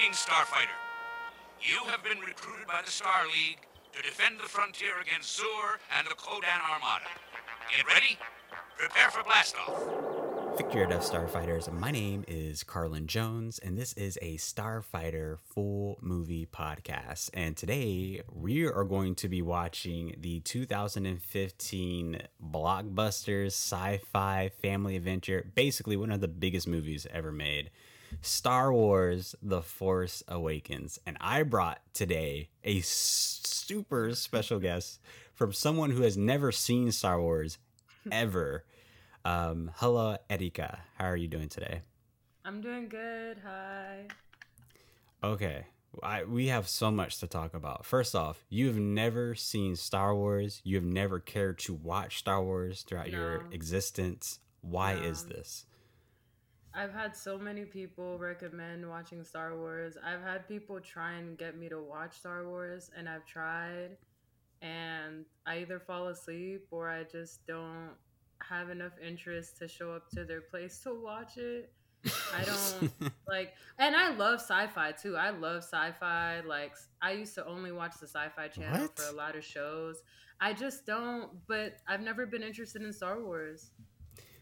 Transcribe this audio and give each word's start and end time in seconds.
Greetings, 0.00 0.24
Starfighter. 0.24 0.80
You 1.60 1.84
have 1.90 2.02
been 2.02 2.20
recruited 2.20 2.66
by 2.66 2.80
the 2.82 2.90
Star 2.90 3.26
League 3.26 3.58
to 3.92 4.00
defend 4.00 4.38
the 4.38 4.48
frontier 4.48 4.92
against 5.02 5.38
Xur 5.38 5.76
and 5.98 6.06
the 6.06 6.14
Ko-Dan 6.14 6.58
Armada. 6.72 7.04
Get 7.76 7.86
ready. 7.86 8.16
Prepare 8.78 9.10
for 9.10 9.22
blastoff. 9.24 10.56
Victory 10.56 10.86
Death 10.86 11.02
Starfighters. 11.02 11.70
My 11.70 11.90
name 11.90 12.24
is 12.26 12.64
Carlin 12.64 13.08
Jones, 13.08 13.58
and 13.58 13.76
this 13.76 13.92
is 13.92 14.18
a 14.22 14.38
Starfighter 14.38 15.36
full 15.38 15.98
movie 16.00 16.46
podcast. 16.46 17.28
And 17.34 17.54
today 17.54 18.22
we 18.32 18.64
are 18.64 18.84
going 18.84 19.14
to 19.16 19.28
be 19.28 19.42
watching 19.42 20.14
the 20.18 20.40
2015 20.40 22.22
blockbuster 22.42 23.46
sci 23.48 24.00
fi 24.10 24.50
family 24.62 24.96
adventure, 24.96 25.50
basically 25.54 25.98
one 25.98 26.10
of 26.10 26.22
the 26.22 26.28
biggest 26.28 26.66
movies 26.66 27.06
ever 27.12 27.30
made. 27.30 27.68
Star 28.22 28.72
Wars 28.72 29.34
The 29.42 29.62
Force 29.62 30.22
Awakens. 30.28 30.98
And 31.06 31.16
I 31.20 31.42
brought 31.42 31.80
today 31.92 32.48
a 32.64 32.80
super 32.80 34.14
special 34.14 34.58
guest 34.58 35.00
from 35.34 35.52
someone 35.52 35.90
who 35.90 36.02
has 36.02 36.16
never 36.16 36.52
seen 36.52 36.92
Star 36.92 37.20
Wars 37.20 37.58
ever. 38.12 38.64
Um, 39.24 39.70
hello, 39.76 40.16
Erika. 40.28 40.80
How 40.96 41.06
are 41.06 41.16
you 41.16 41.28
doing 41.28 41.48
today? 41.48 41.82
I'm 42.44 42.60
doing 42.60 42.88
good. 42.88 43.38
Hi. 43.44 44.06
Okay. 45.22 45.64
I, 46.02 46.22
we 46.24 46.46
have 46.48 46.68
so 46.68 46.90
much 46.90 47.18
to 47.18 47.26
talk 47.26 47.52
about. 47.52 47.84
First 47.84 48.14
off, 48.14 48.44
you 48.48 48.68
have 48.68 48.76
never 48.78 49.34
seen 49.34 49.74
Star 49.76 50.14
Wars. 50.14 50.60
You 50.64 50.76
have 50.76 50.84
never 50.84 51.18
cared 51.18 51.58
to 51.60 51.74
watch 51.74 52.18
Star 52.18 52.42
Wars 52.42 52.82
throughout 52.82 53.10
No. 53.10 53.18
your 53.18 53.44
existence. 53.50 54.38
Why 54.60 54.94
No. 54.94 55.02
is 55.02 55.24
this? 55.24 55.66
I've 56.80 56.94
had 56.94 57.14
so 57.14 57.36
many 57.38 57.66
people 57.66 58.16
recommend 58.18 58.88
watching 58.88 59.22
Star 59.22 59.54
Wars. 59.54 59.98
I've 60.02 60.22
had 60.22 60.48
people 60.48 60.80
try 60.80 61.12
and 61.12 61.36
get 61.36 61.58
me 61.58 61.68
to 61.68 61.78
watch 61.78 62.16
Star 62.20 62.48
Wars, 62.48 62.90
and 62.96 63.06
I've 63.06 63.26
tried, 63.26 63.98
and 64.62 65.26
I 65.46 65.58
either 65.58 65.78
fall 65.78 66.08
asleep 66.08 66.68
or 66.70 66.88
I 66.88 67.04
just 67.04 67.46
don't 67.46 67.90
have 68.48 68.70
enough 68.70 68.92
interest 69.06 69.58
to 69.58 69.68
show 69.68 69.92
up 69.92 70.08
to 70.12 70.24
their 70.24 70.40
place 70.40 70.78
to 70.84 70.94
watch 70.94 71.36
it. 71.36 71.70
I 72.34 72.44
don't 72.44 73.12
like, 73.28 73.52
and 73.78 73.94
I 73.94 74.14
love 74.16 74.40
sci-fi 74.40 74.92
too. 74.92 75.18
I 75.18 75.30
love 75.30 75.58
sci-fi. 75.62 76.40
Like, 76.46 76.72
I 77.02 77.12
used 77.12 77.34
to 77.34 77.46
only 77.46 77.72
watch 77.72 77.96
the 78.00 78.06
Sci-Fi 78.06 78.48
Channel 78.48 78.80
What? 78.80 78.98
for 78.98 79.12
a 79.12 79.14
lot 79.14 79.36
of 79.36 79.44
shows. 79.44 80.00
I 80.40 80.54
just 80.54 80.86
don't. 80.86 81.28
But 81.46 81.76
I've 81.86 82.00
never 82.00 82.24
been 82.24 82.42
interested 82.42 82.80
in 82.80 82.90
Star 82.94 83.22
Wars. 83.22 83.72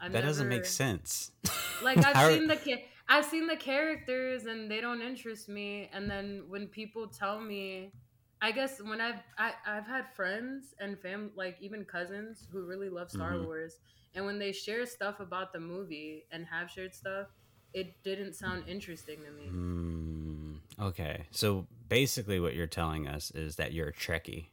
I've 0.01 0.13
that 0.13 0.23
doesn't 0.23 0.49
make 0.49 0.65
sense. 0.65 1.33
like 1.83 1.99
I've 2.05 2.33
seen 2.33 2.47
the 2.47 2.79
I've 3.09 3.25
seen 3.25 3.47
the 3.47 3.57
characters 3.57 4.45
and 4.47 4.71
they 4.71 4.81
don't 4.81 5.01
interest 5.01 5.49
me. 5.49 5.89
And 5.93 6.11
then 6.11 6.45
when 6.49 6.67
people 6.67 7.09
tell 7.09 7.41
me, 7.41 7.93
I 8.41 8.53
guess 8.53 8.81
when 8.83 9.01
I've 9.01 9.21
I, 9.39 9.53
I've 9.67 9.87
had 9.87 10.07
friends 10.15 10.75
and 10.79 10.99
fam 10.99 11.31
like 11.35 11.57
even 11.61 11.85
cousins 11.85 12.47
who 12.53 12.63
really 12.63 12.89
love 12.89 13.11
Star 13.11 13.33
Mhm. 13.33 13.45
Wars, 13.47 13.79
and 14.15 14.25
when 14.27 14.39
they 14.39 14.53
share 14.53 14.85
stuff 14.87 15.21
about 15.21 15.53
the 15.53 15.61
movie 15.61 16.25
and 16.31 16.47
have 16.47 16.71
shared 16.71 16.95
stuff, 16.95 17.29
it 17.73 18.03
didn't 18.05 18.35
sound 18.35 18.65
interesting 18.69 19.19
to 19.25 19.31
me. 19.31 19.49
Hmm. 19.49 20.55
okay. 20.81 21.27
So 21.31 21.67
basically, 21.89 22.39
what 22.41 22.55
you're 22.55 22.67
telling 22.67 23.09
us 23.09 23.31
is 23.33 23.57
that 23.57 23.73
you're 23.73 23.89
a 23.89 23.93
Trekkie. 23.93 24.47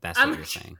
That's 0.00 0.18
I'm 0.18 0.30
what 0.30 0.36
you're 0.38 0.44
saying. 0.60 0.78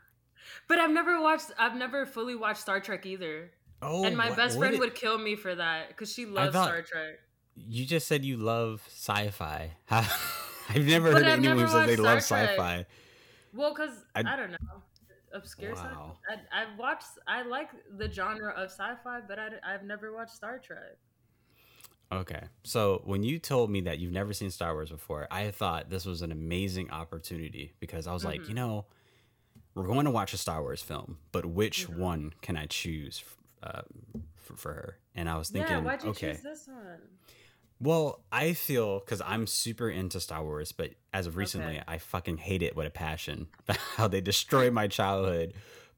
But 0.69 0.79
I've 0.79 0.91
never 0.91 1.21
watched. 1.21 1.51
I've 1.59 1.77
never 1.77 2.07
fully 2.07 2.35
watched 2.35 2.61
Star 2.61 2.81
Trek 2.81 3.07
either. 3.07 3.51
Oh, 3.83 4.05
and 4.05 4.17
my 4.17 4.29
what- 4.29 4.37
best 4.39 4.59
friend 4.59 4.79
would 4.79 4.95
kill 4.95 5.19
me 5.19 5.37
for 5.37 5.55
that 5.55 5.89
because 5.89 6.13
she 6.13 6.25
loves 6.27 6.53
thought- 6.53 6.67
Star 6.69 6.83
Trek. 6.83 7.21
You 7.57 7.87
just 7.87 8.07
said 8.07 8.25
you 8.25 8.37
love 8.37 8.83
sci-fi. 8.89 9.73
I've 9.91 10.07
never 10.87 11.11
But 11.13 11.23
heard 11.23 11.27
I've 11.33 11.39
anyone 11.39 11.57
never 11.59 11.69
say 11.71 11.87
they 11.87 11.97
love 11.97 12.25
Trek. 12.27 12.51
sci-fi. 12.51 12.87
Well, 13.55 13.73
because 13.75 14.05
I, 14.15 14.21
I- 14.21 14.37
don't 14.37 14.51
know, 14.51 14.83
obscure 15.33 15.75
Wow. 15.75 16.17
sci-fi. 16.29 16.41
I, 16.53 16.63
I've 16.63 16.79
watched. 16.79 17.07
I 17.27 17.43
like 17.43 17.71
the 17.97 18.11
genre 18.13 18.53
of 18.53 18.71
sci-fi, 18.71 19.21
but 19.27 19.39
I, 19.39 19.73
have 19.73 19.85
never 19.85 20.13
watched 20.15 20.33
Star 20.35 20.59
Trek. 20.59 20.97
Okay. 22.13 22.43
So 22.63 23.03
when 23.05 23.23
you 23.23 23.39
told 23.39 23.71
me 23.71 23.81
that 23.83 23.99
you've 23.99 24.13
never 24.13 24.33
seen 24.33 24.51
Star 24.51 24.75
Wars 24.75 24.91
before, 24.91 25.27
I 25.31 25.51
thought 25.51 25.91
this 25.91 26.05
was 26.07 26.23
an 26.23 26.31
amazing 26.33 26.91
opportunity 26.91 27.73
because 27.81 28.07
I 28.07 28.13
was 28.13 28.25
like, 28.25 28.43
Mhm. 28.43 28.49
you 28.49 28.55
know, 28.55 28.87
we're 29.77 29.87
going 29.87 30.07
to 30.07 30.11
watch 30.11 30.33
a 30.33 30.39
Star 30.39 30.61
Wars 30.63 30.83
film, 30.83 31.19
but 31.31 31.47
which 31.47 31.89
one 31.89 32.33
can 32.43 32.57
I 32.57 32.67
choose 32.67 33.23
uh, 33.63 33.83
for, 34.35 34.57
for 34.57 34.73
her? 34.73 34.99
And 35.15 35.29
I 35.29 35.37
was 35.37 35.49
thinking, 35.51 35.77
yeah, 35.77 35.83
why'd 35.83 36.03
you 36.03 36.11
okay, 36.11 36.33
choose 36.33 36.43
this 36.43 36.67
one? 36.67 36.99
well, 37.81 38.25
I 38.33 38.55
feel 38.55 39.01
because 39.01 39.21
I'm 39.25 39.47
super 39.47 39.89
into 39.91 40.19
Star 40.19 40.43
Wars, 40.43 40.73
but 40.73 40.91
as 41.13 41.27
of 41.27 41.37
recently, 41.37 41.75
Okay. 41.77 41.85
I 41.87 41.99
fucking 41.99 42.39
hate 42.39 42.63
it 42.63 42.75
with 42.75 42.87
a 42.87 42.91
passion. 42.91 43.49
How 43.97 44.09
they 44.09 44.21
destroy 44.21 44.71
my 44.71 44.89
childhood. 44.89 45.53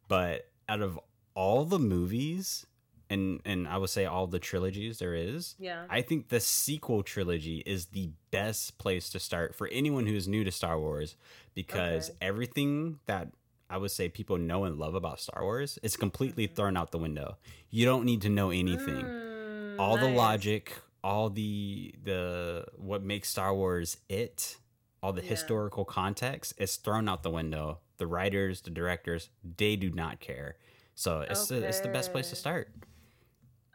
But 0.09 0.49
out 0.69 0.81
of 0.83 0.99
all 1.35 1.65
the 1.65 1.79
movies, 1.79 2.67
and 3.11 3.41
and 3.45 3.69
I 3.69 3.77
would 3.79 3.91
say 3.91 4.07
all 4.07 4.27
the 4.27 4.39
trilogies 4.41 4.99
there 4.99 5.15
is, 5.15 5.55
Yeah. 5.59 5.85
I 5.89 6.03
think 6.03 6.29
the 6.29 6.41
sequel 6.41 7.03
trilogy 7.05 7.63
is 7.65 7.87
the 7.87 8.11
best 8.33 8.79
place 8.79 9.09
to 9.11 9.21
start 9.21 9.55
for 9.55 9.69
anyone 9.69 10.07
who 10.07 10.15
is 10.15 10.27
new 10.27 10.43
to 10.45 10.51
Star 10.51 10.79
Wars 10.81 11.15
because 11.55 12.11
Okay. 12.11 12.19
everything 12.23 12.99
that 13.07 13.29
I 13.71 13.77
would 13.77 13.91
say 13.91 14.09
people 14.09 14.39
know 14.39 14.65
and 14.65 14.79
love 14.79 14.95
about 14.95 15.21
Star 15.21 15.43
Wars 15.43 15.79
is 15.83 15.97
completely 15.97 16.49
Mhm. 16.49 16.55
thrown 16.57 16.77
out 16.77 16.91
the 16.91 16.99
window. 16.99 17.37
You 17.71 17.85
don't 17.85 18.05
need 18.05 18.23
to 18.23 18.29
know 18.29 18.51
anything. 18.51 19.05
Mm, 19.05 19.79
all 19.79 19.99
the 19.99 20.09
logic, 20.09 20.75
all 21.05 21.29
the 21.31 21.95
the 22.03 22.67
what 22.77 23.03
makes 23.03 23.29
Star 23.29 23.55
Wars 23.55 23.99
it, 24.09 24.57
all 25.03 25.13
the 25.13 25.23
Yeah. 25.23 25.29
historical 25.31 25.85
context 25.85 26.55
is 26.59 26.77
thrown 26.77 27.09
out 27.09 27.23
the 27.23 27.31
window. 27.31 27.81
The 27.99 28.07
writers, 28.07 28.63
the 28.63 28.71
directors, 28.71 29.29
they 29.57 29.77
do 29.77 29.91
not 29.91 30.21
care. 30.21 30.57
So 30.95 31.21
it's 31.21 31.49
the, 31.49 31.67
it's 31.69 31.81
the 31.81 31.89
best 31.89 32.11
place 32.13 32.31
to 32.31 32.37
start. 32.37 32.73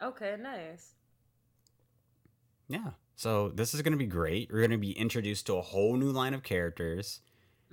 Okay, 0.02 0.36
nice. 0.38 0.94
Yeah. 2.68 2.92
So 3.16 3.50
this 3.50 3.74
is 3.74 3.82
going 3.82 3.92
to 3.92 3.98
be 3.98 4.06
great. 4.06 4.50
We're 4.50 4.58
going 4.60 4.70
to 4.70 4.76
be 4.78 4.92
introduced 4.92 5.46
to 5.46 5.54
a 5.56 5.62
whole 5.62 5.96
new 5.96 6.10
line 6.10 6.34
of 6.34 6.42
characters. 6.42 7.20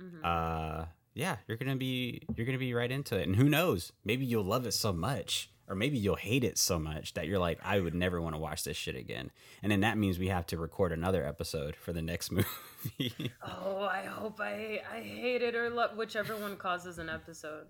Mhm. 0.00 0.24
Uh 0.24 0.86
yeah, 1.14 1.36
you're 1.46 1.56
going 1.58 1.70
to 1.70 1.76
be 1.76 2.22
you're 2.36 2.46
to 2.46 2.58
be 2.58 2.74
right 2.74 2.90
into 2.90 3.16
it. 3.18 3.26
And 3.26 3.36
who 3.36 3.48
knows? 3.48 3.92
Maybe 4.04 4.24
you'll 4.24 4.44
love 4.44 4.66
it 4.66 4.72
so 4.72 4.92
much 4.92 5.50
or 5.68 5.74
maybe 5.76 5.96
you'll 5.96 6.16
hate 6.16 6.42
it 6.44 6.58
so 6.58 6.78
much 6.78 7.14
that 7.14 7.26
you're 7.26 7.38
like 7.38 7.58
I 7.64 7.80
would 7.80 7.94
never 7.94 8.20
want 8.20 8.34
to 8.34 8.38
watch 8.38 8.64
this 8.64 8.76
shit 8.76 8.96
again. 8.96 9.30
And 9.62 9.70
then 9.70 9.80
that 9.80 9.96
means 9.96 10.18
we 10.18 10.28
have 10.28 10.46
to 10.46 10.58
record 10.58 10.92
another 10.92 11.24
episode 11.24 11.76
for 11.76 11.92
the 11.92 12.02
next 12.02 12.30
movie. 12.32 13.32
oh, 13.42 13.82
I 13.82 14.02
hope 14.04 14.40
I 14.40 14.82
I 14.92 15.00
hate 15.00 15.42
it 15.42 15.54
or 15.54 15.70
love 15.70 15.96
whichever 15.96 16.36
one 16.36 16.56
causes 16.56 16.98
an 16.98 17.08
episode. 17.08 17.66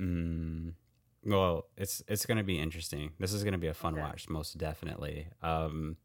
mm, 0.00 0.72
well, 1.24 1.66
it's 1.76 2.02
it's 2.08 2.26
going 2.26 2.38
to 2.38 2.44
be 2.44 2.58
interesting. 2.58 3.12
This 3.18 3.32
is 3.32 3.42
going 3.42 3.52
to 3.52 3.58
be 3.58 3.66
a 3.68 3.74
fun 3.74 3.94
Okay. 3.94 4.02
watch 4.02 4.28
most 4.28 4.58
definitely. 4.58 5.28
Um 5.42 5.96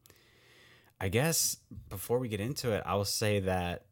I 1.00 1.09
guess 1.09 1.58
before 1.90 2.19
we 2.19 2.30
get 2.30 2.40
into 2.40 2.72
it, 2.72 2.81
I'll 2.85 3.03
say 3.06 3.41
that 3.41 3.85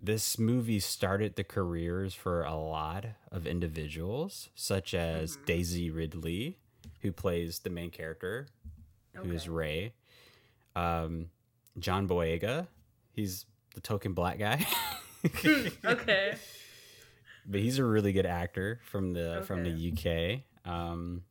this 0.00 0.38
movie 0.38 0.80
started 0.80 1.36
the 1.36 1.44
careers 1.44 2.14
for 2.14 2.42
a 2.42 2.54
lot 2.54 3.06
of 3.32 3.46
individuals, 3.46 4.50
such 4.54 4.94
as 4.94 5.36
Mhm. 5.36 5.46
Daisy 5.46 5.90
Ridley, 5.90 6.58
who 7.00 7.12
plays 7.12 7.60
the 7.60 7.70
main 7.70 7.90
character, 7.90 8.48
who 9.14 9.32
is 9.32 9.48
Rey. 9.48 9.94
Um, 10.74 11.30
John 11.78 12.06
Boyega, 12.06 12.68
he's 13.12 13.46
the 13.74 13.80
token 13.80 14.12
black 14.12 14.38
guy. 14.38 14.66
okay. 15.84 16.36
but 17.46 17.60
he's 17.60 17.78
a 17.78 17.84
really 17.84 18.12
good 18.12 18.26
actor 18.26 18.80
from 18.84 19.12
the 19.12 19.42
from 19.46 19.62
the 19.64 19.92
UK. 19.92 20.42
Um, 20.70 21.24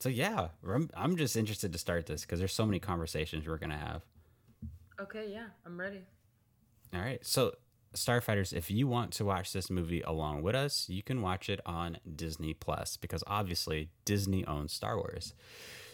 so 0.00 0.08
yeah, 0.08 0.48
I'm, 0.66 0.90
I'm 0.94 1.16
just 1.16 1.36
interested 1.36 1.72
to 1.72 1.78
start 1.78 2.06
this 2.06 2.22
because 2.22 2.38
there's 2.38 2.52
so 2.52 2.66
many 2.66 2.78
conversations 2.78 3.46
we're 3.46 3.58
gonna 3.58 3.78
have. 3.78 4.02
Okay, 5.00 5.30
yeah, 5.32 5.46
I'm 5.66 5.78
ready. 5.80 6.02
All 6.92 7.00
right. 7.00 7.24
So, 7.26 7.54
Starfighters, 7.94 8.52
if 8.52 8.70
you 8.70 8.86
want 8.86 9.12
to 9.12 9.24
watch 9.24 9.52
this 9.52 9.70
movie 9.70 10.02
along 10.02 10.42
with 10.42 10.54
us, 10.54 10.88
you 10.88 11.02
can 11.02 11.22
watch 11.22 11.48
it 11.48 11.60
on 11.64 11.98
Disney 12.14 12.52
Plus 12.54 12.96
because 12.96 13.22
obviously 13.26 13.90
Disney 14.04 14.44
owns 14.46 14.72
Star 14.72 14.96
Wars. 14.96 15.34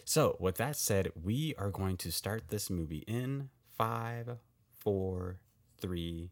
So, 0.03 0.35
with 0.39 0.55
that 0.57 0.75
said, 0.75 1.11
we 1.21 1.53
are 1.57 1.69
going 1.69 1.97
to 1.97 2.11
start 2.11 2.49
this 2.49 2.69
movie 2.69 3.03
in 3.07 3.49
five, 3.77 4.37
four, 4.79 5.37
three, 5.79 6.31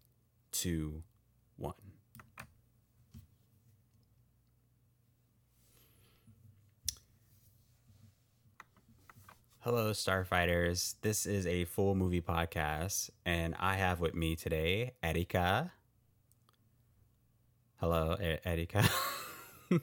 two, 0.51 1.04
one. 1.56 1.74
Hello, 9.69 9.92
Starfighters. 9.92 10.95
This 11.01 11.27
is 11.27 11.45
a 11.45 11.63
full 11.66 11.94
movie 11.94 12.21
podcast, 12.21 13.12
and 13.24 13.54
I 13.60 13.75
have 13.75 14.00
with 14.00 14.16
me 14.16 14.36
today 14.36 14.94
Erika. 15.04 15.71
Hello, 17.75 18.18
E- 18.19 18.39
Erika. 18.44 18.83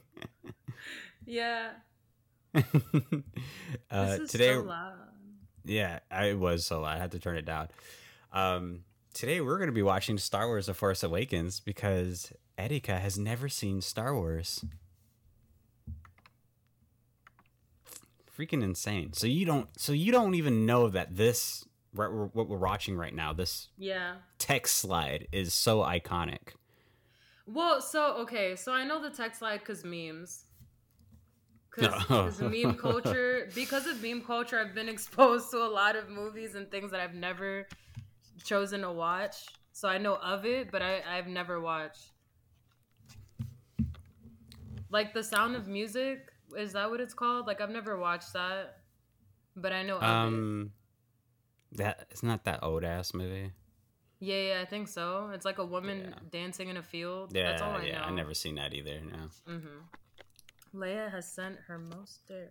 Yeah. 1.24 1.70
uh, 2.56 2.62
this 3.92 4.20
is 4.22 4.30
today, 4.32 4.54
so 4.54 4.62
loud. 4.62 4.94
Yeah, 5.64 6.00
I 6.10 6.32
was 6.32 6.66
so 6.66 6.80
loud. 6.80 6.96
I 6.96 6.98
had 6.98 7.12
to 7.12 7.20
turn 7.20 7.36
it 7.36 7.44
down. 7.44 7.68
Um, 8.32 8.80
today 9.14 9.40
we're 9.40 9.58
going 9.58 9.68
to 9.68 9.72
be 9.72 9.84
watching 9.84 10.18
Star 10.18 10.48
Wars: 10.48 10.66
The 10.66 10.74
Force 10.74 11.04
Awakens 11.04 11.60
because 11.60 12.32
Erika 12.58 12.98
has 12.98 13.16
never 13.20 13.48
seen 13.48 13.80
Star 13.80 14.16
Wars. 14.16 14.64
Freaking 18.36 18.62
insane! 18.62 19.12
So 19.12 19.26
you 19.26 19.46
don't, 19.46 19.68
so 19.80 19.92
you 19.92 20.12
don't 20.12 20.34
even 20.34 20.66
know 20.66 20.88
that 20.88 21.16
this 21.16 21.64
what 21.92 22.12
we're, 22.12 22.26
what 22.26 22.48
we're 22.48 22.58
watching 22.58 22.96
right 22.96 23.14
now, 23.14 23.32
this 23.32 23.68
Yeah. 23.78 24.16
text 24.38 24.76
slide, 24.76 25.28
is 25.32 25.54
so 25.54 25.78
iconic. 25.80 26.54
Well, 27.46 27.80
so 27.80 28.16
okay, 28.18 28.56
so 28.56 28.72
I 28.72 28.84
know 28.84 29.00
the 29.00 29.10
text 29.10 29.38
slide 29.38 29.60
because 29.60 29.84
memes. 29.84 30.44
Because 31.70 32.40
meme 32.40 32.76
culture, 32.76 33.48
because 33.54 33.86
of 33.86 34.02
meme 34.02 34.22
culture, 34.22 34.58
I've 34.58 34.74
been 34.74 34.88
exposed 34.96 35.50
to 35.52 35.58
a 35.58 35.68
lot 35.68 35.96
of 35.96 36.08
movies 36.08 36.54
and 36.54 36.70
things 36.70 36.90
that 36.90 37.00
I've 37.00 37.14
never 37.14 37.66
chosen 38.44 38.82
to 38.82 38.92
watch. 38.92 39.46
So 39.72 39.88
I 39.88 39.98
know 39.98 40.16
of 40.16 40.44
it, 40.46 40.70
but 40.70 40.82
I, 40.82 41.02
I've 41.06 41.26
never 41.26 41.60
watched. 41.60 42.12
Like 44.90 45.12
the 45.12 45.22
Sound 45.22 45.54
of 45.54 45.68
Music, 45.68 46.32
is 46.56 46.72
that 46.74 46.90
what 46.90 47.00
it's 47.00 47.14
called? 47.14 47.46
Like 47.46 47.60
I've 47.60 47.70
never 47.70 47.98
watched 47.98 48.32
that, 48.34 48.78
but 49.56 49.72
I 49.72 49.82
know 49.82 49.96
it. 49.96 50.02
Um, 50.02 50.72
that 51.72 52.06
it's 52.10 52.22
not 52.22 52.44
that 52.44 52.60
old 52.62 52.84
ass 52.84 53.14
movie. 53.14 53.52
Yeah, 54.18 54.36
yeah, 54.36 54.60
I 54.62 54.64
think 54.64 54.88
so. 54.88 55.30
It's 55.34 55.44
like 55.44 55.58
a 55.58 55.64
woman 55.66 56.08
Yeah. 56.08 56.18
dancing 56.30 56.68
in 56.68 56.76
a 56.78 56.82
field. 56.82 57.32
Yeah, 57.34 57.50
That's 57.50 57.62
all 57.62 57.72
I 57.72 57.84
yeah, 57.84 57.98
know. 57.98 58.04
I 58.06 58.10
never 58.10 58.32
seen 58.32 58.54
that 58.54 58.72
either. 58.72 59.00
No. 59.00 59.52
Mm-hmm. 59.52 60.78
Leia 60.80 61.10
has 61.10 61.30
sent 61.30 61.56
her 61.66 61.78
most 61.78 62.26
daring. 62.26 62.48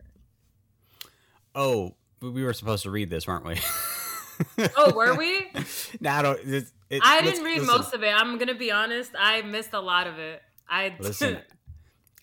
Oh, 1.56 1.96
we 2.22 2.30
we 2.30 2.44
were 2.44 2.54
supposed 2.54 2.84
to 2.84 2.92
read 2.92 3.10
this, 3.10 3.28
weren't 3.28 3.46
we? 3.46 3.60
Oh, 4.76 4.94
were 4.94 5.16
we? 5.16 5.48
no, 6.02 6.10
I 6.10 6.22
don't. 6.22 6.40
It, 6.42 6.66
it, 6.90 7.02
I 7.06 7.22
didn't 7.22 7.46
read 7.46 7.62
listen, 7.62 7.78
most 7.78 7.94
of 7.94 8.04
it. 8.04 8.10
I'm 8.14 8.38
gonna 8.38 8.54
be 8.54 8.70
honest. 8.70 9.12
I 9.18 9.42
missed 9.44 9.72
a 9.74 9.80
lot 9.80 10.08
of 10.08 10.20
it. 10.20 10.42
I 10.68 10.94
Listen, 11.00 11.40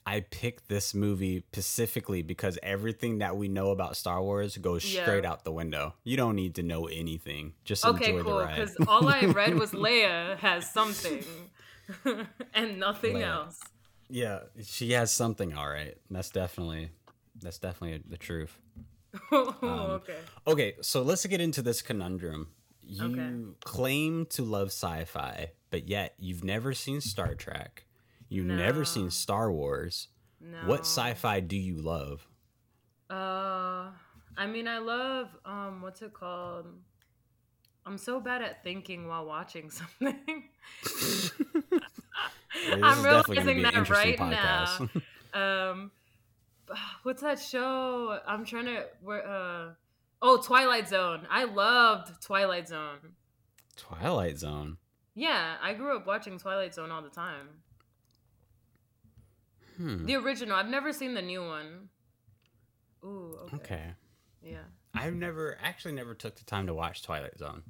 I 0.04 0.20
picked 0.20 0.68
this 0.68 0.94
movie 0.94 1.44
specifically 1.52 2.22
because 2.22 2.58
everything 2.62 3.18
that 3.18 3.36
we 3.36 3.48
know 3.48 3.70
about 3.70 3.96
Star 3.96 4.20
Wars 4.22 4.56
goes 4.56 4.84
Yeah. 4.84 5.02
straight 5.02 5.24
out 5.24 5.44
the 5.44 5.52
window. 5.52 5.94
You 6.04 6.16
don't 6.16 6.34
need 6.34 6.56
to 6.56 6.62
know 6.62 6.86
anything. 6.86 7.54
Just 7.64 7.84
okay, 7.86 8.10
enjoy 8.10 8.22
cool. 8.24 8.46
Because 8.46 8.76
all 8.88 9.08
I 9.08 9.20
read 9.26 9.54
was 9.54 9.70
Leia 9.70 10.36
has 10.38 10.70
something, 10.72 11.24
and 12.54 12.78
nothing 12.80 13.16
Leia. 13.16 13.26
else. 13.28 13.60
yeah, 14.08 14.40
she 14.64 14.92
has 14.92 15.12
something. 15.12 15.54
All 15.54 15.68
right, 15.68 15.96
that's 16.10 16.30
definitely 16.30 16.90
that's 17.40 17.58
definitely 17.58 18.02
the 18.08 18.16
truth. 18.18 18.58
Um, 19.32 19.52
okay. 19.62 20.16
Okay, 20.46 20.74
so 20.80 21.02
let's 21.02 21.24
get 21.26 21.40
into 21.40 21.60
this 21.62 21.82
conundrum. 21.82 22.48
You 22.80 23.12
Okay. 23.12 23.30
claim 23.62 24.26
to 24.30 24.42
love 24.42 24.68
sci-fi, 24.68 25.50
but 25.70 25.86
yet 25.88 26.14
you've 26.18 26.42
never 26.44 26.72
seen 26.74 27.00
Star 27.02 27.34
Trek. 27.34 27.84
You've 28.32 28.46
never 28.46 28.84
seen 28.84 29.10
Star 29.10 29.52
Wars. 29.52 30.08
No. 30.40 30.58
What 30.66 30.80
sci-fi 30.80 31.40
do 31.40 31.56
you 31.56 31.76
love? 31.76 32.26
Uh, 33.10 33.90
I 34.36 34.46
mean, 34.48 34.66
I 34.66 34.78
love 34.78 35.28
um, 35.44 35.82
what's 35.82 36.00
it 36.02 36.14
called? 36.14 36.66
I'm 37.84 37.98
so 37.98 38.20
bad 38.20 38.42
at 38.42 38.62
thinking 38.64 39.06
while 39.06 39.26
watching 39.26 39.70
something. 39.70 40.16
I'm 42.72 42.98
is 42.98 43.02
definitely 43.02 43.62
gonna 43.62 43.82
realizing 43.82 43.82
that 43.82 43.88
right 43.90 44.18
now. 44.18 44.88
um 45.34 45.90
what's 47.02 47.22
that 47.22 47.38
show 47.38 48.18
i'm 48.26 48.44
trying 48.44 48.66
to 48.66 48.84
where 49.02 49.26
uh 49.26 49.70
oh 50.20 50.40
twilight 50.42 50.88
zone 50.88 51.26
i 51.30 51.44
loved 51.44 52.22
twilight 52.22 52.68
zone 52.68 52.98
Twilight 53.76 54.38
Zone. 54.38 54.76
yeah 55.14 55.56
i 55.62 55.72
grew 55.72 55.96
up 55.96 56.06
watching 56.06 56.38
twilight 56.38 56.74
zone 56.74 56.90
all 56.90 57.02
the 57.02 57.08
time 57.08 57.48
Hmm. 59.76 60.06
the 60.06 60.16
original. 60.16 60.56
I've 60.56 60.68
never 60.68 60.92
seen 60.92 61.14
the 61.14 61.22
new 61.22 61.44
one. 61.44 61.88
Ooh 63.04 63.36
okay, 63.44 63.56
Okay. 63.56 63.84
yeah. 64.42 64.64
I've 64.94 65.14
never 65.14 65.58
actually 65.62 65.94
never 65.94 66.14
took 66.14 66.36
the 66.36 66.44
time 66.44 66.66
to 66.66 66.74
watch 66.74 67.02
Twilight 67.02 67.38
Zone. 67.38 67.62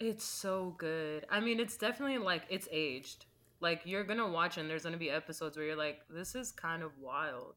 it's 0.00 0.24
so 0.24 0.74
good. 0.78 1.24
I 1.30 1.40
mean 1.40 1.60
it's 1.60 1.76
definitely 1.76 2.18
like 2.18 2.42
it's 2.50 2.68
aged. 2.70 3.26
Like 3.60 3.82
you're 3.84 4.04
gonna 4.04 4.28
watch 4.28 4.58
and 4.58 4.68
there's 4.68 4.82
gonna 4.84 4.96
be 4.96 5.10
episodes 5.10 5.56
where 5.56 5.66
you're 5.66 5.76
like 5.76 6.00
this 6.10 6.34
is 6.34 6.52
kind 6.52 6.82
of 6.82 6.92
wild. 7.00 7.54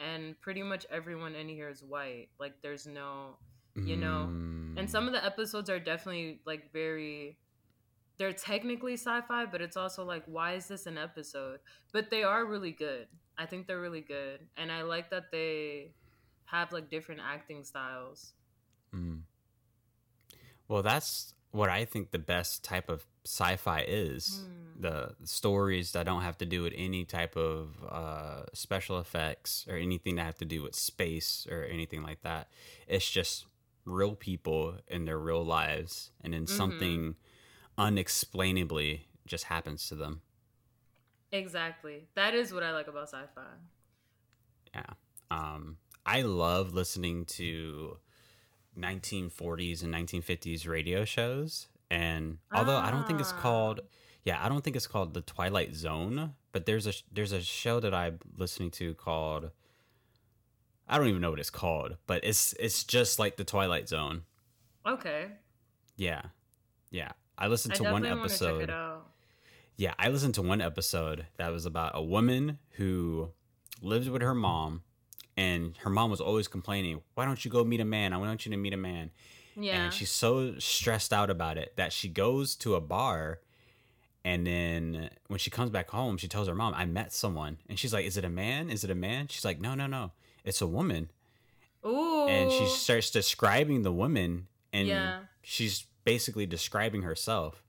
And 0.00 0.40
pretty 0.40 0.62
much 0.62 0.86
everyone 0.90 1.34
in 1.34 1.48
here 1.48 1.68
is 1.68 1.82
white. 1.82 2.28
Like 2.38 2.60
there's 2.62 2.86
no 2.86 3.36
You 3.76 3.96
know, 3.96 4.26
Mm. 4.28 4.76
and 4.78 4.90
some 4.90 5.06
of 5.06 5.12
the 5.12 5.24
episodes 5.24 5.70
are 5.70 5.78
definitely 5.78 6.40
like 6.44 6.72
very 6.72 7.38
they're 8.18 8.32
technically 8.32 8.94
sci-fi 8.94 9.46
but 9.46 9.60
it's 9.60 9.76
also 9.76 10.04
like 10.04 10.24
why 10.26 10.52
is 10.54 10.66
this 10.68 10.86
an 10.86 10.98
episode 10.98 11.60
but 11.92 12.10
they 12.10 12.22
are 12.22 12.44
really 12.44 12.72
good 12.72 13.06
i 13.38 13.46
think 13.46 13.66
they're 13.66 13.80
really 13.80 14.00
good 14.00 14.40
and 14.56 14.70
i 14.72 14.82
like 14.82 15.10
that 15.10 15.30
they 15.32 15.92
have 16.46 16.72
like 16.72 16.90
different 16.90 17.20
acting 17.24 17.64
styles 17.64 18.32
Mm. 18.94 19.20
Well, 20.66 20.82
that's 20.82 21.34
what 21.50 21.70
I 21.70 21.84
think 21.84 22.10
the 22.10 22.18
best 22.18 22.62
type 22.64 22.88
of 22.88 23.06
sci-fi 23.24 23.84
is. 23.86 24.44
Hmm. 24.44 24.80
The 24.80 25.14
stories 25.24 25.92
that 25.92 26.06
don't 26.06 26.22
have 26.22 26.38
to 26.38 26.46
do 26.46 26.62
with 26.62 26.72
any 26.76 27.04
type 27.04 27.36
of 27.36 27.70
uh, 27.88 28.42
special 28.52 28.98
effects 29.00 29.66
or 29.68 29.76
anything 29.76 30.16
that 30.16 30.24
have 30.24 30.38
to 30.38 30.44
do 30.44 30.62
with 30.62 30.74
space 30.76 31.46
or 31.50 31.64
anything 31.64 32.02
like 32.02 32.22
that. 32.22 32.48
It's 32.86 33.10
just 33.10 33.46
real 33.84 34.14
people 34.14 34.74
in 34.86 35.04
their 35.04 35.18
real 35.18 35.44
lives, 35.44 36.12
and 36.22 36.32
then 36.32 36.44
Mhm. 36.44 36.48
something 36.48 37.16
unexplainably 37.78 39.06
just 39.26 39.44
happens 39.44 39.88
to 39.88 39.94
them. 39.94 40.20
exactly 41.32 42.06
that 42.14 42.34
is 42.34 42.52
what 42.52 42.62
i 42.62 42.72
like 42.72 42.88
about 42.88 43.08
sci-fi 43.08 43.42
Yeah. 44.74 44.82
Um, 45.30 45.76
I 46.06 46.22
love 46.22 46.72
listening 46.74 47.24
to 47.26 47.98
1940s 48.76 49.82
and 49.82 49.92
1950s 49.92 50.66
radio 50.66 51.04
shows. 51.04 51.68
And 51.90 52.38
although 52.52 52.76
I 52.76 52.90
don't 52.90 53.06
think 53.06 53.20
it's 53.20 53.32
Ah. 53.32 53.40
called, 53.40 53.80
yeah, 54.24 54.42
I 54.44 54.48
don't 54.48 54.62
think 54.62 54.76
it's 54.76 54.86
called 54.86 55.12
the 55.14 55.20
Twilight 55.22 55.74
Zone, 55.74 56.34
but 56.52 56.64
there's 56.66 56.86
a 56.86 56.92
there's 57.12 57.32
a 57.32 57.42
show 57.42 57.80
that 57.80 57.92
I'm 57.94 58.18
listening 58.36 58.70
to 58.72 58.94
called 58.94 59.50
I 60.86 60.96
don't 60.96 61.08
even 61.08 61.20
know 61.20 61.30
what 61.30 61.40
it's 61.40 61.50
called, 61.50 61.96
but 62.06 62.24
it's 62.24 62.54
it's 62.58 62.84
just 62.84 63.18
like 63.18 63.36
the 63.36 63.44
Twilight 63.44 63.88
Zone. 63.88 64.22
okay 64.86 65.32
Yeah, 65.96 66.22
yeah. 66.90 67.12
I 67.38 67.46
listened 67.46 67.74
i 67.74 67.76
to 67.76 67.84
one 67.84 68.02
to 68.02 68.08
check 68.08 68.18
episode. 68.18 68.74
Yeah, 69.76 69.94
I 69.98 70.08
listened 70.08 70.34
to 70.34 70.42
one 70.42 70.60
episode 70.60 71.26
that 71.36 71.52
was 71.52 71.64
about 71.64 71.92
a 71.94 72.02
woman 72.02 72.58
who 72.72 73.30
lived 73.80 74.08
with 74.08 74.22
her 74.22 74.34
mom, 74.34 74.82
and 75.36 75.76
her 75.78 75.90
mom 75.90 76.10
was 76.10 76.20
always 76.20 76.48
complaining, 76.48 77.00
"Why 77.14 77.24
don't 77.24 77.44
you 77.44 77.50
go 77.50 77.62
meet 77.62 77.80
a 77.80 77.84
man? 77.84 78.12
I 78.12 78.16
want 78.16 78.44
you 78.44 78.50
to 78.50 78.56
meet 78.56 78.74
a 78.74 78.76
man." 78.76 79.12
yeah 79.56 79.84
And 79.84 79.92
she's 79.92 80.10
so 80.10 80.58
stressed 80.58 81.12
out 81.12 81.30
about 81.30 81.58
it 81.58 81.76
that 81.76 81.92
she 81.92 82.08
goes 82.08 82.56
to 82.56 82.74
a 82.74 82.80
bar, 82.80 83.40
and 84.24 84.44
then 84.44 85.10
when 85.28 85.38
she 85.38 85.50
comes 85.50 85.70
back 85.70 85.90
home, 85.90 86.16
she 86.16 86.26
tells 86.26 86.48
her 86.48 86.54
mom, 86.56 86.74
"I 86.74 86.84
met 86.84 87.12
someone," 87.12 87.58
and 87.68 87.78
she's 87.78 87.92
like, 87.92 88.04
"Is 88.04 88.16
it 88.16 88.24
a 88.24 88.28
man? 88.28 88.70
Is 88.70 88.82
it 88.82 88.90
a 88.90 88.96
man?" 88.96 89.28
She's 89.28 89.44
like, 89.44 89.60
"No, 89.60 89.76
no, 89.76 89.86
no, 89.86 90.10
it's 90.44 90.60
a 90.60 90.66
woman." 90.66 91.10
Ooh. 91.86 92.26
And 92.26 92.50
she 92.50 92.66
starts 92.66 93.10
describing 93.12 93.82
the 93.82 93.92
woman, 93.92 94.48
and 94.72 94.88
Yeah. 94.88 95.20
she's 95.42 95.86
basically 96.12 96.46
describing 96.46 97.02
herself. 97.02 97.62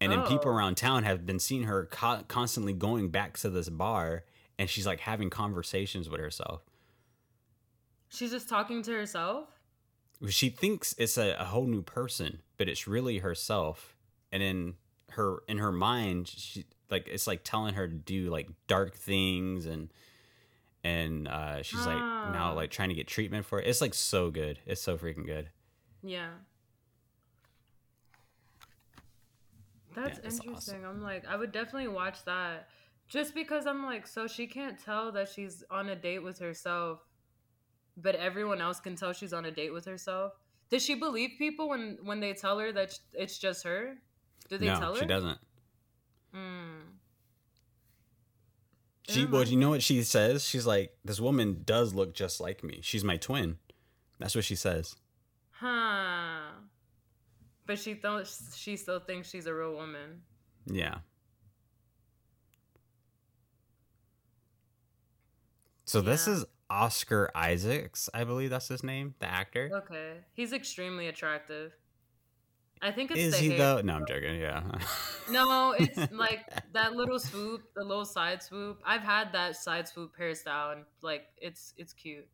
And 0.00 0.12
then 0.12 0.22
people 0.22 0.50
Oh. 0.52 0.54
around 0.56 0.76
town 0.76 1.02
have 1.04 1.24
been 1.26 1.38
seeing 1.40 1.64
her 1.64 1.86
co- 1.86 2.22
constantly 2.28 2.72
going 2.72 3.08
back 3.10 3.36
to 3.38 3.50
this 3.50 3.68
bar, 3.68 4.24
and 4.58 4.68
she's 4.70 4.86
like 4.86 5.00
having 5.00 5.30
conversations 5.30 6.08
with 6.08 6.20
herself. 6.20 6.60
she's 8.08 8.30
just 8.30 8.48
talking 8.48 8.82
to 8.82 8.92
herself 8.92 9.48
She 10.28 10.48
thinks 10.48 10.94
it's 10.96 11.18
a, 11.18 11.32
a 11.38 11.44
whole 11.44 11.66
new 11.66 11.82
person, 11.82 12.40
but 12.56 12.68
it's 12.68 12.86
really 12.86 13.18
herself. 13.18 13.96
And 14.32 14.42
in 14.42 14.74
her 15.10 15.38
in 15.48 15.58
her 15.58 15.72
mind, 15.72 16.28
she 16.28 16.64
like 16.90 17.06
it's 17.08 17.26
like 17.26 17.42
telling 17.42 17.74
her 17.74 17.86
to 17.88 17.94
do 17.94 18.30
like 18.30 18.48
dark 18.68 18.94
things 18.96 19.66
and 19.66 19.90
and 20.84 21.26
uh, 21.26 21.62
she's 21.62 21.84
like 21.86 21.98
now 22.38 22.50
Ah. 22.52 22.54
like 22.60 22.70
trying 22.70 22.90
to 22.90 22.94
get 22.94 23.06
treatment 23.08 23.44
for 23.44 23.60
it. 23.60 23.66
It's 23.66 23.80
like 23.80 23.94
so 23.94 24.30
good. 24.30 24.58
It's 24.66 24.80
so 24.80 24.96
freaking 24.96 25.26
good. 25.26 25.50
Yeah. 26.02 26.30
That's 29.96 30.18
Yeah, 30.18 30.22
that's 30.22 30.34
awesome. 30.36 30.48
interesting. 30.48 30.84
I'm 30.84 31.02
like, 31.02 31.26
I 31.26 31.36
would 31.36 31.50
definitely 31.50 31.88
watch 31.88 32.24
that. 32.26 32.68
Just 33.08 33.34
because 33.34 33.66
I'm 33.66 33.84
like, 33.84 34.06
so 34.06 34.26
she 34.26 34.46
can't 34.46 34.78
tell 34.78 35.10
that 35.12 35.28
she's 35.28 35.64
on 35.70 35.88
a 35.88 35.96
date 35.96 36.22
with 36.22 36.38
herself, 36.38 37.00
but 37.96 38.14
everyone 38.14 38.60
else 38.60 38.78
can 38.78 38.94
tell 38.94 39.12
she's 39.12 39.32
on 39.32 39.46
a 39.46 39.50
date 39.50 39.72
with 39.72 39.86
herself. 39.86 40.32
Does 40.70 40.84
she 40.84 40.96
believe 40.96 41.30
people 41.38 41.68
when 41.68 41.98
when 42.02 42.20
they 42.20 42.34
tell 42.34 42.58
her 42.58 42.72
that 42.72 42.98
it's 43.14 43.38
just 43.38 43.64
her? 43.64 43.94
Do 44.50 44.58
they 44.58 44.66
no, 44.66 44.78
tell 44.78 44.94
her? 44.94 45.00
she 45.00 45.06
doesn't. 45.06 45.38
Mm. 46.34 46.80
She 49.08 49.24
well, 49.24 49.44
you 49.44 49.56
know 49.56 49.70
what 49.70 49.82
she 49.82 50.02
says? 50.02 50.44
She's 50.44 50.66
like, 50.66 50.92
this 51.04 51.20
woman 51.20 51.62
does 51.64 51.94
look 51.94 52.12
just 52.12 52.40
like 52.40 52.64
me. 52.64 52.80
She's 52.82 53.04
my 53.04 53.16
twin. 53.16 53.58
That's 54.18 54.34
what 54.34 54.44
she 54.44 54.56
says. 54.56 54.96
Huh. 55.52 56.45
But 57.66 57.78
she 57.78 57.94
thought 57.94 58.28
she 58.54 58.76
still 58.76 59.00
thinks 59.00 59.28
she's 59.28 59.46
a 59.46 59.54
real 59.54 59.74
woman. 59.74 60.22
Yeah. 60.66 60.98
So 65.84 66.00
this 66.00 66.26
is 66.26 66.44
Oscar 66.68 67.30
Isaacs, 67.34 68.10
I 68.12 68.24
believe 68.24 68.50
that's 68.50 68.68
his 68.68 68.82
name, 68.82 69.14
the 69.20 69.26
actor. 69.26 69.70
Okay. 69.72 70.14
He's 70.32 70.52
extremely 70.52 71.06
attractive. 71.06 71.72
I 72.82 72.90
think 72.90 73.10
it's 73.10 73.20
Is 73.20 73.32
the 73.32 73.38
he 73.38 73.48
hair. 73.50 73.58
though? 73.58 73.80
No, 73.82 73.94
I'm 73.94 74.06
joking. 74.06 74.40
Yeah. 74.40 74.62
No, 75.28 75.74
it's 75.76 76.12
like 76.12 76.48
that 76.72 76.92
little 76.92 77.18
swoop, 77.18 77.62
the 77.74 77.82
little 77.82 78.04
side 78.04 78.44
swoop. 78.44 78.80
I've 78.84 79.00
had 79.00 79.32
that 79.32 79.56
side 79.56 79.88
swoop 79.88 80.12
hairstyle 80.16 80.70
and 80.72 80.84
like 81.02 81.24
it's 81.36 81.74
it's 81.76 81.92
cute. 81.92 82.28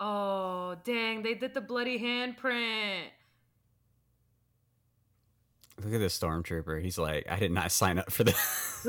Oh, 0.00 0.76
dang, 0.84 1.22
they 1.22 1.34
did 1.34 1.54
the 1.54 1.60
bloody 1.60 1.98
handprint. 1.98 3.04
Look 5.82 5.94
at 5.94 6.00
this 6.00 6.18
stormtrooper. 6.18 6.82
He's 6.82 6.98
like, 6.98 7.26
I 7.30 7.36
did 7.38 7.52
not 7.52 7.70
sign 7.70 7.98
up 7.98 8.10
for 8.10 8.24
this. 8.24 8.82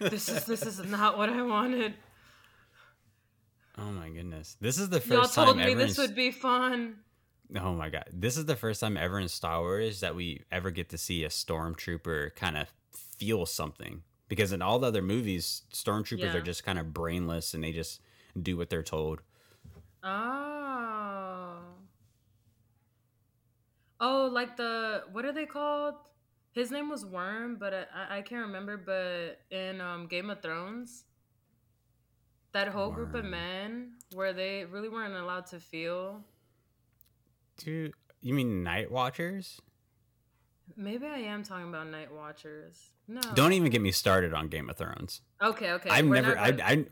this 0.00 0.28
is 0.28 0.44
this 0.46 0.62
is 0.66 0.84
not 0.84 1.16
what 1.16 1.28
I 1.30 1.42
wanted. 1.42 1.94
Oh 3.78 3.90
my 3.90 4.08
goodness. 4.10 4.56
This 4.60 4.78
is 4.78 4.88
the 4.90 5.00
1st 5.00 5.10
Y'all 5.12 5.22
time 5.24 5.44
told 5.46 5.56
me 5.58 5.74
this 5.74 5.98
in- 5.98 6.02
would 6.02 6.14
be 6.14 6.30
fun. 6.30 6.96
Oh 7.56 7.72
my 7.74 7.88
god. 7.88 8.04
This 8.12 8.36
is 8.36 8.46
the 8.46 8.56
first 8.56 8.80
time 8.80 8.96
ever 8.96 9.18
in 9.20 9.28
Star 9.28 9.60
Wars 9.60 10.00
that 10.00 10.14
we 10.16 10.42
ever 10.50 10.70
get 10.70 10.88
to 10.90 10.98
see 10.98 11.22
a 11.24 11.28
stormtrooper 11.28 12.34
kind 12.34 12.56
of 12.56 12.68
feel 12.90 13.46
something. 13.46 14.02
Because 14.28 14.52
in 14.52 14.62
all 14.62 14.78
the 14.78 14.88
other 14.88 15.02
movies, 15.02 15.62
stormtroopers 15.72 16.18
Yeah. 16.18 16.36
are 16.36 16.40
just 16.40 16.64
kind 16.64 16.78
of 16.78 16.92
brainless 16.92 17.54
and 17.54 17.62
they 17.62 17.72
just 17.72 18.00
do 18.40 18.56
what 18.56 18.70
they're 18.70 18.82
told. 18.82 19.22
Oh. 20.02 21.58
Oh, 24.00 24.28
like 24.32 24.56
the 24.56 25.04
what 25.12 25.24
are 25.24 25.32
they 25.32 25.46
called? 25.46 25.94
His 26.52 26.70
name 26.70 26.88
was 26.90 27.06
Worm, 27.06 27.56
but 27.58 27.72
I, 27.72 28.18
I- 28.18 28.22
can't 28.22 28.46
remember. 28.46 28.76
But 28.76 29.40
in 29.56 29.80
um, 29.80 30.06
Game 30.06 30.28
of 30.28 30.42
Thrones, 30.42 31.04
that 32.52 32.68
whole 32.68 32.90
group 32.90 33.14
of 33.14 33.24
men 33.24 33.92
where 34.12 34.32
they 34.32 34.64
really 34.64 34.88
weren't 34.88 35.14
allowed 35.14 35.46
to 35.46 35.60
feel. 35.60 36.20
Dude, 37.58 37.94
you 38.20 38.34
mean 38.34 38.62
Night 38.64 38.90
Watchers? 38.90 39.60
Maybe 40.76 41.06
I 41.06 41.18
am 41.18 41.42
talking 41.42 41.68
about 41.68 41.86
Night 41.88 42.12
Watchers. 42.12 42.90
No. 43.08 43.20
Don't 43.34 43.52
even 43.52 43.70
get 43.70 43.80
me 43.80 43.92
started 43.92 44.32
on 44.34 44.48
Game 44.48 44.68
of 44.70 44.76
Thrones. 44.76 45.20
Okay, 45.40 45.70
okay. 45.72 45.90
I've 45.90 46.06
we're 46.06 46.14
never, 46.20 46.34
gonna- 46.34 46.62
I, 46.62 46.86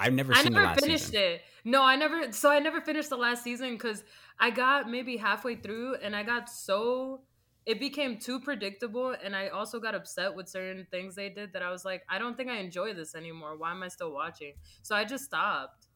I've 0.00 0.12
never 0.12 0.32
I 0.32 0.42
seen 0.42 0.52
the 0.52 0.60
never 0.60 0.66
last 0.66 0.80
finished 0.80 1.06
season. 1.06 1.22
it. 1.22 1.42
No, 1.64 1.82
I 1.82 1.96
never. 1.96 2.32
So 2.32 2.50
I 2.50 2.58
never 2.58 2.80
finished 2.80 3.10
the 3.10 3.16
last 3.16 3.42
season 3.44 3.72
because 3.74 4.04
I 4.38 4.50
got 4.50 4.90
maybe 4.90 5.16
halfway 5.16 5.56
through 5.56 5.96
and 5.96 6.14
I 6.14 6.22
got 6.22 6.48
so 6.50 7.22
it 7.66 7.80
became 7.80 8.18
too 8.18 8.40
predictable, 8.40 9.14
and 9.22 9.34
I 9.34 9.48
also 9.48 9.80
got 9.80 9.94
upset 9.94 10.34
with 10.34 10.48
certain 10.48 10.86
things 10.90 11.14
they 11.14 11.30
did 11.30 11.54
that 11.54 11.62
I 11.62 11.70
was 11.70 11.82
like, 11.84 12.02
I 12.10 12.18
don't 12.18 12.36
think 12.36 12.50
I 12.50 12.58
enjoy 12.58 12.92
this 12.92 13.14
anymore. 13.14 13.56
Why 13.56 13.70
am 13.70 13.82
I 13.82 13.88
still 13.88 14.12
watching? 14.12 14.54
So 14.82 14.94
I 14.94 15.04
just 15.04 15.24
stopped. 15.24 15.86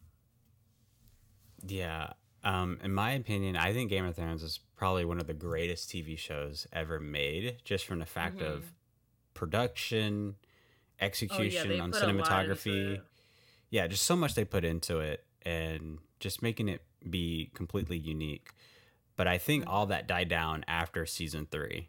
Yeah. 1.66 2.12
Um, 2.44 2.78
in 2.82 2.92
my 2.94 3.12
opinion, 3.12 3.56
I 3.56 3.72
think 3.72 3.90
Game 3.90 4.04
of 4.04 4.14
Thrones 4.16 4.42
is 4.42 4.60
probably 4.76 5.04
one 5.04 5.18
of 5.18 5.26
the 5.26 5.34
greatest 5.34 5.90
TV 5.90 6.16
shows 6.16 6.66
ever 6.72 7.00
made, 7.00 7.58
just 7.64 7.84
from 7.86 7.98
the 7.98 8.06
fact 8.06 8.40
of 8.40 8.62
Mhm. 8.62 8.74
production, 9.34 10.36
Oh 11.30 11.42
yeah, 11.42 11.64
execution 11.64 11.80
on 11.80 11.92
put 11.92 12.02
a 12.02 12.12
lot 12.12 12.46
into 12.46 12.60
cinematography. 12.62 13.02
Yeah, 13.70 13.86
just 13.86 14.04
so 14.04 14.16
much 14.16 14.34
they 14.34 14.44
put 14.44 14.64
into 14.64 14.98
it 15.00 15.24
and 15.42 15.98
just 16.20 16.42
making 16.42 16.68
it 16.68 16.82
be 17.08 17.50
completely 17.54 17.98
unique. 17.98 18.50
But 19.16 19.26
I 19.26 19.38
think 19.38 19.64
Mm-hmm. 19.64 19.72
all 19.72 19.86
that 19.86 20.06
died 20.06 20.28
down 20.28 20.64
after 20.68 21.04
season 21.06 21.46
three. 21.50 21.88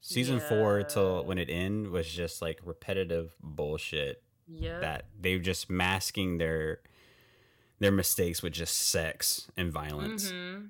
Season 0.00 0.38
four 0.40 0.82
till 0.82 1.24
when 1.24 1.38
it 1.38 1.48
ended 1.48 1.90
was 1.90 2.06
just 2.10 2.42
like 2.42 2.60
repetitive 2.64 3.34
bullshit 3.40 4.22
Yeah. 4.46 4.80
that 4.80 5.06
they 5.18 5.34
were 5.36 5.42
just 5.42 5.70
masking 5.70 6.36
their 6.38 6.80
their 7.80 7.90
mistakes 7.92 8.42
with 8.42 8.52
just 8.52 8.76
sex 8.90 9.50
and 9.56 9.72
violence. 9.72 10.30
hmm 10.30 10.66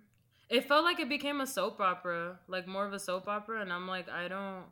It 0.48 0.68
felt 0.68 0.84
like 0.84 1.00
it 1.00 1.08
became 1.08 1.40
a 1.40 1.46
soap 1.46 1.80
opera, 1.80 2.38
like 2.48 2.66
more 2.68 2.86
of 2.86 2.92
a 2.92 2.98
soap 2.98 3.26
opera, 3.28 3.60
and 3.60 3.72
I'm 3.72 3.88
like, 3.88 4.08
I 4.08 4.28
don't. 4.28 4.64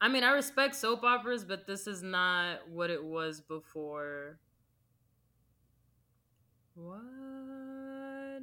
I 0.00 0.08
mean, 0.08 0.22
I 0.22 0.30
respect 0.32 0.76
soap 0.76 1.02
operas, 1.02 1.44
but 1.44 1.66
this 1.66 1.86
is 1.86 2.02
not 2.02 2.68
what 2.68 2.90
it 2.90 3.02
was 3.02 3.40
before. 3.40 4.38
What? 6.74 8.42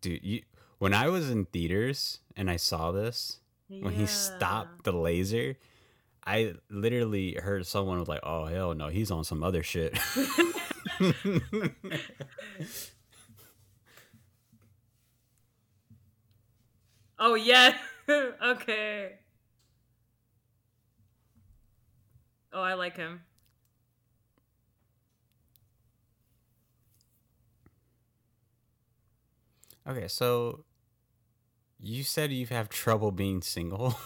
Dude, 0.00 0.24
you 0.24 0.42
when 0.78 0.94
I 0.94 1.08
was 1.08 1.30
in 1.30 1.44
theaters 1.46 2.20
and 2.36 2.50
I 2.50 2.56
saw 2.56 2.90
this, 2.90 3.40
when 3.68 3.92
he 3.92 4.06
stopped 4.06 4.84
the 4.84 4.92
laser, 4.92 5.56
I 6.24 6.54
literally 6.70 7.34
heard 7.34 7.66
someone 7.66 7.98
was 7.98 8.08
like, 8.08 8.20
"Oh 8.22 8.46
hell 8.46 8.74
no, 8.74 8.88
he's 8.88 9.10
on 9.10 9.24
some 9.24 9.42
other 9.42 9.62
shit." 9.62 9.98
Oh 17.18 17.34
yeah. 17.34 17.76
okay. 18.08 19.18
Oh, 22.52 22.62
I 22.62 22.74
like 22.74 22.96
him. 22.96 23.20
Okay, 29.88 30.08
so 30.08 30.64
you 31.78 32.02
said 32.02 32.32
you 32.32 32.46
have 32.46 32.68
trouble 32.68 33.10
being 33.10 33.42
single. 33.42 33.96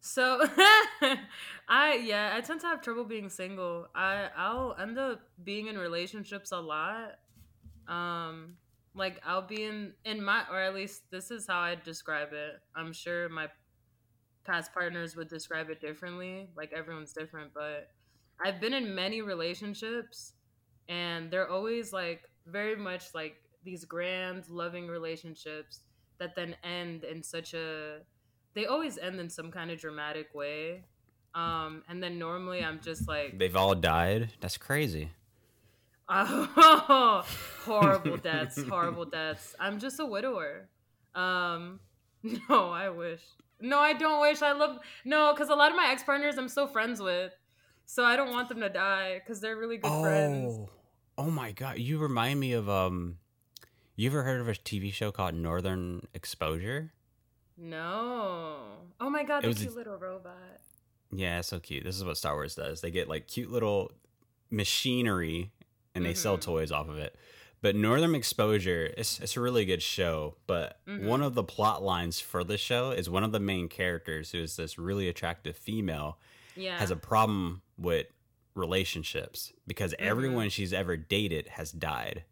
So 0.00 0.40
I 1.68 1.94
yeah, 2.02 2.32
I 2.34 2.40
tend 2.40 2.60
to 2.62 2.66
have 2.66 2.80
trouble 2.80 3.04
being 3.04 3.28
single. 3.28 3.86
I 3.94 4.28
I'll 4.36 4.74
end 4.80 4.98
up 4.98 5.20
being 5.44 5.66
in 5.66 5.76
relationships 5.76 6.52
a 6.52 6.58
lot. 6.58 7.18
Um 7.86 8.54
like 8.94 9.20
I'll 9.24 9.46
be 9.46 9.64
in 9.64 9.92
in 10.04 10.24
my 10.24 10.44
or 10.50 10.58
at 10.60 10.74
least 10.74 11.10
this 11.10 11.30
is 11.30 11.46
how 11.46 11.60
I 11.60 11.74
describe 11.74 12.32
it. 12.32 12.60
I'm 12.74 12.92
sure 12.92 13.28
my 13.28 13.48
past 14.44 14.72
partners 14.72 15.16
would 15.16 15.28
describe 15.28 15.68
it 15.68 15.80
differently. 15.80 16.48
Like 16.56 16.72
everyone's 16.72 17.12
different, 17.12 17.52
but 17.54 17.88
I've 18.42 18.58
been 18.58 18.72
in 18.72 18.94
many 18.94 19.20
relationships 19.20 20.32
and 20.88 21.30
they're 21.30 21.50
always 21.50 21.92
like 21.92 22.22
very 22.46 22.74
much 22.74 23.14
like 23.14 23.36
these 23.64 23.84
grand 23.84 24.48
loving 24.48 24.88
relationships 24.88 25.80
that 26.18 26.34
then 26.34 26.56
end 26.62 27.04
in 27.04 27.22
such 27.22 27.54
a 27.54 27.98
they 28.54 28.66
always 28.66 28.98
end 28.98 29.20
in 29.20 29.30
some 29.30 29.50
kind 29.50 29.70
of 29.70 29.78
dramatic 29.78 30.34
way. 30.34 30.84
Um, 31.34 31.84
and 31.88 32.02
then 32.02 32.18
normally 32.18 32.64
I'm 32.64 32.80
just 32.80 33.06
like, 33.06 33.38
They've 33.38 33.54
all 33.54 33.74
died. 33.74 34.32
That's 34.40 34.56
crazy. 34.56 35.10
oh, 36.12 37.24
horrible 37.64 38.16
deaths, 38.22 38.60
horrible 38.68 39.04
deaths. 39.04 39.54
I'm 39.60 39.78
just 39.78 40.00
a 40.00 40.06
widower. 40.06 40.68
Um, 41.14 41.78
no, 42.22 42.70
I 42.70 42.88
wish. 42.88 43.20
No, 43.60 43.78
I 43.78 43.92
don't 43.92 44.20
wish. 44.20 44.42
I 44.42 44.52
love 44.52 44.78
no, 45.04 45.32
because 45.32 45.50
a 45.50 45.54
lot 45.54 45.70
of 45.70 45.76
my 45.76 45.88
ex 45.92 46.02
partners 46.02 46.36
I'm 46.36 46.48
still 46.48 46.66
friends 46.66 47.00
with, 47.00 47.32
so 47.86 48.04
I 48.04 48.16
don't 48.16 48.30
want 48.30 48.48
them 48.48 48.58
to 48.60 48.68
die 48.68 49.20
because 49.20 49.40
they're 49.40 49.56
really 49.56 49.76
good 49.76 50.00
friends. 50.00 50.52
Oh, 50.52 50.68
oh 51.18 51.30
my 51.30 51.52
god! 51.52 51.78
You 51.78 51.98
remind 51.98 52.40
me 52.40 52.54
of 52.54 52.68
um. 52.68 53.18
You 54.00 54.08
ever 54.08 54.22
heard 54.22 54.40
of 54.40 54.48
a 54.48 54.52
TV 54.52 54.90
show 54.90 55.12
called 55.12 55.34
Northern 55.34 56.06
Exposure? 56.14 56.90
No. 57.58 58.56
Oh 58.98 59.10
my 59.10 59.24
god, 59.24 59.40
It 59.44 59.54
the 59.54 59.64
was 59.66 59.74
a- 59.74 59.76
little 59.76 59.98
robot. 59.98 60.62
Yeah, 61.12 61.42
so 61.42 61.60
cute. 61.60 61.84
This 61.84 61.98
is 61.98 62.04
what 62.06 62.16
Star 62.16 62.32
Wars 62.32 62.54
does. 62.54 62.80
They 62.80 62.90
get 62.90 63.10
like 63.10 63.28
cute 63.28 63.50
little 63.50 63.92
machinery 64.50 65.50
and 65.94 66.02
they 66.02 66.14
sell 66.14 66.38
Mhm. 66.38 66.40
toys 66.40 66.72
off 66.72 66.88
of 66.88 66.96
it. 66.96 67.14
But 67.60 67.76
Northern 67.76 68.14
Exposure, 68.14 68.86
it's 68.96 69.20
it's 69.20 69.36
a 69.36 69.40
really 69.42 69.66
good 69.66 69.82
show. 69.82 70.38
But 70.46 70.80
Mhm. 70.86 71.02
one 71.04 71.22
of 71.22 71.34
the 71.34 71.44
plot 71.44 71.82
lines 71.82 72.20
for 72.20 72.42
the 72.42 72.56
show 72.56 72.92
is 72.92 73.10
one 73.10 73.22
of 73.22 73.32
the 73.32 73.38
main 73.40 73.68
characters, 73.68 74.32
who 74.32 74.38
is 74.38 74.56
this 74.56 74.78
really 74.78 75.08
attractive 75.08 75.58
female, 75.58 76.18
Yeah. 76.56 76.78
has 76.78 76.90
a 76.90 76.96
problem 76.96 77.60
with 77.76 78.06
relationships 78.54 79.52
because 79.66 79.92
Mm-hmm. 79.92 80.08
everyone 80.08 80.48
she's 80.48 80.72
ever 80.72 80.96
dated 80.96 81.48
has 81.48 81.70
died. 81.70 82.24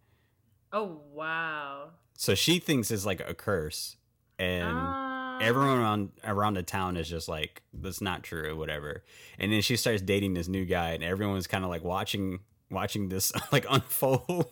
Oh 0.73 1.01
wow. 1.13 1.91
So 2.15 2.35
she 2.35 2.59
thinks 2.59 2.91
it's 2.91 3.07
like 3.07 3.21
a 3.21 3.35
curse, 3.35 3.97
and 4.39 4.67
Ah. 4.77 5.39
everyone 5.41 5.79
around 5.79 6.11
around 6.25 6.55
the 6.55 6.63
town 6.63 6.97
is 6.97 7.09
just 7.09 7.29
like 7.29 7.63
that's 7.73 8.01
not 8.01 8.23
true 8.23 8.49
or 8.51 8.57
whatever. 8.57 9.05
And 9.39 9.53
then 9.53 9.63
she 9.63 9.77
starts 9.77 10.03
dating 10.03 10.35
this 10.35 10.49
new 10.49 10.65
guy 10.65 10.91
and 10.91 11.05
everyone's 11.05 11.47
kind 11.47 11.65
of 11.65 11.71
like 11.71 11.85
watching 11.85 12.41
watching 12.71 13.09
this 13.09 13.33
like 13.53 13.67
unfold. 13.71 14.47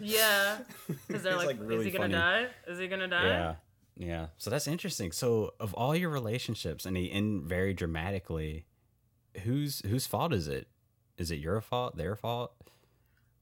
Yeah, 0.00 0.58
because 1.06 1.22
they're 1.22 1.34
It's, 1.34 1.44
like, 1.44 1.58
really 1.60 1.86
is 1.88 1.92
he 1.92 1.98
gonna 1.98 2.08
die? 2.08 2.46
Is 2.66 2.78
he 2.78 2.88
gonna 2.88 3.08
die? 3.08 3.26
yeah. 3.28 3.54
Yeah. 3.96 4.26
So 4.38 4.48
that's 4.48 4.66
interesting. 4.66 5.12
So 5.12 5.52
of 5.60 5.74
all 5.74 5.94
your 5.94 6.08
relationships 6.08 6.86
and 6.86 6.96
they 6.96 7.08
end 7.10 7.42
very 7.44 7.74
dramatically 7.74 8.64
whose 9.42 9.80
whose 9.86 10.06
fault 10.06 10.32
is 10.32 10.48
it? 10.48 10.68
Is 11.18 11.30
it 11.30 11.36
your 11.36 11.60
fault 11.60 11.96
their 11.98 12.16
fault 12.16 12.54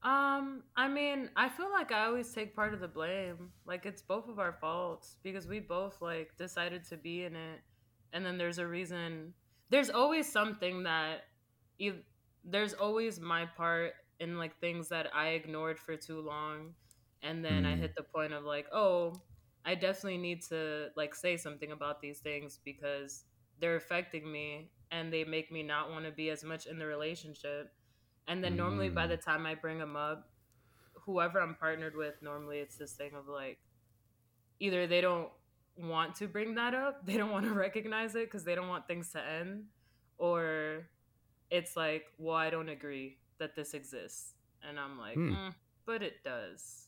Um, 0.01 0.63
I 0.77 0.87
mean, 0.87 1.29
I 1.35 1.49
feel 1.49 1.69
like 1.71 1.91
I 1.91 2.05
always 2.05 2.31
take 2.33 2.55
part 2.55 2.73
of 2.73 2.79
the 2.79 2.87
blame. 2.87 3.51
Like 3.65 3.85
it's 3.85 4.01
both 4.01 4.29
of 4.29 4.39
our 4.39 4.53
faults 4.53 5.17
because 5.23 5.45
we 5.47 5.59
both 5.59 6.01
like 6.01 6.37
decided 6.37 6.85
to 6.85 6.97
be 6.97 7.25
in 7.25 7.35
it, 7.35 7.59
and 8.13 8.25
then 8.25 8.37
there's 8.37 8.59
a 8.59 8.67
reason. 8.67 9.33
There's 9.69 9.89
always 9.89 10.31
something 10.31 10.83
that, 10.83 11.25
you, 11.77 11.97
there's 12.43 12.73
always 12.73 13.19
my 13.19 13.45
part 13.45 13.93
in 14.19 14.37
like 14.37 14.57
things 14.59 14.89
that 14.89 15.07
I 15.13 15.29
ignored 15.29 15.79
for 15.79 15.95
too 15.97 16.21
long, 16.21 16.75
and 17.21 17.43
then 17.43 17.65
I 17.65 17.75
Mm. 17.75 17.79
hit 17.79 17.93
the 17.95 18.03
point 18.03 18.33
of 18.33 18.45
like, 18.45 18.67
oh, 18.71 19.21
I 19.65 19.75
definitely 19.75 20.17
need 20.17 20.41
to 20.49 20.89
like 20.95 21.13
say 21.13 21.35
something 21.37 21.71
about 21.71 22.01
these 22.01 22.19
things 22.19 22.59
because 22.63 23.25
they're 23.59 23.75
affecting 23.75 24.31
me 24.31 24.71
and 24.91 25.11
they 25.11 25.23
make 25.25 25.51
me 25.51 25.61
not 25.61 25.91
want 25.91 26.05
to 26.05 26.11
be 26.11 26.29
as 26.29 26.43
much 26.43 26.65
in 26.65 26.79
the 26.79 26.85
relationship. 26.85 27.71
And 28.27 28.43
then 28.43 28.55
normally 28.55 28.89
by 28.89 29.05
Mm. 29.05 29.09
the 29.09 29.17
time 29.17 29.45
I 29.45 29.55
bring 29.55 29.79
them 29.79 29.95
up, 29.95 30.29
whoever 31.05 31.39
I'm 31.39 31.55
partnered 31.55 31.95
with, 31.95 32.15
normally 32.21 32.59
it's 32.59 32.77
this 32.77 32.93
thing 32.93 33.13
of 33.15 33.27
like 33.27 33.59
either 34.59 34.87
they 34.87 35.01
don't 35.01 35.29
want 35.77 36.15
to 36.15 36.27
bring 36.27 36.55
that 36.55 36.73
up, 36.73 37.05
they 37.05 37.17
don't 37.17 37.31
want 37.31 37.45
to 37.45 37.53
recognize 37.53 38.15
it 38.15 38.25
because 38.25 38.43
they 38.43 38.55
don't 38.55 38.67
want 38.69 38.87
things 38.87 39.11
to 39.11 39.23
end, 39.25 39.65
or 40.17 40.89
it's 41.49 41.75
like, 41.75 42.05
well, 42.17 42.35
I 42.35 42.49
don't 42.49 42.69
agree 42.69 43.17
that 43.39 43.55
this 43.55 43.73
exists, 43.73 44.33
and 44.63 44.79
I'm 44.79 44.99
like, 44.99 45.15
Hmm. 45.15 45.29
mm, 45.29 45.53
but 45.85 46.01
it 46.03 46.23
does. 46.23 46.87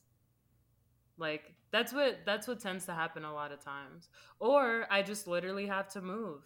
Like 1.18 1.56
that's 1.72 1.94
what 1.94 2.20
that's 2.26 2.48
what 2.48 2.60
tends 2.60 2.86
to 2.88 2.94
happen 2.94 3.24
a 3.24 3.34
lot 3.34 3.52
of 3.52 3.64
times, 3.64 4.10
or 4.40 4.88
I 4.90 5.04
just 5.04 5.28
literally 5.28 5.68
have 5.68 5.88
to 5.90 6.02
move. 6.02 6.42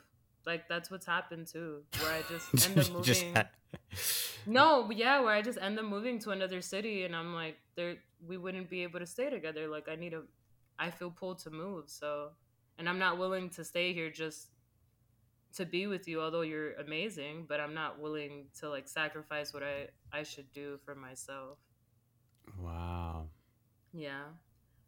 Like 0.46 0.68
that's 0.68 0.92
what's 0.92 1.06
happened 1.06 1.48
too, 1.48 1.84
where 2.00 2.12
I 2.14 2.22
just 2.30 2.54
end 2.70 2.80
up 2.80 2.92
moving. 2.92 3.36
No, 4.46 4.90
yeah, 4.92 5.22
where 5.22 5.34
I 5.34 5.42
just 5.42 5.58
end 5.60 5.80
up 5.80 5.86
moving 5.86 6.20
to 6.20 6.32
another 6.32 6.62
city, 6.62 7.04
and 7.04 7.16
I'm 7.16 7.34
like, 7.34 7.58
there, 7.76 7.96
we 8.26 8.38
wouldn't 8.38 8.70
be 8.70 8.84
able 8.84 9.00
to 9.00 9.06
stay 9.08 9.30
together. 9.30 9.68
Like, 9.68 9.90
I 9.90 9.96
need 9.96 10.14
a, 10.14 10.22
I 10.78 10.92
feel 10.92 11.10
pulled 11.10 11.40
to 11.40 11.50
move. 11.50 11.86
So, 11.90 12.30
and 12.78 12.88
I'm 12.88 13.00
not 13.00 13.18
willing 13.18 13.50
to 13.52 13.64
stay 13.64 13.94
here 13.94 14.12
just 14.12 14.50
to 15.56 15.66
be 15.66 15.88
with 15.88 16.08
you. 16.08 16.22
Although 16.22 16.42
you're 16.42 16.74
amazing, 16.74 17.46
but 17.50 17.60
I'm 17.60 17.74
not 17.74 18.00
willing 18.00 18.46
to 18.60 18.70
like 18.70 18.88
sacrifice 18.88 19.54
what 19.54 19.64
I 19.64 19.88
I 20.14 20.24
should 20.24 20.52
do 20.52 20.80
for 20.86 20.94
myself. 20.96 21.58
wow. 22.60 23.28
Yeah. 23.94 24.26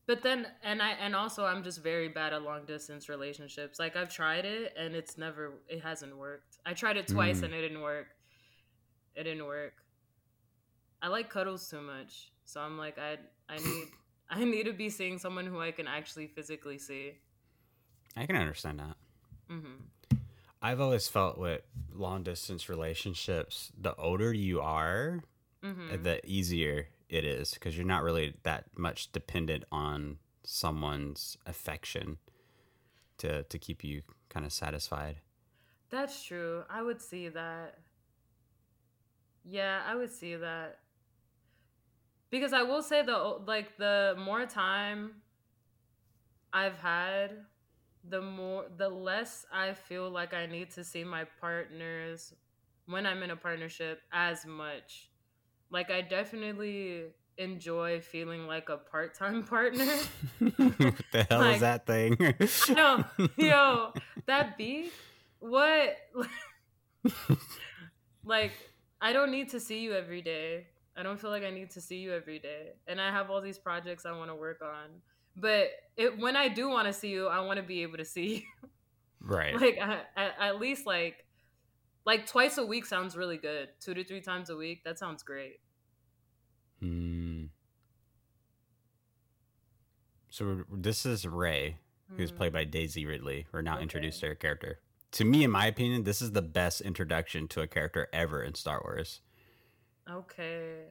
But 0.07 0.23
then 0.23 0.47
and 0.63 0.81
I 0.81 0.91
and 0.91 1.13
also 1.15 1.43
I'm 1.45 1.63
just 1.63 1.83
very 1.83 2.07
bad 2.07 2.31
at 2.33 2.41
long 2.41 2.65
distance 2.65 3.09
relationships. 3.09 3.77
Like 3.77 3.95
I've 3.97 4.09
tried 4.09 4.45
it 4.45 4.73
and 4.77 4.95
it's 4.95 5.17
never 5.17 5.53
it 5.67 5.81
hasn't 5.83 6.15
worked. 6.17 6.57
I 6.65 6.73
tried 6.73 6.95
it 6.97 7.07
twice 7.07 7.41
Mm. 7.41 7.43
and 7.43 7.53
it 7.53 7.61
didn't 7.61 7.81
work. 7.81 8.07
It 9.15 9.23
didn't 9.23 9.45
work. 9.45 9.73
I 11.01 11.09
like 11.09 11.29
cuddles 11.29 11.69
too 11.69 11.81
much. 11.81 12.31
So 12.45 12.61
I'm 12.61 12.77
like 12.77 12.97
I 12.97 13.17
I 13.49 13.57
need 13.67 13.87
I 14.29 14.43
need 14.45 14.63
to 14.63 14.73
be 14.73 14.89
seeing 14.89 15.17
someone 15.19 15.45
who 15.45 15.59
I 15.59 15.71
can 15.71 15.87
actually 15.87 16.27
physically 16.27 16.77
see. 16.77 17.13
I 18.15 18.25
can 18.25 18.35
understand 18.37 18.79
that. 18.79 18.95
Mm-hmm. 19.51 20.15
I've 20.61 20.81
always 20.81 21.07
felt 21.07 21.37
with 21.37 21.61
long 21.93 22.23
distance 22.23 22.67
relationships, 22.69 23.71
the 23.79 23.93
older 23.95 24.33
you 24.33 24.59
are, 24.61 25.21
Mhm. 25.63 26.01
the 26.03 26.19
easier 26.25 26.87
it 27.09 27.23
is 27.23 27.53
because 27.53 27.77
you're 27.77 27.85
not 27.85 28.03
really 28.03 28.35
that 28.43 28.65
much 28.77 29.11
dependent 29.11 29.63
on 29.71 30.17
someone's 30.43 31.37
affection 31.45 32.17
to 33.17 33.43
to 33.43 33.59
keep 33.59 33.83
you 33.83 34.01
kind 34.29 34.45
of 34.45 34.53
satisfied. 34.53 35.17
That's 35.89 36.23
true. 36.23 36.63
I 36.69 36.81
would 36.81 37.01
see 37.01 37.29
that. 37.29 37.79
Yeah, 39.43 39.81
I 39.87 39.95
would 39.95 40.11
see 40.11 40.35
that. 40.35 40.79
Because 42.29 42.51
I 42.51 42.63
will 42.63 42.81
say 42.81 43.03
the 43.03 43.17
like 43.45 43.77
the 43.77 44.15
more 44.17 44.45
time 44.45 45.21
I've 46.51 46.77
had, 46.77 47.45
the 48.07 48.21
more 48.21 48.65
the 48.75 48.89
less 48.89 49.45
I 49.51 49.73
feel 49.73 50.09
like 50.09 50.33
I 50.33 50.45
need 50.45 50.71
to 50.71 50.83
see 50.83 51.03
my 51.03 51.25
partners 51.39 52.33
when 52.85 53.05
I'm 53.05 53.23
in 53.23 53.31
a 53.31 53.35
partnership 53.35 54.01
as 54.11 54.45
much. 54.45 55.09
Like 55.69 55.91
I 55.91 56.01
definitely 56.01 57.05
enjoy 57.37 57.99
feeling 58.01 58.47
like 58.47 58.69
a 58.69 58.77
part-time 58.77 59.43
partner. 59.55 59.85
what 60.39 60.95
the 61.11 61.27
hell 61.29 61.39
Like- 61.39 61.55
is 61.55 61.61
that 61.61 61.85
thing? 61.85 62.17
know. 62.75 63.03
Yo, 63.37 63.93
that 64.25 64.57
beat? 64.57 64.91
What? 65.39 65.97
like, 68.25 68.51
I 69.01 69.13
don't 69.13 69.31
need 69.31 69.49
to 69.49 69.59
see 69.59 69.79
you 69.79 69.93
every 69.93 70.21
day. 70.21 70.67
I 70.95 71.03
don't 71.03 71.19
feel 71.19 71.29
like 71.29 71.43
I 71.43 71.51
need 71.51 71.69
to 71.71 71.81
see 71.81 71.97
you 71.97 72.13
every 72.13 72.39
day. 72.39 72.71
And 72.87 72.99
I 72.99 73.11
have 73.11 73.29
all 73.29 73.41
these 73.41 73.59
projects 73.59 74.05
I 74.05 74.11
want 74.17 74.31
to 74.31 74.35
work 74.35 74.61
on. 74.63 74.89
But 75.35 75.67
it, 75.95 76.17
when 76.17 76.35
I 76.35 76.47
do 76.47 76.69
want 76.69 76.87
to 76.87 76.93
see 76.93 77.09
you, 77.09 77.27
I 77.27 77.39
want 77.41 77.57
to 77.57 77.63
be 77.63 77.83
able 77.83 77.97
to 77.97 78.05
see 78.05 78.37
you. 78.61 78.69
right. 79.21 79.53
like, 79.55 79.77
I, 79.79 79.99
at, 80.15 80.31
at 80.39 80.59
least 80.59 80.87
like, 80.87 81.23
like 82.07 82.25
twice 82.25 82.57
a 82.57 82.65
week 82.65 82.85
sounds 82.85 83.17
really 83.17 83.37
good. 83.37 83.67
Two 83.81 83.93
to 83.93 84.03
three 84.03 84.21
times 84.21 84.49
a 84.49 84.55
week. 84.55 84.83
That 84.85 84.97
sounds 84.97 85.21
great. 85.23 85.59
Hmm. 86.79 87.47
So 90.29 90.63
this 90.71 91.05
is 91.05 91.27
Rey, 91.27 91.77
who's 92.15 92.31
played 92.31 92.53
by 92.53 92.63
Daisy 92.63 93.05
Ridley. 93.05 93.45
We're 93.51 93.61
now 93.61 93.75
Okay. 93.75 93.83
introduced 93.83 94.21
to 94.21 94.27
her 94.27 94.35
character. 94.35 94.79
To 95.11 95.25
me, 95.25 95.43
in 95.43 95.51
my 95.51 95.65
opinion, 95.65 96.03
this 96.03 96.21
is 96.21 96.31
the 96.31 96.41
best 96.41 96.79
introduction 96.79 97.47
to 97.49 97.61
a 97.61 97.67
character 97.67 98.07
ever 98.13 98.41
in 98.41 98.55
Star 98.55 98.81
Wars. 98.83 99.21
Okay. 100.09 100.85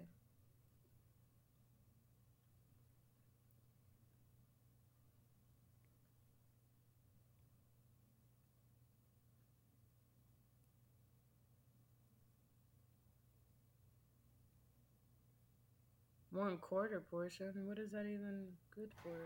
One 16.37 16.59
quarter 16.59 17.01
portion? 17.01 17.51
What 17.66 17.79
is 17.79 17.90
that 17.92 18.05
even 18.05 18.49
good 18.75 18.90
for? 19.03 19.16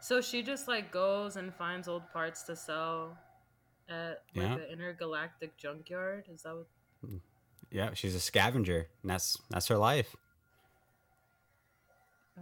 So 0.00 0.22
she 0.22 0.42
just 0.42 0.66
like 0.66 0.90
goes 0.90 1.36
and 1.36 1.54
finds 1.54 1.88
old 1.88 2.10
parts 2.10 2.42
to 2.44 2.56
sell 2.56 3.18
at 3.86 4.22
like 4.34 4.46
Yeah. 4.46 4.54
an 4.54 4.64
intergalactic 4.72 5.58
junkyard. 5.58 6.24
Is 6.32 6.42
that 6.42 6.54
what? 6.56 6.66
Hmm. 7.04 7.16
Yeah, 7.70 7.90
she's 7.92 8.14
a 8.14 8.20
scavenger, 8.20 8.88
and 9.02 9.10
that's 9.10 9.36
that's 9.50 9.68
her 9.68 9.76
life. 9.76 10.16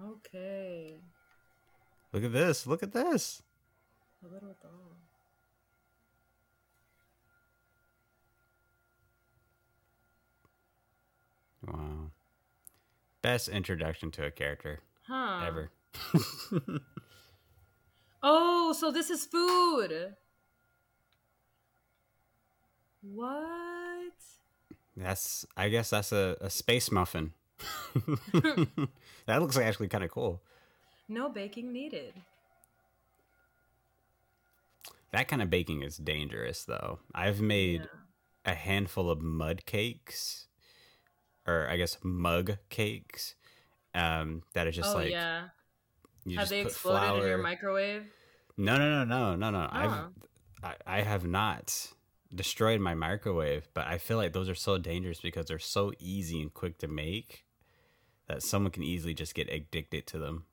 Okay, 0.00 1.00
Look 2.12 2.22
at 2.22 2.32
this. 2.32 2.66
Look 2.66 2.82
at 2.84 2.92
this. 2.92 3.42
a 4.24 4.28
little 4.32 4.56
doll. 4.62 4.96
Wow. 11.66 12.10
Best 13.22 13.48
introduction 13.48 14.10
to 14.12 14.24
a 14.26 14.30
character 14.30 14.80
Huh? 15.06 15.44
ever. 15.46 15.70
Oh, 18.20 18.72
so 18.72 18.90
this 18.90 19.10
is 19.10 19.24
food. 19.26 20.16
What? 23.00 24.12
That's 24.96 25.46
I 25.56 25.68
guess 25.68 25.90
that's 25.90 26.10
a, 26.10 26.36
a 26.40 26.50
space 26.50 26.90
muffin. 26.90 27.32
that 28.34 29.40
looks 29.40 29.56
like 29.56 29.66
actually 29.66 29.86
kind 29.88 30.02
of 30.02 30.10
cool. 30.10 30.42
No 31.08 31.28
baking 31.28 31.72
needed. 31.72 32.12
That 35.12 35.28
kind 35.28 35.40
of 35.40 35.48
baking 35.48 35.82
is 35.82 35.96
dangerous 35.96 36.64
though. 36.64 36.98
I've 37.14 37.40
made 37.40 37.82
Yeah. 37.82 38.52
a 38.52 38.54
handful 38.56 39.08
of 39.10 39.22
mud 39.22 39.64
cakes 39.64 40.47
or 41.48 41.68
I 41.68 41.76
guess 41.76 41.96
mug 42.02 42.58
cakes 42.68 43.34
um 43.94 44.42
that 44.52 44.66
are 44.66 44.70
just 44.70 44.94
oh 44.94 44.98
like 44.98 45.10
yeah. 45.10 45.48
Have 46.36 46.50
they 46.50 46.60
exploded 46.60 47.22
in 47.22 47.28
your 47.28 47.38
microwave? 47.38 48.04
No, 48.56 48.76
no, 48.76 49.04
no, 49.04 49.34
no, 49.34 49.50
no, 49.50 49.50
no. 49.50 49.68
I've 49.72 50.12
I, 50.62 50.98
I 50.98 51.00
have 51.02 51.24
not 51.24 51.92
destroyed 52.34 52.80
my 52.80 52.94
microwave, 52.94 53.68
but 53.72 53.86
I 53.86 53.98
feel 53.98 54.16
like 54.16 54.32
those 54.32 54.48
are 54.48 54.54
so 54.54 54.76
dangerous 54.76 55.20
because 55.20 55.46
they're 55.46 55.58
so 55.58 55.92
easy 55.98 56.42
and 56.42 56.52
quick 56.52 56.78
to 56.78 56.88
make 56.88 57.44
that 58.26 58.42
someone 58.42 58.70
can 58.70 58.82
easily 58.82 59.14
just 59.14 59.34
get 59.34 59.50
addicted 59.50 60.06
to 60.08 60.18
them. 60.18 60.44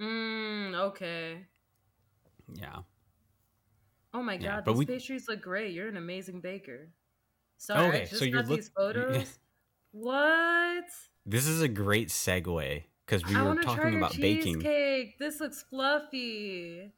Mm, 0.00 0.74
okay. 0.74 1.46
Yeah. 2.52 2.80
Oh 4.12 4.22
my 4.22 4.36
god, 4.36 4.64
but 4.64 4.72
these 4.72 4.78
we- 4.80 4.86
pastries 4.86 5.28
look 5.28 5.40
great. 5.40 5.72
You're 5.72 5.88
an 5.88 5.96
amazing 5.96 6.40
baker. 6.40 6.88
Sorry, 7.62 7.86
Okay, 7.88 8.02
I 8.02 8.04
just 8.06 8.18
so 8.18 8.24
you're 8.24 8.42
got 8.42 8.48
look- 8.50 8.58
these 8.58 8.68
photos. 8.76 9.38
what? 9.92 10.84
This 11.24 11.46
is 11.46 11.62
a 11.62 11.68
great 11.68 12.08
segue 12.08 12.82
because 13.06 13.24
we 13.24 13.36
I 13.36 13.42
were 13.42 13.48
want 13.50 13.60
to 13.60 13.64
try 13.66 13.76
talking 13.76 13.96
about 13.98 14.16
baking. 14.16 14.54
cheesecake. 14.56 15.18
This 15.20 15.38
looks 15.40 15.62
fluffy. 15.70 16.90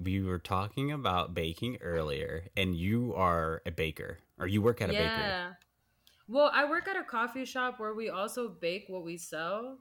We 0.00 0.22
were 0.22 0.38
talking 0.38 0.92
about 0.92 1.34
baking 1.34 1.76
earlier, 1.82 2.44
and 2.56 2.74
you 2.74 3.12
are 3.16 3.60
a 3.66 3.70
baker, 3.70 4.18
or 4.38 4.46
you 4.46 4.62
work 4.62 4.80
at 4.80 4.88
a 4.88 4.92
bakery. 4.92 5.04
yeah. 5.06 5.52
Well, 6.28 6.50
I 6.54 6.68
work 6.68 6.88
at 6.88 6.96
a 6.96 7.04
coffee 7.04 7.44
shop 7.44 7.78
where 7.78 7.94
we 7.94 8.08
also 8.08 8.48
bake 8.48 8.86
what 8.88 9.04
we 9.04 9.16
sell, 9.18 9.78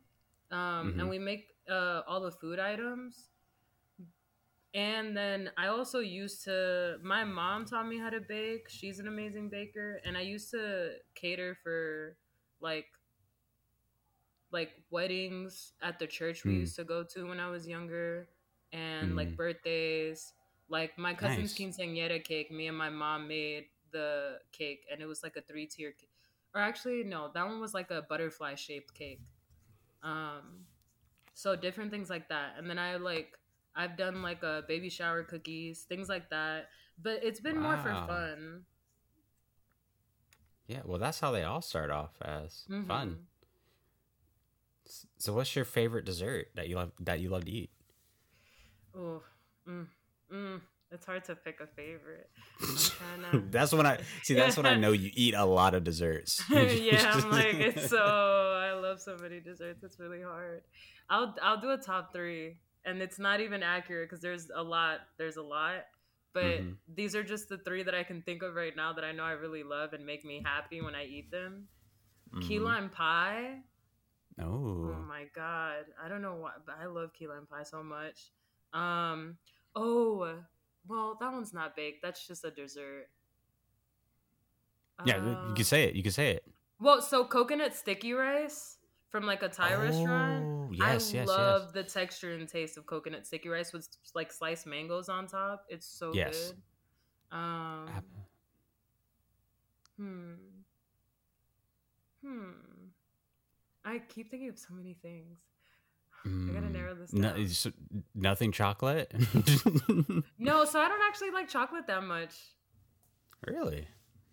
um, 0.51 0.93
Mhm. 0.93 0.99
and 0.99 1.09
we 1.09 1.19
make 1.19 1.47
uh, 1.69 2.01
all 2.07 2.19
the 2.21 2.31
food 2.31 2.59
items. 2.59 3.29
And 4.75 5.17
then 5.17 5.51
I 5.57 5.67
also 5.67 5.99
used 5.99 6.43
to. 6.45 6.97
My 7.03 7.23
mom 7.23 7.65
taught 7.65 7.87
me 7.87 7.97
how 7.97 8.11
to 8.11 8.21
bake. 8.21 8.69
She's 8.69 8.99
an 8.99 9.07
amazing 9.07 9.49
baker, 9.49 10.01
and 10.05 10.17
I 10.17 10.21
used 10.21 10.51
to 10.51 10.95
cater 11.15 11.57
for 11.63 12.17
like 12.61 12.87
like 14.51 14.71
weddings 14.91 15.73
at 15.81 15.99
the 15.99 16.07
church 16.07 16.45
we 16.45 16.55
Mm. 16.55 16.59
used 16.61 16.75
to 16.77 16.85
go 16.85 17.03
to 17.03 17.27
when 17.27 17.39
I 17.39 17.49
was 17.49 17.67
younger, 17.67 18.29
and 18.73 19.15
like 19.15 19.29
Mm. 19.33 19.37
birthdays. 19.37 20.33
Like 20.69 20.97
my 20.97 21.13
cousin's 21.13 21.53
Nice. 21.53 21.59
quinceañera 21.59 22.23
cake, 22.23 22.51
me 22.51 22.67
and 22.67 22.77
my 22.77 22.89
mom 22.89 23.27
made 23.27 23.67
the 23.91 24.39
cake, 24.51 24.85
and 24.91 25.01
it 25.01 25.05
was 25.07 25.23
like 25.23 25.37
a 25.37 25.41
three 25.41 25.67
tier, 25.67 25.93
or 26.53 26.61
actually 26.61 27.03
no, 27.03 27.31
that 27.33 27.45
one 27.47 27.61
was 27.61 27.73
like 27.73 27.91
a 27.91 28.01
butterfly 28.03 28.55
shaped 28.55 28.93
cake. 28.93 29.21
Um, 30.03 30.65
so 31.33 31.55
different 31.55 31.91
things 31.91 32.09
like 32.09 32.29
that, 32.29 32.55
and 32.57 32.69
then 32.69 32.79
I 32.79 32.97
like 32.97 33.37
I've 33.75 33.97
done 33.97 34.21
like 34.21 34.43
a 34.43 34.63
baby 34.67 34.89
shower 34.89 35.23
cookies, 35.23 35.83
things 35.83 36.07
like 36.09 36.29
that. 36.29 36.69
But 37.01 37.23
it's 37.23 37.39
been 37.39 37.59
more 37.59 37.77
for 37.77 37.93
fun. 38.07 38.63
Yeah, 40.67 40.81
well, 40.85 40.97
that's 40.97 41.19
how 41.19 41.31
they 41.31 41.43
all 41.43 41.61
start 41.61 41.91
off 41.91 42.13
as 42.21 42.65
Mhm. 42.69 42.87
fun. 42.87 43.27
So, 45.17 45.33
what's 45.33 45.55
your 45.55 45.65
favorite 45.65 46.05
dessert 46.05 46.47
that 46.55 46.67
you 46.69 46.75
love 46.75 46.91
that 46.99 47.19
you 47.19 47.29
love 47.29 47.45
to 47.45 47.51
eat? 47.51 47.71
Oh, 48.95 49.21
mm, 49.67 49.87
mm. 50.31 50.61
It's 50.91 51.05
hard 51.05 51.25
to 51.25 51.35
pick 51.35 51.59
a 51.59 51.67
favorite. 51.67 52.29
I'm 53.33 53.49
that's 53.51 53.73
when 53.73 53.85
I 53.85 53.99
see. 54.23 54.35
That's 54.35 54.55
when 54.57 54.65
I 54.65 54.75
know 54.79 54.91
you 54.91 55.11
eat 55.13 55.33
a 55.33 55.45
lot 55.45 55.73
of 55.73 55.83
desserts. 55.83 56.43
yeah, 56.51 57.17
I'm 57.17 57.31
like 57.31 57.55
it's 57.55 57.89
so. 57.89 57.97
I 57.97 58.73
love 58.73 59.01
so 59.01 59.17
many 59.17 59.39
desserts. 59.39 59.83
It's 59.83 59.99
really 59.99 60.21
hard. 60.21 60.61
I'll 61.09 61.35
I'll 61.41 61.59
do 61.59 61.71
a 61.71 61.77
top 61.77 62.13
three, 62.13 62.57
and 62.85 63.01
it's 63.01 63.19
not 63.19 63.41
even 63.41 63.63
accurate 63.63 64.09
because 64.09 64.21
there's 64.21 64.49
a 64.53 64.61
lot. 64.63 64.99
There's 65.17 65.37
a 65.37 65.41
lot, 65.43 65.85
but 66.33 66.61
Mhm. 66.61 66.77
these 66.87 67.15
are 67.15 67.23
just 67.23 67.49
the 67.49 67.57
three 67.57 67.83
that 67.83 67.95
I 67.95 68.03
can 68.03 68.21
think 68.21 68.43
of 68.43 68.55
right 68.55 68.75
now 68.75 68.93
that 68.93 69.03
I 69.03 69.11
know 69.11 69.23
I 69.23 69.31
really 69.31 69.63
love 69.63 69.93
and 69.93 70.05
make 70.05 70.23
me 70.23 70.41
happy 70.43 70.81
when 70.81 70.95
I 70.95 71.05
eat 71.05 71.31
them. 71.31 71.67
Key 72.41 72.57
Mhm. 72.59 72.63
lime 72.63 72.89
pie. 72.89 73.63
Oh, 74.39 74.89
Oh 74.91 75.01
my 75.07 75.25
god. 75.33 75.85
I 76.01 76.07
don't 76.09 76.21
know 76.21 76.35
why, 76.35 76.53
but 76.65 76.75
I 76.79 76.85
love 76.85 77.13
key 77.13 77.27
lime 77.27 77.47
pie 77.47 77.63
so 77.63 77.81
much. 77.83 78.31
Um 78.73 79.37
oh, 79.75 80.43
well, 80.87 81.15
that 81.19 81.31
one's 81.31 81.53
not 81.53 81.75
baked. 81.75 82.01
That's 82.01 82.25
just 82.27 82.43
a 82.45 82.51
dessert. 82.51 83.09
yeah. 85.05 85.47
you 85.49 85.53
can 85.55 85.65
say 85.65 85.83
it. 85.85 85.95
You 85.95 86.03
can 86.03 86.11
say 86.11 86.31
it. 86.31 86.45
Well, 86.79 87.01
so 87.01 87.25
coconut 87.25 87.73
sticky 87.75 88.13
rice 88.13 88.77
from 89.09 89.25
like 89.25 89.43
a 89.43 89.49
Thai 89.49 89.75
restaurant. 89.75 90.45
Yes, 90.73 91.13
I 91.13 91.17
yes, 91.17 91.27
love 91.27 91.61
yes. 91.65 91.71
the 91.73 91.83
texture 91.83 92.33
and 92.33 92.47
taste 92.47 92.77
of 92.77 92.85
coconut 92.85 93.25
sticky 93.27 93.49
rice 93.49 93.73
with 93.73 93.87
like 94.13 94.31
sliced 94.31 94.65
mangoes 94.67 95.09
on 95.09 95.27
top. 95.27 95.65
It's 95.69 95.85
so 95.87 96.13
Yes. 96.13 96.53
good. 97.31 97.37
Um 97.37 97.89
hmm. 99.97 100.33
Hmm. 102.23 102.49
I 103.83 103.99
keep 103.99 104.31
thinking 104.31 104.49
of 104.49 104.57
so 104.57 104.73
many 104.73 104.93
things. 105.01 105.37
I 106.25 106.27
gotta 106.53 106.67
Mm, 106.67 106.71
narrow 106.71 106.95
this 106.95 107.13
no- 107.13 107.35
down. 107.35 107.73
nothing 108.15 108.51
chocolate. 108.51 109.13
No, 110.39 110.65
so 110.65 110.79
I 110.79 110.87
don't 110.87 111.01
actually 111.07 111.29
like 111.31 111.47
chocolate 111.49 111.85
that 111.87 112.03
much. 112.03 112.33
really? 113.47 113.87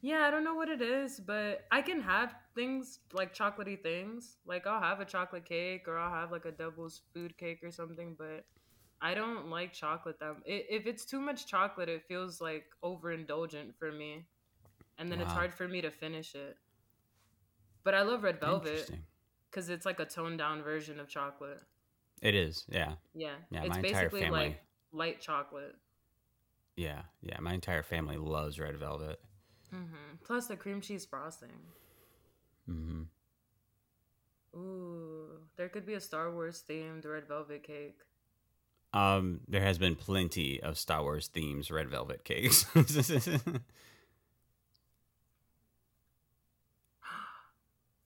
Yeah, 0.04 0.24
I 0.26 0.30
don't 0.32 0.42
know 0.42 0.54
what 0.54 0.68
it 0.68 0.82
is, 0.82 1.20
but 1.20 1.64
I 1.70 1.80
can 1.80 2.00
have 2.02 2.34
things 2.56 2.98
like 3.12 3.32
chocolatey 3.32 3.80
things. 3.80 4.36
Like 4.44 4.66
I'll 4.66 4.80
have 4.80 4.98
a 4.98 5.04
chocolate 5.04 5.44
cake 5.44 5.86
or 5.86 5.96
I'll 5.96 6.10
have 6.12 6.32
like 6.32 6.44
a 6.44 6.50
devil's 6.50 7.02
food 7.14 7.38
cake 7.38 7.60
or 7.62 7.70
something, 7.70 8.16
but 8.18 8.44
I 9.00 9.14
don't 9.14 9.48
like 9.48 9.72
chocolate 9.72 10.18
that 10.18 10.36
i- 10.46 10.66
if 10.68 10.86
it's 10.86 11.04
too 11.04 11.20
much 11.20 11.46
chocolate, 11.46 11.88
it 11.88 12.02
feels 12.08 12.40
like 12.40 12.66
overindulgent 12.82 13.76
for 13.76 13.92
me. 13.92 14.26
And 14.98 15.10
then 15.10 15.20
it's 15.20 15.32
hard 15.36 15.54
for 15.54 15.68
me 15.68 15.80
to 15.80 15.90
finish 15.90 16.34
it. 16.34 16.56
But 17.84 17.94
I 17.94 18.02
love 18.02 18.22
red 18.24 18.40
velvet 18.40 18.90
cuz 19.52 19.68
it's 19.68 19.86
like 19.86 20.00
a 20.00 20.04
toned 20.04 20.38
down 20.38 20.62
version 20.62 20.98
of 20.98 21.08
chocolate. 21.08 21.62
It 22.20 22.34
is. 22.34 22.64
Yeah. 22.68 22.96
Yeah. 23.14 23.36
Yeah, 23.50 23.60
it's 23.62 23.68
my 23.70 23.76
entire 23.78 24.04
basically 24.04 24.20
family. 24.22 24.40
like 24.48 24.64
light 24.92 25.20
chocolate. 25.20 25.76
Yeah. 26.76 27.02
Yeah. 27.20 27.38
My 27.40 27.54
entire 27.54 27.82
family 27.82 28.16
loves 28.16 28.58
red 28.58 28.76
velvet. 28.78 29.20
Hmm 29.72 30.16
Plus 30.24 30.46
the 30.46 30.56
cream 30.56 30.80
cheese 30.80 31.04
frosting. 31.06 31.50
hmm 32.66 33.02
Ooh, 34.54 35.38
there 35.56 35.70
could 35.70 35.87
be 35.87 35.94
a 35.94 36.00
Star 36.00 36.30
Wars 36.30 36.62
themed 36.68 37.06
red 37.06 37.26
velvet 37.26 37.62
cake. 37.62 37.96
Um, 38.92 39.40
there 39.48 39.62
has 39.62 39.78
been 39.78 39.94
plenty 39.96 40.62
of 40.62 40.76
Star 40.76 41.02
Wars 41.02 41.28
themes 41.28 41.70
red 41.70 41.88
velvet 41.88 42.22
cakes. 42.24 42.66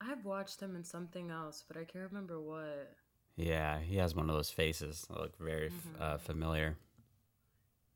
I've 0.01 0.25
watched 0.25 0.61
him 0.61 0.77
in 0.77 0.85
something 0.85 1.31
else, 1.31 1.65
but 1.67 1.77
I 1.77 1.85
can't 1.85 2.05
remember 2.11 2.41
what. 2.41 2.93
yeah, 3.37 3.81
he 3.81 3.97
has 3.97 4.15
one 4.15 4.31
of 4.31 4.37
those 4.37 4.51
faces 4.51 5.03
that 5.09 5.19
look 5.21 5.37
very 5.39 5.67
f 5.67 5.73
Mhm. 5.73 6.01
uh, 6.01 6.17
familiar. 6.19 6.77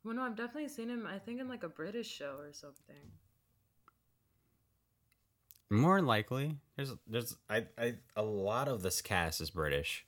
Well, 0.02 0.14
no, 0.14 0.22
I've 0.22 0.36
definitely 0.36 0.68
seen 0.70 0.88
him. 0.88 1.06
I 1.06 1.18
think 1.18 1.40
in 1.40 1.48
like 1.48 1.62
a 1.62 1.68
British 1.68 2.08
show 2.08 2.36
or 2.38 2.52
something. 2.52 3.12
More 5.70 5.96
than 5.96 6.06
likely, 6.06 6.56
there's 6.76 6.92
there's 7.06 7.36
I, 7.48 7.66
I 7.78 7.94
a 8.16 8.22
lot 8.22 8.66
of 8.68 8.82
this 8.82 9.00
cast 9.00 9.40
is 9.40 9.50
British. 9.50 10.04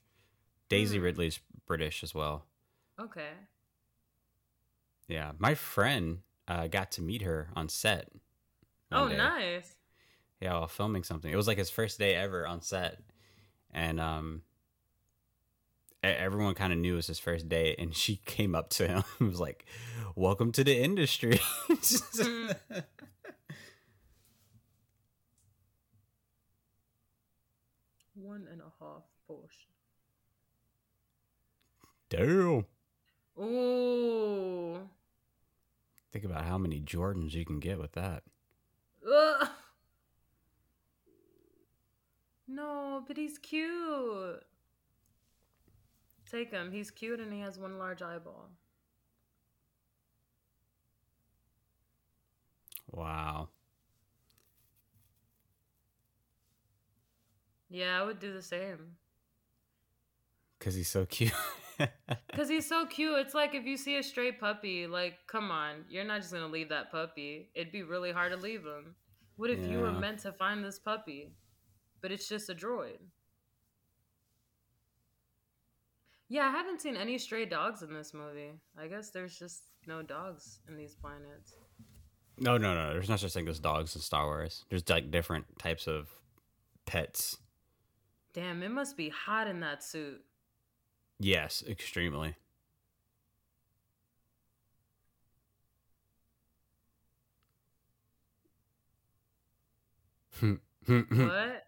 Daisy 0.68 0.98
Hmm. 0.98 1.05
Ridley's 1.05 1.38
British 1.66 2.03
as 2.03 2.14
well. 2.14 2.46
Okay. 2.98 3.31
Yeah, 5.09 5.33
my 5.38 5.55
friend 5.55 6.18
uh, 6.48 6.66
got 6.68 6.90
to 6.92 7.03
meet 7.03 7.22
her 7.22 7.48
on 7.55 7.68
set. 7.68 8.09
Oh, 8.90 9.09
day. 9.09 9.16
nice. 9.16 9.75
Yeah, 10.40 10.55
while 10.55 10.68
filming 10.68 11.05
something. 11.05 11.31
It 11.33 11.37
was 11.37 11.46
like 11.46 11.59
his 11.59 11.70
first 11.70 11.98
day 11.98 12.14
ever 12.14 12.46
on 12.46 12.61
set, 12.62 12.98
and 13.70 14.01
um, 14.01 14.42
everyone 16.03 16.55
kind 16.55 16.72
of 16.72 16.79
knew 16.79 16.94
it 16.94 16.96
was 16.96 17.07
his 17.07 17.18
first 17.20 17.48
day, 17.48 17.77
and 17.79 17.94
she 18.03 18.16
came 18.16 18.55
up 18.55 18.70
to 18.70 18.88
him 18.88 19.05
and 19.20 19.29
was 19.29 19.40
like, 19.40 19.64
"Welcome 20.16 20.51
to 20.53 20.64
the 20.64 20.77
industry." 20.77 21.40
One 28.22 28.46
and 28.50 28.61
a 28.61 28.72
half 28.78 29.02
portion. 29.26 29.72
Damn. 32.08 32.66
Ooh. 33.42 34.78
Think 36.12 36.24
about 36.24 36.44
how 36.44 36.56
many 36.56 36.80
Jordans 36.80 37.32
you 37.32 37.44
can 37.44 37.58
get 37.58 37.80
with 37.80 37.92
that. 37.92 38.22
Ugh. 39.04 39.48
No, 42.46 43.02
but 43.08 43.16
he's 43.16 43.38
cute. 43.38 44.44
Take 46.30 46.52
him. 46.52 46.70
He's 46.70 46.90
cute 46.90 47.18
and 47.18 47.32
he 47.32 47.40
has 47.40 47.58
one 47.58 47.78
large 47.78 48.02
eyeball. 48.02 48.50
Wow. 52.90 53.48
Yeah, 57.72 58.00
I 58.00 58.04
would 58.04 58.20
do 58.20 58.32
the 58.32 58.42
same. 58.42 58.96
Because 60.58 60.74
he's 60.74 60.88
so 60.88 61.06
cute. 61.06 61.32
Because 62.30 62.48
he's 62.48 62.68
so 62.68 62.87
cute. 62.87 63.18
It's 63.18 63.35
like 63.35 63.54
if 63.54 63.64
you 63.64 63.76
see 63.76 63.96
a 63.96 64.02
stray 64.04 64.30
puppy, 64.30 64.87
like, 64.87 65.14
come 65.26 65.50
on, 65.50 65.85
you're 65.88 66.04
not 66.04 66.20
just 66.20 66.30
going 66.32 66.44
to 66.44 66.50
leave 66.50 66.68
that 66.68 66.92
puppy. 66.92 67.48
It'd 67.54 67.72
be 67.72 67.82
really 67.82 68.12
hard 68.12 68.30
to 68.30 68.38
leave 68.38 68.61
him. 68.61 68.94
What 69.37 69.50
if 69.50 69.66
you 69.66 69.80
were 69.80 69.90
meant 69.90 70.20
to 70.20 70.32
find 70.32 70.62
this 70.62 70.78
puppy, 70.78 71.32
but 72.00 72.12
it's 72.12 72.28
just 72.28 72.50
a 72.50 72.54
droid? 72.54 72.98
Yeah, 76.28 76.46
I 76.46 76.50
haven't 76.50 76.80
seen 76.80 76.96
any 76.96 77.18
stray 77.18 77.46
dogs 77.46 77.82
in 77.82 77.92
this 77.92 78.14
movie. 78.14 78.52
I 78.78 78.87
guess 78.87 79.11
there's 79.11 79.37
just 79.37 79.64
no 79.87 80.02
dogs 80.02 80.61
in 80.68 80.76
these 80.76 80.94
planets. 80.94 81.54
no, 82.38 82.56
no, 82.56 82.74
no. 82.74 82.92
There's 82.92 83.08
not 83.08 83.18
such 83.18 83.32
thing 83.32 83.48
as 83.48 83.58
dogs 83.58 83.96
in 83.96 84.02
Star 84.02 84.26
Wars. 84.26 84.64
There's 84.70 84.88
like 84.88 85.11
different 85.11 85.46
types 85.58 85.88
of 85.88 86.08
pets. 86.87 87.38
Damn, 88.35 88.62
it 88.62 88.71
must 88.71 88.97
be 88.97 89.11
hot 89.11 89.47
in 89.47 89.61
that 89.61 89.83
suit. 89.83 90.23
Yes, 91.18 91.62
extremely. 91.68 92.35
what? 100.40 101.64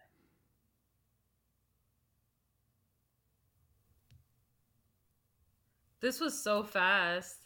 This 6.01 6.19
was 6.19 6.37
so 6.39 6.63
fast. 6.63 7.37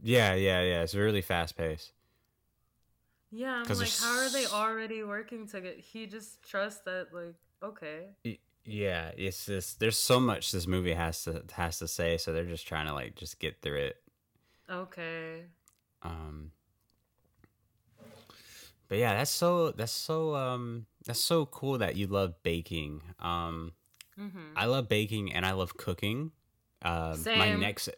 Yeah, 0.00 0.34
yeah, 0.34 0.62
yeah. 0.62 0.82
It's 0.82 0.94
really 0.94 1.22
fast 1.22 1.56
pace. 1.56 1.92
Yeah, 3.30 3.62
I'm 3.66 3.76
like, 3.76 3.90
how 4.00 4.18
are 4.20 4.30
they 4.30 4.46
already 4.46 5.02
working 5.02 5.46
together? 5.46 5.76
He 5.76 6.06
just 6.06 6.42
trusts 6.42 6.80
that, 6.84 7.08
like, 7.12 7.34
okay. 7.62 8.08
Yeah, 8.64 9.12
it's 9.16 9.46
just 9.46 9.80
there's 9.80 9.98
so 9.98 10.20
much 10.20 10.52
this 10.52 10.66
movie 10.66 10.92
has 10.92 11.24
to 11.24 11.42
has 11.52 11.78
to 11.78 11.88
say, 11.88 12.18
so 12.18 12.32
they're 12.32 12.44
just 12.44 12.66
trying 12.66 12.86
to 12.86 12.92
like 12.92 13.14
just 13.14 13.38
get 13.40 13.62
through 13.62 13.78
it. 13.78 13.96
Okay. 14.70 15.44
Um 16.02 16.52
But 18.88 18.98
yeah, 18.98 19.14
that's 19.14 19.30
so 19.30 19.70
that's 19.70 19.92
so 19.92 20.34
um 20.34 20.86
that's 21.06 21.22
so 21.22 21.46
cool 21.46 21.78
that 21.78 21.96
you 21.96 22.06
love 22.06 22.42
baking. 22.42 23.02
Um 23.18 23.72
Mm-hmm. 24.18 24.54
I 24.56 24.64
love 24.64 24.88
baking 24.88 25.32
and 25.32 25.46
I 25.46 25.52
love 25.52 25.76
cooking. 25.76 26.32
Um 26.82 27.24
my 27.36 27.54
next 27.54 27.88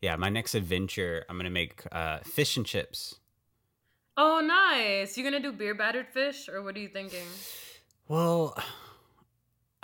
yeah, 0.00 0.16
my 0.16 0.28
next 0.28 0.54
adventure, 0.54 1.24
I'm 1.28 1.36
gonna 1.36 1.50
make 1.50 1.82
uh, 1.90 2.18
fish 2.18 2.56
and 2.56 2.66
chips. 2.66 3.16
Oh, 4.16 4.40
nice. 4.40 5.16
You 5.16 5.24
gonna 5.24 5.40
do 5.40 5.52
beer 5.52 5.74
battered 5.74 6.08
fish, 6.08 6.48
or 6.48 6.62
what 6.62 6.76
are 6.76 6.78
you 6.78 6.88
thinking? 6.88 7.26
Well, 8.08 8.56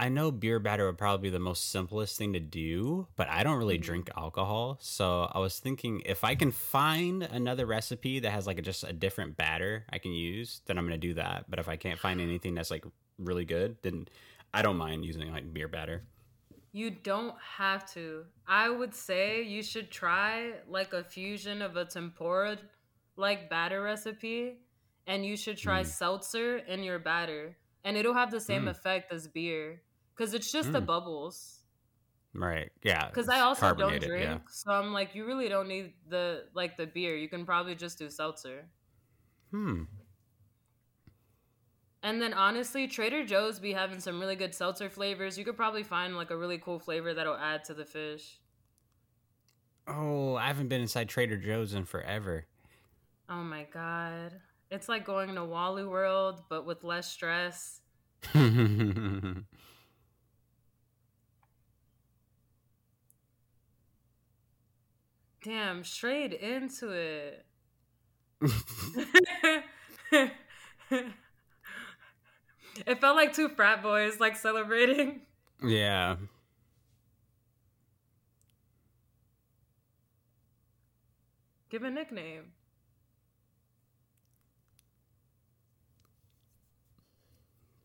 I 0.02 0.08
know 0.08 0.32
beer 0.32 0.58
batter 0.58 0.86
would 0.86 0.98
probably 0.98 1.28
be 1.28 1.30
the 1.30 1.38
most 1.38 1.70
simplest 1.70 2.18
thing 2.18 2.32
to 2.32 2.40
do, 2.40 3.06
but 3.14 3.28
I 3.28 3.44
don't 3.44 3.56
really 3.56 3.78
Mhm. 3.78 3.82
drink 3.82 4.10
alcohol. 4.16 4.78
So 4.80 5.30
I 5.32 5.38
was 5.38 5.60
thinking 5.60 6.02
if 6.04 6.24
I 6.24 6.34
can 6.34 6.50
find 6.50 7.22
another 7.22 7.66
recipe 7.66 8.18
that 8.18 8.32
has 8.32 8.44
like 8.44 8.58
a, 8.58 8.62
just 8.62 8.82
a 8.82 8.92
different 8.92 9.36
batter 9.36 9.86
I 9.90 9.98
can 9.98 10.10
use, 10.12 10.60
then 10.66 10.76
I'm 10.76 10.88
going 10.88 11.00
to 11.00 11.06
do 11.06 11.14
that. 11.14 11.48
But 11.48 11.60
if 11.60 11.68
I 11.68 11.76
can't 11.76 12.00
find 12.00 12.20
anything 12.20 12.54
that's 12.56 12.70
like 12.72 12.84
really 13.16 13.44
good, 13.44 13.76
then 13.82 14.08
I 14.52 14.62
don't 14.62 14.76
mind 14.76 15.04
using 15.04 15.30
like 15.30 15.52
beer 15.54 15.68
batter. 15.68 16.02
You 16.72 16.90
don't 16.90 17.36
have 17.40 17.88
to. 17.92 18.24
I 18.46 18.70
would 18.70 18.94
say 18.94 19.42
you 19.42 19.62
should 19.62 19.90
try 19.92 20.54
like 20.66 20.92
a 20.94 21.04
fusion 21.04 21.62
of 21.62 21.76
a 21.76 21.84
tempura 21.84 22.58
like 23.16 23.48
batter 23.48 23.82
recipe 23.82 24.56
and 25.06 25.24
you 25.24 25.36
should 25.36 25.58
try 25.58 25.82
Mm. 25.82 25.86
seltzer 25.86 26.56
in 26.58 26.82
your 26.82 26.98
batter 26.98 27.56
and 27.84 27.96
it'll 27.96 28.14
have 28.14 28.32
the 28.32 28.40
same 28.40 28.64
Mm. 28.64 28.70
effect 28.70 29.12
as 29.12 29.28
beer 29.28 29.82
cuz 30.16 30.34
it's 30.34 30.50
just 30.52 30.72
the 30.72 30.80
Mm. 30.82 30.86
bubbles. 30.86 31.62
Right. 32.34 32.70
Yeah. 32.82 33.10
Cuz 33.10 33.28
I 33.28 33.40
also 33.40 33.74
don't 33.74 34.00
drink, 34.02 34.24
yeah. 34.24 34.38
so 34.50 34.72
I'm 34.72 34.92
like 34.92 35.14
you 35.14 35.24
really 35.26 35.48
don't 35.48 35.68
need 35.68 35.94
the 36.08 36.48
like 36.54 36.76
the 36.76 36.86
beer. 36.86 37.14
You 37.16 37.28
can 37.28 37.44
probably 37.44 37.74
just 37.74 37.98
do 37.98 38.08
seltzer. 38.10 38.68
Hmm. 39.50 39.84
And 42.04 42.20
then 42.20 42.32
honestly, 42.34 42.88
Trader 42.88 43.24
Joe's 43.24 43.60
be 43.60 43.72
having 43.72 44.00
some 44.00 44.18
really 44.18 44.34
good 44.34 44.54
seltzer 44.54 44.90
flavors. 44.90 45.38
You 45.38 45.44
could 45.44 45.56
probably 45.56 45.84
find 45.84 46.16
like 46.16 46.30
a 46.30 46.36
really 46.36 46.58
cool 46.58 46.78
flavor 46.80 47.14
that'll 47.14 47.36
add 47.36 47.64
to 47.64 47.74
the 47.74 47.84
fish. 47.84 48.40
Oh, 49.86 50.34
I 50.36 50.46
haven't 50.48 50.68
been 50.68 50.80
inside 50.80 51.08
Trader 51.08 51.36
Joe's 51.36 51.74
in 51.74 51.84
forever. 51.84 52.46
Oh 53.28 53.42
my 53.44 53.64
god. 53.64 54.40
It's 54.70 54.88
like 54.88 55.04
going 55.04 55.34
to 55.34 55.44
Wally 55.44 55.84
World, 55.84 56.42
but 56.48 56.64
with 56.66 56.82
less 56.82 57.08
stress. 57.10 57.80
Damn, 65.44 65.82
straight 65.84 66.32
into 66.32 66.90
it. 66.90 67.44
it 72.86 73.00
felt 73.00 73.16
like 73.16 73.34
two 73.34 73.48
frat 73.48 73.82
boys 73.82 74.20
like 74.20 74.36
celebrating. 74.36 75.22
yeah. 75.64 76.16
Give 81.70 81.82
a 81.82 81.90
nickname. 81.90 82.52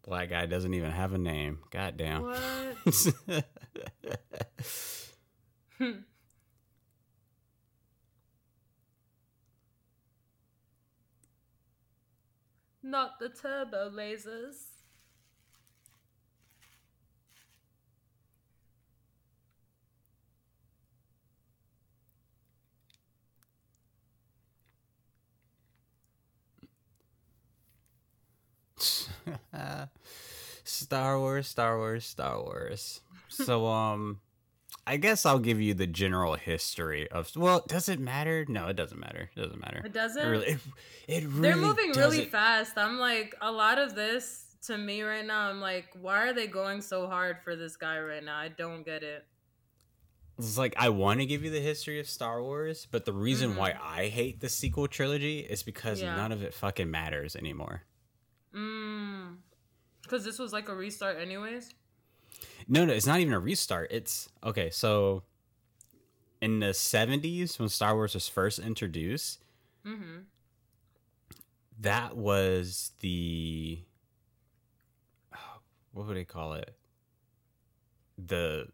Black 0.03 0.29
guy 0.29 0.45
doesn't 0.45 0.73
even 0.73 0.91
have 0.91 1.13
a 1.13 1.17
name. 1.17 1.59
God 1.69 1.97
damn. 1.97 2.21
What? 2.23 2.37
Not 12.87 13.19
the 13.19 13.27
turbo 13.27 13.89
lasers. 13.89 14.63
Star 30.63 31.19
Wars, 31.19 31.47
Star 31.47 31.77
Wars, 31.77 32.05
Star 32.05 32.41
Wars. 32.41 33.01
So, 33.27 33.67
um, 33.67 34.21
I 34.89 34.95
guess 34.95 35.25
I'll 35.25 35.39
give 35.39 35.59
you 35.59 35.73
the 35.73 35.85
general 35.85 36.35
history 36.35 37.11
of. 37.11 37.29
Well, 37.35 37.65
does 37.67 37.89
it 37.89 37.99
matter? 37.99 38.45
No, 38.47 38.67
it 38.67 38.77
doesn't 38.77 38.99
matter. 38.99 39.29
It 39.35 39.39
doesn't 39.39 39.59
matter. 39.59 39.81
It 39.83 39.91
doesn't? 39.91 40.25
It 40.25 40.29
really, 40.29 40.45
it, 40.47 40.59
it 41.09 41.23
really 41.25 41.41
They're 41.41 41.57
moving 41.57 41.91
really 41.91 42.25
fast. 42.25 42.77
I'm 42.77 42.97
like, 42.97 43.35
a 43.41 43.51
lot 43.51 43.79
of 43.79 43.95
this 43.95 44.45
to 44.67 44.77
me 44.77 45.01
right 45.03 45.25
now, 45.25 45.49
I'm 45.49 45.59
like, 45.59 45.89
why 45.99 46.27
are 46.27 46.33
they 46.33 46.47
going 46.47 46.81
so 46.81 47.07
hard 47.07 47.37
for 47.43 47.55
this 47.57 47.75
guy 47.75 47.99
right 47.99 48.23
now? 48.23 48.37
I 48.37 48.47
don't 48.47 48.83
get 48.85 49.03
it. 49.03 49.25
It's 50.39 50.57
like 50.57 50.75
I 50.77 50.89
want 50.89 51.19
to 51.19 51.25
give 51.25 51.43
you 51.43 51.49
the 51.49 51.59
history 51.59 51.99
of 51.99 52.07
Star 52.07 52.41
Wars, 52.41 52.87
but 52.89 53.05
the 53.05 53.13
reason 53.13 53.53
Mhm. 53.53 53.57
why 53.57 53.75
I 53.81 54.07
hate 54.07 54.39
the 54.39 54.49
sequel 54.49 54.87
trilogy 54.87 55.39
is 55.39 55.63
because 55.63 56.01
Yeah. 56.01 56.15
none 56.15 56.31
of 56.31 56.43
it 56.43 56.53
fucking 56.53 56.89
matters 56.89 57.35
anymore. 57.35 57.83
Mm. 58.53 59.37
Because 60.03 60.23
this 60.23 60.39
was 60.39 60.53
like 60.53 60.69
a 60.69 60.75
restart, 60.75 61.17
anyways. 61.17 61.73
No, 62.67 62.85
no, 62.85 62.93
it's 62.93 63.05
not 63.07 63.19
even 63.19 63.33
a 63.33 63.39
restart. 63.39 63.91
It's 63.91 64.29
okay. 64.43 64.69
So, 64.69 65.23
in 66.41 66.59
the 66.59 66.67
'70s, 66.67 67.59
when 67.59 67.69
Star 67.69 67.95
Wars 67.95 68.13
was 68.13 68.27
first 68.27 68.59
introduced, 68.59 69.39
Mm-hmm. 69.85 70.19
that 71.79 72.17
was 72.17 72.91
the 72.99 73.79
what 75.93 76.07
would 76.07 76.17
they 76.17 76.25
call 76.25 76.53
it? 76.53 76.75
The 78.17 78.67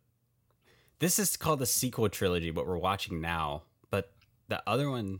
this 0.99 1.19
is 1.19 1.37
called 1.37 1.59
the 1.59 1.65
sequel 1.65 2.09
trilogy, 2.09 2.49
what 2.51 2.65
we're 2.67 2.77
watching 2.77 3.21
now. 3.21 3.63
But 3.89 4.11
the 4.47 4.61
other 4.67 4.89
one 4.89 5.19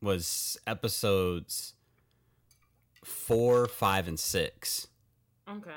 was 0.00 0.56
episodes 0.66 1.74
four, 3.02 3.66
five, 3.66 4.06
and 4.06 4.18
six. 4.20 4.86
Okay. 5.48 5.70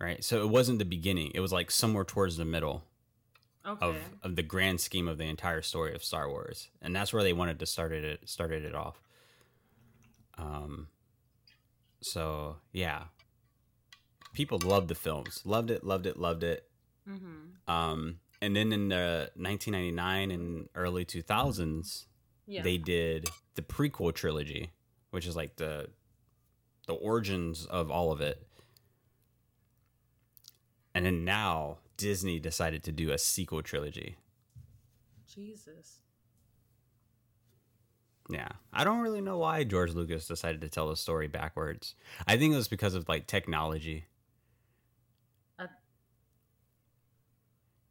Right. 0.00 0.22
So 0.22 0.42
it 0.42 0.48
wasn't 0.48 0.78
the 0.78 0.84
beginning. 0.84 1.32
It 1.34 1.40
was 1.40 1.52
like 1.52 1.70
somewhere 1.70 2.04
towards 2.04 2.36
the 2.36 2.44
middle. 2.44 2.84
Okay. 3.66 3.84
of, 3.86 3.96
of 4.22 4.36
the 4.36 4.42
grand 4.42 4.80
scheme 4.80 5.08
of 5.08 5.18
the 5.18 5.24
entire 5.24 5.60
story 5.60 5.94
of 5.94 6.02
Star 6.02 6.26
Wars, 6.30 6.70
and 6.80 6.96
that's 6.96 7.12
where 7.12 7.22
they 7.22 7.34
wanted 7.34 7.58
to 7.58 7.66
start 7.66 7.92
it 7.92 8.26
started 8.26 8.64
it 8.64 8.74
off. 8.74 8.98
Um, 10.38 10.88
so 12.00 12.56
yeah, 12.72 13.04
people 14.32 14.58
loved 14.64 14.88
the 14.88 14.94
films, 14.94 15.42
loved 15.44 15.70
it, 15.70 15.84
loved 15.84 16.06
it, 16.06 16.16
loved 16.18 16.44
it. 16.44 16.64
mm-hmm. 17.08 17.70
Um, 17.70 18.20
and 18.40 18.54
then 18.56 18.72
in 18.72 18.88
the 18.88 19.30
1999 19.34 20.30
and 20.30 20.68
early 20.74 21.04
2000s, 21.04 22.06
Yeah. 22.46 22.62
they 22.62 22.78
did 22.78 23.28
the 23.56 23.62
prequel 23.62 24.14
trilogy, 24.14 24.70
which 25.10 25.26
is 25.26 25.36
like 25.36 25.56
the 25.56 25.90
the 26.86 26.94
origins 26.94 27.66
of 27.66 27.90
all 27.90 28.12
of 28.12 28.22
it. 28.22 28.46
And 30.94 31.04
then 31.06 31.24
now 31.24 31.78
Disney 31.96 32.38
decided 32.38 32.82
to 32.84 32.92
do 32.92 33.10
a 33.12 33.18
sequel 33.18 33.62
trilogy. 33.62 34.16
Jesus. 35.32 36.00
Yeah. 38.30 38.48
I 38.72 38.84
don't 38.84 39.00
really 39.00 39.20
know 39.20 39.38
why 39.38 39.64
George 39.64 39.92
Lucas 39.94 40.26
decided 40.26 40.60
to 40.62 40.68
tell 40.68 40.88
the 40.88 40.96
story 40.96 41.28
backwards. 41.28 41.94
I 42.26 42.36
think 42.36 42.52
it 42.52 42.56
was 42.56 42.68
because 42.68 42.94
of 42.94 43.08
like 43.08 43.26
technology. 43.26 44.04
Uh, 45.58 45.66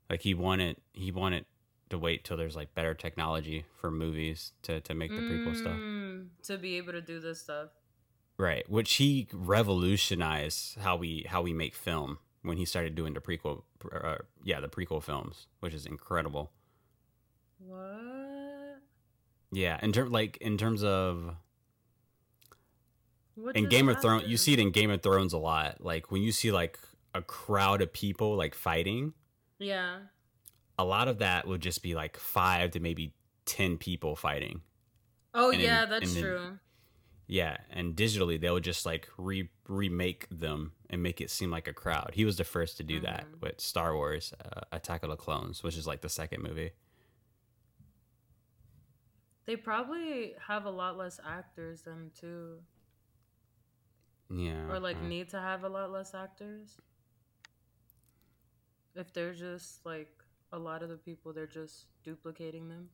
like 0.10 0.22
he 0.22 0.34
wanted 0.34 0.78
he 0.94 1.12
wanted 1.12 1.46
to 1.90 1.98
wait 1.98 2.24
till 2.24 2.38
there's 2.38 2.56
like 2.56 2.76
better 2.76 2.94
technology 2.94 3.66
for 3.80 3.90
movies 3.90 4.52
to 4.64 4.82
to 4.82 4.94
make 4.94 5.12
the 5.12 5.18
prequel 5.22 5.56
stuff. 5.56 5.78
Mm, 5.78 6.28
To 6.44 6.58
be 6.58 6.78
able 6.78 6.94
to 6.94 7.02
do 7.02 7.20
this 7.20 7.42
stuff. 7.42 7.70
Right, 8.38 8.70
which 8.70 8.96
he 8.96 9.28
revolutionized 9.34 10.78
how 10.80 10.96
we 10.98 11.26
how 11.28 11.42
we 11.42 11.54
make 11.54 11.74
film 11.74 12.20
when 12.48 12.58
he 12.58 12.66
started 12.66 12.96
doing 12.96 13.14
the 13.14 13.20
prequel 13.22 13.64
uh, 13.92 14.16
yeah, 14.44 14.60
the 14.60 14.68
prequel 14.70 15.02
films, 15.04 15.48
which 15.60 15.74
is 15.74 15.86
incredible. 15.86 16.52
What? 17.60 18.82
Yeah, 19.52 19.80
in 19.82 19.92
term 19.92 20.12
like 20.12 20.38
in 20.38 20.58
terms 20.58 20.84
of 20.84 21.36
What 23.36 23.56
in 23.56 23.68
Game 23.70 23.88
of 23.90 24.02
Thrones, 24.02 24.28
you 24.28 24.38
see 24.38 24.54
it 24.54 24.60
in 24.60 24.72
Game 24.72 24.90
of 24.92 25.02
Thrones 25.02 25.34
a 25.34 25.38
lot. 25.38 25.82
Like 25.84 26.12
when 26.12 26.22
you 26.22 26.32
see 26.32 26.52
like 26.52 26.80
a 27.14 27.22
crowd 27.22 27.82
of 27.82 27.94
people 27.94 28.36
like 28.36 28.56
fighting, 28.56 29.14
Yeah. 29.60 30.00
a 30.78 30.84
lot 30.86 31.08
of 31.08 31.20
that 31.20 31.48
would 31.48 31.62
just 31.62 31.82
be 31.82 31.96
like 31.96 32.18
five 32.18 32.72
to 32.72 32.80
maybe 32.80 33.14
ten 33.46 33.78
people 33.78 34.16
fighting. 34.16 34.62
Oh 35.34 35.52
And 35.52 35.62
yeah, 35.62 35.82
then- 35.86 35.90
that's 36.02 36.14
then- 36.14 36.24
true. 36.24 36.60
Yeah, 37.28 37.58
and 37.70 37.96
digitally 37.96 38.40
they 38.40 38.50
would 38.50 38.64
just 38.64 38.86
like 38.86 39.10
re 39.18 39.50
remake 39.68 40.28
them 40.32 40.72
and 40.90 41.04
make 41.04 41.20
it 41.20 41.30
seem 41.30 41.52
like 41.52 41.68
a 41.68 41.74
crowd. 41.74 42.12
He 42.14 42.24
was 42.24 42.38
the 42.38 42.46
first 42.46 42.78
to 42.78 42.84
do 42.84 43.02
that 43.02 43.28
Mhm. 43.28 43.42
with 43.42 43.60
Star 43.60 43.94
Wars: 43.96 44.34
uh, 44.34 44.62
Attack 44.72 45.04
of 45.04 45.10
the 45.10 45.18
Clones, 45.18 45.62
which 45.62 45.76
is 45.76 45.86
like 45.86 46.02
the 46.02 46.10
second 46.10 46.42
movie. 46.42 46.72
They 49.46 49.56
probably 49.58 50.36
have 50.48 50.66
a 50.66 50.70
lot 50.72 50.98
less 50.98 51.20
actors 51.24 51.82
than 51.82 52.12
too, 52.12 52.62
Yeah, 54.30 54.70
or 54.72 54.80
like 54.80 54.98
uh, 54.98 55.08
need 55.08 55.30
to 55.30 55.40
have 55.40 55.64
a 55.64 55.70
lot 55.70 55.92
less 55.92 56.14
actors. 56.14 56.78
If 58.96 59.14
they're 59.14 59.34
just 59.34 59.86
like 59.86 60.12
a 60.52 60.60
lot 60.60 60.82
of 60.84 60.90
the 60.90 60.98
people, 60.98 61.34
they're 61.34 61.48
just 61.48 61.88
duplicating 62.04 62.68
them. 62.70 62.90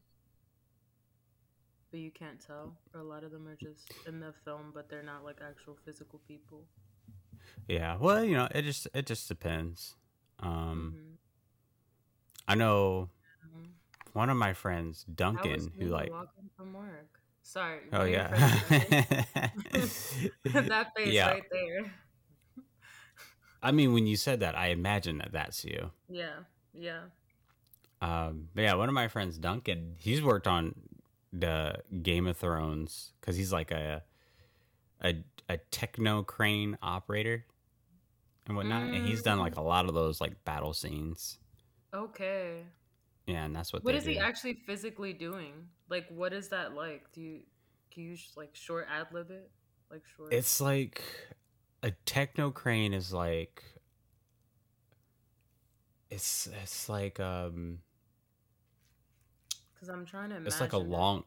But 1.94 2.00
you 2.00 2.10
can't 2.10 2.40
tell, 2.40 2.76
or 2.92 3.02
a 3.02 3.04
lot 3.04 3.24
of 3.24 3.30
them 3.30 3.48
are 3.48 3.56
just 3.56 3.94
in 4.08 4.20
the 4.20 4.34
film, 4.44 4.72
but 4.74 4.90
they're 4.90 5.04
not 5.04 5.24
like 5.24 5.38
actual 5.48 5.78
physical 5.86 6.20
people. 6.28 6.66
yeah. 7.68 7.98
Well, 8.00 8.26
you 8.26 8.36
know, 8.36 8.48
it 8.50 8.64
just 8.64 8.88
it 8.96 9.06
just 9.06 9.28
depends. 9.28 9.94
Um, 10.40 10.96
Mhm. 10.98 11.18
I 12.48 12.56
know 12.56 13.12
Mhm. 13.46 13.74
one 14.14 14.32
of 14.32 14.38
my 14.38 14.54
friends, 14.54 15.04
Duncan, 15.04 15.72
who 15.78 15.86
like, 15.86 16.10
walking 16.10 16.50
from 16.58 16.74
work? 16.74 17.20
Sorry. 17.44 17.82
oh 17.94 18.06
yeah, 18.06 18.30
that 20.44 20.94
face 20.96 21.14
Yeah. 21.14 21.30
right 21.30 21.44
there. 21.52 21.94
I 23.62 23.72
mean, 23.72 23.94
when 23.94 24.08
you 24.08 24.18
said 24.18 24.40
that, 24.40 24.58
I 24.58 24.70
imagine 24.70 25.20
that 25.20 25.32
that's 25.32 25.64
you. 25.64 25.92
Yeah, 26.10 26.40
yeah. 26.74 27.02
Um, 28.02 28.50
but 28.56 28.64
yeah, 28.64 28.74
one 28.74 28.90
of 28.90 28.96
my 28.96 29.10
friends, 29.10 29.38
Duncan, 29.38 29.94
he's 30.00 30.24
worked 30.24 30.48
on 30.48 30.74
the 31.34 31.82
Game 32.02 32.28
of 32.28 32.38
Thrones 32.38 33.12
because 33.19 33.36
he's 33.36 33.52
like 33.52 33.72
a 33.72 34.04
a 35.04 35.15
a 35.50 35.58
techno 35.72 36.24
crane 36.24 36.78
operator 36.82 37.46
and 38.48 38.56
whatnot, 38.56 38.84
and 38.84 39.08
he's 39.08 39.22
done 39.22 39.39
like 39.39 39.58
a 39.58 39.62
lot 39.62 39.88
of 39.88 39.93
those 39.93 40.22
like 40.22 40.43
battle 40.46 40.74
scenes. 40.74 41.39
Okay. 41.93 42.63
Yeah, 43.26 43.46
and 43.46 43.56
that's 43.56 43.74
what. 43.74 43.84
What 43.84 43.96
is 43.96 44.06
he 44.06 44.19
actually 44.19 44.56
physically 44.65 45.13
doing? 45.13 45.54
Like, 45.89 46.06
what 46.10 46.34
is 46.34 46.50
that 46.50 46.74
like? 46.74 47.12
Do 47.13 47.22
you 47.22 47.39
can 47.91 48.04
you 48.04 48.15
just 48.15 48.38
like 48.38 48.50
short 48.54 48.88
ad 48.91 49.08
lib 49.12 49.32
it? 49.32 49.50
Like 49.89 50.02
short. 50.15 50.34
It's 50.34 50.60
like 50.60 51.02
a 51.82 51.91
techno 52.06 52.52
crane 52.52 52.93
is 52.93 53.13
like 53.13 53.63
it's 56.10 56.48
it's 56.62 56.89
like 56.89 57.19
um 57.19 57.80
because 59.84 59.89
I'm 60.00 60.06
trying 60.06 60.30
to. 60.30 60.38
It's 60.46 60.60
like 60.62 60.74
a 60.74 60.78
long 60.78 61.24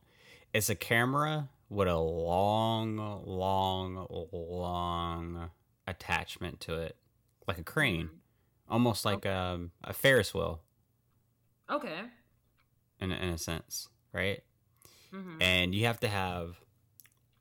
it's 0.53 0.69
a 0.71 0.75
camera 0.75 1.49
with 1.69 1.89
a 1.89 1.97
long 1.99 2.97
long 3.27 4.07
long 4.33 5.51
attachment 5.87 6.61
to 6.61 6.75
it. 6.81 6.97
Like 7.47 7.59
a 7.59 7.63
crane. 7.65 8.07
Mhm. 8.07 8.19
almost 8.69 9.05
like 9.05 9.25
um 9.27 9.71
a 9.85 9.93
ferris 9.93 10.33
wheel. 10.35 10.61
Okay. 11.71 12.01
in, 13.01 13.13
a- 13.13 13.17
in 13.17 13.29
a 13.31 13.39
sense 13.39 13.89
right? 14.13 14.43
Hmm 15.11 15.39
and 15.41 15.75
you 15.75 15.85
have 15.87 16.01
to 16.01 16.09
have 16.09 16.61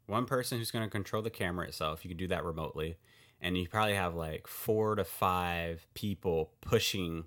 one 0.07 0.25
person 0.25 0.57
who's 0.59 0.69
going 0.71 0.85
to 0.85 0.89
control 0.89 1.23
the 1.23 1.29
camera 1.31 1.65
itself. 1.67 2.03
You 2.05 2.09
can 2.09 2.17
do 2.17 2.27
that 2.27 2.43
remotely. 2.43 2.97
And 3.41 3.57
you 3.57 3.67
probably 3.67 3.95
have 3.95 4.13
like 4.15 4.45
four 4.47 4.95
to 4.95 5.03
five 5.03 5.87
people 5.95 6.51
pushing 6.61 7.25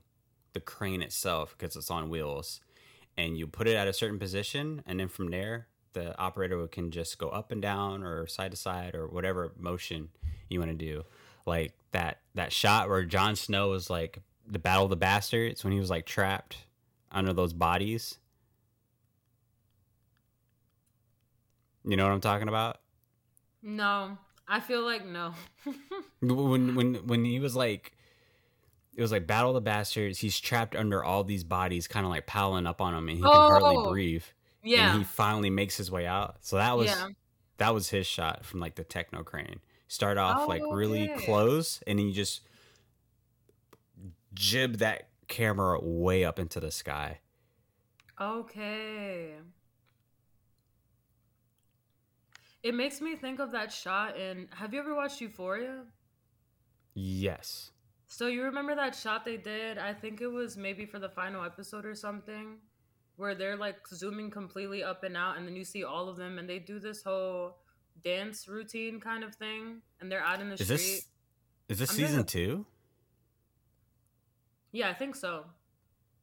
the 0.53 0.61
crane 0.61 1.03
itself 1.03 1.57
because 1.59 1.75
it's 1.77 1.91
on 1.91 2.09
wheels 2.09 2.61
and 3.19 3.37
you 3.37 3.47
put 3.49 3.69
it 3.69 3.75
at 3.75 3.89
a 3.89 3.93
certain 3.93 4.19
position 4.19 4.83
and 4.87 4.99
then 4.99 5.09
from 5.09 5.29
there 5.29 5.67
the 5.93 6.17
operator 6.19 6.67
can 6.69 6.91
just 6.91 7.19
go 7.19 7.29
up 7.29 7.51
and 7.51 7.61
down 7.61 8.05
or 8.05 8.27
side 8.27 8.53
to 8.53 8.57
side 8.57 8.95
or 8.95 9.09
whatever 9.09 9.53
motion 9.59 10.09
you 10.49 10.61
want 10.61 10.71
to 10.71 10.77
do. 10.77 11.05
Like 11.45 11.75
that 11.91 12.21
that 12.35 12.53
shot 12.53 12.89
where 12.89 13.05
Jon 13.05 13.35
Snow 13.35 13.71
was 13.71 13.91
like 13.91 14.21
the 14.47 14.59
battle 14.59 14.85
of 14.85 14.91
the 14.91 14.97
bastards 14.97 15.65
when 15.65 15.73
he 15.73 15.81
was 15.81 15.91
like 15.91 16.07
trapped 16.07 16.59
under 17.11 17.33
those 17.33 17.53
bodies. 17.53 18.19
You 21.85 21.97
know 21.97 22.05
what 22.05 22.13
I'm 22.13 22.21
talking 22.21 22.49
about? 22.49 22.79
No, 23.63 24.19
I 24.47 24.61
feel 24.61 24.85
like 24.85 25.05
no. 25.05 25.33
when 26.21 26.75
when 26.75 26.95
when 27.07 27.25
he 27.25 27.41
was 27.41 27.57
like 27.57 27.93
it 28.99 29.03
was 29.03 29.13
like 29.13 29.29
battle 29.29 29.51
of 29.51 29.55
the 29.55 29.61
bastards 29.61 30.19
he's 30.19 30.39
trapped 30.41 30.75
under 30.75 31.05
all 31.05 31.23
these 31.23 31.45
bodies 31.45 31.87
kind 31.87 32.05
of 32.05 32.11
like 32.11 32.27
piling 32.27 32.67
up 32.67 32.81
on 32.81 32.93
him 32.95 33.09
and 33.09 33.17
he 33.17 33.23
can 33.23 33.31
hardly 33.33 33.77
Oh, 33.79 33.89
breathe 33.91 34.25
yeah. 34.65 34.89
and 34.91 34.99
he 34.99 35.05
finally 35.05 35.51
makes 35.51 35.77
his 35.77 35.89
way 35.91 36.05
out 36.05 36.37
so 36.41 36.57
that 36.57 36.77
was 36.77 36.89
Yeah. 36.89 37.09
that 37.59 37.73
was 37.73 37.89
his 37.91 38.07
shot 38.09 38.45
from 38.45 38.59
like 38.59 38.75
the 38.75 38.83
techno 38.85 39.23
crane 39.23 39.61
start 39.87 40.19
off 40.19 40.49
like 40.49 40.63
Oh, 40.65 40.73
really 40.75 41.11
okay. 41.13 41.25
close 41.25 41.81
and 41.87 41.99
then 41.99 42.07
you 42.09 42.13
just 42.13 42.41
jib 44.35 44.79
that 44.79 45.09
camera 45.29 45.79
way 45.81 46.25
up 46.25 46.39
into 46.39 46.59
the 46.61 46.71
sky 46.73 47.21
Okay. 48.21 49.35
It 52.65 52.75
makes 52.75 53.01
me 53.01 53.15
think 53.15 53.39
of 53.39 53.53
that 53.53 53.73
shot 53.73 54.17
in. 54.19 54.49
Have 54.51 54.75
you 54.75 54.81
ever 54.81 54.93
watched 54.95 55.21
Euphoria? 55.21 55.85
yes 56.95 57.71
So 58.11 58.27
you 58.27 58.43
remember 58.45 58.75
that 58.75 58.95
shot 58.95 59.25
they 59.25 59.37
did? 59.37 59.77
I 59.79 59.93
think 59.93 60.21
it 60.21 60.27
was 60.29 60.57
maybe 60.57 60.87
for 60.87 60.99
the 60.99 61.11
final 61.11 61.45
episode 61.45 61.85
or 61.85 61.95
something, 61.95 62.57
where 63.17 63.35
they're 63.35 63.57
like 63.57 63.87
zooming 63.89 64.31
completely 64.31 64.83
up 64.83 65.05
and 65.05 65.17
out, 65.17 65.37
and 65.37 65.47
then 65.47 65.55
you 65.55 65.65
see 65.65 65.85
all 65.85 66.09
of 66.09 66.17
them, 66.17 66.39
and 66.39 66.49
they 66.49 66.59
do 66.59 66.79
this 66.79 67.03
whole 67.03 67.59
dance 68.03 68.49
routine 68.49 68.99
kind 68.99 69.23
of 69.25 69.35
thing, 69.35 69.83
and 70.01 70.11
they're 70.11 70.23
out 70.23 70.41
in 70.41 70.49
the 70.49 70.55
is 70.55 70.61
street. 70.65 70.77
this 70.77 71.07
is 71.69 71.79
this 71.81 71.91
I'm 71.91 71.97
season 71.97 72.13
gonna- 72.17 72.25
two 72.25 72.67
Yeah, 74.73 74.89
I 74.89 74.95
think 74.95 75.15
so. 75.17 75.45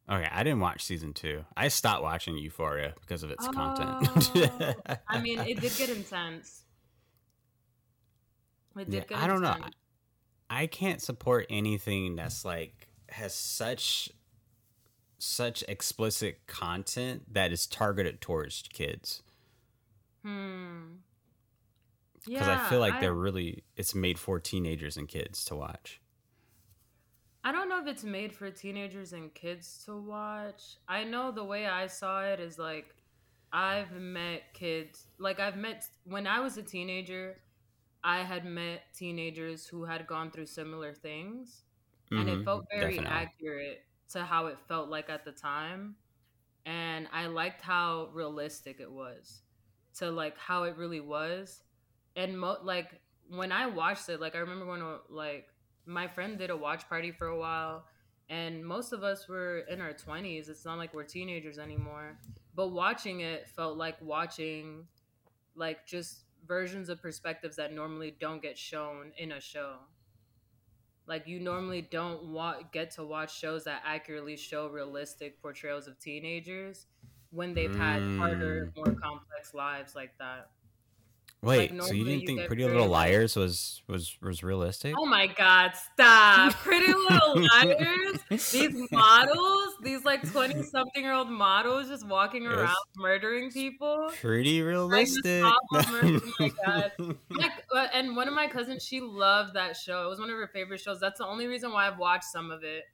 okay 0.09 0.27
i 0.31 0.43
didn't 0.43 0.59
watch 0.59 0.83
season 0.85 1.13
two 1.13 1.43
i 1.57 1.67
stopped 1.67 2.01
watching 2.03 2.37
euphoria 2.37 2.93
because 3.01 3.23
of 3.23 3.31
its 3.31 3.47
content 3.47 4.29
Oh, 4.35 4.95
I 5.07 5.19
mean, 5.19 5.39
it 5.39 5.59
did 5.59 5.73
get 5.77 5.89
intense. 5.99 6.63
It 8.77 8.89
did 8.89 8.93
Yeah, 8.93 8.99
get 9.09 9.17
I 9.19 9.27
don't 9.27 9.41
know. 9.41 9.55
I 10.55 10.67
can't 10.67 11.01
support 11.01 11.47
anything 11.49 12.15
that's 12.15 12.45
like 12.45 12.87
has 13.09 13.33
such 13.35 14.09
such 15.17 15.63
explicit 15.67 16.47
content 16.47 17.33
that 17.33 17.51
is 17.51 17.67
targeted 17.67 18.21
towards 18.21 18.63
kids 18.71 19.21
Hmm. 20.23 20.95
Yeah. 22.25 22.39
Because 22.39 22.47
Yeah, 22.47 22.65
I 22.65 22.69
feel 22.69 22.79
like 22.79 22.99
they're 22.99 23.13
really 23.13 23.63
it's 23.75 23.93
made 23.93 24.17
for 24.17 24.39
teenagers 24.39 24.97
and 24.97 25.07
kids 25.07 25.45
to 25.45 25.55
watch. 25.55 26.01
I 27.43 27.51
don't 27.51 27.69
know 27.69 27.79
if 27.79 27.85
it's 27.85 28.03
made 28.03 28.33
for 28.33 28.49
teenagers 28.49 29.13
and 29.13 29.31
kids 29.35 29.83
to 29.85 29.95
watch. 29.95 30.77
I 30.87 31.03
know 31.03 31.31
the 31.31 31.43
way 31.43 31.67
I 31.67 31.85
saw 31.85 32.23
it 32.23 32.39
is 32.39 32.57
like 32.57 32.95
I've 33.53 33.91
met 33.91 34.41
kids, 34.53 35.05
like 35.19 35.39
I've 35.39 35.57
met 35.57 35.85
when 36.05 36.25
I 36.25 36.39
was 36.39 36.57
a 36.57 36.63
teenager, 36.63 37.37
I 38.05 38.23
had 38.23 38.45
met 38.45 38.93
teenagers 38.95 39.67
who 39.67 39.85
had 39.85 40.07
gone 40.07 40.31
through 40.31 40.47
similar 40.47 40.95
things 40.95 41.65
and 42.15 42.29
it 42.29 42.39
Mhm, 42.39 42.45
felt 42.45 42.67
very 42.71 43.03
definitely. 43.03 43.05
accurate 43.05 43.83
to 44.09 44.25
how 44.25 44.47
it 44.47 44.59
felt 44.61 44.89
like 44.89 45.09
at 45.09 45.25
the 45.25 45.33
time. 45.33 45.97
And 46.65 47.07
I 47.11 47.27
liked 47.27 47.61
how 47.61 48.07
realistic 48.13 48.79
it 48.79 48.91
was 48.91 49.43
to 49.95 50.11
like 50.11 50.37
how 50.37 50.63
it 50.63 50.77
really 50.77 50.99
was. 50.99 51.63
And 52.15 52.39
mo- 52.39 52.59
like 52.63 53.01
when 53.29 53.51
I 53.51 53.67
watched 53.67 54.09
it, 54.09 54.19
like 54.19 54.35
I 54.35 54.39
remember 54.39 54.65
when 54.65 54.99
like 55.09 55.49
my 55.85 56.07
friend 56.07 56.37
did 56.37 56.49
a 56.49 56.57
watch 56.57 56.87
party 56.89 57.11
for 57.11 57.27
a 57.27 57.37
while 57.39 57.87
and 58.29 58.65
most 58.65 58.93
of 58.93 59.03
us 59.03 59.27
were 59.27 59.59
in 59.59 59.81
our 59.81 59.93
20s. 59.93 60.49
It's 60.49 60.65
not 60.65 60.77
like 60.79 60.93
we're 60.93 61.03
teenagers 61.05 61.59
anymore. 61.59 62.21
But 62.53 62.69
watching 62.69 63.19
it 63.21 63.47
felt 63.49 63.77
like 63.77 64.01
watching 64.01 64.87
like 65.55 65.85
just 65.87 66.24
versions 66.47 66.89
of 66.89 67.01
perspectives 67.01 67.55
that 67.57 67.73
normally 67.73 68.15
don't 68.19 68.41
get 68.41 68.57
shown 68.57 69.11
in 69.17 69.33
a 69.33 69.39
show. 69.41 69.75
Like 71.07 71.27
you 71.27 71.39
normally 71.39 71.81
don't 71.83 72.23
wa- 72.31 72.61
get 72.71 72.91
to 72.91 73.03
watch 73.03 73.37
shows 73.37 73.63
that 73.65 73.81
accurately 73.85 74.35
show 74.37 74.67
realistic 74.67 75.41
portrayals 75.41 75.87
of 75.87 75.99
teenagers 75.99 76.87
when 77.31 77.53
they've 77.53 77.75
had 77.75 78.01
harder, 78.17 78.67
Mm. 78.67 78.75
more 78.77 78.95
complex 79.01 79.53
lives 79.53 79.95
like 79.95 80.17
that. 80.19 80.49
Wait, 81.41 81.69
so 81.83 81.93
you 81.93 82.03
didn't 82.03 82.21
you 82.21 82.27
think 82.27 82.47
Pretty 82.47 82.63
Little 82.65 82.87
Liars 82.87 83.35
was 83.35 83.83
was 83.87 84.17
was 84.21 84.41
realistic? 84.43 84.95
Oh 84.97 85.05
my 85.05 85.27
god, 85.27 85.73
stop. 85.93 86.53
Pretty 86.53 86.87
Little 86.91 87.35
Liars. 87.63 88.19
These 88.51 88.87
models, 88.91 89.64
these 89.81 90.03
like 90.05 90.25
20 90.25 90.61
something 90.63 91.03
year 91.03 91.13
old 91.13 91.29
models 91.29 91.87
just 91.87 92.05
walking 92.07 92.43
Yes. 92.49 92.51
around 92.51 92.75
murdering 92.97 93.51
people. 93.51 94.11
Pretty 94.21 94.61
realistic. 94.61 95.43
oh 95.43 96.21
my 96.39 96.51
God. 96.65 96.91
Like, 97.37 97.51
uh, 97.73 97.87
and 97.93 98.15
one 98.15 98.27
of 98.29 98.33
my 98.33 98.47
cousins, 98.47 98.83
she 98.85 99.01
loved 99.01 99.55
that 99.55 99.75
show. 99.75 100.05
It 100.05 100.09
was 100.09 100.19
one 100.19 100.29
of 100.29 100.37
her 100.37 100.47
favorite 100.47 100.79
shows. 100.79 100.99
That's 100.99 101.19
the 101.19 101.25
only 101.25 101.47
reason 101.47 101.71
why 101.73 101.87
I've 101.87 101.97
watched 101.97 102.25
some 102.25 102.49
of 102.49 102.63
it 102.63 102.85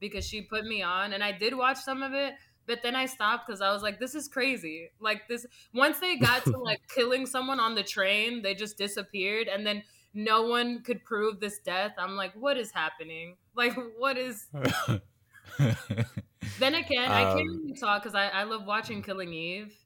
because 0.00 0.26
she 0.26 0.42
put 0.42 0.64
me 0.64 0.82
on, 0.82 1.12
and 1.12 1.22
I 1.22 1.32
did 1.32 1.54
watch 1.54 1.78
some 1.78 2.02
of 2.02 2.12
it. 2.12 2.34
But 2.66 2.82
then 2.82 2.96
I 2.96 3.06
stopped 3.06 3.46
because 3.46 3.60
I 3.60 3.72
was 3.72 3.82
like, 3.82 4.00
this 4.00 4.14
is 4.14 4.26
crazy. 4.26 4.90
Like 4.98 5.28
this 5.28 5.46
once 5.74 6.00
they 6.00 6.16
got 6.16 6.44
to 6.44 6.56
like 6.58 6.80
killing 6.94 7.26
someone 7.26 7.60
on 7.60 7.74
the 7.74 7.82
train, 7.82 8.42
they 8.42 8.54
just 8.54 8.78
disappeared 8.78 9.48
and 9.48 9.66
then 9.66 9.84
no 10.14 10.42
one 10.46 10.82
could 10.82 11.04
prove 11.04 11.40
this 11.40 11.58
death. 11.58 11.92
I'm 11.98 12.16
like, 12.16 12.32
what 12.34 12.56
is 12.56 12.70
happening? 12.70 13.36
Like 13.54 13.74
what 13.98 14.16
is 14.16 14.48
then 16.56 16.74
again, 16.74 17.12
I 17.12 17.24
can't 17.26 17.34
Um, 17.34 17.64
really 17.64 17.74
talk 17.80 18.02
because 18.02 18.14
I, 18.14 18.28
I 18.28 18.44
love 18.44 18.64
watching 18.66 19.02
Killing 19.02 19.32
Eve, 19.32 19.76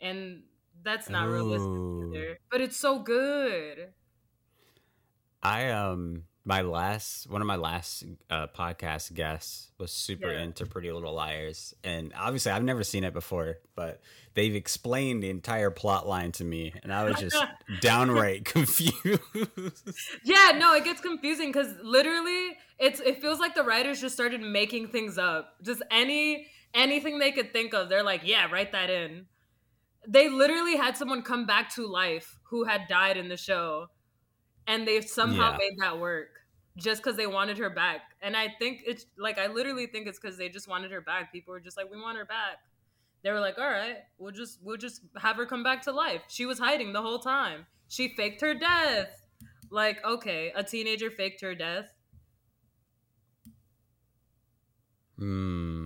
and 0.00 0.44
that's 0.82 1.08
not 1.10 1.30
realistic 1.30 1.82
either. 2.14 2.38
But 2.50 2.60
it's 2.60 2.76
so 2.76 3.00
good. 3.02 3.94
I 5.42 5.68
um 5.70 6.26
my 6.46 6.60
last 6.60 7.28
one 7.30 7.40
of 7.40 7.46
my 7.46 7.56
last 7.56 8.04
uh, 8.28 8.46
podcast 8.48 9.14
guests 9.14 9.70
was 9.78 9.90
super 9.90 10.30
Yeah. 10.30 10.42
into 10.42 10.66
Pretty 10.66 10.92
Little 10.92 11.14
Liars, 11.14 11.74
and 11.82 12.12
obviously 12.16 12.52
I've 12.52 12.62
never 12.62 12.84
seen 12.84 13.02
it 13.04 13.14
before, 13.14 13.58
but 13.74 14.00
they've 14.34 14.54
explained 14.54 15.22
the 15.22 15.30
entire 15.30 15.70
plot 15.70 16.06
line 16.06 16.32
to 16.32 16.44
me, 16.44 16.74
and 16.82 16.92
I 16.92 17.04
was 17.04 17.18
just 17.18 17.36
downright 17.80 18.44
confused. 18.56 19.20
Yeah, 20.24 20.52
no, 20.58 20.74
it 20.74 20.84
gets 20.84 21.00
confusing 21.00 21.48
because 21.50 21.68
literally, 21.82 22.56
it's 22.78 23.00
it 23.00 23.20
feels 23.22 23.38
like 23.40 23.54
the 23.54 23.62
writers 23.64 24.00
just 24.00 24.14
started 24.14 24.40
making 24.42 24.88
things 24.88 25.16
up. 25.16 25.54
Just 25.62 25.82
any 25.90 26.48
anything 26.74 27.18
they 27.18 27.32
could 27.32 27.52
think 27.52 27.72
of, 27.72 27.88
they're 27.88 28.02
like, 28.02 28.22
yeah, 28.24 28.50
write 28.50 28.72
that 28.72 28.90
in. 28.90 29.26
They 30.06 30.28
literally 30.28 30.76
had 30.76 30.98
someone 30.98 31.22
come 31.22 31.46
back 31.46 31.72
to 31.76 31.86
life 31.86 32.36
who 32.50 32.64
had 32.64 32.82
died 32.88 33.16
in 33.16 33.28
the 33.28 33.38
show, 33.38 33.86
and 34.66 34.86
they 34.86 35.00
somehow 35.00 35.52
Yeah. 35.52 35.58
made 35.58 35.74
that 35.78 35.98
work 35.98 36.40
just 36.76 37.02
because 37.02 37.16
they 37.16 37.26
wanted 37.26 37.58
her 37.58 37.70
back. 37.70 38.16
And 38.22 38.36
I 38.36 38.48
think 38.58 38.82
it's 38.86 39.06
like 39.18 39.38
I 39.38 39.46
literally 39.48 39.86
think 39.86 40.06
it's 40.06 40.18
because 40.18 40.36
they 40.38 40.48
just 40.48 40.68
wanted 40.68 40.90
her 40.90 41.00
back. 41.00 41.32
People 41.32 41.52
were 41.52 41.60
just 41.60 41.76
like, 41.76 41.90
we 41.90 42.00
want 42.00 42.18
her 42.18 42.24
back. 42.24 42.58
They 43.22 43.30
were 43.30 43.40
like, 43.40 43.58
all 43.58 43.70
right, 43.70 43.98
we'll 44.18 44.32
just 44.32 44.60
we'll 44.62 44.76
just 44.76 45.02
have 45.16 45.36
her 45.36 45.46
come 45.46 45.62
back 45.62 45.82
to 45.82 45.92
life. 45.92 46.22
She 46.28 46.46
was 46.46 46.58
hiding 46.58 46.92
the 46.92 47.02
whole 47.02 47.18
time. 47.20 47.66
She 47.88 48.14
faked 48.16 48.40
her 48.42 48.54
death. 48.54 49.10
Like, 49.70 50.04
okay, 50.04 50.52
a 50.54 50.62
teenager 50.62 51.10
faked 51.10 51.40
her 51.42 51.54
death. 51.54 51.90
Hmm. 55.18 55.24
Hmm. 55.24 55.83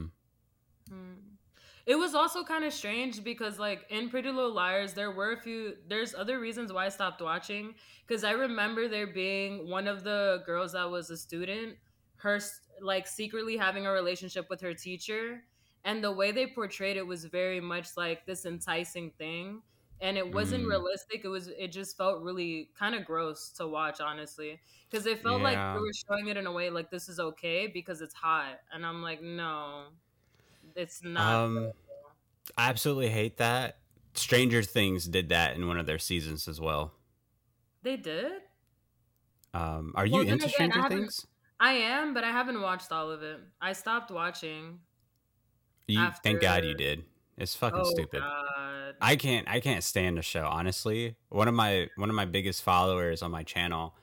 It 1.89 1.97
was 1.97 2.15
also 2.15 2.45
kind 2.45 2.65
of 2.65 2.75
strange 2.75 3.25
because, 3.25 3.59
like, 3.59 3.87
in 3.91 4.11
Pretty 4.11 4.31
Little 4.31 4.53
Liars, 4.53 4.95
there 4.95 5.11
were 5.11 5.33
a 5.33 5.41
few. 5.41 5.77
There's 5.89 6.15
other 6.15 6.39
reasons 6.39 6.73
why 6.73 6.87
I 6.87 6.91
stopped 6.91 7.23
watching. 7.23 7.77
Because 8.07 8.25
I 8.25 8.33
remember 8.33 8.89
there 8.89 9.07
being 9.07 9.71
one 9.71 9.89
of 9.89 10.05
the 10.05 10.43
girls 10.47 10.73
that 10.73 10.91
was 10.91 11.11
a 11.11 11.17
student, 11.17 11.79
her 12.17 12.41
like 12.83 13.07
secretly 13.07 13.57
having 13.57 13.87
a 13.87 13.93
relationship 13.93 14.51
with 14.51 14.61
her 14.61 14.75
teacher, 14.75 15.45
and 15.85 16.05
the 16.05 16.13
way 16.13 16.31
they 16.33 16.47
portrayed 16.49 16.99
it 16.99 17.07
was 17.07 17.25
very 17.25 17.61
much 17.61 17.97
like 17.97 18.27
this 18.27 18.45
enticing 18.45 19.13
thing, 19.13 19.63
and 20.01 20.19
it 20.19 20.31
wasn't 20.31 20.67
Mm. 20.67 20.69
realistic. 20.69 21.25
It 21.25 21.29
was. 21.29 21.49
It 21.49 21.69
just 21.73 21.97
felt 21.97 22.23
really 22.23 22.71
kind 22.79 22.95
of 22.97 23.07
gross 23.07 23.51
to 23.53 23.67
watch, 23.67 24.01
honestly, 24.01 24.61
because 24.91 25.07
it 25.07 25.21
felt 25.23 25.43
like 25.43 25.59
Yeah. 25.59 25.73
they 25.73 25.81
were 25.81 25.93
showing 26.07 26.29
it 26.29 26.37
in 26.37 26.47
a 26.47 26.53
way 26.53 26.71
like 26.71 26.91
this 26.91 27.09
is 27.09 27.19
okay 27.21 27.67
because 27.67 28.03
it's 28.03 28.15
hot, 28.15 28.61
and 28.73 28.85
I'm 28.87 29.03
like, 29.03 29.23
no, 29.23 29.89
it's 30.79 31.03
not. 31.05 31.35
Um, 31.45 31.73
I 32.57 32.69
absolutely 32.71 33.09
hate 33.11 33.37
that. 33.39 33.79
Stranger 34.15 34.63
Things 34.63 35.07
did 35.07 35.29
that 35.29 35.57
in 35.57 35.69
one 35.69 35.79
of 35.79 35.87
their 35.87 35.99
seasons 35.99 36.49
as 36.49 36.61
well. 36.61 36.93
They 37.83 37.97
did. 37.97 38.33
Um, 39.55 39.93
are 39.95 40.07
you 40.07 40.13
Well, 40.15 40.25
then 40.25 40.35
into 40.35 40.45
again, 40.47 40.55
Stranger 40.55 40.81
haven't- 40.83 40.99
Things? 40.99 41.27
I 41.61 41.73
am, 41.73 42.15
but 42.15 42.23
I 42.25 42.31
haven't 42.31 42.61
watched 42.61 42.93
all 42.93 43.11
of 43.11 43.23
it. 43.23 43.41
I 43.61 43.73
stopped 43.73 44.11
watching. 44.11 44.79
You, 45.89 46.09
thank 46.23 46.41
God 46.41 46.65
you 46.65 46.75
did. 46.75 47.05
It's 47.37 47.55
fucking 47.55 47.81
oh 47.81 47.85
stupid. 47.91 48.21
God. 48.21 48.95
I 49.01 49.17
can't 49.17 49.49
I 49.49 49.61
can't 49.61 49.83
stand 49.83 50.19
the 50.19 50.23
show 50.23 50.45
honestly. 50.45 51.17
One 51.31 51.49
of 51.49 51.55
my 51.55 51.89
one 51.97 52.11
of 52.11 52.17
my 52.17 52.25
biggest 52.27 52.63
followers 52.63 53.23
on 53.23 53.31
my 53.31 53.43
channel, 53.43 53.95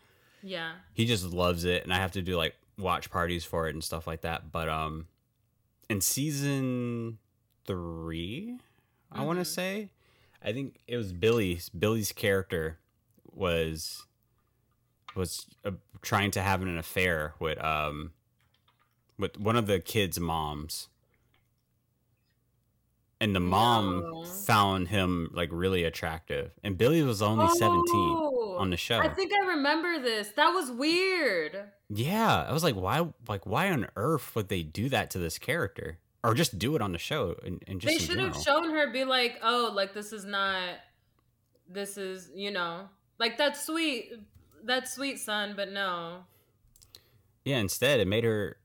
yeah. 0.42 0.74
he 0.94 1.06
just 1.06 1.26
loves 1.26 1.64
it 1.66 1.84
and 1.84 1.94
I 1.94 1.98
have 1.98 2.12
to 2.14 2.22
do 2.22 2.38
like 2.38 2.56
watch 2.78 3.10
parties 3.12 3.44
for 3.46 3.68
it 3.68 3.74
and 3.74 3.84
stuff 3.84 4.08
like 4.08 4.22
that. 4.22 4.52
But 4.52 4.68
um 4.70 5.08
in 5.90 6.02
season 6.02 7.18
3, 7.66 8.58
I 9.12 9.24
want 9.24 9.40
to 9.40 9.46
say, 9.46 9.90
I 10.44 10.52
think 10.54 10.78
it 10.88 10.98
was 10.98 11.12
Billy's 11.12 11.70
Billy's 11.70 12.12
character 12.12 12.80
was 13.32 14.06
was 15.16 15.48
uh, 15.64 15.72
trying 16.02 16.32
to 16.32 16.42
have 16.42 16.62
an 16.62 16.78
affair 16.78 17.34
with 17.40 17.64
um 17.64 18.12
with 19.18 19.40
one 19.40 19.56
of 19.56 19.66
the 19.66 19.80
kids' 19.80 20.20
moms. 20.20 20.90
And 23.26 23.36
the 23.36 23.40
mom 23.40 24.02
No. 24.02 24.24
found 24.24 24.90
him 24.90 25.32
like 25.34 25.50
really 25.52 25.84
attractive. 25.84 26.52
And 26.64 26.78
Billy 26.78 27.02
was 27.02 27.24
only 27.24 27.48
17 27.58 27.82
Oh, 27.92 28.56
on 28.60 28.70
the 28.70 28.78
show. 28.78 29.00
I 29.00 29.10
think 29.10 29.32
I 29.34 29.48
remember 29.48 30.00
this. 30.00 30.30
That 30.36 30.50
was 30.50 30.70
weird. 30.70 31.72
yeah, 31.90 32.46
I 32.48 32.54
was 32.54 32.64
like 32.64 32.76
why 32.76 33.08
like 33.28 33.48
why 33.48 33.72
on 33.72 33.88
earth 33.96 34.36
would 34.36 34.50
they 34.50 34.62
do 34.62 34.90
that 34.90 35.10
to 35.12 35.18
this 35.18 35.40
character? 35.40 35.98
Or 36.24 36.34
just 36.36 36.60
do 36.60 36.76
it 36.76 36.82
on 36.84 36.92
the 36.92 36.98
show 37.00 37.36
and, 37.44 37.64
and 37.68 37.82
just 37.82 37.92
they 38.00 38.04
should 38.06 38.20
have 38.20 38.36
shown 38.38 38.70
her 38.72 38.92
be 38.92 39.04
like, 39.06 39.40
oh, 39.44 39.72
like 39.74 39.94
this 39.96 40.14
is 40.14 40.24
not. 40.26 40.76
This 41.68 41.98
is 41.98 42.30
you 42.36 42.52
know 42.52 42.90
like 43.18 43.38
that 43.40 43.58
sweet 43.58 44.12
that 44.66 44.88
sweet 44.88 45.18
son, 45.20 45.54
but 45.56 45.72
no. 45.72 46.26
Yeah, 47.44 47.58
instead 47.58 48.00
it 48.00 48.08
made 48.08 48.24
her 48.24 48.58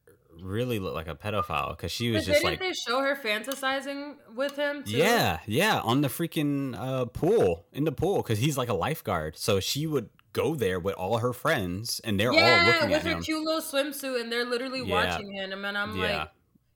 really 0.43 0.79
look 0.79 0.95
like 0.95 1.09
a 1.09 1.15
pedophile 1.15 1.71
because 1.77 1.93
she 1.93 2.11
was 2.11 2.25
But 2.25 2.33
just 2.33 2.45
like 2.45 2.61
they 2.61 2.73
show 2.73 3.01
her 3.01 3.17
fantasizing 3.17 4.17
with 4.35 4.57
him? 4.57 4.85
Too? 4.85 4.97
Yeah, 4.99 5.41
yeah, 5.47 5.81
on 5.81 6.01
the 6.01 6.09
freaking 6.09 6.77
uh, 6.77 7.07
pool, 7.07 7.67
in 7.73 7.85
the 7.85 7.93
pool, 7.93 8.19
because 8.23 8.39
he's 8.39 8.57
like 8.57 8.69
a 8.69 8.75
lifeguard. 8.75 9.37
So 9.37 9.61
she 9.61 9.87
would 9.87 10.11
go 10.33 10.55
there 10.55 10.79
with 10.79 10.95
all 10.95 11.19
her 11.19 11.33
friends, 11.33 12.01
and 12.05 12.19
they're 12.19 12.33
all 12.33 12.37
yeah, 12.37 12.67
looking 12.67 12.89
with 12.91 12.97
at 12.99 13.03
her 13.03 13.17
him. 13.17 13.23
cute 13.23 13.45
little 13.45 13.61
swimsuit, 13.61 14.21
and 14.21 14.31
they're 14.33 14.45
literally 14.45 14.83
Yeah. 14.83 15.15
watching 15.15 15.33
him, 15.33 15.65
and 15.65 15.77
I'm 15.77 15.97
Yeah, 15.97 16.19
like, 16.19 16.29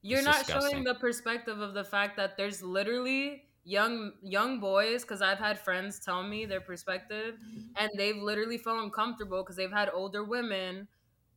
you're 0.02 0.18
it's 0.18 0.26
not 0.26 0.46
disgusting. 0.46 0.70
showing 0.72 0.84
the 0.84 0.94
perspective 0.94 1.60
of 1.60 1.74
the 1.74 1.84
fact 1.84 2.16
that 2.16 2.36
there's 2.36 2.62
literally 2.62 3.44
young 3.66 4.12
young 4.22 4.60
boys 4.60 5.02
because 5.02 5.22
I've 5.22 5.38
had 5.38 5.58
friends 5.58 5.98
tell 6.04 6.22
me 6.22 6.44
their 6.44 6.60
perspective, 6.60 7.36
and 7.76 7.90
they've 7.96 8.16
literally 8.16 8.58
felt 8.58 8.82
uncomfortable 8.82 9.42
because 9.42 9.56
they've 9.56 9.72
had 9.72 9.88
older 9.92 10.22
women 10.24 10.88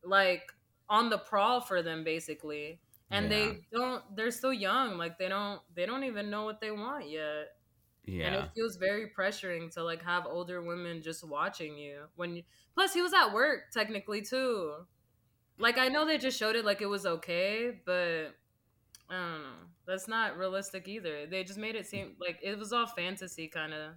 like 0.04 0.42
on 0.88 1.10
the 1.10 1.18
prowl 1.18 1.60
for 1.60 1.82
them 1.82 2.04
basically, 2.04 2.80
and 3.10 3.30
Yeah. 3.30 3.30
they 3.30 3.60
don't. 3.72 4.04
They're 4.16 4.30
so 4.30 4.50
young, 4.50 4.98
like 4.98 5.18
they 5.18 5.28
don't 5.28 5.62
they 5.74 5.86
don't 5.86 6.04
even 6.04 6.30
know 6.30 6.44
what 6.44 6.60
they 6.60 6.70
want 6.70 7.08
yet. 7.10 7.56
Yeah. 8.04 8.26
And 8.26 8.34
it 8.34 8.50
feels 8.54 8.76
very 8.76 9.10
pressuring 9.10 9.72
to 9.74 9.82
like 9.84 10.02
have 10.02 10.26
older 10.26 10.62
women 10.62 11.02
just 11.02 11.22
watching 11.24 11.76
you 11.78 12.06
when 12.16 12.36
you, 12.36 12.42
plus 12.74 12.94
he 12.94 13.02
was 13.02 13.12
at 13.12 13.32
work 13.32 13.70
technically 13.72 14.22
too 14.22 14.86
like 15.58 15.78
i 15.78 15.88
know 15.88 16.06
they 16.06 16.18
just 16.18 16.38
showed 16.38 16.56
it 16.56 16.64
like 16.64 16.80
it 16.82 16.86
was 16.86 17.06
okay 17.06 17.80
but 17.84 18.34
i 19.10 19.14
don't 19.14 19.42
know 19.42 19.56
that's 19.86 20.08
not 20.08 20.36
realistic 20.38 20.88
either 20.88 21.26
they 21.26 21.44
just 21.44 21.58
made 21.58 21.74
it 21.76 21.86
seem 21.86 22.16
like 22.20 22.38
it 22.42 22.58
was 22.58 22.72
all 22.72 22.86
fantasy 22.86 23.48
kind 23.48 23.74
of 23.74 23.94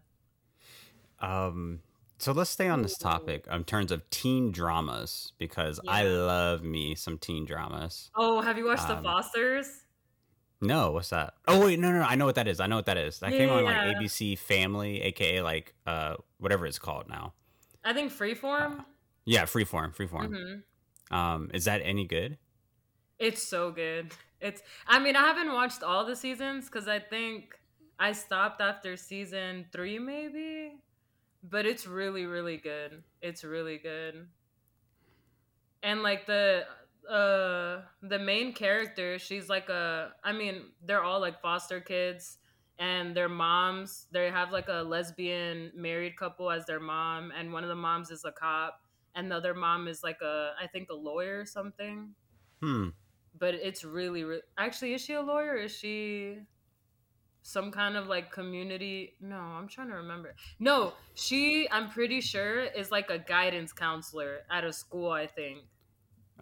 um, 1.19 1.81
so 2.21 2.31
let's 2.31 2.49
stay 2.49 2.67
on 2.67 2.81
this 2.83 2.97
topic 2.97 3.47
in 3.51 3.63
terms 3.63 3.91
of 3.91 4.07
teen 4.09 4.51
dramas 4.51 5.33
because 5.37 5.79
I 5.87 6.03
love 6.03 6.63
me 6.63 6.95
some 6.95 7.17
teen 7.17 7.45
dramas. 7.45 8.09
oh 8.15 8.41
have 8.41 8.57
you 8.57 8.65
watched 8.65 8.87
the 8.87 8.97
Um, 8.97 9.03
fosters 9.03 9.67
No, 10.61 10.91
what's 10.91 11.09
that? 11.09 11.33
Oh 11.47 11.65
wait, 11.65 11.79
no, 11.79 11.91
no, 11.91 11.99
no, 11.99 12.05
I 12.05 12.15
know 12.15 12.25
what 12.25 12.35
that 12.35 12.47
is. 12.47 12.59
I 12.59 12.67
know 12.67 12.75
what 12.75 12.85
that 12.85 12.97
is. 12.97 13.19
That 13.19 13.31
came 13.31 13.49
on 13.49 13.63
like 13.63 13.75
Yeah. 13.77 13.93
ABC 13.99 14.37
Family, 14.37 15.01
aka 15.01 15.41
like 15.41 15.73
uh 15.87 16.15
whatever 16.37 16.65
it's 16.67 16.79
called 16.79 17.09
now. 17.09 17.33
i 17.83 17.93
think 17.93 18.11
freeform 18.11 18.85
Yeah, 19.25 19.43
Freeform, 19.45 19.95
Freeform. 19.95 20.27
hmm 20.27 21.15
Um, 21.15 21.49
is 21.53 21.65
that 21.65 21.81
any 21.83 22.05
good? 22.05 22.37
It's 23.19 23.43
so 23.47 23.71
good. 23.71 24.13
It's 24.39 24.61
I 24.87 24.99
mean, 24.99 25.15
I 25.15 25.21
haven't 25.21 25.53
watched 25.53 25.83
all 25.83 26.05
the 26.05 26.15
seasons 26.15 26.69
cuz 26.69 26.87
I 26.87 26.99
think 26.99 27.55
I 27.99 28.11
stopped 28.13 28.61
after 28.61 28.95
season 28.97 29.65
3 29.71 29.99
maybe. 29.99 30.73
But 31.43 31.65
it's 31.65 31.85
really 31.85 32.25
really 32.25 32.57
good. 32.57 33.03
It's 33.21 33.43
really 33.43 33.77
good. 33.77 34.29
And 35.83 36.03
like 36.03 36.25
the 36.25 36.65
uh 37.09 37.81
the 38.01 38.19
main 38.19 38.53
character, 38.53 39.17
she's 39.19 39.49
like 39.49 39.69
a 39.69 40.13
I 40.23 40.31
mean, 40.33 40.73
they're 40.81 41.03
all 41.03 41.19
like 41.19 41.41
foster 41.41 41.81
kids 41.81 42.37
and 42.77 43.15
their 43.15 43.29
moms, 43.29 44.07
they 44.11 44.29
have 44.31 44.51
like 44.51 44.67
a 44.69 44.83
lesbian 44.83 45.71
married 45.75 46.15
couple 46.17 46.49
as 46.51 46.65
their 46.65 46.79
mom 46.79 47.31
and 47.35 47.51
one 47.53 47.63
of 47.63 47.69
the 47.69 47.75
moms 47.75 48.11
is 48.11 48.23
a 48.25 48.31
cop 48.31 48.81
and 49.15 49.31
the 49.31 49.35
other 49.35 49.53
mom 49.53 49.87
is 49.87 50.03
like 50.03 50.21
a 50.21 50.53
I 50.59 50.67
think 50.67 50.89
a 50.89 50.95
lawyer 50.95 51.39
or 51.39 51.45
something 51.45 52.15
Hmm. 52.61 52.89
but 53.33 53.55
it's 53.55 53.83
really, 53.83 54.23
re- 54.23 54.41
actually 54.57 54.93
is 54.93 55.01
she 55.01 55.13
a 55.13 55.21
lawyer 55.21 55.55
is 55.55 55.71
she 55.75 56.39
some 57.41 57.71
kind 57.71 57.95
of 57.97 58.07
like 58.07 58.31
community 58.31 59.15
no 59.19 59.35
i'm 59.37 59.67
trying 59.67 59.87
to 59.89 59.95
remember 59.95 60.35
no 60.59 60.93
she 61.15 61.67
i'm 61.71 61.89
pretty 61.89 62.21
sure 62.21 62.61
is 62.61 62.91
like 62.91 63.09
a 63.09 63.17
guidance 63.17 63.73
counselor 63.73 64.39
at 64.51 64.63
a 64.63 64.71
school 64.71 65.09
i 65.09 65.25
think 65.27 65.59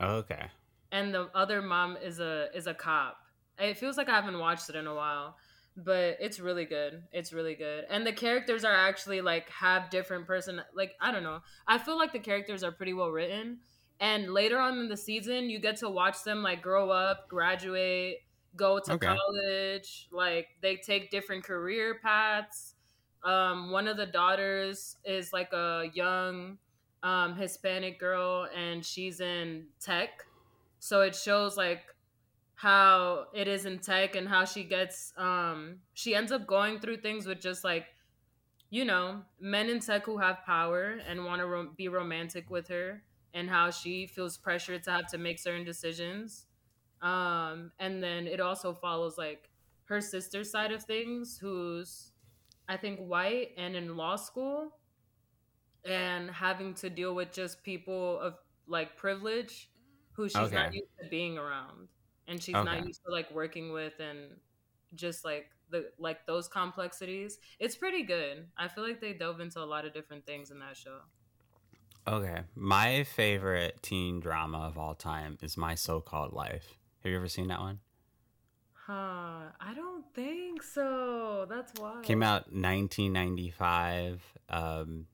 Okay. 0.01 0.45
and 0.91 1.13
the 1.13 1.29
other 1.35 1.61
mom 1.61 1.97
is 1.97 2.19
a 2.19 2.47
is 2.55 2.67
a 2.67 2.73
cop 2.73 3.17
It 3.57 3.77
feels 3.77 3.97
like 3.97 4.07
I 4.09 4.15
haven't 4.15 4.39
watched 4.39 4.69
it 4.69 4.75
in 4.75 4.87
a 4.87 4.95
while, 4.95 5.35
but 5.75 6.15
it's 6.21 6.39
really 6.39 6.63
good. 6.65 7.03
It's 7.11 7.33
really 7.33 7.55
good, 7.55 7.85
and 7.89 8.07
the 8.07 8.13
characters 8.13 8.63
are 8.63 8.73
actually 8.73 9.19
like 9.21 9.49
have 9.49 9.89
different 9.89 10.25
person. 10.25 10.61
Like 10.73 10.95
I 11.01 11.11
don't 11.11 11.23
know. 11.23 11.41
I 11.67 11.77
feel 11.77 11.97
like 11.97 12.13
the 12.13 12.19
characters 12.19 12.63
are 12.63 12.71
pretty 12.71 12.93
well 12.93 13.09
written, 13.11 13.59
and 13.99 14.31
later 14.33 14.57
on 14.59 14.79
in 14.79 14.87
the 14.87 14.95
season, 14.95 15.49
you 15.49 15.59
get 15.59 15.75
to 15.77 15.89
watch 15.89 16.23
them 16.23 16.41
like 16.41 16.61
grow 16.61 16.89
up, 16.89 17.27
graduate, 17.27 18.19
go 18.59 18.79
to 18.79 18.95
Okay. 18.95 19.21
college. 19.37 20.09
Like 20.11 20.49
they 20.61 20.77
take 20.77 21.11
different 21.11 21.45
career 21.45 21.99
paths. 22.03 22.75
Um, 23.23 23.71
one 23.71 23.87
of 23.87 23.97
the 23.97 24.07
daughters 24.07 24.97
is 25.05 25.33
like 25.33 25.53
a 25.53 25.91
young 25.93 26.59
um, 27.03 27.35
Hispanic 27.37 27.99
girl, 27.99 28.49
and 28.55 28.85
she's 28.85 29.21
in 29.21 29.69
tech. 29.79 30.11
So 30.79 31.01
it 31.01 31.15
shows 31.15 31.57
like 31.57 31.83
how 32.55 33.27
it 33.33 33.47
is 33.47 33.65
in 33.65 33.79
tech 33.79 34.15
and 34.15 34.27
how 34.29 34.45
she 34.45 34.63
gets 34.65 35.13
um 35.17 35.81
she 35.93 36.15
ends 36.15 36.31
up 36.31 36.47
going 36.47 36.79
through 36.79 36.97
things 36.97 37.25
with 37.25 37.39
just 37.41 37.63
like 37.63 37.87
you 38.69 38.85
know 38.85 39.25
men 39.39 39.69
in 39.69 39.79
tech 39.79 40.05
who 40.05 40.17
have 40.19 40.43
power 40.45 40.99
and 41.07 41.25
want 41.25 41.39
to 41.41 41.47
ro- 41.47 41.73
be 41.75 41.87
romantic 41.87 42.49
with 42.49 42.67
her 42.67 43.03
and 43.33 43.49
how 43.49 43.71
she 43.71 44.07
feels 44.07 44.37
pressured 44.37 44.83
to 44.83 44.91
have 44.91 45.07
to 45.07 45.17
make 45.17 45.39
certain 45.39 45.65
decisions 45.65 46.47
um 47.01 47.71
and 47.79 48.03
then 48.03 48.27
it 48.27 48.39
also 48.39 48.73
follows 48.73 49.17
like 49.17 49.49
her 49.85 50.01
sister's 50.01 50.51
side 50.51 50.71
of 50.71 50.83
things 50.83 51.37
who's 51.37 52.11
i 52.67 52.77
think 52.77 52.99
white 52.99 53.51
and 53.57 53.75
in 53.75 53.95
law 53.97 54.15
school 54.15 54.79
and 55.85 56.29
having 56.29 56.73
to 56.75 56.89
deal 56.89 57.15
with 57.15 57.31
just 57.31 57.63
people 57.63 58.19
of 58.19 58.37
like 58.67 58.97
privilege 58.97 59.71
who 60.11 60.27
she's 60.27 60.51
not 60.51 60.67
used 60.73 60.89
to 61.01 61.07
being 61.09 61.37
around 61.37 61.87
and 62.27 62.43
she's 62.43 62.61
Okay. 62.61 62.61
not 62.61 62.85
used 62.85 63.01
to 63.05 63.11
like 63.11 63.31
working 63.31 63.71
with 63.71 63.99
and 63.99 64.39
just 64.95 65.23
like 65.23 65.51
the 65.69 65.91
like 65.97 66.25
those 66.25 66.47
complexities 66.47 67.39
it's 67.59 67.75
pretty 67.77 68.03
good 68.03 68.51
i 68.57 68.67
feel 68.67 68.83
like 68.85 68.99
they 68.99 69.13
dove 69.13 69.39
into 69.39 69.59
a 69.61 69.65
lot 69.65 69.85
of 69.85 69.93
different 69.93 70.25
things 70.25 70.51
in 70.51 70.59
that 70.59 70.75
show 70.75 71.01
Okay. 72.07 72.43
My 72.55 73.03
favorite 73.03 73.81
teen 73.83 74.19
drama 74.19 74.59
of 74.59 74.77
all 74.77 74.95
time 74.95 75.37
is 75.41 75.57
My 75.57 75.75
So 75.75 76.01
Called 76.01 76.33
Life. 76.33 76.78
Have 77.03 77.11
you 77.11 77.17
ever 77.17 77.27
seen 77.27 77.47
that 77.47 77.59
one? 77.59 77.79
huh 78.73 79.51
i 79.61 79.73
don't 79.75 80.03
think 80.15 80.63
so 80.63 81.45
that's 81.49 81.71
why 81.79 82.01
Came 82.01 82.23
out 82.23 82.51
1995. 82.51 84.21
Um, 84.49 85.05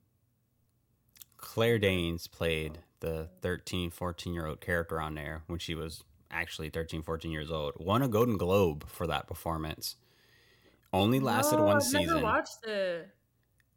Claire 1.36 1.78
Danes 1.78 2.26
played 2.26 2.78
the 3.00 3.28
13, 3.42 3.90
14 3.90 4.32
year 4.32 4.46
old 4.46 4.60
character 4.60 5.00
on 5.00 5.14
there 5.14 5.42
when 5.46 5.58
she 5.58 5.74
was 5.74 6.02
actually 6.30 6.70
13, 6.70 7.02
14 7.02 7.30
years 7.30 7.50
old. 7.50 7.74
Won 7.76 8.02
a 8.02 8.08
Golden 8.08 8.36
Globe 8.38 8.88
for 8.88 9.06
that 9.06 9.26
performance. 9.26 9.96
Only 10.92 11.20
lasted 11.20 11.56
No, 11.58 11.64
one 11.64 11.76
I've 11.76 11.82
season. 11.82 12.06
never 12.06 12.22
watched 12.22 12.64
it 12.66 13.10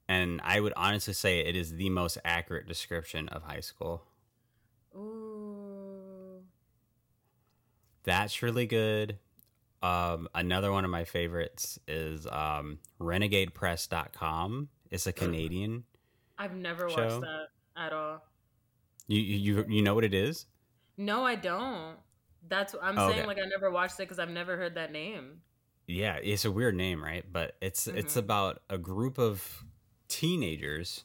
and 0.08 0.42
I 0.44 0.60
would 0.60 0.74
honestly 0.76 1.14
say 1.14 1.40
it 1.42 1.56
is 1.56 1.74
the 1.74 1.90
most 1.90 2.18
accurate 2.26 2.68
description 2.68 3.28
of 3.30 3.44
high 3.44 3.60
school. 3.60 4.04
That's 8.04 8.42
really 8.42 8.66
good. 8.66 9.18
Um, 9.82 10.28
another 10.36 10.72
one 10.72 10.84
of 10.86 10.92
my 10.92 11.04
favorites 11.06 11.80
is 11.88 12.26
um, 12.28 12.80
RenegadePress.com. 13.00 14.70
It's 14.92 15.08
a 15.08 15.14
Canadian. 15.14 15.84
I've 16.38 16.56
never 16.56 16.90
Show? 16.90 16.96
watched 17.08 17.22
that 17.22 17.48
at 17.78 17.94
all. 17.94 18.24
You 19.08 19.20
you 19.20 19.38
you- 19.58 19.66
you 19.70 19.82
know 19.82 19.96
what 19.96 20.04
it 20.04 20.14
is? 20.14 20.46
No, 20.98 21.26
I 21.26 21.36
don't. 21.36 21.98
That's 22.48 22.76
I'm 22.82 22.98
Oh, 22.98 23.08
saying 23.10 23.20
okay. 23.20 23.28
like 23.28 23.38
I 23.38 23.48
never 23.48 23.72
watched 23.72 23.96
it 23.96 24.04
because 24.04 24.20
I've 24.20 24.30
never 24.30 24.56
heard 24.58 24.76
that 24.76 24.92
name. 24.92 25.42
Yeah, 25.88 26.16
it's 26.22 26.46
a 26.46 26.52
weird 26.52 26.76
name, 26.76 27.04
right? 27.04 27.26
But 27.32 27.56
it's 27.62 27.88
it's 27.88 28.14
Mhm. 28.16 28.20
about 28.20 28.62
a 28.70 28.78
group 28.78 29.18
of 29.18 29.64
teenagers 30.08 31.04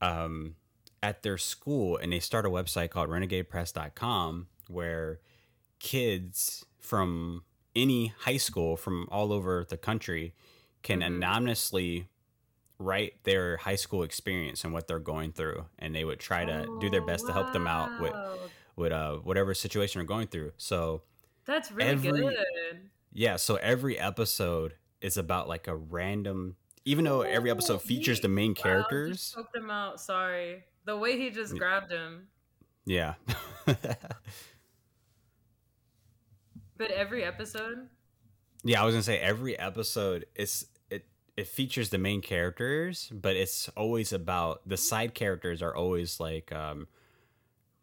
um 0.00 0.56
at 1.02 1.22
their 1.22 1.38
school 1.38 1.96
and 1.96 2.12
they 2.12 2.20
start 2.20 2.44
a 2.46 2.50
website 2.50 2.90
called 2.90 3.08
renegadepress.com 3.10 4.48
where 4.68 5.20
kids 5.82 6.64
from 6.78 7.42
any 7.74 8.06
high 8.20 8.36
school 8.36 8.76
from 8.76 9.08
all 9.10 9.32
over 9.32 9.66
the 9.68 9.76
country 9.76 10.32
can 10.82 11.00
Mhm. 11.00 11.06
anonymously 11.06 12.08
write 12.78 13.22
their 13.24 13.56
high 13.56 13.74
school 13.74 14.02
experience 14.04 14.62
and 14.64 14.72
what 14.72 14.86
they're 14.86 14.98
going 15.00 15.32
through 15.32 15.66
and 15.80 15.92
they 15.94 16.04
would 16.04 16.20
try 16.20 16.44
to 16.44 16.66
do 16.80 16.88
their 16.88 17.04
best 17.04 17.26
to 17.26 17.32
help 17.32 17.52
them 17.52 17.66
out 17.66 18.00
with 18.00 18.12
Oh, 18.14 18.38
with 18.76 18.92
uh 18.92 19.16
whatever 19.18 19.54
situation 19.54 19.98
they're 19.98 20.06
going 20.06 20.28
through. 20.28 20.52
So 20.56 21.02
That's 21.46 21.72
really 21.72 21.90
every- 21.90 22.10
good. 22.12 22.90
yeah, 23.12 23.36
so 23.36 23.56
every 23.56 23.98
episode 23.98 24.74
is 25.00 25.16
about 25.16 25.48
like 25.48 25.66
a 25.66 25.74
random 25.76 26.56
even 26.84 27.04
though 27.04 27.22
every 27.22 27.50
Oh, 27.50 27.54
episode 27.54 27.82
features 27.82 28.20
the 28.20 28.28
main 28.28 28.54
Wow, 28.56 28.62
characters. 28.62 29.32
choked 29.34 29.54
him 29.56 29.70
out. 29.70 30.00
Sorry, 30.00 30.64
the 30.84 30.96
way 30.96 31.16
he 31.18 31.30
just 31.30 31.56
grabbed 31.56 31.90
him. 31.90 32.28
Yeah. 32.84 33.14
But 36.82 36.90
every 36.90 37.22
episode. 37.22 37.86
yeah, 38.64 38.82
I 38.82 38.84
was 38.84 38.96
to 38.96 39.04
say 39.04 39.16
every 39.16 39.56
episode 39.56 40.26
is 40.34 40.66
it 40.90 41.04
it 41.36 41.46
features 41.46 41.90
the 41.90 41.98
main 41.98 42.20
characters, 42.20 43.08
but 43.14 43.36
it's 43.36 43.68
always 43.76 44.12
about 44.12 44.68
the 44.68 44.76
side 44.76 45.14
characters 45.14 45.62
are 45.62 45.76
always 45.76 46.18
like 46.18 46.50
um 46.50 46.88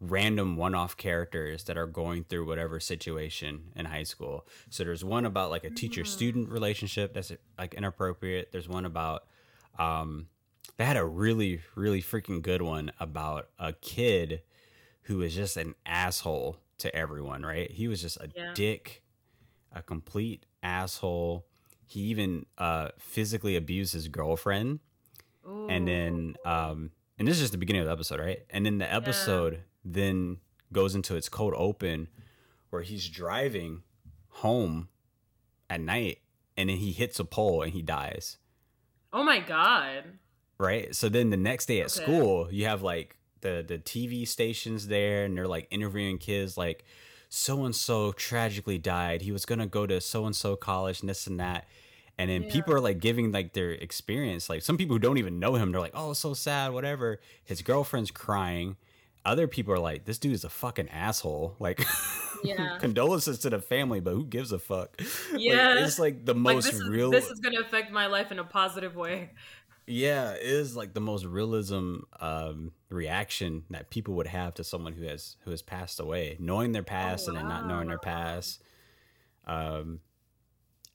random 0.00 0.58
one-off 0.58 0.98
characters 0.98 1.64
that 1.64 1.78
are 1.78 1.86
going 1.86 2.24
through 2.24 2.46
whatever 2.46 2.78
situation 2.78 3.72
in 3.74 3.86
high 3.86 4.02
school. 4.02 4.46
So 4.68 4.84
there's 4.84 5.02
one 5.02 5.24
about 5.24 5.48
like 5.48 5.64
a 5.64 5.70
teacher-student 5.70 6.50
relationship 6.50 7.14
that's 7.14 7.32
like 7.56 7.72
inappropriate. 7.72 8.52
There's 8.52 8.68
one 8.68 8.84
about 8.84 9.24
um 9.78 10.26
they 10.76 10.84
had 10.84 10.98
a 10.98 11.06
really 11.06 11.62
really 11.74 12.02
freaking 12.02 12.42
good 12.42 12.60
one 12.60 12.92
about 13.00 13.48
a 13.58 13.72
kid 13.72 14.42
who 15.04 15.22
is 15.22 15.34
just 15.34 15.56
an 15.56 15.74
asshole 15.86 16.58
to 16.80 16.94
everyone, 16.94 17.42
right? 17.42 17.70
He 17.70 17.88
was 17.88 18.00
just 18.02 18.16
a 18.18 18.28
Yeah. 18.34 18.52
dick, 18.54 19.02
a 19.72 19.82
complete 19.82 20.46
asshole. 20.62 21.46
He 21.86 22.00
even 22.02 22.46
uh 22.58 22.88
physically 22.98 23.56
abused 23.56 23.92
his 23.94 24.08
girlfriend 24.08 24.80
and 25.68 25.88
then 25.88 26.36
um 26.44 26.90
and 27.18 27.26
this 27.26 27.36
is 27.36 27.40
just 27.42 27.52
the 27.52 27.58
beginning 27.58 27.82
of 27.82 27.86
the 27.86 27.92
episode 27.92 28.20
right 28.20 28.40
and 28.50 28.64
then 28.64 28.78
the 28.78 28.92
episode 28.92 29.62
then 29.84 30.36
goes 30.72 30.94
into 30.94 31.16
its 31.16 31.28
cold 31.28 31.54
open 31.56 32.08
where 32.70 32.82
he's 32.82 33.08
driving 33.08 33.82
home 34.28 34.88
at 35.68 35.80
night 35.80 36.18
and 36.56 36.68
then 36.70 36.76
he 36.76 36.92
hits 36.92 37.18
a 37.18 37.24
pole 37.24 37.62
and 37.62 37.72
he 37.72 37.82
dies 37.82 38.38
oh 39.12 39.22
my 39.24 39.40
god. 39.40 40.04
right 40.58 40.94
so 40.94 41.08
then 41.08 41.30
the 41.30 41.36
next 41.36 41.66
day 41.66 41.80
at 41.80 41.86
Okay. 41.86 42.02
school 42.04 42.48
you 42.52 42.66
have 42.66 42.82
like 42.82 43.16
the 43.42 43.64
the 43.66 43.78
tv 43.78 44.26
stations 44.26 44.88
there 44.88 45.24
and 45.24 45.36
they're 45.36 45.46
like 45.48 45.66
interviewing 45.70 46.18
kids 46.18 46.56
like 46.56 46.84
so 47.28 47.64
and 47.64 47.74
so 47.76 48.12
tragically 48.12 48.78
died 48.78 49.22
he 49.22 49.32
was 49.32 49.44
gonna 49.44 49.66
go 49.66 49.86
to 49.86 50.00
so 50.00 50.26
and 50.26 50.34
so 50.36 50.56
college 50.56 51.00
and 51.00 51.08
this 51.08 51.26
and 51.26 51.38
that 51.40 51.66
and 52.18 52.28
then 52.30 52.42
Yeah. 52.42 52.50
people 52.52 52.74
are 52.74 52.80
like 52.80 52.98
giving 53.00 53.32
like 53.32 53.52
their 53.52 53.70
experience 53.70 54.48
like 54.50 54.62
some 54.62 54.76
people 54.76 54.96
who 54.96 55.00
don't 55.00 55.18
even 55.18 55.38
know 55.38 55.54
him 55.54 55.70
they're 55.72 55.80
like 55.80 55.94
oh 55.94 56.12
so 56.12 56.34
sad 56.34 56.72
whatever 56.72 57.20
his 57.44 57.62
girlfriend's 57.62 58.10
crying 58.10 58.76
other 59.24 59.46
people 59.46 59.72
are 59.74 59.78
like 59.78 60.04
this 60.06 60.18
dude 60.18 60.32
is 60.32 60.44
a 60.44 60.48
fucking 60.48 60.88
asshole 60.88 61.56
like 61.58 61.84
Yeah. 62.42 62.78
condolences 62.78 63.38
to 63.40 63.50
the 63.50 63.58
family 63.60 64.00
but 64.00 64.12
who 64.14 64.24
gives 64.24 64.50
a 64.50 64.58
fuck 64.58 64.96
Like, 65.30 65.40
Yeah. 65.40 65.84
it's 65.84 65.98
like 65.98 66.24
the 66.24 66.32
Like 66.34 66.42
most 66.54 66.64
this 66.64 66.74
is 66.74 66.88
real 66.88 67.10
this 67.10 67.26
is 67.30 67.38
gonna 67.38 67.60
affect 67.60 67.92
my 67.92 68.06
life 68.06 68.32
in 68.32 68.38
a 68.38 68.44
positive 68.44 68.96
way. 68.96 69.30
Yeah, 69.90 70.32
it 70.32 70.42
is 70.42 70.76
like 70.76 70.94
the 70.94 71.00
most 71.00 71.24
realism 71.24 71.96
um, 72.20 72.72
reaction 72.88 73.64
that 73.70 73.90
people 73.90 74.14
would 74.14 74.26
have 74.26 74.54
to 74.54 74.64
someone 74.64 74.92
who 74.94 75.04
has 75.04 75.36
who 75.44 75.50
has 75.50 75.62
passed 75.62 76.00
away, 76.00 76.36
knowing 76.38 76.72
their 76.72 76.82
past 76.82 77.28
and 77.28 77.36
then 77.36 77.48
not 77.48 77.66
knowing 77.66 77.88
their 77.88 77.98
past. 77.98 78.62
Um, 79.46 80.00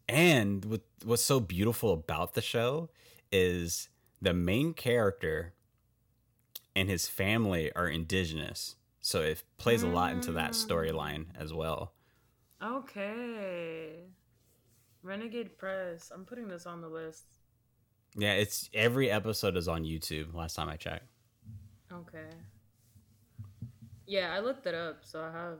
and 0.08 0.64
what 0.66 0.82
what's 1.04 1.24
so 1.24 1.39
beautiful 1.39 1.91
about 1.93 2.34
the 2.34 2.41
show 2.41 2.89
is 3.32 3.89
the 4.22 4.34
main 4.34 4.74
character 4.74 5.54
and 6.76 6.89
his 6.89 7.08
family 7.08 7.72
are 7.74 7.88
indigenous, 7.88 8.76
so 9.02 9.22
it 9.22 9.43
plays 9.58 9.82
a 9.84 9.88
lot 9.88 10.12
into 10.14 10.32
that 10.34 10.52
Mm. 10.52 10.68
storyline 10.68 11.26
as 11.36 11.54
well. 11.54 11.93
Okay. 12.62 14.06
Renegade 15.04 15.58
Press. 15.58 16.12
I'm 16.14 16.26
putting 16.26 16.48
this 16.48 16.66
on 16.66 16.82
the 16.82 16.89
list. 16.89 17.35
Yeah, 18.18 18.34
it's 18.34 18.70
every 18.74 19.11
episode 19.11 19.57
is 19.57 19.68
on 19.68 19.84
YouTube. 19.84 20.34
Last 20.34 20.55
time 20.55 20.70
I 20.70 20.78
checked. 20.78 21.07
Okay. 21.91 22.30
Yeah, 24.07 24.34
I 24.34 24.39
looked 24.39 24.66
it 24.68 24.76
up, 24.76 24.99
so 25.03 25.22
I 25.22 25.32
have. 25.32 25.59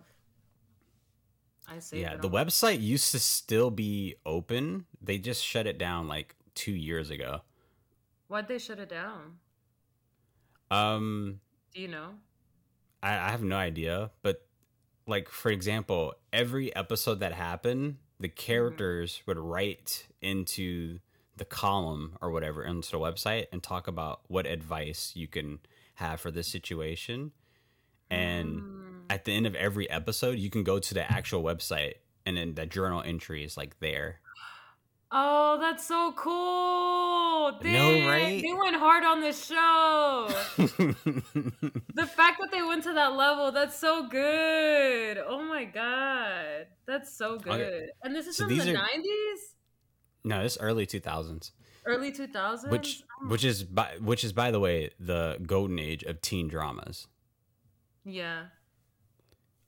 I 1.68 1.80
saved 1.80 2.02
Yeah, 2.02 2.16
the 2.18 2.28
on- 2.28 2.34
website 2.34 2.82
used 2.82 3.12
to 3.12 3.20
still 3.20 3.72
be 3.72 4.16
open. 4.26 4.86
They 5.02 5.18
just 5.18 5.44
shut 5.44 5.66
it 5.68 5.78
down 5.78 6.08
like 6.08 6.36
two 6.54 6.72
years 6.74 7.10
ago. 7.10 7.42
Why'd 8.28 8.48
they 8.48 8.58
shut 8.60 8.80
it 8.80 8.90
down? 8.90 9.40
Um, 10.72 11.40
Do 11.74 11.82
you 11.82 11.88
know? 11.88 12.12
I, 13.04 13.14
I 13.14 13.30
have 13.32 13.44
no 13.44 13.56
idea, 13.56 14.12
but 14.24 14.48
like 15.08 15.30
for 15.30 15.50
example, 15.52 16.14
every 16.34 16.76
episode 16.76 17.20
that 17.20 17.34
happened, 17.34 17.98
the 18.20 18.30
characters 18.30 19.22
would 19.28 19.38
write 19.38 20.08
into 20.22 21.00
the 21.38 21.46
column 21.46 22.18
or 22.22 22.32
whatever 22.32 22.64
into 22.64 22.92
the 22.92 23.00
website 23.00 23.46
and 23.52 23.62
talk 23.62 23.88
about 23.88 24.22
what 24.28 24.46
advice 24.46 25.12
you 25.16 25.28
can 25.28 25.60
have 25.96 26.20
for 26.22 26.32
this 26.32 26.48
situation. 26.48 27.32
And 28.10 28.62
Mm. 28.62 29.02
at 29.10 29.26
the 29.26 29.34
end 29.34 29.46
of 29.48 29.56
every 29.56 29.90
episode, 29.90 30.38
you 30.38 30.50
can 30.50 30.64
go 30.64 30.80
to 30.80 30.94
the 30.94 31.10
actual 31.12 31.44
website 31.44 31.96
and 32.26 32.38
then 32.38 32.56
the 32.56 32.66
journal 32.66 33.02
entry 33.06 33.44
is 33.44 33.58
like 33.58 33.80
there. 33.80 34.20
Oh, 35.12 35.58
that's 35.60 35.86
so 35.86 36.14
cool. 36.18 37.52
know, 37.52 37.60
Dang, 37.62 38.06
right? 38.08 38.42
They 38.42 38.54
went 38.54 38.76
hard 38.76 39.04
on 39.04 39.22
this 39.22 39.46
show. 39.46 40.28
the 40.58 42.06
fact 42.08 42.40
that 42.42 42.50
they 42.52 42.62
went 42.64 42.84
to 42.84 42.94
that 42.94 43.14
level, 43.16 43.52
that's 43.52 43.78
so 43.78 44.08
good. 44.08 45.18
Oh 45.26 45.44
my 45.44 45.66
god. 45.66 46.68
That's 46.88 47.16
so 47.16 47.38
good. 47.38 47.54
Okay. 47.62 47.86
And 48.04 48.16
this 48.16 48.28
is 48.28 48.36
So 48.38 48.48
from 48.48 48.58
the 48.58 48.72
are- 48.72 48.74
90s? 48.74 49.55
No, 50.26 50.42
it's 50.42 50.58
early 50.60 50.86
2000s, 50.86 51.52
Early 51.86 52.12
2000s? 52.12 52.70
which 52.70 53.04
which 53.28 53.46
is 53.46 53.64
by 53.64 53.96
which 54.02 54.24
is 54.26 54.34
by 54.34 54.52
the 54.52 54.60
way 54.60 54.90
the 55.00 55.38
golden 55.46 55.80
age 55.80 56.04
of 56.04 56.20
teen 56.22 56.48
dramas. 56.50 57.08
yeah. 58.04 58.48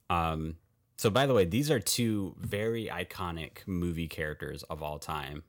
Um, 0.10 0.56
so 0.98 1.10
by 1.10 1.26
the 1.26 1.34
way, 1.34 1.46
these 1.46 1.70
are 1.70 1.80
two 1.80 2.36
very 2.40 2.86
iconic 2.88 3.68
movie 3.68 4.08
characters 4.08 4.64
of 4.64 4.82
all 4.82 5.00
time 5.00 5.44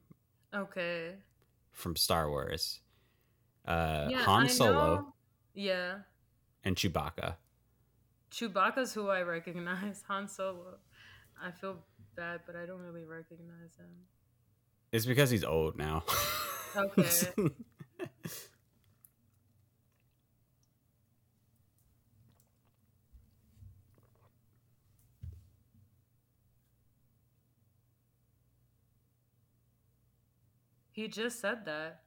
Okay. 0.54 1.14
from 1.72 1.94
Star 1.96 2.28
Wars. 2.28 2.80
Uh, 3.64 4.08
Yeah, 4.10 4.18
Han 4.24 4.44
I 4.44 4.46
Solo 4.48 4.94
know. 4.96 5.14
Yeah. 5.54 5.98
and 6.64 6.74
Chewbacca. 6.76 7.36
Chewbacca's 8.32 8.92
who 8.94 9.08
I 9.08 9.22
recognize. 9.22 10.02
Han 10.08 10.26
Solo. 10.28 10.78
I 11.40 11.50
feel 11.52 11.84
bad, 12.16 12.40
but 12.46 12.56
I 12.56 12.66
don't 12.66 12.80
really 12.80 13.04
recognize 13.04 13.76
him. 13.78 13.90
It's 14.92 15.06
because 15.06 15.30
he's 15.30 15.44
old 15.44 15.76
now. 15.76 16.04
Okay. 16.76 17.08
He 30.98 31.06
just 31.06 31.38
said 31.38 31.64
that. 31.66 32.00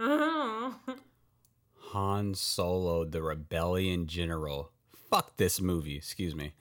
Han 1.92 2.34
Solo, 2.34 3.04
the 3.04 3.22
Rebellion 3.22 4.08
General. 4.08 4.72
Fuck 5.10 5.36
this 5.36 5.60
movie. 5.60 5.96
Excuse 5.96 6.34
me. 6.34 6.52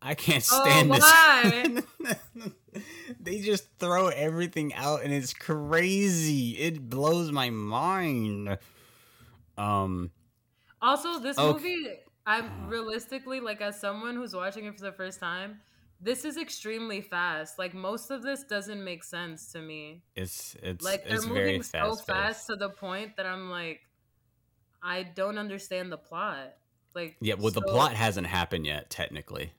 I 0.00 0.14
can't 0.14 0.44
Oh, 0.50 0.60
stand 0.62 0.90
why? 0.90 1.82
this. 2.04 2.52
they 3.20 3.40
just 3.40 3.68
throw 3.78 4.08
everything 4.08 4.74
out, 4.74 5.02
and 5.02 5.12
it's 5.12 5.32
crazy. 5.32 6.50
It 6.58 6.88
blows 6.90 7.30
my 7.30 7.50
mind. 7.50 8.58
Um. 9.56 10.10
Also, 10.80 11.20
this 11.20 11.38
Okay. 11.38 11.52
movie, 11.52 11.86
I'm 12.26 12.68
realistically 12.68 13.38
like 13.38 13.60
as 13.60 13.78
someone 13.80 14.16
who's 14.16 14.34
watching 14.34 14.64
it 14.64 14.74
for 14.76 14.84
the 14.84 14.92
first 14.92 15.20
time, 15.20 15.60
this 16.00 16.24
is 16.24 16.36
extremely 16.36 17.00
fast. 17.00 17.58
Like 17.58 17.72
most 17.72 18.10
of 18.10 18.22
this 18.22 18.42
doesn't 18.42 18.82
make 18.82 19.04
sense 19.04 19.52
to 19.52 19.60
me. 19.60 20.02
It's 20.16 20.56
it's 20.60 20.84
Like 20.84 21.04
they're 21.04 21.14
it's 21.14 21.26
very 21.26 21.44
moving 21.52 21.62
so 21.62 21.94
fast. 21.94 22.06
fast 22.06 22.46
to 22.48 22.56
the 22.56 22.70
point 22.70 23.16
that 23.16 23.26
I'm 23.26 23.50
like, 23.50 23.80
I 24.82 25.04
don't 25.04 25.38
understand 25.38 25.92
the 25.92 25.98
plot. 25.98 26.54
Like 26.94 27.16
Yeah, 27.20 27.34
well, 27.38 27.50
the 27.50 27.62
plot 27.62 27.94
hasn't 27.94 28.26
happened 28.26 28.66
yet, 28.66 28.90
technically. 28.90 29.52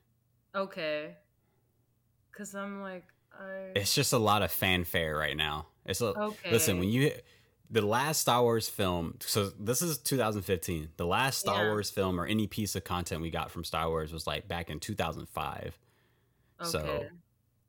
Okay. 0.54 1.14
Cause 2.36 2.54
I'm 2.54 2.80
like, 2.82 3.04
I 3.32 3.72
It's 3.76 3.94
just 3.94 4.12
a 4.12 4.18
lot 4.18 4.42
of 4.42 4.50
fanfare 4.50 5.16
right 5.16 5.36
now. 5.36 5.66
It's 5.86 6.00
a 6.00 6.06
okay. 6.06 6.50
listen 6.50 6.78
when 6.78 6.88
you 6.88 7.12
the 7.70 7.82
last 7.82 8.20
Star 8.20 8.42
Wars 8.42 8.68
film. 8.68 9.16
So 9.20 9.50
this 9.58 9.82
is 9.82 9.98
2015. 9.98 10.90
The 10.96 11.06
last 11.06 11.38
Star 11.38 11.64
Yeah. 11.64 11.70
Wars 11.70 11.90
film 11.90 12.20
or 12.20 12.26
any 12.26 12.46
piece 12.46 12.76
of 12.76 12.84
content 12.84 13.20
we 13.22 13.30
got 13.30 13.50
from 13.50 13.64
Star 13.64 13.88
Wars 13.88 14.12
was 14.12 14.26
like 14.26 14.46
back 14.48 14.70
in 14.70 14.78
2005. 14.80 15.78
Okay. 16.60 16.70
So 16.70 17.06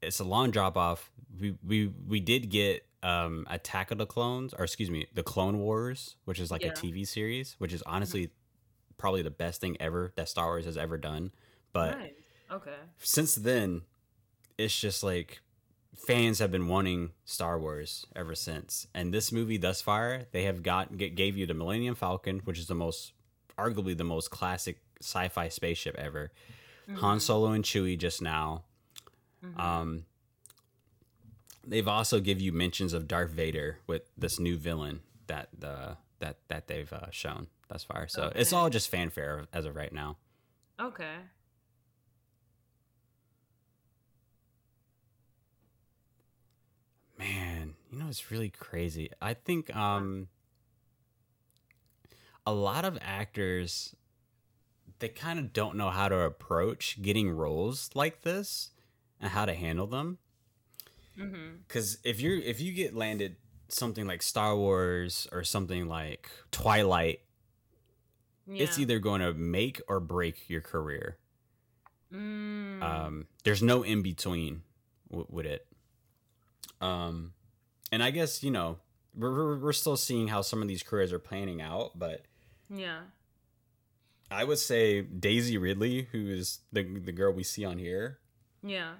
it's 0.01 0.19
a 0.19 0.23
long 0.23 0.51
drop 0.51 0.77
off. 0.77 1.11
We 1.39 1.55
we 1.65 1.87
we 2.07 2.19
did 2.19 2.49
get 2.49 2.85
um 3.03 3.45
Attack 3.49 3.91
of 3.91 3.97
the 3.97 4.05
Clones, 4.05 4.53
or 4.53 4.63
excuse 4.63 4.89
me, 4.91 5.07
the 5.13 5.23
Clone 5.23 5.59
Wars, 5.59 6.15
which 6.25 6.39
is 6.39 6.51
like 6.51 6.61
Yeah. 6.63 6.71
Mm-hmm. 6.73 6.87
a 6.87 6.91
TV 6.91 7.07
series, 7.07 7.55
which 7.59 7.73
is 7.73 7.81
honestly 7.85 8.31
probably 8.97 9.21
the 9.21 9.29
best 9.29 9.61
thing 9.61 9.77
ever 9.79 10.11
that 10.15 10.29
Star 10.29 10.47
Wars 10.47 10.65
has 10.65 10.77
ever 10.77 10.97
done. 10.97 11.31
But 11.73 11.97
Nice. 11.97 12.11
Okay. 12.51 12.75
since 12.99 13.35
then, 13.35 13.81
it's 14.57 14.79
just 14.79 15.03
like 15.03 15.41
fans 16.07 16.39
have 16.39 16.51
been 16.51 16.67
wanting 16.67 17.11
Star 17.25 17.59
Wars 17.59 18.05
ever 18.15 18.35
since. 18.35 18.87
And 18.93 19.13
this 19.13 19.31
movie 19.31 19.57
thus 19.57 19.81
far, 19.81 20.23
they 20.31 20.43
have 20.43 20.63
got 20.63 20.95
g- 20.97 21.09
gave 21.09 21.37
you 21.37 21.45
the 21.45 21.53
Millennium 21.53 21.95
Falcon, 21.95 22.39
which 22.45 22.59
is 22.59 22.67
the 22.67 22.75
most 22.75 23.13
arguably 23.57 23.97
the 23.97 24.03
most 24.03 24.29
classic 24.31 24.79
sci-fi 25.01 25.49
spaceship 25.49 25.95
ever. 25.97 26.31
Han 26.95 27.19
Solo 27.19 27.51
and 27.51 27.63
Chewie 27.63 27.97
just 27.97 28.21
now. 28.21 28.63
Mhm. 29.43 29.59
Um 29.59 30.05
they've 31.67 31.87
also 31.87 32.19
give 32.19 32.39
you 32.39 32.51
mentions 32.51 32.93
of 32.93 33.07
Darth 33.07 33.31
Vader 33.31 33.79
with 33.87 34.03
this 34.17 34.39
new 34.39 34.55
villain 34.57 35.01
that 35.27 35.49
the 35.57 35.97
that 36.19 36.37
that 36.47 36.67
they've 36.67 36.91
uh, 36.93 37.09
shown 37.11 37.47
thus 37.67 37.83
far. 37.83 38.07
So 38.07 38.31
it's 38.35 38.53
all 38.53 38.69
just 38.69 38.89
fanfare 38.89 39.45
as 39.53 39.65
of 39.65 39.75
right 39.75 39.91
now. 39.93 40.17
Okay. 40.79 41.15
Man, 47.17 47.75
you 47.89 47.97
know 47.97 48.07
it's 48.09 48.29
really 48.29 48.49
crazy. 48.49 49.09
I 49.21 49.33
think 49.33 49.73
um 49.75 50.27
a 52.45 52.53
lot 52.53 52.85
of 52.85 52.97
actors 53.01 53.95
they 54.99 55.09
kind 55.09 55.39
of 55.39 55.51
don't 55.51 55.75
know 55.75 55.89
how 55.89 56.07
to 56.07 56.19
approach 56.19 57.01
getting 57.01 57.29
roles 57.31 57.89
like 57.95 58.21
this 58.21 58.69
and 59.19 59.31
how 59.31 59.45
to 59.45 59.53
handle 59.53 59.87
them 59.87 60.19
Mm-hmm. 61.17 61.61
cuz 61.69 61.97
if 62.03 62.19
you're 62.19 62.37
if 62.37 62.59
you 62.59 62.73
get 62.73 62.93
landed 62.93 63.37
something 63.69 64.05
like 64.05 64.21
Star 64.21 64.53
Wars 64.55 65.27
or 65.31 65.45
something 65.45 65.87
like 65.87 66.29
Twilight, 66.51 67.21
Yeah. 68.47 68.63
it's 68.63 68.77
either 68.77 68.99
going 68.99 69.21
to 69.21 69.33
make 69.33 69.81
or 69.87 69.99
break 69.99 70.49
your 70.49 70.61
career. 70.61 71.17
Mm. 72.13 72.81
Um, 72.81 73.27
there's 73.43 73.63
no 73.63 73.83
in 73.83 74.01
between 74.01 74.61
w- 75.09 75.27
with 75.29 75.45
it. 75.45 75.65
Um, 76.81 77.33
and 77.91 78.03
I 78.03 78.11
guess 78.11 78.43
you 78.43 78.51
know 78.51 78.77
we're, 79.15 79.31
we're 79.31 79.57
we're 79.57 79.73
still 79.73 79.97
seeing 79.97 80.27
how 80.27 80.41
some 80.41 80.61
of 80.61 80.67
these 80.67 80.83
careers 80.83 81.11
are 81.11 81.19
planning 81.19 81.61
out, 81.61 81.97
but 81.97 82.21
yeah. 82.69 82.99
I 84.31 84.43
would 84.43 84.59
say 84.59 85.01
Daisy 85.01 85.57
Ridley, 85.57 86.07
who 86.11 86.27
is 86.29 86.59
the 86.71 86.83
the 86.83 87.11
girl 87.11 87.31
we 87.33 87.43
see 87.43 87.65
on 87.65 87.77
here. 87.77 88.19
Yeah. 88.63 88.93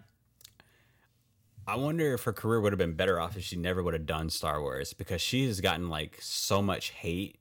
I 1.68 1.78
wonder 1.78 2.14
if 2.14 2.24
her 2.24 2.34
career 2.34 2.62
would 2.62 2.74
have 2.74 2.78
been 2.78 2.94
better 2.94 3.20
off 3.20 3.36
if 3.36 3.44
she 3.44 3.56
never 3.56 3.82
would 3.82 3.96
have 3.96 4.06
done 4.06 4.30
Star 4.30 4.62
Wars 4.62 4.94
because 4.94 5.20
she 5.20 5.48
has 5.48 5.62
gotten 5.62 5.90
like 5.90 6.18
so 6.22 6.62
much 6.62 6.92
hate 6.92 7.40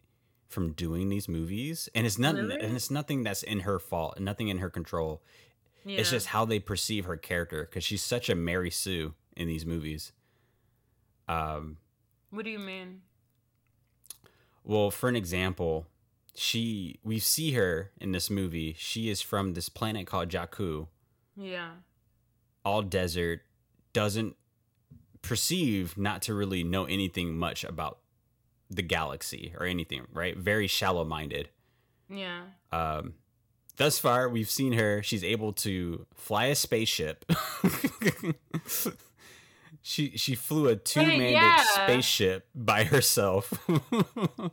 from 0.54 0.72
doing 0.72 1.08
these 1.10 1.28
movies, 1.28 1.88
and 1.94 2.06
it's 2.06 2.18
nothing, 2.18 2.46
Really? 2.46 2.60
and 2.60 2.74
it's 2.74 2.90
nothing 2.90 3.22
that's 3.24 3.42
in 3.42 3.60
her 3.60 3.78
fault, 3.78 4.14
and 4.16 4.24
nothing 4.24 4.48
in 4.48 4.58
her 4.58 4.70
control. 4.70 5.22
Yeah. 5.84 5.98
It's 5.98 6.10
just 6.10 6.28
how 6.28 6.46
they 6.46 6.60
perceive 6.60 7.04
her 7.04 7.16
character 7.18 7.64
because 7.68 7.84
she's 7.84 8.02
such 8.02 8.30
a 8.30 8.34
Mary 8.34 8.70
Sue 8.70 9.12
in 9.36 9.48
these 9.48 9.66
movies. 9.66 10.12
Um, 11.28 11.76
What 12.30 12.44
do 12.46 12.50
you 12.50 12.58
mean? 12.58 13.02
well, 14.62 14.90
for 14.90 15.08
an 15.08 15.16
example, 15.16 15.86
she 16.34 16.98
we 17.04 17.18
see 17.18 17.52
her 17.52 17.90
in 18.00 18.12
this 18.12 18.30
movie. 18.30 18.74
She 18.78 19.08
is 19.10 19.20
from 19.20 19.52
this 19.54 19.68
planet 19.68 20.06
called 20.06 20.30
Jakku, 20.30 20.88
Yeah. 21.36 21.72
all 22.64 22.82
desert, 22.82 23.42
doesn't 23.92 24.36
perceive 25.22 25.96
not 25.96 26.22
to 26.22 26.34
really 26.34 26.64
know 26.64 26.84
anything 26.86 27.36
much 27.36 27.64
about 27.64 27.98
the 28.70 28.82
galaxy 28.82 29.54
or 29.58 29.66
anything, 29.66 30.06
right? 30.12 30.36
Very 30.36 30.66
shallow 30.66 31.04
minded. 31.04 31.48
Yeah. 32.08 32.42
Um, 32.72 33.14
thus 33.76 33.98
far, 33.98 34.28
we've 34.28 34.50
seen 34.50 34.72
her. 34.74 35.02
She's 35.02 35.24
able 35.24 35.52
to 35.54 36.06
fly 36.14 36.46
a 36.46 36.54
spaceship. 36.54 37.24
she 39.82 40.16
she 40.16 40.34
flew 40.34 40.68
a 40.68 40.76
two 40.76 41.00
manded 41.00 41.32
yeah. 41.32 41.62
spaceship 41.62 42.48
by 42.54 42.84
herself. 42.84 43.52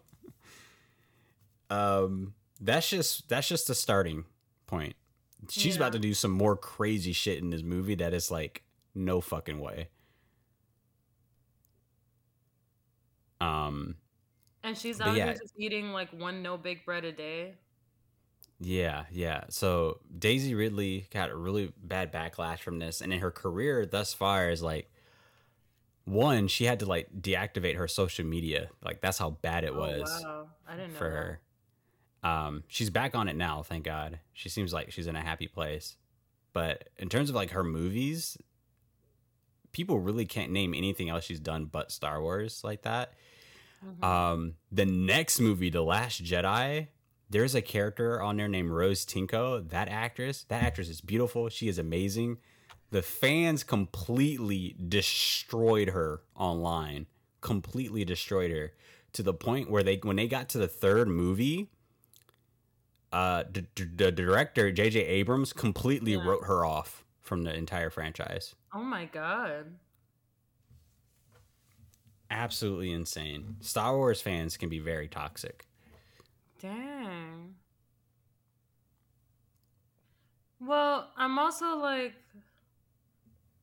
um, 1.69 2.33
that's 2.59 2.89
just 2.89 3.29
that's 3.29 3.47
just 3.47 3.69
a 3.69 3.75
starting 3.75 4.25
point. 4.67 4.95
She's 5.49 5.75
about 5.75 5.93
to 5.93 5.99
do 5.99 6.13
some 6.13 6.31
more 6.31 6.55
crazy 6.55 7.13
shit 7.13 7.39
in 7.39 7.49
this 7.49 7.63
movie 7.63 7.95
that 7.95 8.13
is 8.13 8.29
like 8.29 8.63
no 8.93 9.21
fucking 9.21 9.59
way. 9.59 9.89
Um, 13.39 13.95
And 14.63 14.77
she's 14.77 15.01
out 15.01 15.15
yeah. 15.15 15.33
just 15.33 15.53
eating 15.57 15.91
like 15.91 16.09
one 16.11 16.41
no 16.41 16.57
bake 16.57 16.85
bread 16.85 17.03
a 17.03 17.11
day. 17.11 17.55
Yeah, 18.59 19.05
yeah. 19.11 19.45
So 19.49 19.99
Daisy 20.17 20.53
Ridley 20.53 21.07
got 21.11 21.31
a 21.31 21.35
really 21.35 21.73
bad 21.81 22.13
backlash 22.13 22.59
from 22.59 22.77
this, 22.77 23.01
and 23.01 23.11
in 23.11 23.19
her 23.19 23.31
career 23.31 23.87
thus 23.87 24.13
far 24.13 24.51
is 24.51 24.61
like 24.61 24.91
one, 26.05 26.47
she 26.47 26.65
had 26.65 26.79
to 26.79 26.85
like 26.85 27.07
deactivate 27.19 27.75
her 27.77 27.87
social 27.87 28.25
media. 28.25 28.69
Like 28.83 29.01
that's 29.01 29.17
how 29.17 29.31
bad 29.31 29.63
it 29.63 29.75
was 29.75 30.09
Oh, 30.23 30.27
wow. 30.27 30.47
I 30.67 30.75
didn't 30.75 30.93
know 30.93 30.97
for 30.97 31.09
her. 31.09 31.41
Um, 32.23 32.63
she's 32.67 32.91
back 32.91 33.15
on 33.15 33.27
it 33.27 33.35
now, 33.35 33.63
thank 33.63 33.83
God. 33.83 34.19
She 34.33 34.49
seems 34.49 34.71
like 34.71 34.91
she's 34.91 35.07
in 35.07 35.15
a 35.15 35.21
happy 35.21 35.47
place. 35.47 35.95
But 36.53 36.89
in 36.97 37.09
terms 37.09 37.29
of 37.29 37.35
like 37.35 37.51
her 37.51 37.63
movies, 37.63 38.37
people 39.71 39.99
really 39.99 40.25
can't 40.25 40.51
name 40.51 40.73
anything 40.75 41.09
else 41.09 41.23
she's 41.23 41.39
done 41.39 41.65
but 41.65 41.91
Star 41.91 42.21
Wars 42.21 42.61
like 42.63 42.83
that. 42.83 43.13
Mhm. 43.85 44.03
Um, 44.03 44.55
the 44.71 44.85
next 44.85 45.39
movie, 45.39 45.69
The 45.69 45.81
Last 45.81 46.23
Jedi, 46.23 46.87
there's 47.29 47.55
a 47.55 47.61
character 47.61 48.21
on 48.21 48.37
there 48.37 48.47
named 48.47 48.71
Rose 48.71 49.05
Tico. 49.05 49.59
That 49.61 49.87
actress, 49.87 50.43
that 50.49 50.63
actress 50.63 50.89
is 50.89 51.01
beautiful. 51.01 51.49
She 51.49 51.67
is 51.67 51.77
amazing. 51.77 52.37
The 52.91 53.01
fans 53.01 53.63
completely 53.63 54.75
destroyed 54.87 55.89
her 55.89 56.21
online. 56.35 57.07
Completely 57.39 58.03
destroyed 58.05 58.51
her 58.51 58.73
to 59.13 59.23
the 59.23 59.33
point 59.33 59.69
where 59.69 59.81
they, 59.83 59.95
when 60.03 60.17
they 60.17 60.27
got 60.27 60.49
to 60.49 60.57
the 60.57 60.67
third 60.67 61.07
movie, 61.07 61.71
uh, 63.11 63.43
the, 63.51 63.65
the 63.95 64.11
director 64.11 64.71
J.J. 64.71 64.99
Abrams 65.05 65.53
completely 65.53 66.13
Yeah. 66.13 66.25
wrote 66.25 66.45
her 66.45 66.63
off 66.65 67.03
from 67.21 67.43
the 67.43 67.53
entire 67.55 67.89
franchise. 67.89 68.55
oh 68.73 68.83
my 68.83 69.05
god. 69.05 69.65
Absolutely 72.31 72.93
insane. 72.93 73.57
Star 73.59 73.97
Wars 73.97 74.21
fans 74.21 74.55
can 74.55 74.69
be 74.69 74.79
very 74.79 75.09
toxic. 75.09 75.67
Dang. 76.61 77.55
Well, 80.61 81.09
I'm 81.17 81.37
also 81.37 81.75
like 81.75 82.13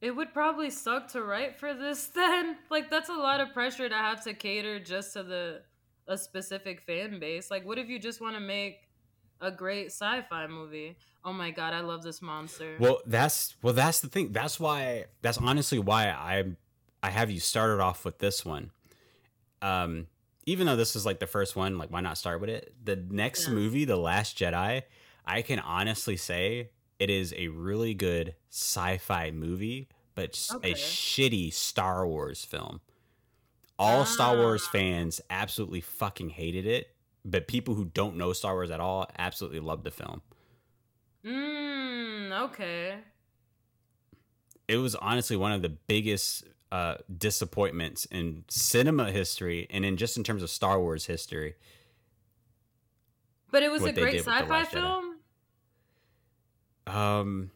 it 0.03 0.15
would 0.15 0.35
probably 0.35 0.69
suck 0.69 1.09
to 1.13 1.23
write 1.23 1.59
for 1.59 1.73
this 1.73 2.07
then. 2.15 2.59
Like 2.71 2.91
that's 2.91 3.09
a 3.09 3.15
lot 3.15 3.41
of 3.41 3.55
pressure 3.55 3.89
to 3.89 3.95
have 3.95 4.23
to 4.25 4.35
cater 4.35 4.79
just 4.79 5.15
to 5.15 5.23
the 5.23 5.63
a 6.07 6.19
specific 6.19 6.83
fan 6.83 7.19
base. 7.19 7.51
Like 7.51 7.65
what 7.65 7.79
if 7.79 7.89
you 7.89 7.99
just 7.99 8.21
want 8.21 8.35
to 8.37 8.41
make 8.41 8.89
a 9.41 9.51
great 9.51 9.87
sci-fi 9.87 10.47
movie? 10.47 10.99
Oh 11.25 11.33
my 11.33 11.51
god, 11.51 11.73
I 11.73 11.81
love 11.81 12.03
this 12.03 12.21
monster. 12.21 12.77
Well, 12.79 13.01
that's 13.07 13.57
well, 13.63 13.73
that's 13.73 14.01
the 14.01 14.09
thing. 14.09 14.33
That's 14.33 14.61
why. 14.61 15.07
That's 15.23 15.39
honestly 15.39 15.79
why 15.79 16.09
I 16.09 16.45
I 17.03 17.11
have 17.11 17.31
you 17.31 17.41
started 17.41 17.81
off 17.81 18.05
with 18.05 18.19
this 18.19 18.45
one. 18.45 18.71
Um, 19.63 20.07
even 20.47 20.67
though 20.67 20.77
this 20.77 20.97
is 20.97 21.05
like 21.07 21.21
the 21.21 21.27
first 21.27 21.57
one, 21.57 21.79
like 21.79 21.91
why 21.91 22.01
not 22.01 22.19
start 22.19 22.41
with 22.41 22.51
it? 22.51 22.75
The 22.85 22.97
next 22.97 23.49
Yeah. 23.49 23.55
movie, 23.55 23.85
The 23.85 23.97
Last 23.97 24.37
Jedi, 24.39 24.83
I 25.25 25.43
can 25.43 25.59
honestly 25.59 26.17
say 26.17 26.71
it 26.99 27.11
is 27.11 27.35
a 27.37 27.49
really 27.49 27.95
good 27.95 28.35
sci-fi 28.51 29.31
movie, 29.31 29.89
but 30.15 30.39
Okay. 30.55 30.73
a 30.73 30.75
shitty 30.75 31.53
Star 31.53 32.07
Wars 32.07 32.45
film. 32.45 32.81
All 33.79 34.05
Star 34.05 34.37
Wars 34.37 34.65
Ah. 34.67 34.73
fans 34.73 35.21
absolutely 35.31 35.81
fucking 35.81 36.31
hated 36.31 36.67
it, 36.67 36.97
but 37.25 37.47
people 37.47 37.75
who 37.75 37.85
don't 37.85 38.17
know 38.17 38.33
Star 38.33 38.55
Wars 38.55 38.71
at 38.73 38.81
all 38.81 39.09
absolutely 39.19 39.61
loved 39.61 39.85
the 39.85 39.91
film. 39.93 40.23
Mmm, 41.25 42.33
okay. 42.51 42.99
it 44.67 44.77
was 44.77 44.95
honestly 44.97 45.35
one 45.37 45.51
of 45.53 45.63
the 45.63 45.69
biggest 45.71 46.45
uh, 46.71 46.97
disappointments 47.17 48.05
in 48.07 48.45
cinema 48.49 49.11
history 49.11 49.67
and 49.71 49.85
in 49.85 49.97
just 49.97 50.17
in 50.17 50.25
terms 50.25 50.43
of 50.43 50.51
Star 50.51 50.81
Wars 50.81 51.07
history. 51.07 51.55
But 53.51 53.63
it 53.63 53.71
was 53.71 53.85
a 53.85 53.93
great 53.93 54.13
did 54.13 54.17
with 54.19 54.25
The 54.27 54.31
sci-fi 54.33 54.65
Jedi. 54.65 54.69
film? 54.69 55.17
Um, 56.87 57.51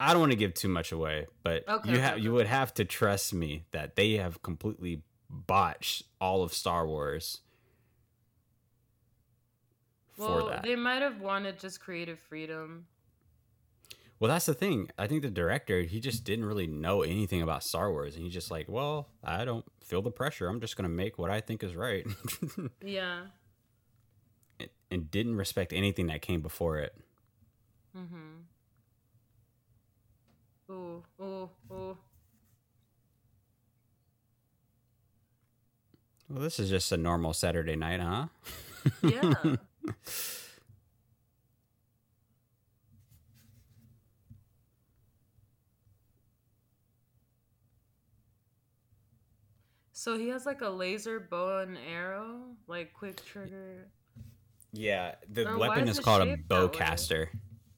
I 0.00 0.12
don't 0.12 0.20
want 0.20 0.32
to 0.32 0.36
give 0.38 0.54
too 0.54 0.68
much 0.68 0.92
away, 0.92 1.26
but 1.42 1.68
Okay, 1.68 1.92
you 1.92 1.98
have 1.98 2.14
okay. 2.14 2.22
you 2.22 2.32
would 2.32 2.46
have 2.46 2.72
to 2.74 2.84
trust 2.84 3.34
me 3.34 3.64
that 3.72 3.96
they 3.96 4.12
have 4.12 4.42
completely 4.42 5.02
botched 5.30 6.04
all 6.20 6.42
of 6.42 6.52
Star 6.54 6.86
Wars 6.86 7.40
Well, 10.16 10.60
they 10.62 10.74
might 10.76 11.02
have 11.02 11.20
wanted 11.20 11.58
just 11.58 11.80
creative 11.80 12.18
freedom. 12.18 12.86
Well, 14.20 14.28
that's 14.28 14.46
the 14.46 14.54
thing. 14.54 14.90
I 14.98 15.06
think 15.06 15.22
the 15.22 15.30
director, 15.30 15.82
he 15.82 16.00
just 16.00 16.24
didn't 16.24 16.44
really 16.44 16.66
know 16.66 17.02
anything 17.02 17.40
about 17.40 17.62
Star 17.62 17.90
Wars. 17.92 18.16
And 18.16 18.24
he's 18.24 18.32
just 18.32 18.50
like, 18.50 18.66
well, 18.68 19.08
I 19.22 19.44
don't 19.44 19.64
feel 19.84 20.02
the 20.02 20.10
pressure. 20.10 20.48
I'm 20.48 20.60
just 20.60 20.76
going 20.76 20.88
to 20.88 20.94
make 20.94 21.18
what 21.18 21.30
I 21.30 21.40
think 21.40 21.62
is 21.62 21.76
right. 21.76 22.06
Yeah. 22.84 23.26
and 24.90 25.10
didn't 25.10 25.36
respect 25.36 25.72
anything 25.72 26.06
that 26.08 26.20
came 26.22 26.40
before 26.40 26.78
it. 26.78 26.94
Mm-hmm. 27.96 28.42
Ooh, 30.72 31.02
ooh, 31.20 31.50
ooh. 31.72 31.96
Well, 36.28 36.42
this 36.42 36.58
is 36.58 36.68
just 36.68 36.90
a 36.92 36.96
normal 36.96 37.32
Saturday 37.32 37.76
night, 37.76 38.00
huh? 38.00 38.26
Yeah. 39.02 39.56
so 49.98 50.16
he 50.16 50.28
has 50.28 50.46
like 50.46 50.60
a 50.60 50.68
laser 50.68 51.18
bow 51.18 51.58
and 51.58 51.76
arrow, 51.92 52.54
like 52.68 52.92
quick 52.92 53.24
trigger. 53.24 53.88
Yeah, 54.72 55.16
the 55.28 55.44
why 55.44 55.70
weapon 55.70 55.88
is 55.88 55.98
is 55.98 56.04
called 56.04 56.22
a 56.22 56.26
shaped 56.26 56.48
that 56.50 56.60
way? 56.62 56.68
bowcaster. 56.68 57.26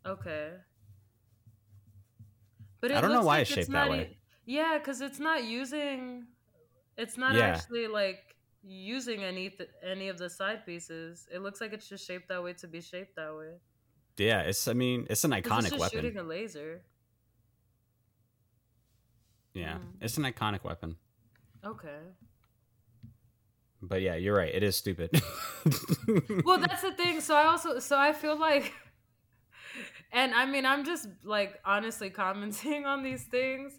Okay. 0.05 0.51
But 2.83 2.93
I 2.93 3.01
don't 3.01 3.09
know 3.11 3.17
looks 3.17 3.27
why 3.27 3.33
like 3.39 3.43
it's 3.43 3.51
shaped 3.53 3.71
not 3.71 3.89
that 3.89 3.95
e- 3.95 3.99
way. 3.99 4.17
yeah, 4.45 4.77
because 4.77 5.01
it's 5.01 5.19
not 5.19 5.45
using. 5.45 6.27
It's 6.99 7.17
not 7.17 7.35
Yeah. 7.35 7.47
actually 7.57 7.87
like 7.87 8.37
using 8.63 9.25
any 9.25 9.49
th- 9.49 9.71
any 9.83 10.09
of 10.09 10.19
the 10.19 10.29
side 10.29 10.67
pieces. 10.67 11.27
It 11.33 11.39
looks 11.41 11.61
like 11.63 11.73
it's 11.73 11.89
just 11.89 12.07
shaped 12.07 12.29
that 12.29 12.43
way 12.43 12.53
to 12.55 12.67
be 12.69 12.83
shaped 12.83 13.17
that 13.17 13.35
way. 13.35 13.53
Yeah, 14.19 14.41
it's. 14.43 14.69
I 14.69 14.75
mean, 14.75 15.07
it's 15.09 15.25
an 15.25 15.31
iconic 15.31 15.61
it's 15.61 15.71
just 15.71 15.81
weapon. 15.81 15.99
shooting 15.99 16.19
a 16.19 16.23
laser. 16.23 16.83
yeah, 19.55 19.79
Mm. 19.79 20.03
it's 20.03 20.17
an 20.19 20.25
iconic 20.25 20.65
weapon. 20.65 20.97
Okay. 21.65 22.01
But 23.83 24.03
yeah, 24.03 24.15
you're 24.15 24.37
right. 24.37 24.55
It 24.55 24.63
is 24.63 24.77
stupid. 24.77 25.11
Well, 26.45 26.59
that's 26.59 26.83
the 26.83 26.93
thing. 26.93 27.21
So 27.21 27.35
I 27.37 27.45
also 27.45 27.79
so 27.79 27.97
I 27.99 28.13
feel 28.13 28.37
like 28.39 28.73
and 30.13 30.35
I 30.35 30.47
mean 30.47 30.67
I'm 30.67 30.85
just 30.85 31.09
like 31.23 31.61
honestly 31.65 32.11
commenting 32.11 32.85
on 32.93 33.03
these 33.03 33.25
things, 33.25 33.79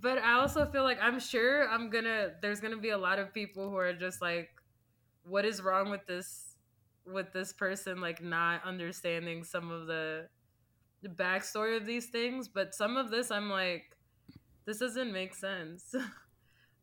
but 0.00 0.18
I 0.18 0.34
also 0.34 0.66
feel 0.66 0.84
like 0.84 0.98
I'm 1.00 1.18
sure 1.18 1.68
I'm 1.68 1.90
going 1.90 2.04
to 2.04 2.32
there's 2.40 2.60
going 2.60 2.74
to 2.74 2.80
be 2.80 2.90
a 2.90 2.98
lot 2.98 3.18
of 3.18 3.32
people 3.32 3.70
who 3.70 3.76
are 3.76 3.92
just 3.92 4.20
like 4.22 4.50
what 5.24 5.44
is 5.44 5.62
wrong 5.62 5.90
with 5.90 6.06
this 6.06 6.56
with 7.06 7.32
this 7.32 7.52
person 7.52 8.00
like 8.00 8.22
not 8.22 8.64
understanding 8.64 9.42
some 9.42 9.70
of 9.70 9.86
the 9.86 10.28
the 11.02 11.08
backstory 11.08 11.76
of 11.76 11.84
these 11.86 12.06
things, 12.06 12.46
but 12.46 12.74
some 12.74 12.96
of 12.96 13.10
this 13.10 13.30
I'm 13.30 13.50
like 13.50 13.96
this 14.66 14.78
doesn't 14.78 15.12
make 15.12 15.34
sense. 15.34 15.94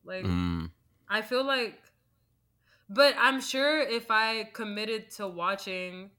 like 0.04 0.24
Mm, 0.24 0.70
I 1.08 1.22
feel 1.22 1.44
like, 1.44 1.80
but 2.88 3.14
I'm 3.18 3.40
sure 3.40 3.78
if 3.80 4.10
I 4.10 4.44
committed 4.52 5.10
to 5.12 5.28
watching, 5.28 6.10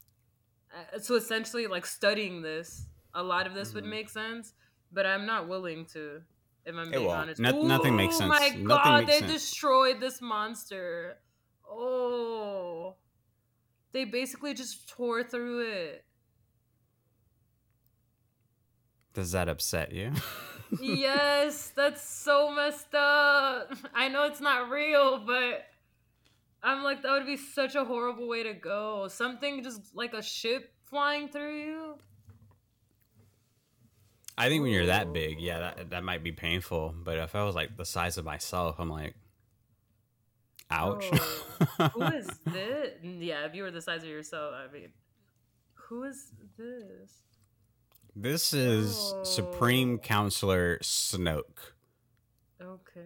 uh, 0.73 0.99
to 0.99 1.15
essentially 1.15 1.67
like 1.67 1.85
studying 1.85 2.41
this, 2.41 2.87
a 3.13 3.23
lot 3.23 3.47
of 3.47 3.53
this 3.53 3.73
would 3.73 3.83
Mhm. 3.85 3.89
make 3.89 4.09
sense. 4.09 4.53
But 4.93 5.05
I'm 5.05 5.25
not 5.25 5.47
willing 5.47 5.85
to. 5.93 6.21
If 6.65 6.75
I'm 6.75 6.89
It 6.89 6.97
being 6.97 7.07
won't. 7.07 7.19
honest, 7.21 7.39
No- 7.41 7.63
nothing 7.63 7.95
makes 7.95 8.17
sense. 8.17 8.25
Oh 8.33 8.39
my 8.39 8.49
Nothing 8.49 8.65
god, 8.65 9.07
they 9.07 9.19
sense. 9.19 9.31
destroyed 9.31 9.99
this 9.99 10.21
monster. 10.21 11.17
Oh, 11.67 12.97
they 13.93 14.03
basically 14.05 14.53
just 14.53 14.87
tore 14.89 15.23
through 15.23 15.61
it. 15.61 16.05
does 19.13 19.31
that 19.33 19.49
upset 19.49 19.91
you? 19.91 20.11
yes, 20.79 21.71
that's 21.75 22.01
so 22.01 22.51
messed 22.51 22.93
up. 22.93 23.73
I 23.93 24.07
know 24.09 24.25
it's 24.25 24.41
not 24.41 24.69
real, 24.69 25.23
but 25.25 25.65
I'm 26.63 26.83
like, 26.83 27.01
that 27.03 27.11
would 27.11 27.25
be 27.25 27.37
such 27.37 27.75
a 27.75 27.83
horrible 27.83 28.27
way 28.27 28.43
to 28.43 28.53
go. 28.53 29.07
Something 29.07 29.63
just 29.63 29.95
like 29.95 30.13
a 30.13 30.21
ship 30.21 30.71
flying 30.83 31.27
through 31.27 31.59
you. 31.59 31.95
I 34.37 34.49
think 34.49 34.63
when 34.63 34.71
you're 34.71 34.87
that 34.87 35.13
big, 35.13 35.39
yeah, 35.39 35.59
that 35.59 35.89
that 35.91 36.03
might 36.03 36.23
be 36.23 36.31
painful. 36.31 36.95
But 36.97 37.17
if 37.17 37.35
I 37.35 37.43
was 37.43 37.55
like 37.55 37.77
the 37.77 37.85
size 37.85 38.17
of 38.17 38.25
myself, 38.25 38.77
I'm 38.79 38.89
like, 38.89 39.15
ouch. 40.69 41.05
Oh, 41.11 41.89
who 41.93 42.03
is 42.03 42.27
this? 42.45 42.93
Yeah, 43.03 43.45
if 43.45 43.53
you 43.53 43.63
were 43.63 43.71
the 43.71 43.81
size 43.81 44.03
of 44.03 44.09
yourself, 44.09 44.53
I 44.55 44.71
mean, 44.71 44.89
who 45.73 46.03
is 46.03 46.31
this? 46.57 47.11
This 48.15 48.53
is 48.53 49.13
Supreme 49.23 49.95
Oh. 49.95 49.97
Counselor 49.99 50.77
Snoke. 50.79 51.73
Okay. 52.61 53.01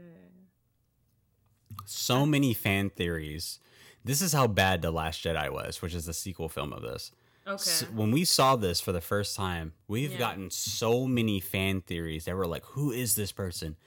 so 1.86 2.26
many 2.26 2.54
fan 2.54 2.90
theories 2.90 3.60
This 4.04 4.22
is 4.22 4.34
how 4.34 4.46
bad 4.48 4.82
The 4.84 4.92
Last 4.92 5.24
Jedi 5.24 5.52
was, 5.52 5.82
which 5.82 5.94
is 5.96 6.06
the 6.06 6.14
sequel 6.14 6.48
film 6.48 6.72
of 6.74 6.84
this. 6.84 7.12
Okay. 7.48 7.54
S- 7.56 7.84
when 7.94 8.12
we 8.12 8.24
saw 8.24 8.56
this 8.56 8.80
for 8.80 8.92
the 8.92 9.02
first 9.02 9.36
time, 9.36 9.74
we've 9.88 10.12
Yeah. 10.12 10.18
gotten 10.20 10.52
so 10.52 11.08
many 11.08 11.40
fan 11.40 11.82
theories 11.82 12.26
that 12.26 12.36
were 12.36 12.46
like, 12.46 12.64
"Who 12.66 12.92
is 12.92 13.16
this 13.16 13.32
person? 13.32 13.78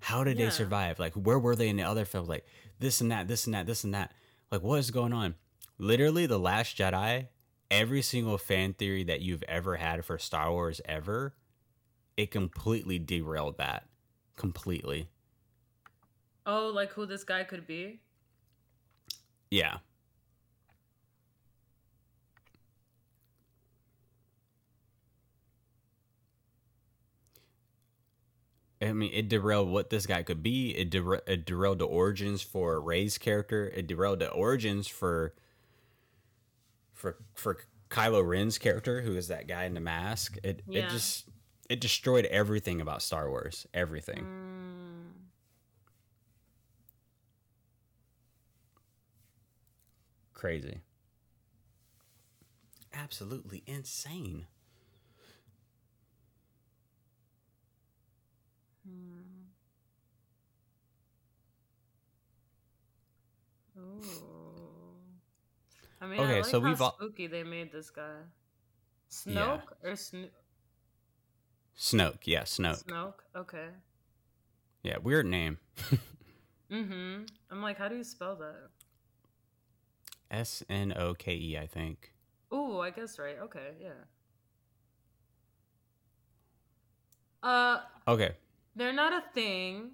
How 0.00 0.24
did 0.24 0.38
Yeah. 0.38 0.46
they 0.46 0.50
survive? 0.50 0.98
Like, 0.98 1.12
where 1.12 1.38
were 1.38 1.54
they 1.56 1.68
in 1.68 1.76
the 1.76 1.82
other 1.82 2.06
film? 2.06 2.26
Like, 2.26 2.46
this 2.78 3.02
and 3.02 3.10
that, 3.12 3.28
this 3.28 3.44
and 3.44 3.52
that, 3.54 3.66
this 3.66 3.84
and 3.84 3.92
that. 3.92 4.12
Like, 4.50 4.62
what 4.62 4.78
is 4.78 4.90
going 4.90 5.12
on?" 5.12 5.34
Literally, 5.78 6.24
The 6.24 6.38
Last 6.38 6.76
Jedi. 6.78 7.28
Every 7.70 8.02
single 8.02 8.38
fan 8.38 8.74
theory 8.74 9.04
that 9.04 9.20
you've 9.22 9.42
ever 9.44 9.76
had 9.76 10.04
for 10.04 10.18
Star 10.18 10.52
Wars 10.52 10.80
ever, 10.84 11.34
it 12.16 12.30
completely 12.30 12.98
derailed 12.98 13.58
that. 13.58 13.86
Completely. 14.36 15.08
oh, 16.46 16.68
like 16.68 16.92
who 16.92 17.06
this 17.06 17.24
guy 17.24 17.44
could 17.44 17.66
be? 17.66 18.00
Yeah. 19.50 19.78
I 28.80 28.92
mean, 28.92 29.10
it 29.12 29.28
derailed 29.28 29.70
what 29.70 29.90
this 29.90 30.06
guy 30.06 30.22
could 30.22 30.42
be. 30.42 30.70
It, 30.76 30.90
dera- 30.90 31.22
it 31.26 31.46
derailed 31.46 31.78
the 31.78 31.86
origins 31.86 32.42
for 32.42 32.80
Rey's 32.80 33.16
character. 33.18 33.68
It 33.68 33.86
derailed 33.86 34.18
the 34.20 34.30
origins 34.30 34.86
for 34.86 35.34
for 37.12 37.16
for 37.34 37.58
Kylo 37.90 38.26
Ren's 38.26 38.58
character, 38.58 39.00
who 39.02 39.16
is 39.16 39.28
that 39.28 39.46
guy 39.46 39.64
in 39.64 39.74
the 39.74 39.80
mask. 39.80 40.38
It 40.42 40.62
Yeah. 40.66 40.86
it 40.86 40.90
just 40.90 41.28
it 41.68 41.80
destroyed 41.80 42.24
everything 42.26 42.80
about 42.80 43.02
Star 43.02 43.28
Wars. 43.28 43.66
Everything. 43.74 44.24
Mm. 44.24 45.12
Crazy. 50.32 50.80
Absolutely 52.92 53.62
insane. 53.66 54.46
Hmm. 58.84 59.50
Ooh. 63.78 64.45
I 66.00 66.06
mean, 66.06 66.20
Okay, 66.20 66.32
I 66.32 66.36
like 66.36 66.44
so 66.44 66.60
how 66.60 66.68
we've 66.68 66.80
all- 66.82 66.94
spooky 66.96 67.26
they 67.26 67.42
made 67.42 67.72
this 67.72 67.90
guy. 67.90 68.16
Snoke 69.10 69.62
or 69.82 69.96
Sno- 69.96 70.28
Snoke, 71.78 72.18
yeah, 72.24 72.42
Snoke. 72.42 72.84
Snoke? 72.84 73.20
Okay. 73.34 73.68
Yeah, 74.82 74.98
weird 75.02 75.26
name. 75.26 75.58
Mm-hmm. 76.70 77.24
I'm 77.50 77.62
like, 77.62 77.78
how 77.78 77.88
do 77.88 77.96
you 77.96 78.04
spell 78.04 78.36
that? 78.36 78.68
S 80.30 80.62
N 80.68 80.92
O 80.96 81.14
K 81.14 81.34
E, 81.34 81.56
I 81.58 81.66
think. 81.66 82.12
Ooh, 82.52 82.80
I 82.80 82.90
guess 82.90 83.18
right. 83.18 83.36
Okay, 83.42 83.70
yeah. 83.80 83.90
Uh, 87.42 87.80
Okay. 88.08 88.34
they're 88.74 88.92
not 88.92 89.12
a 89.12 89.22
thing. 89.32 89.92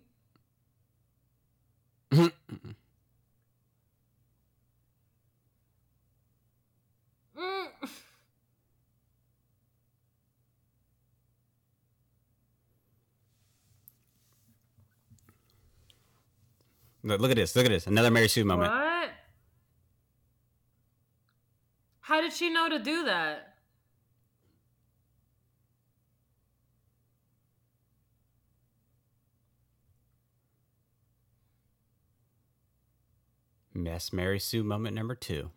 Mm. 7.36 7.68
Look 17.04 17.20
look 17.20 17.30
at 17.30 17.36
this. 17.36 17.56
Look 17.56 17.66
at 17.66 17.70
this. 17.70 17.86
Another 17.86 18.10
Mary 18.10 18.28
Sue 18.28 18.44
moment. 18.44 18.72
What? 18.72 19.10
How 22.00 22.20
did 22.20 22.32
she 22.32 22.50
know 22.50 22.68
to 22.68 22.78
do 22.78 23.04
that? 23.04 23.48
Mess 33.74 34.12
Mary 34.12 34.38
Sue 34.38 34.62
moment 34.62 34.94
number 34.94 35.14
two. 35.14 35.50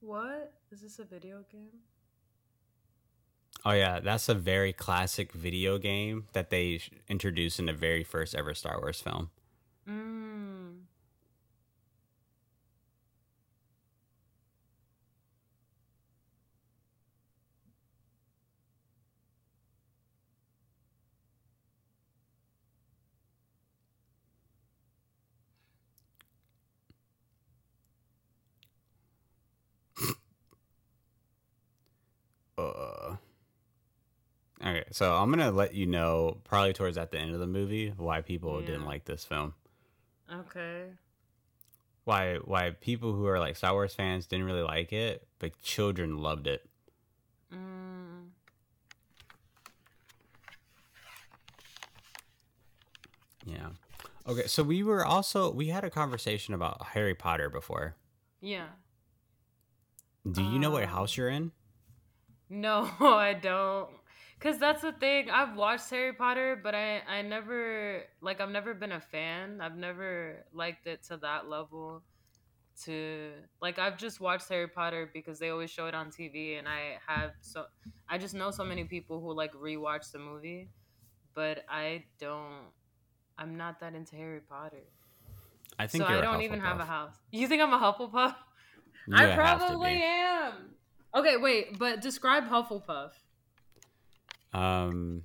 What? 0.00 0.54
Is 0.72 0.80
this 0.80 0.98
a 0.98 1.04
video 1.04 1.44
game? 1.52 1.80
Oh 3.64 3.72
yeah, 3.72 4.00
that's 4.00 4.28
a 4.28 4.34
very 4.34 4.72
classic 4.72 5.32
video 5.32 5.78
game 5.78 6.26
that 6.32 6.50
they 6.50 6.80
introduced 7.08 7.58
in 7.58 7.66
the 7.66 7.72
very 7.72 8.04
first 8.04 8.34
ever 8.34 8.54
Star 8.54 8.78
Wars 8.80 9.00
film. 9.00 9.30
Mm. 9.88 10.59
So 34.90 35.14
I'm 35.14 35.30
gonna 35.30 35.50
let 35.50 35.74
you 35.74 35.86
know 35.86 36.38
probably 36.44 36.72
towards 36.72 36.98
at 36.98 37.10
the 37.10 37.18
end 37.18 37.32
of 37.32 37.40
the 37.40 37.46
movie 37.46 37.92
why 37.96 38.20
people 38.20 38.60
didn't 38.60 38.84
like 38.84 39.04
this 39.04 39.24
film. 39.24 39.54
Okay. 40.32 40.84
Why 42.04 42.36
why 42.36 42.70
people 42.70 43.12
who 43.12 43.26
are 43.26 43.38
like 43.38 43.56
Star 43.56 43.72
Wars 43.72 43.94
fans 43.94 44.26
didn't 44.26 44.46
really 44.46 44.62
like 44.62 44.92
it, 44.92 45.26
but 45.38 45.60
children 45.62 46.18
loved 46.18 46.46
it. 46.46 46.68
Mm. 47.52 48.28
Yeah. 53.44 53.68
Okay, 54.26 54.46
so 54.46 54.62
we 54.62 54.82
were 54.82 55.04
also 55.04 55.50
we 55.50 55.68
had 55.68 55.84
a 55.84 55.90
conversation 55.90 56.54
about 56.54 56.86
Harry 56.88 57.14
Potter 57.14 57.48
before. 57.48 57.96
Yeah. 58.40 58.66
Do 60.30 60.42
you 60.42 60.58
know 60.58 60.70
what 60.70 60.82
Um, 60.84 60.90
house 60.90 61.16
you're 61.16 61.28
in? 61.28 61.52
No, 62.48 62.90
I 63.00 63.34
don't. 63.34 63.88
Cause 64.40 64.58
that's 64.58 64.80
the 64.80 64.92
thing. 64.92 65.28
I've 65.28 65.54
watched 65.54 65.90
Harry 65.90 66.14
Potter, 66.14 66.58
but 66.62 66.74
I 66.74 67.02
I 67.06 67.20
never 67.20 68.04
like 68.22 68.40
I've 68.40 68.50
never 68.50 68.72
been 68.72 68.92
a 68.92 69.00
fan. 69.00 69.60
I've 69.60 69.76
never 69.76 70.46
liked 70.54 70.86
it 70.86 71.02
to 71.04 71.18
that 71.18 71.48
level. 71.48 72.02
To 72.84 73.32
like 73.60 73.78
I've 73.78 73.98
just 73.98 74.18
watched 74.18 74.48
Harry 74.48 74.68
Potter 74.68 75.10
because 75.12 75.38
they 75.38 75.50
always 75.50 75.70
show 75.70 75.86
it 75.88 75.94
on 75.94 76.10
TV, 76.10 76.58
and 76.58 76.66
I 76.66 76.96
have 77.06 77.32
so 77.42 77.66
I 78.08 78.16
just 78.16 78.32
know 78.34 78.50
so 78.50 78.64
many 78.64 78.84
people 78.84 79.20
who 79.20 79.34
like 79.34 79.52
rewatch 79.52 80.10
the 80.10 80.18
movie, 80.18 80.70
but 81.34 81.64
I 81.68 82.04
don't. 82.18 82.68
I'm 83.36 83.56
not 83.58 83.80
that 83.80 83.94
into 83.94 84.16
Harry 84.16 84.40
Potter, 84.40 84.84
I 85.78 85.86
think 85.86 86.04
so 86.04 86.08
I 86.08 86.16
a 86.16 86.22
don't 86.22 86.42
even 86.42 86.60
have 86.60 86.80
a 86.80 86.84
house. 86.84 87.14
You 87.30 87.46
think 87.46 87.62
I'm 87.62 87.72
a 87.72 87.78
Hufflepuff? 87.78 88.34
You 89.06 89.16
I 89.16 89.34
probably 89.34 90.02
am. 90.02 90.74
Okay, 91.14 91.36
wait, 91.36 91.78
but 91.78 92.00
describe 92.00 92.48
Hufflepuff. 92.48 93.12
Um, 94.52 95.24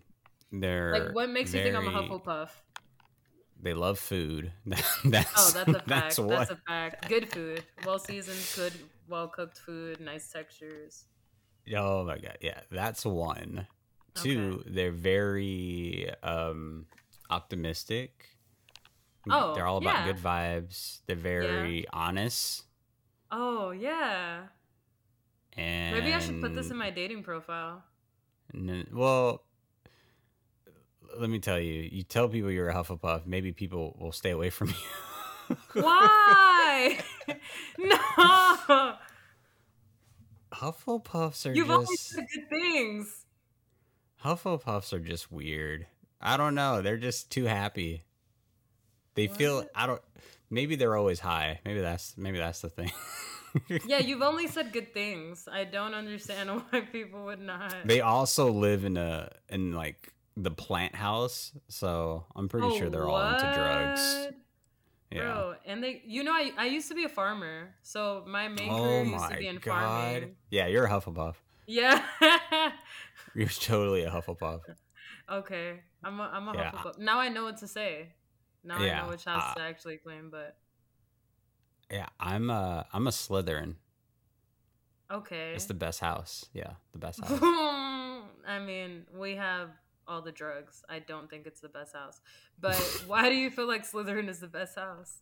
they're 0.51 0.91
Like, 0.91 1.15
what 1.15 1.29
makes 1.29 1.53
you 1.53 1.63
think 1.63 1.75
I'm 1.75 1.87
a 1.87 1.91
Hufflepuff? 1.91 2.49
They 3.61 3.73
love 3.73 3.97
food. 3.97 4.51
that's 4.65 4.99
Oh, 5.35 5.51
that's 5.53 5.69
a 5.69 5.73
fact. 5.73 5.87
That's 5.87 6.15
That's, 6.17 6.51
a 6.51 6.57
fact. 6.67 7.09
Good 7.09 7.31
food, 7.31 7.63
well 7.85 7.99
seasoned, 7.99 8.39
good, 8.55 8.73
well 9.07 9.27
cooked 9.27 9.57
food, 9.57 9.99
nice 9.99 10.31
textures. 10.31 11.05
Oh 11.75 12.03
my 12.03 12.17
god, 12.17 12.37
yeah, 12.41 12.59
that's 12.69 13.05
one. 13.05 13.67
Two, 14.13 14.63
they're 14.67 14.91
very 14.91 16.09
um 16.21 16.85
optimistic. 17.29 18.29
Oh, 19.29 19.55
they're 19.55 19.65
all 19.65 19.77
about 19.77 20.05
yeah. 20.05 20.13
good 20.13 20.21
vibes. 20.21 20.99
They're 21.07 21.15
very 21.15 21.85
honest. 21.91 22.63
Oh 23.31 23.71
yeah. 23.71 24.43
And 25.57 25.95
Maybe 25.95 26.13
I 26.13 26.19
should 26.19 26.41
put 26.41 26.53
this 26.53 26.69
in 26.69 26.77
my 26.77 26.91
dating 26.91 27.23
profile. 27.23 27.83
Well, 28.91 29.43
let 31.17 31.29
me 31.29 31.39
tell 31.39 31.59
you, 31.59 31.89
you 31.91 32.03
tell 32.03 32.27
people 32.27 32.51
you're 32.51 32.69
a 32.69 32.73
Hufflepuff, 32.73 33.25
maybe 33.25 33.51
people 33.51 33.95
will 33.99 34.11
stay 34.11 34.31
away 34.31 34.49
from 34.49 34.69
you. 34.69 35.55
Why? 35.73 36.99
no. 37.77 37.97
Hufflepuffs 40.53 41.49
are 41.49 41.53
You've 41.53 41.69
always 41.69 41.89
just 41.89 42.09
said 42.09 42.25
good 42.33 42.49
things. 42.49 43.25
Hufflepuffs 44.23 44.93
are 44.93 44.99
just 44.99 45.31
weird. 45.31 45.87
I 46.21 46.37
don't 46.37 46.55
know. 46.55 46.81
They're 46.81 46.97
just 46.97 47.29
too 47.29 47.45
happy. 47.45 48.03
They 49.15 49.27
feel 49.27 49.65
I 49.75 49.85
don't. 49.87 50.01
Maybe 50.49 50.75
they're 50.75 50.95
always 50.95 51.19
high. 51.19 51.59
Maybe 51.65 51.81
that's 51.81 52.17
maybe 52.17 52.37
that's 52.37 52.61
the 52.61 52.69
thing. 52.69 52.91
Yeah, 53.85 53.99
you've 53.99 54.21
only 54.21 54.47
said 54.47 54.71
good 54.73 54.93
things. 54.93 55.47
I 55.51 55.63
don't 55.63 55.93
understand 55.93 56.49
why 56.69 56.81
people 56.81 57.25
would 57.25 57.39
not. 57.39 57.73
They 57.85 58.01
also 58.01 58.51
live 58.51 58.85
in 58.85 58.97
a 58.97 59.31
in 59.49 59.71
like 59.73 60.13
the 60.37 60.51
plant 60.51 60.95
house, 60.95 61.51
so 61.69 62.25
I'm 62.35 62.49
pretty 62.49 62.69
sure 62.77 62.87
Oh, 62.87 62.89
they're 62.89 63.07
all 63.07 63.31
into 63.33 63.51
drugs. 63.53 64.27
Yeah. 65.11 65.21
Bro, 65.21 65.55
and 65.65 65.81
they, 65.83 66.01
you 66.05 66.23
know, 66.23 66.33
I, 66.33 66.51
I 66.57 66.65
used 66.65 66.89
to 66.89 66.95
be 66.95 67.05
a 67.05 67.09
farmer, 67.09 67.73
so 67.83 68.25
my 68.27 68.47
main 68.49 68.69
Oh 68.69 68.83
career 68.83 69.03
used 69.05 69.29
to 69.31 69.37
be 69.37 69.47
in 69.47 69.55
god. 69.57 69.63
farming. 69.63 70.35
Yeah, 70.49 70.67
you're 70.67 70.85
a 70.85 70.89
Hufflepuff. 70.89 71.35
Yeah. 71.67 72.01
You're 73.33 73.47
totally 73.47 74.03
a 74.03 74.09
Hufflepuff. 74.11 74.61
okay, 75.31 75.79
I'm 76.03 76.19
a, 76.19 76.29
I'm 76.33 76.47
a 76.49 76.53
Yeah. 76.53 76.71
Hufflepuff. 76.71 76.97
Now 76.99 77.19
I 77.19 77.29
know 77.29 77.43
what 77.43 77.57
to 77.57 77.67
say. 77.67 78.13
Now 78.63 78.77
I 78.77 79.01
know 79.01 79.09
which 79.09 79.25
house 79.25 79.51
uh, 79.51 79.55
to 79.55 79.61
actually 79.61 79.97
claim, 79.97 80.29
but 80.29 80.57
Yeah, 81.91 82.07
I'm 82.19 82.49
a 82.49 82.85
I'm 82.93 83.07
a 83.07 83.11
Slytherin. 83.11 83.75
okay. 85.11 85.53
It's 85.55 85.65
the 85.65 85.73
best 85.73 85.99
house. 85.99 86.45
Yeah, 86.53 86.71
the 86.93 86.99
best 86.99 87.19
house. 87.23 87.39
I 87.41 88.59
mean, 88.65 89.03
we 89.15 89.35
have 89.35 89.69
all 90.07 90.21
the 90.21 90.31
drugs. 90.31 90.83
I 90.89 90.99
don't 90.99 91.29
think 91.29 91.45
it's 91.47 91.61
the 91.61 91.69
best 91.69 91.93
house. 91.93 92.21
But 92.59 92.75
why 93.07 93.29
do 93.29 93.35
you 93.35 93.49
feel 93.49 93.67
like 93.67 93.89
Slytherin 93.89 94.29
is 94.29 94.39
the 94.39 94.47
best 94.47 94.75
house? 94.75 95.17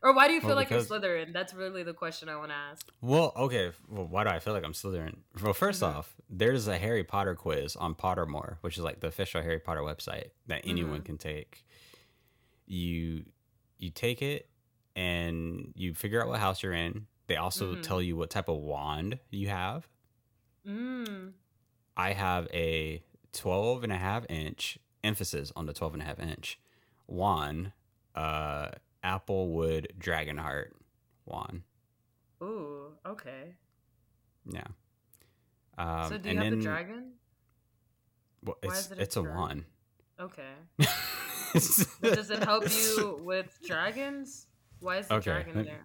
Or 0.00 0.12
why 0.14 0.28
do 0.28 0.34
you 0.34 0.40
feel 0.40 0.50
Well, 0.50 0.56
like 0.58 0.68
because- 0.68 0.88
you're 0.88 1.00
Slytherin? 1.00 1.32
That's 1.32 1.52
really 1.54 1.82
the 1.82 1.92
question 1.92 2.28
I 2.28 2.36
want 2.36 2.50
to 2.50 2.54
ask. 2.54 2.86
Well, 3.00 3.32
okay. 3.36 3.72
Well, 3.88 4.06
why 4.06 4.22
do 4.22 4.30
I 4.30 4.38
feel 4.38 4.52
like 4.54 4.64
I'm 4.64 4.72
Slytherin? 4.72 5.16
Well, 5.42 5.52
1st 5.54 5.82
Mhm. 5.82 5.94
off, 5.96 6.14
there's 6.30 6.68
a 6.68 6.78
Harry 6.78 7.02
Potter 7.02 7.34
quiz 7.34 7.74
on 7.74 7.96
Pottermore, 7.96 8.58
which 8.60 8.76
is 8.78 8.84
like 8.84 9.00
the 9.00 9.08
official 9.08 9.42
Harry 9.42 9.58
Potter 9.58 9.80
website 9.80 10.30
that 10.46 10.60
anyone 10.64 11.00
Mhm. 11.00 11.04
can 11.04 11.18
take. 11.18 11.64
You 12.66 13.24
you 13.78 13.90
take 13.90 14.22
it 14.22 14.48
and 14.98 15.72
you 15.76 15.94
figure 15.94 16.20
out 16.20 16.26
what 16.28 16.40
house 16.40 16.60
you're 16.60 16.72
in. 16.72 17.06
They 17.28 17.36
also 17.36 17.76
Mhm. 17.76 17.82
tell 17.82 18.02
you 18.02 18.16
what 18.16 18.30
type 18.30 18.48
of 18.48 18.56
wand 18.58 19.20
you 19.30 19.48
have. 19.48 19.88
Mm. 20.66 21.34
I 21.96 22.12
have 22.14 22.48
a 22.52 23.04
12 23.32 23.84
and 23.84 23.92
a 23.92 23.96
half 23.96 24.26
inch 24.28 24.76
emphasis 25.04 25.52
on 25.54 25.66
the 25.66 25.72
12 25.72 25.94
and 25.94 26.02
a 26.02 26.04
half 26.06 26.18
inch 26.18 26.58
wand, 27.06 27.72
uh, 28.16 28.70
Applewood 29.04 29.86
Dragonheart 29.98 30.72
wand. 31.24 31.62
Ooh, 32.42 32.92
okay. 33.06 33.54
Yeah. 34.46 34.66
Um, 35.76 36.08
so 36.08 36.18
do 36.18 36.24
you 36.28 36.30
and 36.30 36.38
have 36.40 36.50
then, 36.50 36.58
the 36.58 36.64
dragon? 36.64 37.12
Well, 38.42 38.56
why 38.62 38.70
it's 38.72 38.86
is 38.86 38.90
it 38.92 38.98
a 38.98 39.02
it's 39.02 39.16
a 39.16 39.22
dragon? 39.22 39.38
wand. 39.40 39.64
Okay. 40.18 40.54
Does 42.02 42.30
it 42.30 42.42
help 42.42 42.64
you 42.72 43.20
with 43.24 43.56
dragons? 43.64 44.47
Why 44.80 44.98
is 44.98 45.08
the 45.08 45.14
Okay, 45.14 45.24
dragon 45.30 45.54
let- 45.56 45.64
there? 45.66 45.84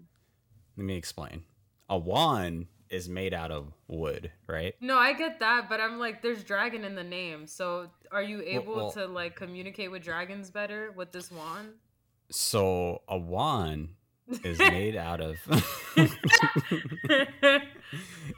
Let 0.77 0.85
me 0.85 0.95
explain. 0.95 1.43
A 1.89 1.97
wand 1.97 2.67
is 2.89 3.07
made 3.09 3.33
out 3.33 3.51
of 3.51 3.73
wood, 3.87 4.31
right? 4.47 4.75
No, 4.81 4.97
I 4.97 5.13
get 5.13 5.39
that, 5.39 5.67
but 5.69 5.79
I'm 5.81 5.99
like, 5.99 6.21
there's 6.21 6.43
dragon 6.43 6.83
in 6.83 6.95
the 6.95 7.03
name. 7.03 7.47
So 7.47 7.89
are 8.11 8.23
you 8.23 8.41
able 8.43 8.75
well- 8.75 8.91
to 8.91 9.05
like 9.07 9.35
communicate 9.35 9.91
with 9.91 10.03
dragons 10.03 10.49
better 10.49 10.91
with 10.91 11.11
this 11.11 11.31
wand? 11.31 11.73
So 12.31 13.01
a 13.07 13.17
wand 13.17 13.89
is 14.43 14.57
made 14.59 14.95
out 14.95 15.21
of 15.21 15.37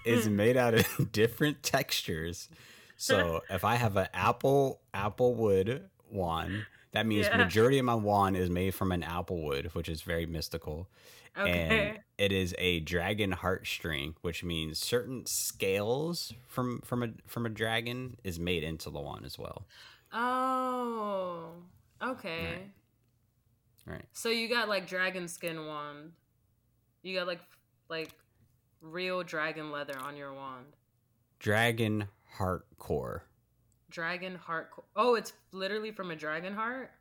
is 0.05 0.27
made 0.29 0.57
out 0.57 0.73
of 0.73 1.11
different 1.11 1.63
textures. 1.63 2.49
So 2.97 3.41
if 3.49 3.63
I 3.63 3.75
have 3.75 3.97
an 3.97 4.07
apple 4.13 4.81
apple 4.93 5.35
wood 5.35 5.89
wand, 6.09 6.65
that 6.95 7.05
means 7.05 7.27
Yeah. 7.27 7.37
majority 7.37 7.77
of 7.79 7.85
my 7.85 7.95
wand 7.95 8.35
is 8.37 8.49
made 8.49 8.73
from 8.73 8.91
an 8.91 9.03
apple 9.03 9.41
wood, 9.43 9.69
which 9.73 9.89
is 9.89 10.01
very 10.01 10.25
mystical. 10.25 10.87
okay. 11.37 11.89
And 11.89 11.99
it 12.17 12.31
is 12.31 12.55
a 12.57 12.79
dragon 12.79 13.31
heartstring, 13.33 14.15
which 14.21 14.43
means 14.43 14.79
certain 14.79 15.25
scales 15.25 16.33
from 16.47 16.79
from 16.81 17.03
a 17.03 17.09
from 17.27 17.45
a 17.45 17.49
dragon 17.49 18.17
is 18.23 18.39
made 18.39 18.63
into 18.63 18.89
the 18.89 18.99
wand 19.01 19.25
as 19.25 19.37
well. 19.37 19.65
Oh, 20.13 21.49
okay. 22.01 22.71
Right. 23.85 24.05
So 24.13 24.29
you 24.29 24.47
got 24.47 24.69
like 24.69 24.87
dragon 24.87 25.27
skin 25.27 25.67
wand. 25.67 26.13
You 27.03 27.17
got 27.17 27.27
like 27.27 27.41
like 27.89 28.11
real 28.81 29.21
dragon 29.23 29.71
leather 29.71 29.97
on 29.99 30.15
your 30.15 30.33
wand. 30.33 30.65
Dragon 31.39 32.07
heart 32.37 32.65
core. 32.79 33.23
Dragon 33.95 34.35
heart. 34.35 34.71
Oh, 34.97 35.15
it's 35.15 35.31
literally 35.53 35.91
from 35.91 36.11
a 36.11 36.17
dragon 36.17 36.53
heart. 36.53 36.91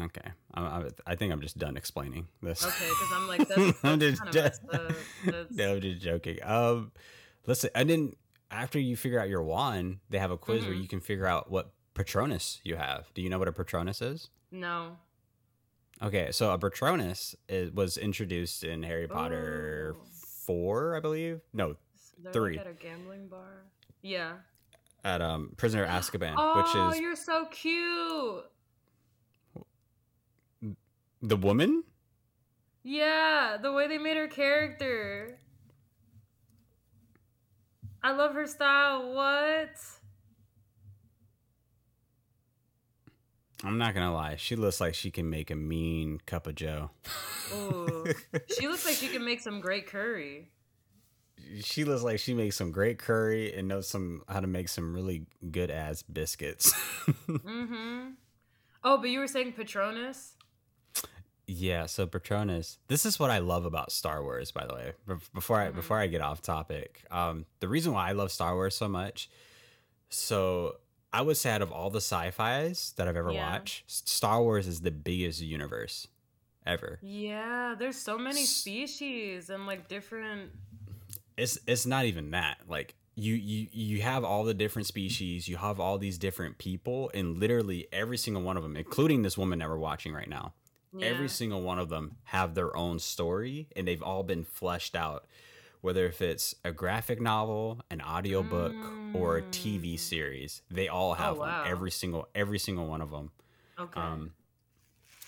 Okay, 0.00 0.30
I, 0.54 0.62
I, 0.62 0.84
I 1.04 1.16
think 1.16 1.32
I'm 1.32 1.40
just 1.40 1.58
done 1.58 1.76
explaining 1.76 2.28
this. 2.40 2.64
Okay, 2.64 2.88
because 2.88 3.08
I'm 3.12 3.26
like 3.26 3.48
that's, 3.48 3.84
I'm 3.84 3.98
that's 3.98 4.20
just 4.32 4.62
of 4.62 4.72
messed 4.72 5.26
done. 5.26 5.46
no, 5.50 5.72
I'm 5.74 5.80
just 5.80 6.00
joking. 6.00 6.38
Um, 6.44 6.92
listen, 7.46 7.70
I 7.74 7.82
didn't. 7.82 8.16
After 8.52 8.78
you 8.78 8.96
figure 8.96 9.18
out 9.18 9.28
your 9.28 9.42
wand, 9.42 9.98
they 10.10 10.18
have 10.18 10.30
a 10.30 10.36
quiz 10.38 10.64
where 10.64 10.72
Mhm. 10.74 10.82
you 10.82 10.88
can 10.88 11.00
figure 11.00 11.26
out 11.26 11.50
what 11.50 11.72
Patronus 11.94 12.60
you 12.62 12.76
have. 12.76 13.12
Do 13.14 13.20
you 13.22 13.28
know 13.28 13.40
what 13.40 13.48
a 13.48 13.52
Patronus 13.52 14.00
is? 14.00 14.28
No. 14.52 14.98
Okay, 16.00 16.30
so 16.30 16.52
a 16.52 16.58
Patronus 16.58 17.34
is, 17.48 17.72
was 17.72 17.96
introduced 17.96 18.62
in 18.62 18.84
Harry 18.84 19.08
Potter 19.08 19.96
Oh. 19.98 20.04
four, 20.46 20.96
I 20.96 21.00
believe. 21.00 21.40
No, 21.52 21.74
Three. 22.32 22.56
Like 22.56 22.66
at 22.66 22.70
a 22.70 22.74
gambling 22.74 23.26
bar. 23.26 23.64
Yeah. 24.02 24.34
At 25.04 25.20
um 25.20 25.52
Prisoner 25.56 25.86
Azkaban, 25.86 26.34
oh, 26.36 26.58
which 26.58 26.68
is 26.68 26.74
oh 26.76 27.00
you're 27.00 27.16
so 27.16 27.46
cute. 27.46 28.44
the 31.22 31.36
woman. 31.36 31.84
Yeah, 32.84 33.58
the 33.62 33.72
way 33.72 33.86
they 33.86 33.98
made 33.98 34.16
her 34.16 34.26
character. 34.26 35.38
I 38.02 38.12
love 38.12 38.34
her 38.34 38.46
style. 38.46 39.14
What? 39.14 39.76
I'm 43.64 43.78
not 43.78 43.94
gonna 43.94 44.12
lie, 44.12 44.34
she 44.36 44.56
looks 44.56 44.80
like 44.80 44.94
she 44.94 45.12
can 45.12 45.30
make 45.30 45.50
a 45.50 45.54
mean 45.54 46.20
cup 46.26 46.48
of 46.48 46.56
Joe. 46.56 46.90
Ooh. 47.54 48.06
she 48.58 48.66
looks 48.66 48.84
like 48.84 48.96
she 48.96 49.06
can 49.08 49.24
make 49.24 49.40
some 49.40 49.60
great 49.60 49.86
curry. 49.86 50.50
She 51.62 51.84
looks 51.84 52.02
like 52.02 52.18
she 52.18 52.34
makes 52.34 52.56
some 52.56 52.70
great 52.72 52.98
curry 52.98 53.52
and 53.54 53.68
knows 53.68 53.88
some 53.88 54.22
how 54.28 54.40
to 54.40 54.46
make 54.46 54.68
some 54.68 54.94
really 54.94 55.26
good 55.50 55.70
ass 55.70 56.02
biscuits. 56.02 56.72
Mm-hmm. 57.28 58.10
Oh, 58.84 58.98
but 58.98 59.10
you 59.10 59.18
were 59.20 59.26
saying 59.28 59.52
Patronus? 59.52 60.34
yeah, 61.46 61.86
so 61.86 62.06
Patronus. 62.06 62.78
This 62.88 63.04
is 63.04 63.18
what 63.18 63.30
I 63.30 63.38
love 63.38 63.64
about 63.64 63.92
Star 63.92 64.22
Wars, 64.22 64.50
by 64.52 64.66
the 64.66 64.74
way. 64.74 64.92
Be- 65.06 65.14
Before 65.34 65.60
I 65.60 65.68
Mhm. 65.70 65.74
before 65.74 65.98
I 65.98 66.06
get 66.06 66.20
off 66.20 66.40
topic, 66.42 67.04
um, 67.10 67.46
the 67.60 67.68
reason 67.68 67.92
why 67.92 68.08
I 68.08 68.12
love 68.12 68.30
Star 68.32 68.54
Wars 68.54 68.74
so 68.76 68.88
much, 68.88 69.28
so 70.08 70.76
I 71.12 71.20
would 71.22 71.36
say 71.36 71.50
out 71.50 71.62
of 71.62 71.70
all 71.72 71.90
the 71.90 72.00
sci-fi's 72.00 72.92
that 72.96 73.06
I've 73.08 73.16
ever 73.16 73.32
Yeah. 73.32 73.50
watched, 73.52 73.90
Star 73.90 74.40
Wars 74.42 74.66
is 74.66 74.80
the 74.80 74.90
biggest 74.90 75.40
universe 75.40 76.06
ever. 76.64 76.98
Yeah, 77.02 77.74
there's 77.78 77.96
so 77.96 78.16
many 78.16 78.44
species 78.44 79.50
and 79.50 79.66
like 79.66 79.88
different. 79.88 80.52
It's 81.36 81.58
it's 81.66 81.86
not 81.86 82.04
even 82.04 82.30
that 82.32 82.58
like 82.68 82.94
you 83.14 83.34
you 83.34 83.68
you 83.72 84.02
have 84.02 84.24
all 84.24 84.44
the 84.44 84.54
different 84.54 84.86
species 84.86 85.46
you 85.48 85.56
have 85.56 85.78
all 85.80 85.98
these 85.98 86.18
different 86.18 86.58
people 86.58 87.10
and 87.14 87.38
literally 87.38 87.86
every 87.92 88.16
single 88.16 88.42
one 88.42 88.56
of 88.56 88.62
them 88.62 88.76
including 88.76 89.22
this 89.22 89.36
woman 89.36 89.58
that 89.58 89.68
we're 89.68 89.76
watching 89.78 90.12
right 90.14 90.28
now 90.28 90.54
Yeah. 90.94 91.06
every 91.08 91.28
single 91.28 91.62
one 91.62 91.78
of 91.78 91.88
them 91.88 92.16
have 92.24 92.54
their 92.54 92.74
own 92.76 92.98
story 92.98 93.68
and 93.76 93.86
they've 93.86 94.02
all 94.02 94.22
been 94.22 94.44
fleshed 94.44 94.94
out 94.96 95.26
whether 95.82 96.06
if 96.06 96.22
it's 96.22 96.54
a 96.64 96.72
graphic 96.72 97.20
novel 97.20 97.80
an 97.90 98.00
audiobook 98.00 98.74
or 99.14 99.36
a 99.38 99.42
tv 99.42 99.94
Mm. 99.94 99.98
series 99.98 100.62
they 100.70 100.88
all 100.88 101.14
have 101.14 101.36
wow. 101.38 101.60
one 101.62 101.68
every 101.70 101.90
single 101.90 102.28
every 102.34 102.58
single 102.58 102.86
one 102.86 103.02
of 103.02 103.10
them 103.10 103.30
okay. 103.78 104.00
um, 104.00 104.32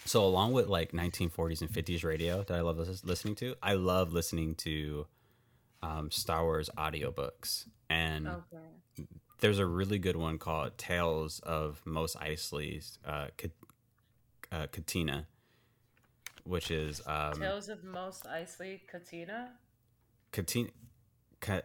so 0.07 0.25
along 0.25 0.53
with 0.53 0.69
like 0.69 0.93
1940s 0.93 1.61
and 1.63 1.71
50s 1.71 2.05
radio 2.05 2.43
that 2.43 2.55
I 2.55 2.61
love 2.61 2.77
listening 3.05 3.35
to, 3.37 3.55
I 3.63 3.73
love 3.73 4.13
listening 4.13 4.55
to 4.57 5.07
um, 5.85 6.11
Star 6.11 6.43
Wars 6.45 6.71
audiobooks. 6.77 7.67
And 7.91 8.29
okay. 8.29 9.07
there's 9.41 9.59
a 9.59 9.67
really 9.67 9.99
good 9.99 10.17
one 10.17 10.39
called 10.39 10.77
Tales 10.79 11.41
of 11.41 11.81
Mos 11.85 12.17
Eisley's 12.17 12.99
uh, 13.07 13.27
uh, 14.51 14.67
Katina, 14.73 15.27
which 16.45 16.71
is 16.71 17.03
um, 17.07 17.35
Tales 17.35 17.69
of 17.69 17.85
Mos 17.85 18.23
Eisley 18.23 18.81
Katina. 18.91 19.51
Katina, 20.33 20.71
Ka- 21.41 21.61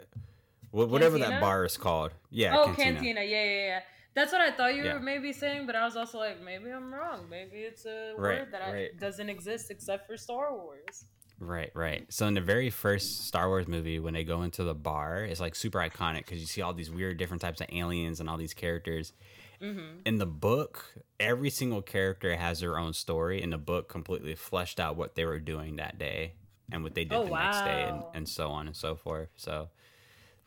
whatever 0.72 1.18
Cantina? 1.18 1.40
that 1.40 1.42
bar 1.42 1.66
is 1.66 1.78
called. 1.78 2.12
Yeah, 2.30 2.56
oh, 2.58 2.66
Cantina. 2.66 2.94
cantina. 2.96 3.22
Yeah, 3.22 3.44
yeah, 3.44 3.66
yeah. 3.66 3.80
That's 4.16 4.32
what 4.32 4.42
I 4.42 4.52
thought 4.52 4.76
you 4.76 4.84
Yeah. 4.84 4.96
were 4.96 5.00
maybe 5.00 5.32
saying, 5.32 5.66
but 5.66 5.76
I 5.76 5.86
was 5.86 5.96
also 5.96 6.18
like, 6.18 6.42
maybe 6.42 6.72
I'm 6.72 6.94
wrong. 6.94 7.28
Maybe 7.30 7.58
it's 7.60 7.86
a 7.86 8.14
Right, 8.18 8.40
word 8.42 8.52
that 8.52 8.62
I, 8.62 8.74
right. 8.74 9.00
doesn't 9.00 9.30
exist 9.30 9.72
except 9.72 10.08
for 10.08 10.18
Star 10.18 10.54
Wars. 10.54 11.06
Right, 11.40 11.72
right. 11.74 12.06
So 12.12 12.28
in 12.28 12.34
the 12.34 12.42
very 12.42 12.70
first 12.70 13.26
Star 13.26 13.48
Wars 13.48 13.68
movie, 13.68 14.00
when 14.00 14.14
they 14.14 14.26
go 14.26 14.42
into 14.42 14.64
the 14.64 14.74
bar, 14.74 15.24
it's 15.24 15.40
like 15.40 15.56
super 15.56 15.80
iconic 15.80 16.26
because 16.26 16.40
you 16.40 16.46
see 16.46 16.62
all 16.62 16.74
these 16.74 16.92
weird 16.92 17.18
different 17.18 17.42
types 17.42 17.62
of 17.62 17.68
aliens 17.72 18.20
and 18.20 18.30
all 18.30 18.38
these 18.38 18.54
characters. 18.54 19.14
Mm-hmm. 19.62 20.02
In 20.06 20.18
the 20.18 20.26
book, 20.26 20.86
every 21.20 21.50
single 21.50 21.82
character 21.82 22.36
has 22.36 22.60
their 22.60 22.78
own 22.78 22.94
story, 22.94 23.42
and 23.42 23.52
the 23.54 23.58
book 23.58 23.90
completely 23.90 24.36
fleshed 24.36 24.80
out 24.80 24.98
what 24.98 25.16
they 25.16 25.26
were 25.26 25.40
doing 25.40 25.78
that 25.78 25.98
day 25.98 26.34
and 26.72 26.84
what 26.84 26.94
they 26.94 27.04
did 27.04 27.16
Oh, 27.16 27.26
the 27.26 27.32
next 27.32 27.62
day, 27.62 27.86
and, 27.88 28.04
and 28.14 28.28
so 28.28 28.50
on 28.50 28.68
and 28.68 28.76
so 28.76 28.96
forth. 28.96 29.30
So 29.36 29.70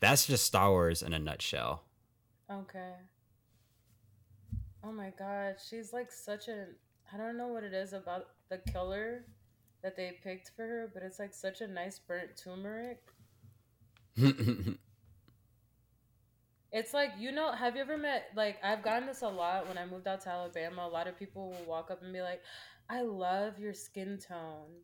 that's 0.00 0.26
just 0.26 0.44
Star 0.44 0.70
Wars 0.70 1.02
in 1.02 1.12
a 1.12 1.18
nutshell. 1.18 1.84
Okay. 2.50 2.92
Oh 4.84 4.92
my 4.92 5.12
god, 5.18 5.56
she's 5.66 5.92
like 5.92 6.10
such 6.10 6.48
a. 6.48 6.66
I 7.12 7.16
don't 7.16 7.36
know 7.36 7.48
what 7.48 7.64
it 7.64 7.72
is 7.72 7.92
about 7.92 8.28
the 8.48 8.58
killer, 8.58 9.24
that 9.82 9.96
they 9.96 10.18
picked 10.22 10.50
for 10.56 10.62
her, 10.66 10.90
but 10.92 11.02
it's 11.02 11.18
like 11.18 11.34
such 11.34 11.60
a 11.60 11.66
nice 11.68 11.98
burnt 11.98 12.36
turmeric. 12.36 13.00
It's 16.72 16.94
like 16.94 17.12
you 17.18 17.32
know, 17.32 17.52
have 17.52 17.76
you 17.76 17.82
ever 17.82 17.98
met 17.98 18.30
like 18.34 18.58
I've 18.64 18.82
gotten 18.82 19.06
this 19.06 19.22
a 19.22 19.28
lot 19.28 19.68
when 19.68 19.76
I 19.78 19.84
moved 19.86 20.06
out 20.08 20.22
to 20.22 20.30
Alabama. 20.30 20.86
A 20.86 20.88
lot 20.88 21.06
of 21.06 21.18
people 21.18 21.50
will 21.50 21.64
walk 21.66 21.90
up 21.90 22.02
and 22.02 22.12
be 22.12 22.22
like, 22.22 22.42
"I 22.88 23.02
love 23.02 23.58
your 23.58 23.74
skin 23.74 24.18
tone," 24.18 24.82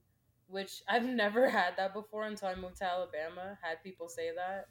which 0.49 0.83
I've 0.89 1.05
never 1.23 1.49
had 1.49 1.77
that 1.79 1.95
before 1.95 2.25
until 2.25 2.49
I 2.49 2.55
moved 2.55 2.77
to 2.79 2.85
Alabama. 2.85 3.59
Had 3.63 3.83
people 3.83 4.09
say 4.09 4.31
that, 4.37 4.67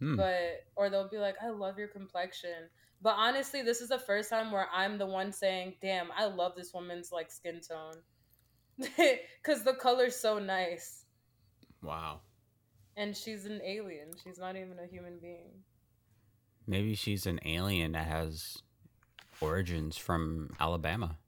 Hmm. 0.00 0.16
but 0.16 0.64
or 0.76 0.90
they'll 0.90 1.08
be 1.10 1.18
like, 1.18 1.36
"I 1.42 1.50
love 1.50 1.78
your 1.78 1.88
complexion." 1.88 2.70
But 3.00 3.16
honestly, 3.18 3.62
this 3.62 3.80
is 3.80 3.88
the 3.88 3.98
first 3.98 4.30
time 4.30 4.52
where 4.52 4.68
I'm 4.72 4.98
the 4.98 5.06
one 5.06 5.32
saying, 5.32 5.78
"Damn, 5.82 6.12
I 6.12 6.26
love 6.26 6.54
this 6.56 6.72
woman's 6.72 7.10
like 7.12 7.30
skin 7.32 7.60
tone," 7.60 8.02
because 8.78 9.64
the 9.64 9.74
color's 9.74 10.16
so 10.16 10.38
nice, 10.38 11.04
wow. 11.82 12.20
and 12.96 13.16
she's 13.16 13.44
an 13.46 13.60
alien. 13.64 14.16
She's 14.22 14.38
not 14.38 14.56
even 14.56 14.78
a 14.78 14.86
human 14.86 15.18
being. 15.20 15.64
Maybe 16.66 16.94
she's 16.94 17.26
an 17.26 17.40
alien 17.44 17.92
that 17.92 18.06
has 18.06 18.56
origins 19.40 19.96
from 19.96 20.54
Alabama. 20.60 21.18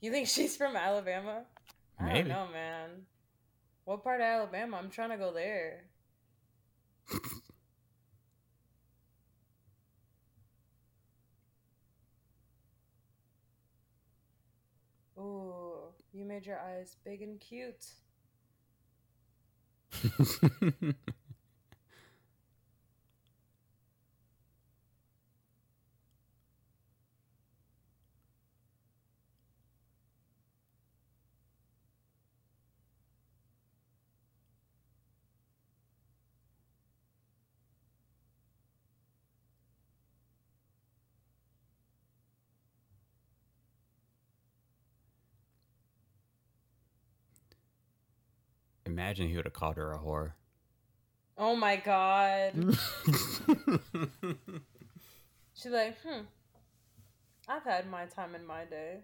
You 0.00 0.10
think 0.12 0.28
she's 0.28 0.56
from 0.56 0.76
Alabama? 0.76 1.46
I 1.98 2.04
Maybe. 2.04 2.28
don't 2.28 2.28
know, 2.28 2.46
man. 2.52 3.06
What 3.84 4.04
part 4.04 4.20
of 4.20 4.26
Alabama? 4.26 4.76
I'm 4.78 4.90
trying 4.90 5.10
to 5.10 5.16
go 5.16 5.32
there. 5.32 5.84
Ooh, 15.18 15.63
you 16.14 16.24
made 16.24 16.46
your 16.46 16.60
eyes 16.60 16.96
big 17.04 17.22
and 17.22 17.40
cute. 17.40 17.86
Imagine 48.94 49.28
he 49.28 49.34
would 49.34 49.44
have 49.44 49.52
called 49.52 49.76
her 49.76 49.90
a 49.90 49.98
whore. 49.98 50.34
Oh 51.36 51.56
my 51.56 51.74
god. 51.74 52.52
She's 55.52 55.72
like, 55.72 55.96
hmm. 56.00 56.20
I've 57.48 57.64
had 57.64 57.90
my 57.90 58.04
time 58.04 58.36
in 58.36 58.46
my 58.46 58.64
day. 58.66 59.00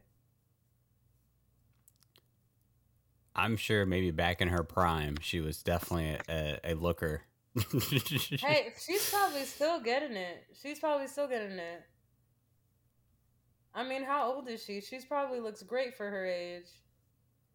I'm 3.34 3.57
sure 3.57 3.84
maybe 3.84 4.12
back 4.12 4.41
in 4.41 4.47
her 4.47 4.62
prime, 4.62 5.16
she 5.20 5.41
was 5.41 5.61
definitely 5.61 6.11
a, 6.11 6.20
a, 6.28 6.72
a 6.72 6.74
looker. 6.74 7.22
Hey, 8.41 8.72
she's 8.78 9.11
probably 9.11 9.43
still 9.45 9.80
getting 9.80 10.16
it. 10.16 10.45
She's 10.62 10.78
probably 10.78 11.09
still 11.09 11.26
getting 11.26 11.59
it. 11.59 11.82
I 13.74 13.82
mean, 13.82 14.05
how 14.05 14.32
old 14.32 14.49
is 14.49 14.62
she? 14.62 14.80
She's 14.80 15.05
probably 15.05 15.41
looks 15.41 15.64
great 15.64 15.97
for 15.97 16.09
her 16.09 16.24
age. 16.24 16.68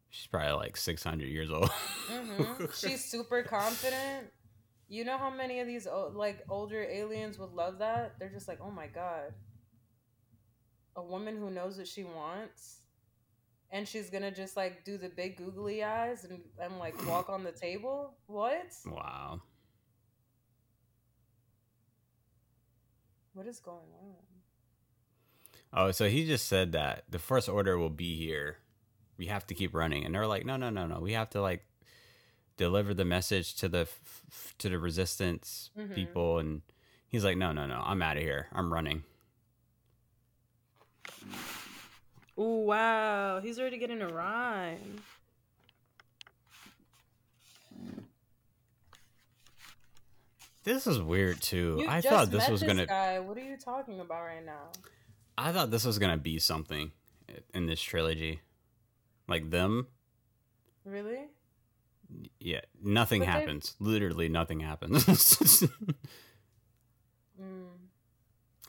She's 0.09 0.27
probably 0.27 0.53
like 0.53 0.77
600 0.77 1.27
years 1.27 1.51
old. 1.51 1.69
hmm 1.69 2.65
She's 2.73 3.03
super 3.03 3.43
confident. 3.43 4.27
You 4.87 5.03
know 5.03 5.17
how 5.17 5.29
many 5.29 5.59
of 5.59 5.67
these 5.67 5.87
o- 5.87 6.11
like 6.13 6.43
older 6.49 6.83
aliens 6.83 7.37
would 7.39 7.51
love 7.51 7.79
that? 7.79 8.15
They're 8.19 8.29
just 8.29 8.47
like, 8.47 8.59
oh 8.61 8.71
my 8.71 8.87
god, 8.87 9.33
a 10.95 11.03
woman 11.03 11.37
who 11.37 11.49
knows 11.49 11.77
what 11.77 11.87
she 11.87 12.03
wants, 12.03 12.81
and 13.71 13.87
she's 13.87 14.09
gonna 14.09 14.31
just 14.31 14.55
like 14.55 14.85
do 14.85 14.97
the 14.97 15.09
big 15.09 15.37
googly 15.37 15.83
eyes 15.83 16.23
and 16.23 16.39
and 16.61 16.77
like 16.79 16.95
walk 17.07 17.29
on 17.29 17.43
the 17.43 17.51
table. 17.51 18.13
What? 18.27 18.71
wow. 18.85 19.41
What 23.33 23.47
is 23.47 23.59
going 23.59 23.77
on? 24.01 24.15
Oh, 25.73 25.91
so 25.91 26.07
he 26.07 26.25
just 26.25 26.47
said 26.47 26.71
that 26.71 27.03
the 27.09 27.19
first 27.19 27.49
order 27.49 27.77
will 27.77 27.89
be 27.89 28.15
here. 28.15 28.57
We 29.17 29.27
have 29.27 29.47
to 29.47 29.53
keep 29.53 29.73
running, 29.73 30.05
and 30.05 30.13
they're 30.13 30.27
like, 30.27 30.45
no, 30.45 30.57
no, 30.57 30.69
no, 30.69 30.85
no. 30.87 30.99
We 30.99 31.13
have 31.13 31.29
to 31.31 31.41
like 31.41 31.65
deliver 32.57 32.93
the 32.93 33.05
message 33.05 33.55
to 33.55 33.67
the 33.69 33.79
f- 33.81 34.55
to 34.59 34.69
the 34.69 34.77
resistance 34.79 35.69
Mhm. 35.77 35.93
people, 35.95 36.39
and 36.39 36.61
he's 37.07 37.23
like, 37.23 37.37
no, 37.37 37.51
no, 37.51 37.65
no. 37.65 37.81
I'm 37.85 38.01
out 38.01 38.17
of 38.17 38.23
here. 38.23 38.47
I'm 38.51 38.71
running. 38.73 39.03
Oh 42.37 42.59
wow, 42.59 43.39
he's 43.41 43.57
already 43.59 43.77
getting 43.77 44.01
a 44.01 44.07
rhyme. 44.09 45.01
This 50.63 50.87
is 50.87 50.99
weird 50.99 51.41
too. 51.41 51.77
You 51.81 51.87
I 51.87 52.01
thought 52.01 52.31
this 52.31 52.47
was 52.49 52.63
gonna. 52.63 52.85
guy. 52.87 53.19
What 53.19 53.37
are 53.37 53.43
you 53.43 53.57
talking 53.57 53.99
about 53.99 54.23
right 54.23 54.43
now? 54.43 54.69
I 55.37 55.51
thought 55.51 55.69
this 55.69 55.85
was 55.85 55.99
gonna 55.99 56.17
be 56.17 56.39
something 56.39 56.91
in 57.53 57.67
this 57.67 57.81
trilogy, 57.81 58.41
like 59.27 59.49
them. 59.49 59.87
Really? 60.83 61.27
Yeah, 62.39 62.61
nothing 62.81 63.21
But 63.21 63.29
happens. 63.29 63.75
Literally, 63.79 64.29
nothing 64.29 64.59
happens. 64.59 65.63
Mm. 67.41 67.67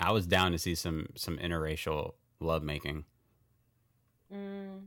I 0.01 0.13
was 0.13 0.27
down 0.27 0.53
to 0.53 0.59
see 0.59 0.75
some 0.75 1.07
some 1.15 1.39
interracial 1.39 2.15
lovemaking. 2.41 3.05
Mm. 4.33 4.87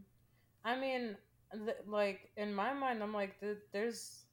I 0.65 0.75
mean, 0.75 1.15
th- 1.53 1.77
like 1.87 2.29
in 2.37 2.53
my 2.53 2.73
mind, 2.73 3.01
I'm 3.01 3.13
like, 3.13 3.39
th- 3.39 3.57
there's, 3.71 4.25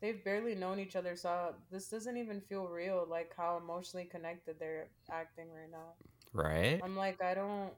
they've 0.00 0.22
barely 0.24 0.54
known 0.54 0.78
each 0.78 0.96
other, 0.96 1.16
so 1.16 1.54
this 1.70 1.88
doesn't 1.88 2.16
even 2.16 2.40
feel 2.40 2.66
real. 2.66 3.06
Like 3.08 3.32
how 3.36 3.56
emotionally 3.56 4.04
connected 4.04 4.56
they're 4.58 4.88
acting 5.10 5.46
right 5.50 5.70
now. 5.70 5.94
Right? 6.32 6.80
I'm 6.82 6.96
like, 6.96 7.22
I 7.22 7.34
don't. 7.34 7.72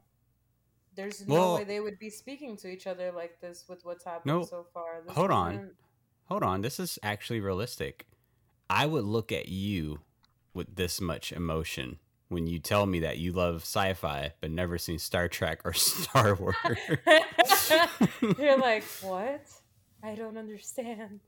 There's 0.96 1.26
no 1.26 1.34
Well- 1.34 1.54
way 1.56 1.64
they 1.64 1.80
would 1.80 1.98
be 1.98 2.10
speaking 2.10 2.56
to 2.58 2.68
each 2.68 2.86
other 2.86 3.10
like 3.12 3.40
this 3.40 3.64
with 3.68 3.84
what's 3.84 4.04
happened 4.04 4.26
No, 4.26 4.44
so 4.44 4.66
far. 4.72 5.02
This 5.06 5.14
hold 5.16 5.30
on. 5.30 5.54
isn't- 5.54 5.74
Hold 6.26 6.42
on, 6.42 6.62
this 6.62 6.80
is 6.80 6.98
actually 7.02 7.40
realistic. 7.40 8.06
I 8.70 8.86
would 8.86 9.04
look 9.04 9.30
at 9.30 9.48
you 9.48 10.00
with 10.54 10.74
this 10.76 10.98
much 11.00 11.32
emotion 11.32 11.98
when 12.28 12.46
you 12.46 12.58
tell 12.58 12.86
me 12.86 13.00
that 13.00 13.18
you 13.18 13.32
love 13.32 13.56
sci-fi 13.56 14.32
but 14.40 14.50
never 14.50 14.78
seen 14.78 14.98
Star 14.98 15.28
Trek 15.28 15.60
or 15.66 15.72
Star 15.74 16.34
Wars. 16.34 16.56
You're 18.38 18.56
like, 18.58 18.84
what? 19.02 19.46
I 20.02 20.14
don't 20.14 20.38
understand. 20.38 21.20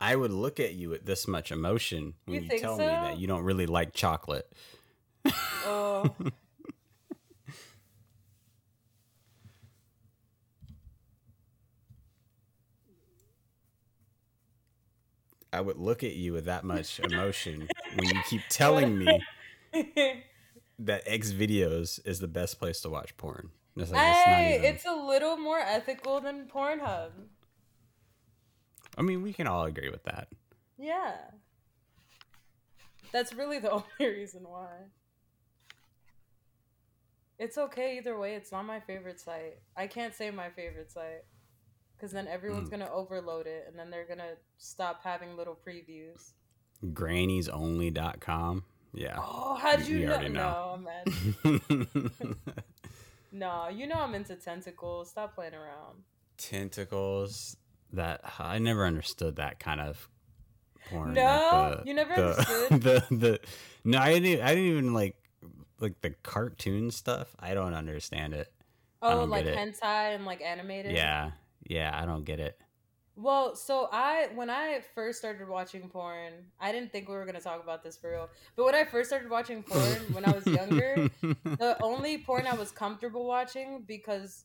I 0.00 0.14
would 0.16 0.30
look 0.32 0.58
at 0.60 0.74
you 0.74 0.88
with 0.90 1.04
this 1.06 1.26
much 1.28 1.50
emotion 1.52 2.14
when 2.24 2.42
You 2.44 2.48
you, 2.52 2.58
tell 2.58 2.76
me 2.78 2.84
that 2.84 3.18
you 3.18 3.26
don't 3.26 3.42
really 3.44 3.66
like 3.66 3.94
chocolate. 3.94 4.50
oh. 5.64 6.14
I 15.52 15.60
would 15.60 15.78
look 15.78 16.04
at 16.04 16.14
you 16.14 16.32
with 16.32 16.44
that 16.46 16.64
much 16.64 17.00
emotion 17.04 17.68
when 17.96 18.08
you 18.14 18.20
keep 18.28 18.42
telling 18.50 18.98
me 18.98 19.20
that 20.78 21.02
X 21.06 21.32
videos 21.32 22.00
is 22.06 22.20
the 22.20 22.28
best 22.28 22.58
place 22.58 22.80
to 22.82 22.88
watch 22.90 23.16
porn. 23.16 23.50
It's 23.76 23.90
like, 23.92 24.00
it's 24.00 24.24
hey, 24.24 24.54
even- 24.56 24.64
it's 24.74 24.84
a 24.86 24.92
little 24.94 25.36
more 25.36 25.58
ethical 25.60 26.20
than 26.20 26.46
Pornhub. 26.48 27.10
I 28.96 29.02
mean, 29.02 29.22
we 29.22 29.32
can 29.32 29.46
all 29.46 29.64
agree 29.64 29.90
with 29.90 30.02
that. 30.04 30.28
Yeah. 30.76 31.14
That's 33.12 33.32
really 33.32 33.58
the 33.60 33.70
only 33.72 33.84
reason 34.00 34.42
why. 34.42 34.68
It's 37.38 37.56
okay 37.56 37.98
either 37.98 38.18
way. 38.18 38.34
It's 38.34 38.50
not 38.50 38.64
my 38.66 38.80
favorite 38.80 39.20
site. 39.20 39.58
I 39.76 39.86
can't 39.86 40.12
say 40.12 40.30
my 40.32 40.50
favorite 40.50 40.90
site 40.90 41.24
because 41.98 42.12
then 42.12 42.28
everyone's 42.28 42.68
Mm. 42.68 42.72
gonna 42.72 42.90
overload 42.92 43.46
it 43.48 43.64
and 43.68 43.76
then 43.78 43.90
they're 43.90 44.06
gonna 44.06 44.36
stop 44.56 45.02
having 45.02 45.36
little 45.36 45.56
previews. 45.56 46.32
Granniesonly.com. 46.84 48.64
Yeah. 48.94 49.16
Oh, 49.18 49.54
how'd 49.54 49.86
you 49.86 49.98
we 49.98 50.04
know? 50.06 50.20
No, 50.28 50.28
know. 50.28 50.76
man. 50.78 52.10
No, 53.30 53.68
you 53.68 53.86
know 53.86 53.96
I'm 53.96 54.14
into 54.14 54.36
tentacles. 54.36 55.10
Stop 55.10 55.34
playing 55.34 55.54
around. 55.54 56.04
Tentacles. 56.38 57.56
That 57.92 58.20
I 58.38 58.58
never 58.58 58.84
understood 58.86 59.36
that 59.36 59.58
kind 59.60 59.80
of 59.80 60.08
porn. 60.90 61.14
No? 61.14 61.82
You 61.86 61.94
never 61.94 62.12
understood? 62.14 62.68
the 62.82 63.04
the 63.10 63.40
no. 63.84 63.98
I 63.98 64.18
didn't. 64.18 64.44
I 64.44 64.54
didn't 64.54 64.70
even 64.70 64.94
like 64.94 65.16
like 65.80 66.00
the 66.02 66.10
cartoon 66.22 66.90
stuff. 66.90 67.34
I 67.38 67.54
don't 67.54 67.72
understand 67.74 68.34
it. 68.34 68.52
Oh, 69.00 69.14
don't 69.20 69.30
like 69.30 69.46
hentai 69.46 70.14
and 70.14 70.26
like 70.26 70.42
animated. 70.42 70.92
Yeah, 70.92 71.30
yeah, 71.68 71.90
I 71.94 72.06
don't 72.06 72.24
get 72.24 72.40
it. 72.40 72.58
Well, 73.14 73.56
so 73.56 73.88
I 73.92 74.28
when 74.34 74.48
I 74.48 74.80
first 74.94 75.18
started 75.18 75.48
watching 75.48 75.88
porn, 75.88 76.32
I 76.60 76.70
didn't 76.72 76.92
think 76.92 77.08
we 77.08 77.14
were 77.14 77.26
gonna 77.26 77.40
talk 77.40 77.62
about 77.62 77.82
this 77.82 77.96
for 77.96 78.10
real. 78.10 78.28
But 78.56 78.64
when 78.64 78.74
I 78.74 78.84
first 78.84 79.10
started 79.10 79.28
watching 79.28 79.62
porn 79.62 79.98
when 80.12 80.24
I 80.24 80.30
was 80.30 80.46
younger, 80.46 81.08
the 81.22 81.76
only 81.82 82.18
porn 82.18 82.46
I 82.46 82.54
was 82.54 82.70
comfortable 82.70 83.26
watching 83.26 83.84
because 83.86 84.44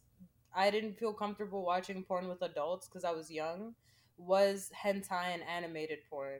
I 0.55 0.71
didn't 0.71 0.97
feel 0.97 1.13
comfortable 1.13 1.63
watching 1.63 2.03
porn 2.03 2.27
with 2.27 2.41
adults 2.41 2.87
because 2.87 3.03
I 3.03 3.11
was 3.11 3.29
young 3.31 3.75
was 4.17 4.71
hentai 4.83 5.33
and 5.33 5.43
animated 5.43 5.99
porn. 6.09 6.39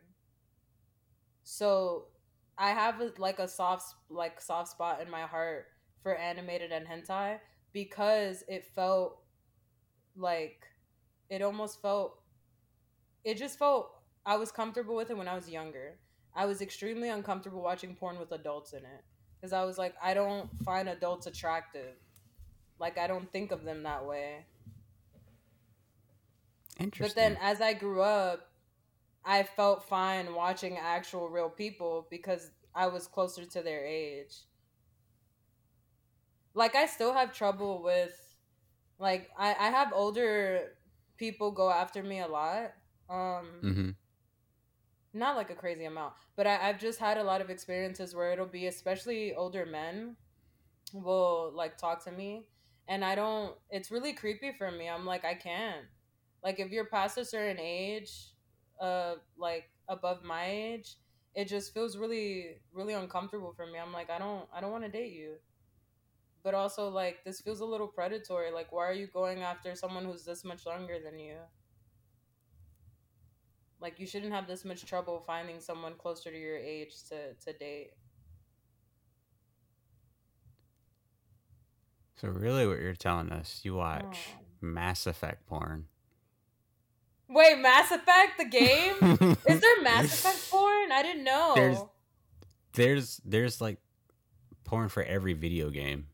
So 1.43 2.05
I 2.57 2.69
have 2.71 2.99
a, 2.99 3.11
like 3.17 3.39
a 3.39 3.47
soft 3.47 3.95
like 4.09 4.41
soft 4.41 4.71
spot 4.71 5.01
in 5.01 5.09
my 5.09 5.21
heart 5.21 5.67
for 6.01 6.15
animated 6.15 6.71
and 6.71 6.87
hentai 6.87 7.39
because 7.73 8.43
it 8.47 8.65
felt 8.75 9.19
like 10.15 10.65
it 11.33 11.41
almost 11.41 11.81
felt 11.81 12.19
it 13.23 13.37
just 13.37 13.57
felt 13.57 13.89
I 14.23 14.37
was 14.37 14.51
comfortable 14.51 14.95
with 14.95 15.09
it 15.09 15.17
when 15.17 15.27
I 15.27 15.33
was 15.33 15.49
younger. 15.49 15.97
I 16.35 16.45
was 16.45 16.61
extremely 16.61 17.09
uncomfortable 17.09 17.61
watching 17.61 17.95
porn 17.95 18.19
with 18.19 18.31
adults 18.31 18.73
in 18.73 18.79
it 18.85 19.03
because 19.35 19.51
I 19.51 19.63
was 19.63 19.77
like, 19.79 19.95
I 20.01 20.13
don't 20.13 20.49
find 20.63 20.87
adults 20.87 21.25
attractive. 21.25 21.95
Like 22.79 22.99
I 22.99 23.07
don't 23.07 23.31
think 23.31 23.51
of 23.51 23.63
them 23.63 23.81
that 23.83 24.05
way. 24.05 24.45
Interesting. 26.79 27.07
But 27.07 27.15
then 27.15 27.37
as 27.41 27.61
I 27.61 27.73
grew 27.73 28.01
up, 28.01 28.51
I 29.25 29.41
felt 29.41 29.83
fine 29.89 30.35
watching 30.35 30.77
actual 30.77 31.29
real 31.29 31.49
people 31.49 32.05
because 32.11 32.51
I 32.75 32.87
was 32.87 33.07
closer 33.07 33.43
to 33.45 33.61
their 33.63 33.83
age. 33.85 34.35
Like 36.53 36.75
I 36.75 36.85
still 36.85 37.13
have 37.13 37.33
trouble 37.33 37.81
with 37.81 38.13
like 38.99 39.29
I, 39.37 39.55
I 39.59 39.69
have 39.69 39.91
older 39.93 40.73
people 41.17 41.51
go 41.51 41.69
after 41.71 42.03
me 42.03 42.19
a 42.19 42.27
lot. 42.27 42.73
Um 43.09 43.47
hmm 43.61 43.91
not 45.13 45.35
like 45.35 45.49
a 45.49 45.55
crazy 45.55 45.85
amount, 45.85 46.13
but 46.35 46.47
I, 46.47 46.69
I've 46.69 46.79
just 46.79 46.99
had 46.99 47.17
a 47.17 47.23
lot 47.23 47.41
of 47.41 47.49
experiences 47.49 48.15
where 48.15 48.31
it'll 48.31 48.45
be 48.47 48.67
especially 48.67 49.33
older 49.35 49.65
men 49.65 50.15
will 50.93 51.51
like 51.55 51.77
talk 51.77 52.03
to 52.05 52.11
me 52.11 52.47
and 52.87 53.03
I 53.05 53.15
don't 53.15 53.55
it's 53.69 53.91
really 53.91 54.13
creepy 54.13 54.51
for 54.57 54.71
me. 54.71 54.89
I'm 54.89 55.05
like 55.05 55.25
I 55.25 55.35
can't. 55.35 55.85
Like 56.43 56.59
if 56.59 56.71
you're 56.71 56.85
past 56.85 57.17
a 57.17 57.25
certain 57.25 57.59
age, 57.59 58.33
uh 58.81 59.15
like 59.37 59.69
above 59.87 60.23
my 60.23 60.45
age, 60.47 60.95
it 61.35 61.47
just 61.47 61.73
feels 61.73 61.97
really 61.97 62.57
really 62.73 62.93
uncomfortable 62.93 63.53
for 63.55 63.65
me. 63.67 63.79
I'm 63.79 63.93
like 63.93 64.09
I 64.09 64.19
don't 64.19 64.47
I 64.53 64.61
don't 64.61 64.71
want 64.71 64.83
to 64.83 64.89
date 64.91 65.13
you. 65.13 65.35
But 66.43 66.53
also 66.53 66.89
like 66.89 67.23
this 67.23 67.39
feels 67.41 67.61
a 67.61 67.65
little 67.65 67.87
predatory. 67.87 68.51
Like 68.51 68.71
why 68.71 68.85
are 68.87 68.93
you 68.93 69.07
going 69.07 69.43
after 69.43 69.75
someone 69.75 70.03
who's 70.05 70.25
this 70.25 70.43
much 70.43 70.65
younger 70.65 70.97
than 71.03 71.17
you? 71.19 71.35
Like 73.79 73.99
you 73.99 74.05
shouldn't 74.07 74.33
have 74.33 74.47
this 74.47 74.63
much 74.65 74.85
trouble 74.85 75.23
finding 75.25 75.59
someone 75.59 75.93
closer 75.97 76.31
to 76.31 76.37
your 76.39 76.57
age 76.57 76.93
to 77.09 77.33
to 77.45 77.57
date. 77.57 77.91
So 82.15 82.27
really, 82.29 82.65
what 82.67 82.79
you're 82.79 82.93
telling 82.93 83.31
us, 83.31 83.61
you 83.63 83.75
watch 83.75 84.17
Oh. 84.33 84.39
Mass 84.61 85.05
Effect 85.07 85.45
porn. 85.45 85.87
Wait, 87.27 87.57
Mass 87.59 87.91
Effect 87.91 88.37
the 88.37 88.45
game? 88.45 88.95
Is 89.47 89.59
there 89.59 89.81
Mass 89.81 90.05
Effect 90.05 90.49
porn? 90.51 90.91
I 90.91 91.01
didn't 91.01 91.23
know. 91.23 91.53
There's- 91.55 91.83
There's 92.75 93.21
there's 93.25 93.61
like 93.61 93.77
porn 94.63 94.89
for 94.89 95.03
every 95.03 95.33
video 95.33 95.69
game. 95.69 96.07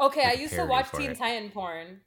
Okay, 0.00 0.24
I 0.24 0.32
used 0.32 0.54
to 0.54 0.64
watch 0.64 0.90
Teen 0.92 1.10
it. 1.10 1.18
Titan 1.18 1.50
porn. 1.50 2.00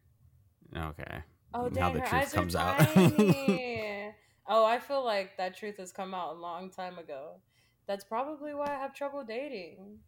Okay. 0.75 1.23
Oh, 1.53 1.69
Now 1.69 1.89
dang, 1.89 1.93
the 1.93 1.99
her 2.01 2.05
truth 2.07 2.21
eyes 2.23 2.33
comes 2.33 2.55
are 2.55 2.79
out. 2.79 2.79
tiny. 2.79 4.13
oh, 4.47 4.65
I 4.65 4.79
feel 4.79 5.03
like 5.03 5.37
that 5.37 5.55
truth 5.57 5.77
has 5.77 5.91
come 5.91 6.13
out 6.13 6.35
a 6.35 6.39
long 6.39 6.69
time 6.69 6.97
ago. 6.99 7.41
That's 7.87 8.03
probably 8.03 8.53
why 8.53 8.67
I 8.67 8.79
have 8.79 8.93
trouble 8.93 9.23
dating. 9.23 9.99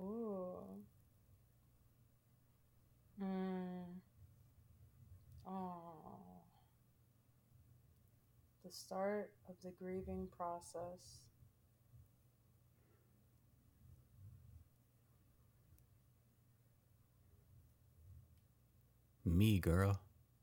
Ooh. 0.00 0.82
Mm. 3.22 4.00
Oh. 5.46 5.85
The 8.66 8.72
start 8.72 9.32
of 9.48 9.62
the 9.62 9.70
grieving 9.70 10.26
process. 10.36 11.20
Me, 19.24 19.58
girl. 19.58 20.00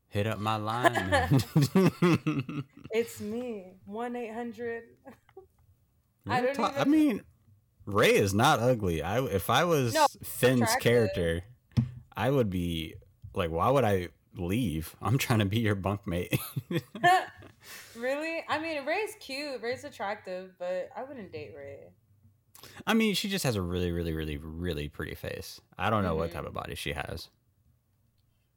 Hit 0.08 0.26
up 0.26 0.38
my 0.38 0.56
line. 0.56 1.42
It's 2.90 3.20
me, 3.20 3.74
one 3.86 4.16
eight 4.16 4.32
hundred. 4.32 4.84
I 6.28 6.40
don't 6.40 6.54
talk- 6.54 6.74
I 6.78 6.84
mean, 6.84 7.22
Rey 7.86 8.14
is 8.14 8.34
not 8.34 8.60
ugly. 8.60 9.02
I 9.02 9.22
if 9.24 9.50
I 9.50 9.64
was 9.64 9.94
No, 9.94 10.06
Finn's 10.22 10.62
attractive. 10.62 10.82
character, 10.82 11.44
I 12.16 12.30
would 12.30 12.50
be 12.50 12.94
like, 13.34 13.50
why 13.50 13.70
would 13.70 13.84
I 13.84 14.08
leave? 14.36 14.94
I'm 15.02 15.18
trying 15.18 15.40
to 15.40 15.44
be 15.46 15.60
your 15.60 15.76
bunkmate. 15.76 16.38
really? 17.96 18.44
I 18.48 18.58
mean, 18.58 18.84
Rey's 18.84 19.14
cute. 19.20 19.60
Rey's 19.62 19.84
attractive, 19.84 20.52
but 20.58 20.90
I 20.96 21.02
wouldn't 21.04 21.32
date 21.32 21.52
Ray. 21.56 21.78
I 22.86 22.94
mean, 22.94 23.14
she 23.14 23.28
just 23.28 23.44
has 23.44 23.56
a 23.56 23.62
really, 23.62 23.92
really, 23.92 24.12
really, 24.14 24.36
really 24.38 24.88
pretty 24.88 25.14
face. 25.14 25.60
I 25.78 25.90
don't 25.90 26.02
know 26.02 26.14
what 26.14 26.30
Mhm. 26.30 26.34
type 26.34 26.46
of 26.46 26.54
body 26.54 26.74
she 26.74 26.92
has. 26.92 27.28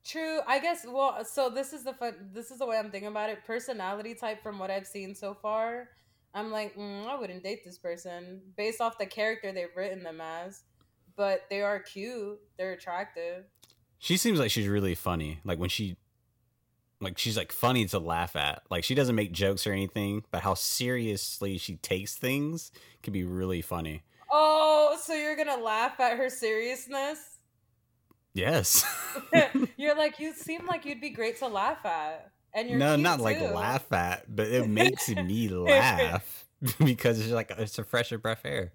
True. 0.05 0.39
I 0.47 0.59
guess. 0.59 0.85
Well, 0.87 1.25
so 1.25 1.49
this 1.49 1.73
is 1.73 1.83
the 1.83 1.93
fun. 1.93 2.29
This 2.33 2.49
is 2.51 2.59
the 2.59 2.65
way 2.65 2.77
I'm 2.77 2.89
thinking 2.91 3.09
about 3.09 3.29
it. 3.29 3.43
Personality 3.45 4.15
type, 4.15 4.41
from 4.41 4.57
what 4.59 4.71
I've 4.71 4.87
seen 4.87 5.13
so 5.13 5.33
far, 5.33 5.89
I'm 6.33 6.49
like, 6.51 6.75
mm, 6.75 7.05
I 7.05 7.15
wouldn't 7.15 7.43
date 7.43 7.65
this 7.65 7.77
person 7.77 8.41
based 8.55 8.79
off 8.79 8.97
the 8.97 9.05
character 9.05 9.51
they've 9.51 9.75
written 9.75 10.03
them 10.03 10.21
as. 10.21 10.63
But 11.17 11.45
they 11.49 11.61
are 11.61 11.79
cute. 11.79 12.39
They're 12.57 12.73
attractive. 12.73 13.45
She 13.99 14.15
seems 14.15 14.39
like 14.39 14.51
she's 14.51 14.67
really 14.67 14.95
funny. 14.95 15.39
Like 15.43 15.59
when 15.59 15.69
she, 15.69 15.97
like 16.99 17.17
she's 17.17 17.37
like 17.37 17.51
funny 17.51 17.85
to 17.85 17.99
laugh 17.99 18.35
at. 18.35 18.63
Like 18.69 18.83
she 18.83 18.95
doesn't 18.95 19.15
make 19.15 19.31
jokes 19.31 19.67
or 19.67 19.71
anything, 19.71 20.23
but 20.31 20.41
how 20.41 20.53
seriously 20.53 21.57
she 21.57 21.75
takes 21.77 22.15
things 22.15 22.71
can 23.03 23.13
be 23.13 23.23
really 23.23 23.61
funny. 23.61 24.03
Oh, 24.31 24.97
so 25.01 25.13
you're 25.13 25.35
gonna 25.35 25.57
laugh 25.57 25.99
at 25.99 26.17
her 26.17 26.29
seriousness? 26.29 27.37
Yes. 28.33 28.85
you're 29.77 29.95
like, 29.97 30.19
you 30.19 30.33
seem 30.33 30.65
like 30.67 30.85
you'd 30.85 31.01
be 31.01 31.09
great 31.09 31.37
to 31.39 31.47
laugh 31.47 31.85
at, 31.85 32.31
and 32.53 32.69
you're 32.69 32.79
no, 32.79 32.95
not 32.95 33.19
like 33.19 33.39
laugh 33.41 33.91
at, 33.91 34.33
but 34.33 34.47
it 34.47 34.67
makes 34.69 35.09
me 35.09 35.49
laugh 35.49 36.45
because 36.83 37.19
it's 37.19 37.31
like 37.31 37.51
it's 37.57 37.79
a 37.79 37.83
fresher 37.83 38.17
breath 38.17 38.41
air. 38.45 38.73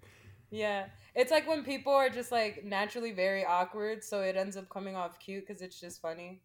Yeah. 0.50 0.86
It's 1.14 1.30
like 1.30 1.46
when 1.46 1.62
people 1.62 1.92
are 1.92 2.08
just 2.08 2.32
like 2.32 2.64
naturally 2.64 3.12
very 3.12 3.44
awkward, 3.44 4.02
so 4.02 4.20
it 4.20 4.36
ends 4.36 4.56
up 4.56 4.68
coming 4.68 4.96
off 4.96 5.18
cute 5.18 5.46
because 5.46 5.62
it's 5.62 5.78
just 5.78 6.00
funny. 6.00 6.40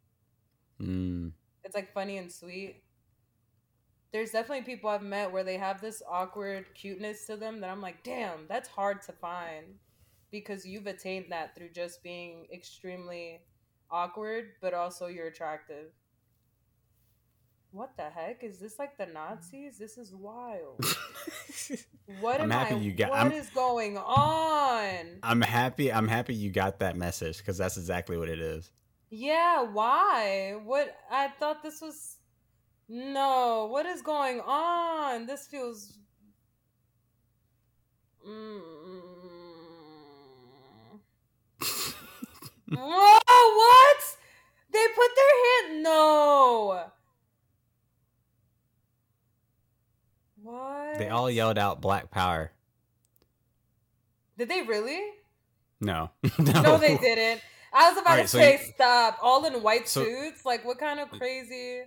Mm. 0.82 1.32
It's 1.68 1.76
like 1.76 1.94
funny 1.94 2.18
and 2.18 2.32
sweet. 2.32 2.82
There's 4.14 4.32
definitely 4.32 4.64
people 4.64 4.90
I've 4.90 5.02
met 5.04 5.34
where 5.34 5.44
they 5.44 5.58
have 5.58 5.82
this 5.82 6.02
awkward 6.10 6.66
cuteness 6.74 7.26
to 7.28 7.36
them 7.36 7.60
that 7.60 7.70
I'm 7.70 7.82
like, 7.82 8.04
damn, 8.04 8.48
that's 8.48 8.70
hard 8.70 9.02
to 9.04 9.12
find 9.12 9.66
because 10.32 10.66
you've 10.66 10.88
attained 10.88 11.26
that 11.32 11.56
through 11.56 11.72
just 11.76 12.02
being 12.04 12.48
extremely 12.54 13.42
awkward, 13.92 14.52
but 14.62 14.74
also 14.74 15.08
you're 15.08 15.28
attractive. 15.28 15.88
What 17.72 17.98
the 17.98 18.04
heck? 18.10 18.46
Is 18.46 18.60
this 18.60 18.80
like 18.80 18.98
the 18.98 19.08
Nazis? 19.08 19.78
This 19.78 19.98
is 19.98 20.14
wild. 20.16 20.84
What 22.22 22.40
I'm 22.40 22.50
am 22.50 22.52
happy 22.52 22.76
I? 22.76 22.78
you 22.78 22.94
got- 22.94 23.10
What 23.10 23.20
I'm- 23.20 23.32
is 23.34 23.50
going 23.50 23.98
on? 23.98 25.20
I'm 25.22 25.42
happy. 25.42 25.92
I'm 25.92 26.08
happy 26.08 26.34
you 26.34 26.50
got 26.50 26.80
that 26.80 26.96
message 26.96 27.40
because 27.40 27.58
that's 27.58 27.76
exactly 27.76 28.16
what 28.18 28.30
it 28.30 28.40
is. 28.40 28.72
Yeah, 29.10 29.64
why? 29.64 30.60
What? 30.64 30.96
I 31.10 31.30
thought 31.40 31.64
this 31.64 31.82
was. 31.82 32.18
No, 32.90 33.68
what 33.72 33.86
is 33.86 34.02
going 34.02 34.40
on? 34.42 35.26
This 35.26 35.48
feels. 35.48 35.98
Mm. 38.28 38.62
Whoa, 42.70 43.20
what? 43.56 44.18
They 44.74 44.86
put 44.96 45.12
their 45.16 45.70
hand. 45.72 45.84
No. 45.84 46.84
What? 50.44 50.98
They 50.98 51.10
all 51.10 51.32
yelled 51.32 51.58
out 51.58 51.82
"Black 51.82 52.12
Power." 52.12 52.52
Did 54.38 54.50
they 54.50 54.62
really? 54.62 55.02
No, 55.80 56.12
No, 56.40 56.78
they 56.78 56.98
didn't. 56.98 57.42
I 57.74 57.90
was 57.90 57.98
about 57.98 58.12
Alright, 58.12 58.26
to 58.26 58.30
so 58.30 58.38
say 58.38 58.52
you- 58.54 58.74
stop. 58.74 59.18
All 59.22 59.46
in 59.46 59.62
white 59.62 59.88
So- 59.88 60.04
suits? 60.04 60.46
Like 60.46 60.66
what 60.66 60.80
kind 60.80 61.00
of 61.00 61.10
crazy 61.12 61.84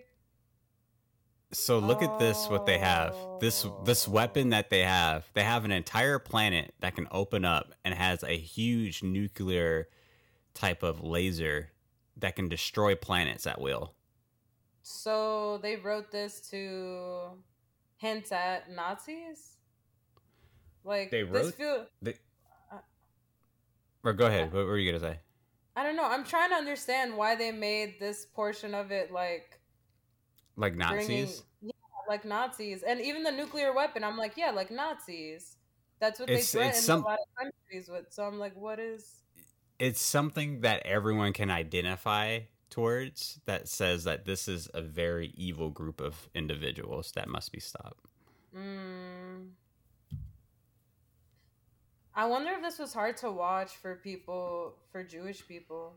So 1.52 1.78
look 1.78 2.02
at 2.02 2.19
this 2.19 2.47
what 2.48 2.66
they 2.66 2.78
have. 2.78 3.15
This 3.40 3.66
this 3.85 4.07
oh. 4.07 4.12
weapon 4.12 4.51
that 4.51 4.70
they 4.70 4.81
have. 4.85 5.28
They 5.35 5.43
have 5.43 5.65
an 5.65 5.73
entire 5.73 6.19
planet 6.19 6.74
that 6.81 6.94
can 6.94 7.09
open 7.11 7.44
up 7.44 7.73
and 7.85 7.93
has 7.94 8.23
a 8.23 8.36
huge 8.36 9.02
nuclear 9.02 9.89
type 10.55 10.82
of 10.82 11.02
laser 11.02 11.70
that 12.16 12.36
can 12.36 12.48
destroy 12.48 12.94
planets 12.94 13.47
at 13.47 13.61
will. 13.61 13.94
So 14.82 15.59
they 15.59 15.77
wrote 15.77 16.11
this 16.12 16.40
to 16.51 17.31
hint 17.97 18.31
at 18.32 18.70
Nazis? 18.70 19.57
Like 20.85 21.11
They 21.11 21.23
this 21.23 21.31
wrote- 21.31 21.55
feel 21.55 21.86
They, 22.01 22.15
or 24.05 24.12
go 24.12 24.27
ahead. 24.27 24.52
What 24.52 24.66
were 24.66 24.78
you 24.78 24.90
gonna 24.90 25.01
say? 25.12 25.19
I 25.81 25.82
don't 25.82 25.97
know. 25.97 26.05
I'm 26.05 26.24
trying 26.24 26.51
to 26.51 26.57
understand 26.57 27.16
why 27.16 27.35
they 27.36 27.52
made 27.52 27.98
this 27.98 28.27
portion 28.27 28.74
of 28.74 28.90
it 28.90 29.11
like 29.11 29.59
Like 30.57 30.77
bringing 30.77 31.23
Nazis? 31.23 31.43
yeah, 31.62 31.70
like 32.07 32.27
Nazis, 32.27 32.82
and 32.82 33.01
even 33.01 33.23
the 33.23 33.31
nuclear 33.32 33.73
weapon. 33.73 34.05
I'm 34.05 34.19
like, 34.19 34.36
yeah, 34.36 34.51
like 34.51 34.70
Nazis. 34.70 35.57
That's 35.98 36.20
what 36.20 36.28
It's- 36.28 36.52
they 36.52 36.59
threaten 36.59 36.81
some- 36.82 37.02
a 37.02 37.07
lot 37.07 37.19
of 37.19 37.35
countries 37.43 37.89
with. 37.89 38.12
So 38.12 38.24
I'm 38.24 38.39
like, 38.39 38.55
what 38.57 38.78
is? 38.78 39.23
It's 39.78 40.02
something 40.02 40.61
that 40.61 40.85
everyone 40.85 41.32
can 41.32 41.51
identify 41.51 42.40
towards 42.69 43.40
that 43.47 43.66
says 43.66 44.05
that 44.05 44.27
this 44.27 44.48
is 44.48 44.69
a 44.74 44.82
very 44.82 45.28
evil 45.28 45.70
group 45.70 45.98
of 46.02 46.28
individuals 46.35 47.12
that 47.12 47.27
must 47.28 47.52
be 47.52 47.61
stopped. 47.61 48.05
Mm. 48.55 49.52
I 52.20 52.26
wonder 52.26 52.51
if 52.51 52.60
this 52.60 52.78
was 52.78 52.92
hard 52.92 53.16
to 53.18 53.30
watch 53.30 53.76
for 53.76 53.94
people, 53.94 54.74
for 54.92 55.02
Jewish 55.02 55.48
people. 55.48 55.94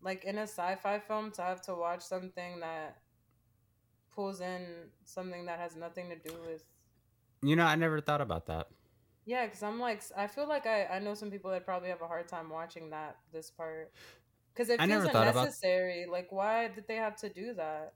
Like 0.00 0.24
in 0.24 0.38
a 0.38 0.46
sci-fi 0.46 0.98
film, 0.98 1.30
to 1.32 1.42
have 1.42 1.60
to 1.62 1.74
watch 1.74 2.00
something 2.00 2.60
that 2.60 2.96
pulls 4.14 4.40
in 4.40 4.64
something 5.04 5.44
that 5.44 5.58
has 5.58 5.76
nothing 5.76 6.08
to 6.08 6.16
do 6.16 6.34
with. 6.46 6.64
You 7.42 7.54
know, 7.54 7.66
I 7.66 7.74
never 7.74 8.00
thought 8.00 8.22
about 8.22 8.46
that. 8.46 8.68
Yeah, 9.26 9.44
because 9.44 9.62
I'm 9.62 9.78
like, 9.78 10.02
I 10.16 10.26
feel 10.26 10.48
like 10.48 10.66
I, 10.66 10.86
I 10.86 11.00
know 11.00 11.12
some 11.12 11.30
people 11.30 11.50
that 11.50 11.66
probably 11.66 11.90
have 11.90 12.00
a 12.00 12.06
hard 12.06 12.26
time 12.26 12.48
watching 12.48 12.88
that 12.88 13.18
this 13.30 13.50
part. 13.50 13.92
Because 14.54 14.70
it 14.70 14.80
feels 14.80 15.04
thought 15.04 15.10
about- 15.10 15.36
unnecessary. 15.36 16.06
Like, 16.10 16.32
why 16.32 16.68
did 16.68 16.88
they 16.88 16.96
have 16.96 17.16
to 17.16 17.28
do 17.28 17.52
that? 17.54 17.92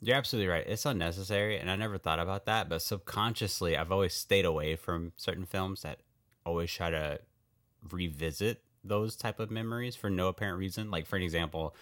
You're 0.00 0.16
absolutely 0.16 0.48
right. 0.48 0.66
It's 0.66 0.84
unnecessary, 0.84 1.58
and 1.58 1.70
I 1.70 1.76
never 1.76 1.98
thought 1.98 2.18
about 2.18 2.46
that. 2.46 2.68
But 2.68 2.82
subconsciously, 2.82 3.76
I've 3.76 3.92
always 3.92 4.12
stayed 4.12 4.44
away 4.44 4.74
from 4.74 5.12
certain 5.14 5.46
films 5.46 5.82
that 5.82 6.00
always 6.44 6.70
try 6.70 6.90
to 6.90 7.20
revisit 7.90 8.62
those 8.84 9.16
type 9.16 9.38
of 9.40 9.50
memories 9.50 9.94
for 9.96 10.10
no 10.10 10.28
apparent 10.28 10.58
reason. 10.58 10.90
Like, 10.90 11.06
for 11.06 11.16
an 11.16 11.22
example, 11.22 11.74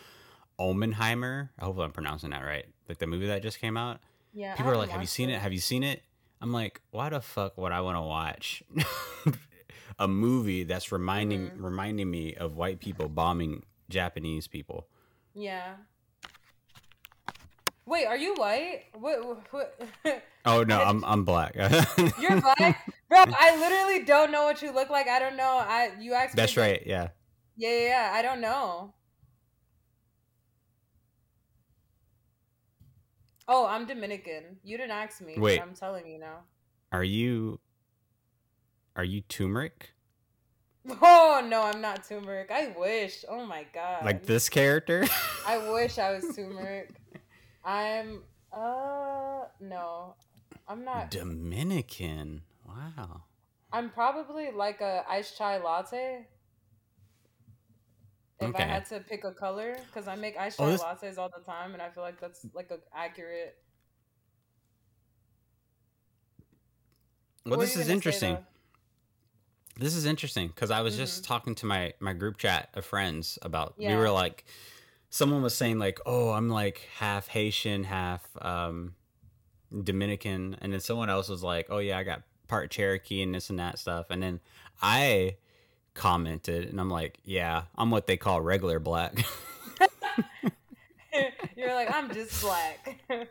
Omenheimer. 0.59 1.49
I 1.59 1.65
hope 1.65 1.78
I'm 1.78 1.93
pronouncing 1.93 2.31
that 2.31 2.43
right. 2.45 2.66
Like 2.89 2.99
the 2.99 3.07
movie 3.07 3.27
that 3.28 3.43
just 3.43 3.59
came 3.61 3.77
out. 3.77 4.01
Yeah. 4.32 4.55
People 4.55 4.73
are 4.73 4.77
like, 4.77 4.91
"Have 4.91 5.01
you 5.01 5.07
seen 5.07 5.31
it? 5.31 5.41
Have 5.41 5.53
you 5.53 5.59
seen 5.61 5.82
it?" 5.82 6.03
I'm 6.43 6.53
like, 6.53 6.81
"Why 6.91 7.09
the 7.09 7.20
fuck 7.20 7.57
would 7.59 7.73
I 7.73 7.81
want 7.81 7.97
to 7.97 8.03
watch 8.03 8.62
a 9.99 10.07
movie 10.09 10.65
that's 10.65 10.93
reminding 10.93 11.51
Mhm. 11.51 11.62
reminding 11.62 12.11
me 12.11 12.35
of 12.35 12.57
white 12.57 12.78
people 12.81 13.09
bombing 13.09 13.65
Japanese 13.89 14.47
people?" 14.49 14.87
Yeah. 15.35 15.77
Wait, 17.91 18.07
are 18.07 18.17
you 18.17 18.35
white? 18.37 18.85
What? 18.95 19.53
what 19.53 19.83
Oh 20.47 20.62
no, 20.62 20.81
I'm 20.81 21.05
I'm 21.05 21.25
black. 21.25 21.57
You're 22.21 22.41
black, 22.41 22.89
bro. 23.09 23.19
I 23.27 23.57
literally 23.59 24.05
don't 24.05 24.31
know 24.31 24.45
what 24.45 24.62
you 24.62 24.73
look 24.73 24.91
like. 24.91 25.09
I 25.09 25.19
don't 25.19 25.37
know. 25.37 25.59
I 25.61 25.91
you 25.99 26.15
asked. 26.15 26.35
me 26.35 26.41
That's 26.41 26.55
the- 26.55 26.61
right. 26.61 26.83
Yeah. 26.87 27.09
Yeah, 27.57 27.71
yeah, 27.71 27.87
yeah. 27.89 28.11
I 28.15 28.23
don't 28.23 28.41
know. 28.41 28.95
Oh, 33.49 33.67
I'm 33.67 33.87
Dominican. 33.87 34.59
You 34.62 34.77
didn't 34.79 34.93
ask 34.93 35.21
me. 35.21 35.35
but 35.35 35.43
Wait. 35.43 35.61
I'm 35.61 35.75
telling 35.75 36.07
you 36.07 36.21
now. 36.21 36.45
Are 36.93 37.05
you 37.05 37.59
are 38.95 39.05
you 39.05 39.23
turmeric? 39.23 39.91
Oh 41.03 41.45
no, 41.45 41.62
I'm 41.62 41.81
not 41.81 42.09
turmeric. 42.09 42.53
I 42.53 42.73
wish. 42.79 43.25
Oh 43.29 43.45
my 43.45 43.67
god. 43.75 44.05
Like 44.05 44.25
this 44.25 44.49
character? 44.49 45.05
I 45.45 45.59
wish 45.73 45.99
I 45.99 46.12
was 46.12 46.37
turmeric. 46.37 46.91
I'm. 47.65 48.23
Uh, 48.53 49.45
no, 49.61 50.15
I'm 50.69 50.85
not. 50.85 51.11
Dominican. 51.11 52.43
Wow. 52.66 53.23
I'm 53.73 53.91
probably 53.91 54.51
like 54.51 54.81
a 54.81 55.05
iced 55.09 55.37
chai 55.39 55.59
latte. 55.59 56.27
If 58.41 58.49
Okay. 58.49 58.62
I 58.65 58.66
had 58.66 58.87
to 58.87 59.01
pick 59.01 59.24
a 59.24 59.32
color, 59.32 59.77
because 59.87 60.09
I 60.09 60.16
make 60.16 60.37
iced 60.37 60.59
Oh, 60.61 60.65
chai 60.65 60.70
this- 60.73 60.82
lattes 60.82 61.19
all 61.19 61.28
the 61.37 61.45
time, 61.45 61.74
and 61.74 61.82
I 61.82 61.91
feel 61.91 62.03
like 62.03 62.19
that's 62.20 62.47
like 62.55 62.70
a 62.70 62.78
accurate. 62.97 63.57
Well, 67.45 67.59
What 67.59 67.61
this 67.65 67.77
is 67.77 67.89
interesting. 67.89 68.39
This 69.77 69.95
is 69.95 70.05
interesting 70.05 70.49
because 70.49 70.70
I 70.70 70.82
was 70.82 70.97
just 70.97 71.23
Mhm. 71.23 71.27
talking 71.27 71.55
to 71.57 71.66
my 71.66 71.95
my 72.01 72.12
group 72.12 72.37
chat 72.39 72.69
of 72.74 72.85
friends 72.85 73.39
about. 73.43 73.74
yeah. 73.78 73.91
We 73.91 73.97
were 73.97 74.11
like, 74.11 74.45
someone 75.11 75.43
was 75.43 75.55
saying 75.55 75.78
like, 75.78 76.01
"Oh, 76.07 76.31
I'm 76.31 76.49
like 76.49 76.89
half 76.99 77.28
Haitian, 77.28 77.85
half 77.85 78.23
um, 78.41 78.95
Dominican," 79.82 80.57
and 80.61 80.73
then 80.73 80.81
someone 80.81 81.11
else 81.11 81.28
was 81.28 81.43
like, 81.43 81.66
"Oh 81.70 81.78
yeah, 81.78 81.99
I 81.99 82.05
got 82.05 82.23
part 82.49 82.70
Cherokee 82.70 83.23
and 83.23 83.35
this 83.35 83.51
and 83.51 83.59
that 83.59 83.78
stuff," 83.78 84.07
and 84.11 84.23
then 84.23 84.41
I 84.81 85.37
commented 85.95 86.69
and 86.69 86.81
I'm 86.81 86.91
like, 86.91 87.19
"Yeah, 87.24 87.65
I'm 87.77 87.91
what 87.91 88.07
they 88.07 88.16
call 88.16 88.41
regular 88.41 88.78
black." 88.78 89.24
You're 91.57 91.74
like, 91.74 91.93
I'm 91.95 92.12
just 92.12 92.41
black. 92.41 93.01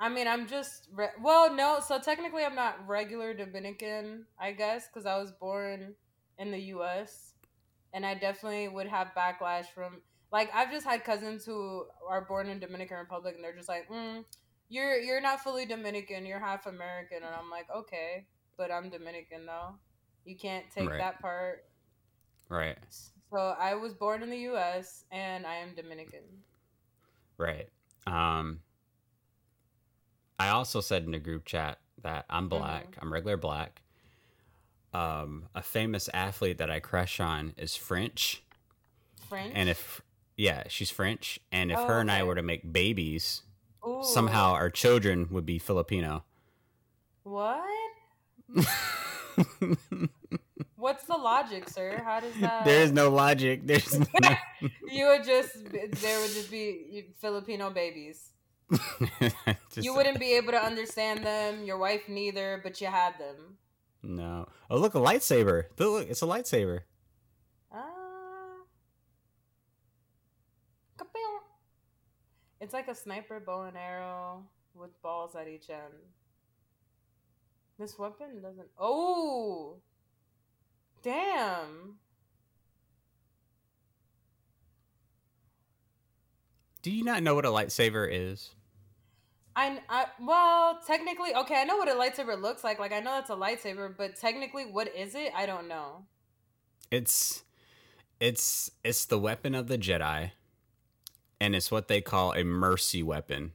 I 0.00 0.08
mean, 0.08 0.26
I'm 0.26 0.48
just 0.48 0.88
re- 0.92 1.08
well, 1.22 1.54
no. 1.54 1.78
So 1.86 2.00
technically, 2.00 2.44
I'm 2.44 2.56
not 2.56 2.86
regular 2.88 3.34
Dominican, 3.34 4.26
I 4.38 4.52
guess, 4.52 4.88
because 4.88 5.06
I 5.06 5.16
was 5.16 5.30
born 5.30 5.94
in 6.42 6.50
the 6.50 6.60
U.S. 6.76 7.34
and 7.94 8.04
I 8.04 8.14
definitely 8.14 8.68
would 8.68 8.88
have 8.88 9.12
backlash 9.16 9.66
from 9.66 10.02
like 10.32 10.50
I've 10.54 10.70
just 10.72 10.86
had 10.86 11.04
cousins 11.04 11.44
who 11.44 11.84
are 12.08 12.24
born 12.24 12.48
in 12.48 12.58
Dominican 12.58 12.98
Republic, 12.98 13.34
and 13.36 13.44
they're 13.44 13.54
just 13.54 13.68
like, 13.68 13.88
mm, 13.88 14.24
"You're 14.68 14.96
you're 14.98 15.20
not 15.20 15.40
fully 15.40 15.66
Dominican, 15.66 16.26
you're 16.26 16.40
half 16.40 16.66
American," 16.66 17.18
and 17.18 17.34
I'm 17.34 17.50
like, 17.50 17.66
"Okay, 17.74 18.26
but 18.58 18.70
I'm 18.72 18.90
Dominican 18.90 19.46
though. 19.46 19.76
You 20.24 20.36
can't 20.36 20.64
take 20.70 20.88
Right. 20.88 20.98
that 20.98 21.20
part." 21.20 21.64
right. 22.48 22.78
So 23.30 23.38
I 23.58 23.74
was 23.74 23.94
born 23.94 24.22
in 24.22 24.30
the 24.30 24.38
U.S. 24.50 25.04
and 25.10 25.46
I 25.46 25.56
am 25.56 25.74
Dominican. 25.74 26.24
Right. 27.38 27.68
Um 28.06 28.60
I 30.38 30.48
also 30.48 30.80
said 30.80 31.04
in 31.04 31.14
a 31.14 31.20
group 31.20 31.44
chat 31.44 31.78
that 32.02 32.24
I'm 32.28 32.48
black. 32.48 32.96
I'm 33.00 33.12
regular 33.12 33.36
black. 33.36 33.81
Um 34.92 35.48
a 35.54 35.62
famous 35.62 36.08
athlete 36.12 36.58
that 36.58 36.70
I 36.70 36.80
crush 36.80 37.20
on 37.20 37.54
is 37.56 37.76
French. 37.76 38.42
French. 39.28 39.52
And 39.54 39.68
if 39.68 40.02
yeah, 40.36 40.64
she's 40.68 40.90
French 40.90 41.38
and 41.50 41.70
if 41.72 41.78
her 41.78 41.98
Oh, 41.98 42.00
and 42.00 42.10
I 42.10 42.22
were 42.22 42.34
to 42.34 42.42
make 42.42 42.72
babies, 42.72 43.42
Ooh. 43.86 44.00
somehow 44.02 44.52
our 44.52 44.70
children 44.70 45.28
would 45.30 45.46
be 45.46 45.58
Filipino. 45.58 46.24
What? 47.22 47.62
What's 50.76 51.04
the 51.04 51.16
logic, 51.16 51.68
sir? 51.68 52.02
How 52.04 52.20
does 52.20 52.34
that? 52.40 52.64
there 52.64 52.82
is 52.82 52.90
no 52.92 53.08
logic. 53.08 53.60
There's 53.66 53.98
no... 54.20 54.34
You 54.90 55.06
would 55.06 55.24
just 55.24 55.54
there 55.70 56.20
would 56.20 56.30
just 56.32 56.50
be 56.50 57.06
Filipino 57.20 57.70
babies. 57.70 58.30
Just- 59.70 59.84
You 59.84 59.94
wouldn't 59.94 60.18
be 60.18 60.32
able 60.36 60.52
to 60.52 60.62
understand 60.64 61.24
them. 61.24 61.64
Your 61.64 61.76
wife 61.78 62.08
neither, 62.08 62.58
but 62.62 62.80
you 62.80 62.86
had 62.86 63.18
them. 63.18 63.58
No. 64.02 64.48
Oh, 64.68 64.78
look, 64.78 64.94
a 64.94 64.98
lightsaber. 64.98 65.64
Look, 65.78 66.08
it's 66.08 66.22
a 66.22 66.26
lightsaber. 66.26 66.80
Ah. 67.72 68.64
Kapew. 70.98 71.38
It's 72.60 72.72
like 72.72 72.88
a 72.88 72.94
sniper 72.94 73.40
bow 73.40 73.62
and 73.62 73.76
arrow 73.76 74.44
with 74.74 75.00
balls 75.02 75.36
at 75.36 75.48
each 75.48 75.70
end. 75.70 75.94
This 77.78 77.98
weapon 77.98 78.42
doesn't. 78.42 78.68
Oh! 78.78 79.76
Damn! 81.02 81.96
Do 86.82 86.90
you 86.90 87.04
not 87.04 87.22
know 87.22 87.34
what 87.34 87.44
a 87.44 87.48
lightsaber 87.48 88.08
is? 88.10 88.50
I, 89.54 89.80
I 89.88 90.06
well 90.20 90.78
technically 90.86 91.34
okay 91.34 91.60
I 91.60 91.64
know 91.64 91.76
what 91.76 91.88
a 91.88 91.92
lightsaber 91.94 92.40
looks 92.40 92.64
like 92.64 92.78
like 92.78 92.92
I 92.92 93.00
know 93.00 93.18
it's 93.18 93.30
a 93.30 93.34
lightsaber 93.34 93.94
but 93.96 94.16
technically 94.16 94.64
what 94.64 94.94
is 94.94 95.14
it 95.14 95.32
I 95.34 95.46
don't 95.46 95.68
know 95.68 96.06
It's 96.90 97.42
it's 98.20 98.70
it's 98.84 99.04
the 99.06 99.18
weapon 99.18 99.54
of 99.54 99.66
the 99.66 99.76
Jedi, 99.78 100.30
and 101.40 101.56
it's 101.56 101.70
what 101.70 101.88
they 101.88 102.00
call 102.00 102.32
a 102.34 102.44
mercy 102.44 103.02
weapon. 103.02 103.52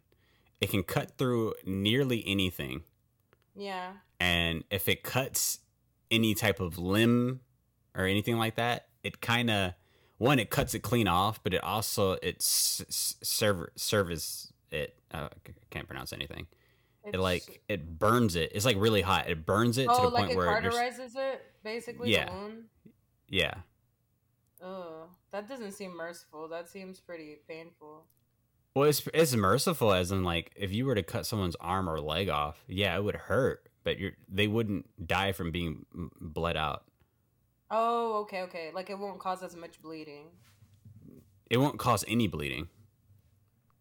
It 0.60 0.70
can 0.72 0.84
cut 0.84 1.18
through 1.18 1.54
nearly 1.66 2.24
anything, 2.28 2.84
yeah 3.56 3.94
and 4.20 4.64
if 4.72 4.90
it 4.90 5.04
cuts 5.04 5.60
any 6.12 6.34
type 6.34 6.60
of 6.60 6.78
limb 6.78 7.42
or 7.96 8.06
anything 8.06 8.38
like 8.38 8.56
that, 8.56 8.88
it 9.04 9.22
kind 9.22 9.50
of 9.50 9.74
one 10.18 10.40
it 10.40 10.50
cuts 10.50 10.74
it 10.74 10.80
clean 10.80 11.08
off, 11.08 11.42
but 11.44 11.54
it 11.54 11.64
also 11.64 12.14
it 12.24 12.38
s- 12.40 12.84
s- 12.88 13.16
serve 13.22 13.70
serves 13.76 14.52
it. 14.72 14.97
Uh, 15.14 15.30
I 15.32 15.52
can't 15.70 15.88
pronounce 15.88 16.14
anything. 16.14 16.48
It 17.06 17.20
like 17.20 17.62
it 17.70 17.98
burns 18.00 18.36
it. 18.36 18.52
It's 18.54 18.66
like 18.66 18.76
really 18.78 19.02
hot. 19.02 19.30
It 19.30 19.46
burns 19.46 19.78
it 19.78 19.86
to 19.86 19.92
oh, 19.92 20.02
the 20.04 20.10
like 20.10 20.26
point 20.26 20.32
it 20.34 20.38
where 20.38 20.58
it, 20.58 21.42
basically. 21.64 22.12
Yeah. 22.12 22.30
Yeah. 23.30 23.54
Ugh, 24.62 25.08
that 25.32 25.48
doesn't 25.48 25.72
seem 25.72 25.96
merciful. 25.96 26.48
That 26.48 26.68
seems 26.68 27.00
pretty 27.00 27.38
painful. 27.48 28.06
Well, 28.76 28.90
it's 28.90 29.08
it's 29.14 29.36
merciful 29.36 29.94
as 29.94 30.12
in 30.12 30.24
like 30.24 30.52
if 30.56 30.72
you 30.72 30.86
were 30.86 30.96
to 30.96 31.04
cut 31.04 31.26
someone's 31.26 31.56
arm 31.60 31.90
or 31.90 32.00
leg 32.00 32.30
off, 32.30 32.64
yeah, 32.68 32.96
it 32.96 33.04
would 33.04 33.16
hurt, 33.16 33.70
but 33.84 34.00
you're 34.00 34.12
they 34.28 34.48
wouldn't 34.48 35.08
die 35.08 35.32
from 35.32 35.52
being 35.52 35.86
bled 36.20 36.58
out. 36.58 36.84
Oh, 37.72 38.22
okay, 38.22 38.42
okay. 38.44 38.72
Like 38.74 38.90
it 38.90 38.98
won't 38.98 39.20
cause 39.20 39.44
as 39.44 39.56
much 39.56 39.82
bleeding. 39.82 40.28
It 41.50 41.58
won't 41.58 41.80
cause 41.80 42.04
any 42.08 42.28
bleeding. 42.28 42.68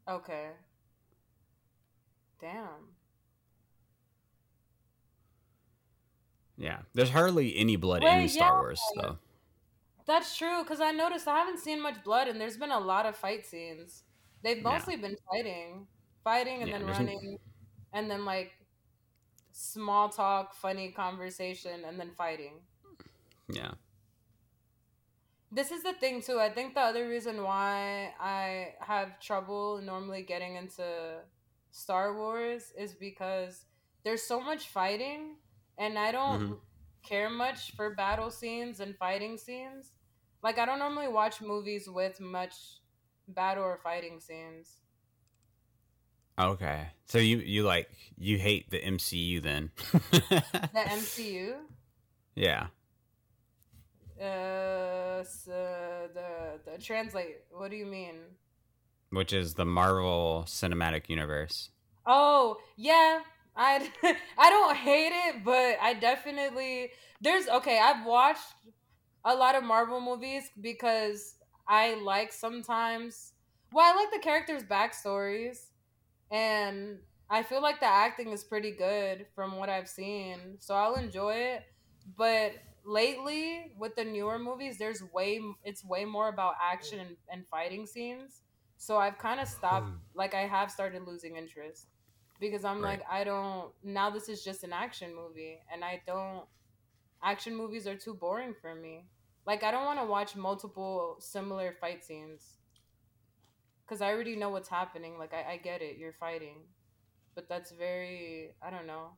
Okay. 0.08 0.46
Damn. 2.40 2.94
Yeah, 6.58 6.78
there's 6.94 7.10
hardly 7.10 7.56
any 7.56 7.76
blood 7.76 8.02
Well, 8.02 8.18
in 8.18 8.28
Star 8.28 8.52
yeah. 8.54 8.60
Wars 8.60 8.80
though. 8.96 9.18
That's 10.06 10.36
true, 10.36 10.62
because 10.62 10.80
I 10.80 10.92
noticed 10.92 11.26
I 11.28 11.36
haven't 11.38 11.58
seen 11.58 11.82
much 11.82 12.02
blood, 12.04 12.28
and 12.28 12.40
there's 12.40 12.56
been 12.56 12.70
a 12.70 12.78
lot 12.78 13.06
of 13.06 13.16
fight 13.16 13.44
scenes. 13.44 14.04
They've 14.42 14.58
Yeah. 14.58 14.62
mostly 14.62 14.96
been 14.96 15.16
fighting, 15.30 15.88
fighting, 16.22 16.62
and 16.62 16.70
Yeah, 16.70 16.78
then 16.78 16.86
running, 16.86 17.38
and 17.92 18.10
then 18.10 18.24
like 18.24 18.52
small 19.52 20.08
talk, 20.08 20.54
funny 20.54 20.92
conversation, 20.92 21.84
and 21.84 21.98
then 21.98 22.14
fighting. 22.14 22.66
Yeah. 23.48 23.72
This 25.50 25.70
is 25.70 25.82
the 25.82 25.92
thing 25.94 26.22
too. 26.22 26.38
I 26.40 26.50
think 26.50 26.74
the 26.74 26.80
other 26.80 27.08
reason 27.08 27.42
why 27.42 28.14
I 28.20 28.74
have 28.80 29.20
trouble 29.20 29.80
normally 29.82 30.22
getting 30.22 30.56
into 30.56 31.24
Star 31.76 32.14
Wars 32.16 32.72
is 32.78 32.94
because 32.94 33.64
there's 34.04 34.22
so 34.22 34.40
much 34.40 34.68
fighting 34.68 35.36
and 35.78 35.98
I 35.98 36.12
don't 36.12 36.48
Mhm. 36.48 36.60
care 37.02 37.30
much 37.30 37.72
for 37.76 37.94
battle 37.94 38.30
scenes 38.30 38.80
and 38.80 38.96
fighting 38.96 39.36
scenes. 39.38 39.92
Like 40.42 40.58
I 40.58 40.66
don't 40.66 40.78
normally 40.78 41.08
watch 41.08 41.40
movies 41.40 41.88
with 41.88 42.20
much 42.20 42.54
battle 43.28 43.64
or 43.64 43.78
fighting 43.78 44.20
scenes. 44.20 44.80
Okay. 46.38 46.88
So 47.06 47.18
you 47.18 47.38
you 47.38 47.62
like 47.64 47.90
you 48.16 48.38
hate 48.38 48.70
the 48.70 48.78
MCU 48.78 49.40
then? 49.40 49.70
The 50.72 50.80
MCU, 50.86 51.68
yeah. 52.34 52.68
uh, 54.20 55.20
s- 55.20 55.48
uh 55.48 56.08
the 56.14 56.60
the 56.64 56.78
translate. 56.78 57.44
What 57.50 57.70
do 57.70 57.76
you 57.76 57.86
mean? 57.86 58.16
Which 59.16 59.32
is 59.32 59.54
the 59.54 59.64
Marvel 59.64 60.44
Cinematic 60.46 61.08
Universe. 61.08 61.70
Oh 62.04 62.58
yeah, 62.76 63.20
I 63.56 63.90
I 64.38 64.50
don't 64.50 64.76
hate 64.76 65.12
it, 65.12 65.42
but 65.42 65.78
I 65.80 65.94
definitely 65.94 66.90
there's 67.22 67.48
okay. 67.48 67.80
I've 67.82 68.04
watched 68.04 68.52
a 69.24 69.34
lot 69.34 69.54
of 69.54 69.64
Marvel 69.64 70.02
movies 70.02 70.50
because 70.60 71.36
I 71.66 71.94
like 71.94 72.30
sometimes. 72.30 73.32
Well, 73.72 73.90
I 73.90 73.96
like 73.96 74.12
the 74.12 74.18
characters' 74.18 74.64
backstories, 74.64 75.70
and 76.30 76.98
I 77.30 77.42
feel 77.42 77.62
like 77.62 77.80
the 77.80 77.86
acting 77.86 78.32
is 78.32 78.44
pretty 78.44 78.72
good 78.72 79.24
from 79.34 79.56
what 79.56 79.70
I've 79.70 79.88
seen, 79.88 80.58
so 80.58 80.74
I'll 80.74 80.96
enjoy 80.96 81.36
it. 81.36 81.62
But 82.18 82.52
lately, 82.84 83.72
with 83.78 83.96
the 83.96 84.04
newer 84.04 84.38
movies, 84.38 84.76
there's 84.76 85.02
way 85.14 85.40
it's 85.64 85.82
way 85.82 86.04
more 86.04 86.28
about 86.28 86.56
action 86.62 87.00
and, 87.00 87.16
and 87.32 87.48
fighting 87.48 87.86
scenes. 87.86 88.42
So 88.76 88.98
I've 88.98 89.18
kind 89.18 89.40
of 89.40 89.48
stopped. 89.48 89.92
Like 90.14 90.34
I 90.34 90.46
have 90.46 90.70
started 90.70 91.02
losing 91.06 91.36
interest 91.36 91.88
because 92.40 92.64
I'm 92.64 92.82
Right. 92.82 92.98
like 92.98 93.02
I 93.10 93.24
don't 93.24 93.72
now 93.82 94.10
this 94.10 94.28
is 94.28 94.44
just 94.44 94.64
an 94.64 94.72
action 94.72 95.14
movie 95.14 95.60
and 95.72 95.84
I 95.84 96.02
don't 96.06 96.44
action 97.22 97.54
movies 97.56 97.86
are 97.86 97.96
too 97.96 98.14
boring 98.14 98.54
for 98.60 98.74
me. 98.74 99.06
Like 99.46 99.62
I 99.64 99.70
don't 99.70 99.84
want 99.86 100.00
to 100.00 100.06
watch 100.06 100.36
multiple 100.36 101.16
similar 101.20 101.72
fight 101.80 102.04
scenes 102.04 102.58
cuz 103.86 104.00
I 104.02 104.12
already 104.12 104.36
know 104.36 104.50
what's 104.50 104.68
happening. 104.68 105.18
Like 105.18 105.32
I, 105.34 105.52
I 105.52 105.56
get 105.58 105.82
it, 105.82 105.98
you're 105.98 106.12
fighting. 106.12 106.64
But 107.34 107.48
that's 107.48 107.70
very 107.72 108.54
I 108.62 108.70
don't 108.70 108.86
know. 108.86 109.16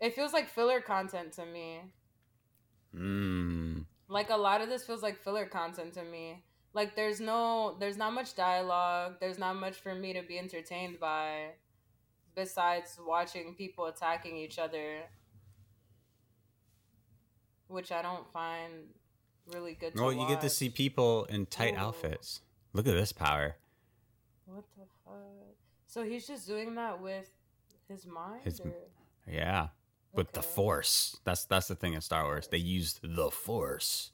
It 0.00 0.14
feels 0.14 0.32
like 0.32 0.48
filler 0.48 0.80
content 0.80 1.32
to 1.34 1.44
me. 1.46 1.92
Mm. 2.94 3.84
Like 4.08 4.30
a 4.30 4.36
lot 4.36 4.60
of 4.62 4.68
this 4.68 4.84
feels 4.86 5.02
like 5.02 5.18
filler 5.22 5.46
content 5.46 5.94
to 5.94 6.04
me. 6.04 6.44
Like 6.74 6.96
there's 6.96 7.20
no 7.20 7.76
there's 7.78 7.96
not 7.96 8.12
much 8.12 8.34
dialogue, 8.34 9.14
there's 9.20 9.38
not 9.38 9.54
much 9.56 9.76
for 9.76 9.94
me 9.94 10.12
to 10.12 10.22
be 10.22 10.38
entertained 10.38 10.98
by 10.98 11.52
besides 12.34 12.98
watching 13.04 13.54
people 13.54 13.86
attacking 13.86 14.36
each 14.36 14.58
other. 14.58 15.02
Which 17.68 17.92
I 17.92 18.02
don't 18.02 18.30
find 18.32 18.72
really 19.52 19.74
good 19.74 19.94
to 19.94 20.02
Well, 20.02 20.12
you 20.12 20.26
get 20.26 20.40
to 20.42 20.50
see 20.50 20.68
people 20.68 21.24
in 21.26 21.46
tight 21.46 21.74
Ooh. 21.74 21.78
outfits. 21.78 22.40
Look 22.72 22.86
at 22.88 22.94
this 22.94 23.12
power. 23.12 23.56
What 24.46 24.64
the 24.76 24.84
fuck? 25.04 25.14
So 25.86 26.02
he's 26.02 26.26
just 26.26 26.46
doing 26.46 26.74
that 26.74 27.00
with 27.00 27.30
his 27.88 28.04
mind? 28.04 28.42
His- 28.42 28.60
or? 28.60 28.74
Yeah. 29.30 29.68
With 30.12 30.32
the 30.32 30.42
Force. 30.42 31.18
That's 31.24 31.44
that's 31.44 31.68
the 31.68 31.74
thing 31.74 31.94
in 31.94 32.00
Star 32.00 32.24
Wars. 32.24 32.48
They 32.48 32.58
used 32.58 33.00
the 33.02 33.30
Force. 33.30 34.10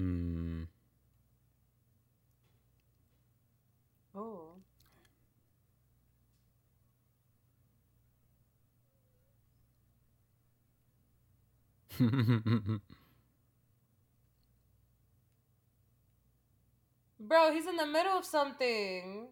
Hmm. 0.00 0.62
Oh. 4.14 4.54
Bro, 17.20 17.52
he's 17.52 17.66
in 17.66 17.76
the 17.76 17.86
middle 17.86 18.18
of 18.18 18.24
something. 18.24 19.28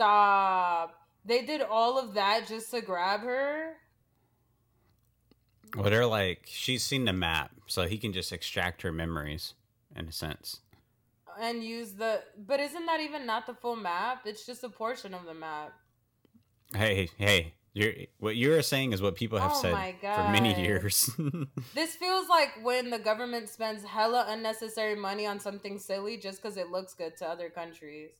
Stop. 0.00 0.94
They 1.26 1.42
did 1.44 1.60
all 1.60 1.98
of 1.98 2.14
that 2.14 2.48
just 2.48 2.70
to 2.70 2.80
grab 2.80 3.20
her? 3.20 3.74
well, 5.76 5.90
they're 5.90 6.06
like 6.06 6.40
she's 6.46 6.82
seen 6.82 7.04
the 7.04 7.12
map, 7.12 7.50
so 7.66 7.86
he 7.86 7.98
can 7.98 8.12
just 8.14 8.32
extract 8.32 8.80
her 8.80 8.90
memories 8.92 9.52
in 9.94 10.08
a 10.08 10.12
sense. 10.12 10.60
and 11.38 11.62
use 11.62 11.92
the 11.92 12.22
but 12.46 12.60
isn't 12.60 12.86
that 12.86 13.00
even 13.00 13.26
not 13.26 13.46
the 13.46 13.54
full 13.54 13.76
map 13.76 14.22
it's 14.26 14.44
just 14.46 14.64
a 14.64 14.68
portion 14.68 15.12
of 15.14 15.24
the 15.26 15.34
map 15.34 15.72
Hey, 16.74 17.08
hey, 17.18 17.54
you're 17.74 17.92
what 18.18 18.36
you're 18.36 18.62
saying 18.62 18.92
is 18.94 19.02
what 19.02 19.14
people 19.16 19.38
have 19.38 19.52
Oh 19.54 19.60
said 19.62 19.74
for 20.00 20.28
many 20.30 20.60
years. 20.60 21.10
this 21.74 21.94
feels 21.96 22.28
like 22.28 22.50
when 22.62 22.90
the 22.90 22.98
government 22.98 23.48
spends 23.48 23.84
hella 23.84 24.24
unnecessary 24.28 24.94
money 24.96 25.26
on 25.26 25.38
something 25.40 25.78
silly 25.78 26.16
just 26.16 26.40
because 26.42 26.56
it 26.56 26.70
looks 26.70 26.94
good 26.94 27.16
to 27.18 27.26
other 27.28 27.50
countries 27.50 28.10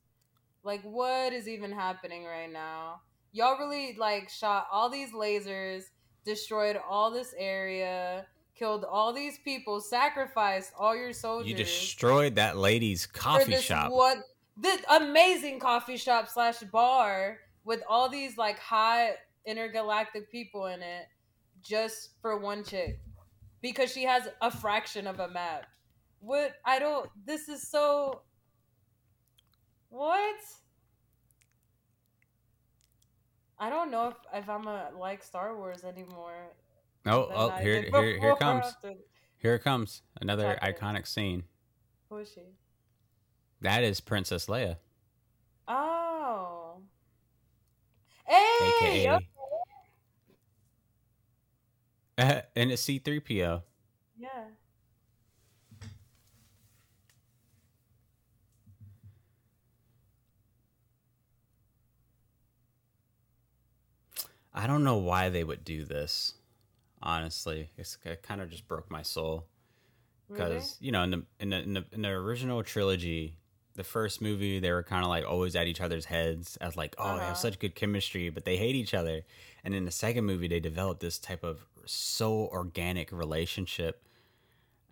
like 0.65 0.82
what 0.82 1.32
is 1.32 1.49
even 1.49 1.73
happening 1.73 2.24
right 2.24 2.53
now 2.53 3.01
y'all 3.32 3.59
really 3.59 3.97
like 3.99 4.28
shot 4.28 4.66
all 4.73 4.89
these 4.91 5.12
lasers 5.12 5.85
destroyed 6.24 6.78
all 6.89 7.11
this 7.11 7.35
area 7.39 8.27
killed 8.55 8.85
all 8.85 9.12
these 9.12 9.39
people 9.39 9.81
sacrificed 9.81 10.73
all 10.78 10.95
your 10.95 11.12
soldiers 11.12 11.49
you 11.49 11.57
destroyed 11.57 12.35
that 12.35 12.57
lady's 12.59 13.07
coffee 13.07 13.53
this 13.53 13.62
shop. 13.62 13.91
What 13.91 14.19
this 14.61 14.82
amazing 14.91 15.59
coffee 15.59 15.97
shop 15.97 16.28
slash 16.28 16.61
bar 16.61 17.39
with 17.65 17.82
all 17.89 18.09
these 18.09 18.37
like 18.37 18.59
hot 18.59 19.12
intergalactic 19.47 20.31
people 20.31 20.66
in 20.66 20.82
it, 20.82 21.07
just 21.62 22.11
for 22.20 22.39
one 22.39 22.62
chick, 22.62 23.01
because 23.62 23.91
she 23.93 24.05
has 24.05 24.28
a 24.43 24.51
fraction 24.51 25.07
of 25.07 25.20
a 25.20 25.28
map. 25.28 25.66
What 26.20 26.57
I 26.65 26.78
don't. 26.78 27.09
This 27.24 27.49
is 27.49 27.66
so. 27.69 28.23
What? 29.91 30.37
I 33.59 33.69
don't 33.69 33.91
know 33.91 34.09
if, 34.09 34.15
if 34.33 34.49
I'm 34.49 34.67
a 34.67 34.91
like 34.99 35.23
Star 35.23 35.55
Wars 35.57 35.85
anymore. 35.85 36.35
Oh, 37.07 37.29
oh, 37.33 37.51
here, 37.51 37.83
here, 37.83 38.19
here 38.19 38.37
comes. 38.37 38.65
after- 38.67 38.95
Here 39.39 39.59
comes. 39.59 40.03
Another 40.21 40.59
iconic 40.62 41.07
scene. 41.07 41.45
Who 42.09 42.19
is 42.19 42.31
she? 42.33 42.41
That 43.61 43.85
is 43.85 44.01
Princess 44.01 44.47
Leia, 44.47 44.77
Oh. 45.69 46.79
Hey. 48.27 49.07
aka 49.07 49.17
okay. 52.19 52.43
and 52.57 52.71
it's 52.73 52.83
C3PO. 52.85 53.62
Yeah. 54.19 54.29
I 64.61 64.66
don't 64.66 64.85
know 64.85 64.97
why 64.99 65.28
they 65.31 65.45
would 65.45 65.65
do 65.65 65.85
this. 65.85 66.35
Honestly, 67.03 67.70
it's, 67.78 67.97
it 68.05 68.23
kind 68.23 68.41
of 68.43 68.51
just 68.51 68.69
broke 68.69 68.91
my 68.91 69.03
soul 69.03 69.47
because 70.28 70.77
Really? 70.81 70.87
you 70.87 70.93
know 70.93 71.03
in 71.03 71.11
the, 71.11 71.23
in 71.41 71.51
the 71.51 71.59
in 71.62 71.74
the 71.74 71.85
in 71.93 72.03
the 72.03 72.09
original 72.11 72.62
trilogy, 72.62 73.39
the 73.74 73.85
first 73.85 74.20
movie 74.20 74.61
they 74.61 74.70
were 74.70 74.82
kind 74.82 75.03
of 75.03 75.09
like 75.09 75.24
always 75.24 75.57
at 75.57 75.66
each 75.66 75.81
other's 75.81 76.05
heads 76.05 76.57
as 76.61 76.77
like 76.77 76.95
oh 76.99 77.15
they 77.15 77.19
Uh-huh. 77.20 77.28
have 77.28 77.39
such 77.39 77.59
good 77.59 77.74
chemistry, 77.74 78.28
but 78.28 78.45
they 78.45 78.57
hate 78.59 78.74
each 78.74 78.93
other. 78.95 79.23
And 79.65 79.74
in 79.74 79.85
the 79.87 79.91
second 79.91 80.24
movie, 80.27 80.47
they 80.49 80.61
developed 80.61 81.01
this 81.01 81.19
type 81.19 81.43
of 81.43 81.66
so 81.87 82.32
organic 82.49 83.11
relationship, 83.12 84.05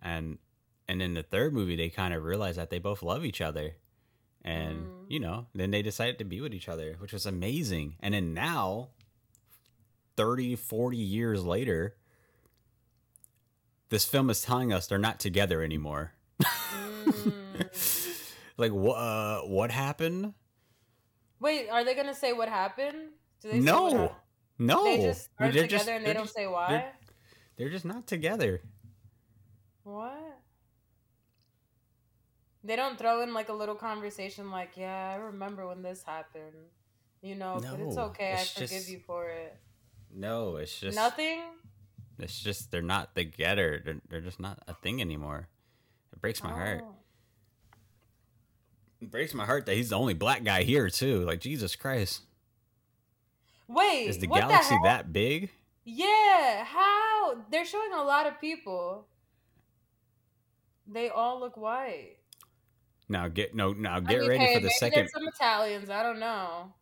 and 0.01 0.39
and 0.87 1.01
in 1.03 1.13
the 1.13 1.23
third 1.23 1.53
movie, 1.53 1.75
they 1.75 1.89
kind 1.89 2.13
of 2.15 2.23
realized 2.23 2.57
that 2.57 2.71
they 2.71 2.79
both 2.79 3.03
love 3.03 3.23
each 3.23 3.41
other. 3.41 3.75
And 4.43 4.87
Mm. 4.87 4.89
you 5.09 5.19
know, 5.19 5.45
then 5.53 5.69
they 5.71 5.81
decided 5.83 6.17
to 6.19 6.25
be 6.25 6.41
with 6.41 6.53
each 6.55 6.69
other, 6.69 6.95
which 6.99 7.13
was 7.13 7.25
amazing. 7.27 7.97
And 7.99 8.13
then 8.15 8.33
now 8.33 8.89
30, 10.19 10.57
40 10.57 10.97
years 10.97 11.45
later, 11.45 11.95
this 13.87 14.03
film 14.03 14.29
is 14.29 14.41
telling 14.41 14.73
us 14.73 14.85
they're 14.85 14.97
not 14.97 15.17
together 15.17 15.63
anymore. 15.63 16.11
Mm. 16.43 18.33
like 18.57 18.73
what 18.73 18.95
uh, 18.95 19.39
what 19.43 19.71
happened? 19.71 20.33
Wait, 21.39 21.69
are 21.69 21.85
they 21.85 21.95
gonna 21.95 22.13
say 22.13 22.33
what 22.33 22.49
happened? 22.49 23.11
Do 23.41 23.49
say 23.49 23.55
what 23.59 23.63
No. 23.63 23.89
happened? 23.91 24.09
No. 24.59 24.83
They 24.83 24.97
just 24.97 25.29
are 25.39 25.47
together 25.47 25.67
just- 25.67 25.87
and 25.87 26.05
they 26.05 26.11
don't 26.11 26.23
just- 26.23 26.35
say 26.35 26.47
why. 26.47 26.67
They're, 26.67 26.93
they're 27.55 27.69
just 27.69 27.85
not 27.85 28.05
together. 28.05 28.59
What? 29.83 30.37
They 32.65 32.75
don't 32.75 32.99
throw 32.99 33.21
in 33.21 33.33
like 33.33 33.47
a 33.47 33.53
little 33.53 33.75
conversation 33.75 34.51
like, 34.51 34.71
yeah, 34.75 35.11
I 35.13 35.15
remember 35.15 35.65
when 35.65 35.81
this 35.81 36.03
happened. 36.03 36.67
You 37.21 37.35
know, 37.35 37.61
but 37.63 37.79
it's 37.79 37.97
okay. 37.97 38.33
I 38.33 38.43
forgive 38.43 38.69
just- 38.69 38.89
you 38.89 38.99
for 38.99 39.29
it. 39.29 39.55
No, 40.13 40.57
it's 40.57 40.79
just 40.79 40.95
Nothing? 40.95 41.41
It's 42.17 42.39
just 42.39 42.71
they're 42.71 42.81
not 42.81 43.15
together. 43.15 43.81
They're, 43.83 44.01
they're 44.09 44.21
just 44.21 44.39
not 44.39 44.59
a 44.67 44.73
thing 44.73 45.01
anymore. 45.01 45.47
It 46.11 46.21
breaks 46.21 46.43
my 46.43 46.49
heart. 46.49 46.81
Oh. 46.83 46.95
It 49.01 49.09
breaks 49.09 49.33
my 49.33 49.45
heart 49.45 49.65
that 49.67 49.75
he's 49.75 49.89
the 49.89 49.97
only 49.97 50.13
black 50.13 50.43
guy 50.43 50.63
here 50.63 50.89
too. 50.89 51.21
Like 51.21 51.39
Jesus 51.39 51.75
Christ. 51.75 52.21
Wait, 53.67 54.07
Is 54.07 54.17
the 54.17 54.27
galaxy 54.27 54.75
the 54.75 54.81
that 54.83 55.13
big? 55.13 55.51
Yeah, 55.85 56.65
how? 56.65 57.37
They're 57.51 57.65
showing 57.65 57.93
a 57.93 58.03
lot 58.03 58.27
of 58.27 58.41
people. 58.41 59.05
They 60.87 61.09
all 61.09 61.39
look 61.39 61.55
white. 61.55 62.17
Now 63.07 63.27
get 63.27 63.55
no 63.55 63.73
now 63.73 63.97
I 63.97 63.99
get 64.01 64.19
mean, 64.19 64.29
ready 64.29 64.43
hey, 64.43 64.53
for 64.55 64.59
the 64.59 64.65
maybe 64.65 64.73
second 64.79 64.99
There's 64.99 65.13
some 65.13 65.27
Italians. 65.27 65.89
I 65.89 66.03
don't 66.03 66.19
know. 66.19 66.73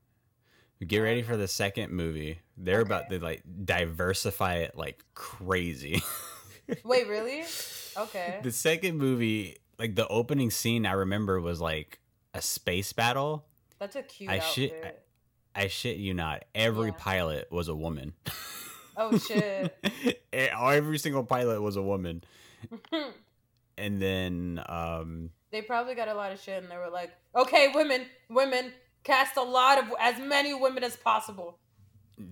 Get 0.86 1.00
ready 1.00 1.22
for 1.22 1.38
the 1.38 1.48
second 1.48 1.92
movie. 1.92 2.40
They're 2.58 2.82
about 2.82 3.10
to 3.10 3.20
like 3.20 3.44
diversify 3.66 4.56
it 4.58 4.76
like 4.76 5.04
crazy. 5.14 6.02
Wait, 6.84 7.08
really? 7.08 7.44
Okay. 7.98 8.40
the 8.44 8.52
second 8.52 8.98
movie, 8.98 9.58
like 9.80 9.96
the 9.96 10.08
opening 10.08 10.52
scene 10.52 10.86
I 10.86 10.92
remember 10.94 11.40
was 11.42 11.60
like 11.62 12.00
a 12.34 12.42
space 12.42 12.94
battle. 12.94 13.46
That's 13.80 13.96
a 13.96 14.04
cute 14.04 14.30
I 14.30 14.38
outfit. 14.38 14.54
shit- 14.54 15.04
I 15.56 15.68
shit 15.70 15.98
you 15.98 16.14
not. 16.14 16.46
Every 16.54 16.90
Yeah. 16.90 16.96
pilot 17.00 17.52
was 17.52 17.68
a 17.68 17.76
woman. 17.76 18.14
Oh 18.96 19.18
shit. 19.18 19.76
Every 20.34 21.00
single 21.00 21.24
pilot 21.24 21.62
was 21.62 21.76
a 21.78 21.82
woman. 21.82 22.24
And 23.80 24.02
then 24.02 24.60
um 24.68 25.30
they 25.52 25.62
probably 25.62 25.94
got 25.96 26.08
a 26.08 26.14
lot 26.16 26.32
of 26.32 26.42
shit 26.42 26.62
and 26.62 26.72
they 26.72 26.78
were 26.78 26.90
like, 26.90 27.12
okay, 27.36 27.70
women, 27.74 28.06
women, 28.30 28.72
cast 29.04 29.38
a 29.38 29.44
lot 29.44 29.78
of 29.80 29.94
as 30.00 30.20
many 30.20 30.54
women 30.54 30.84
as 30.84 30.96
possible. 30.96 31.58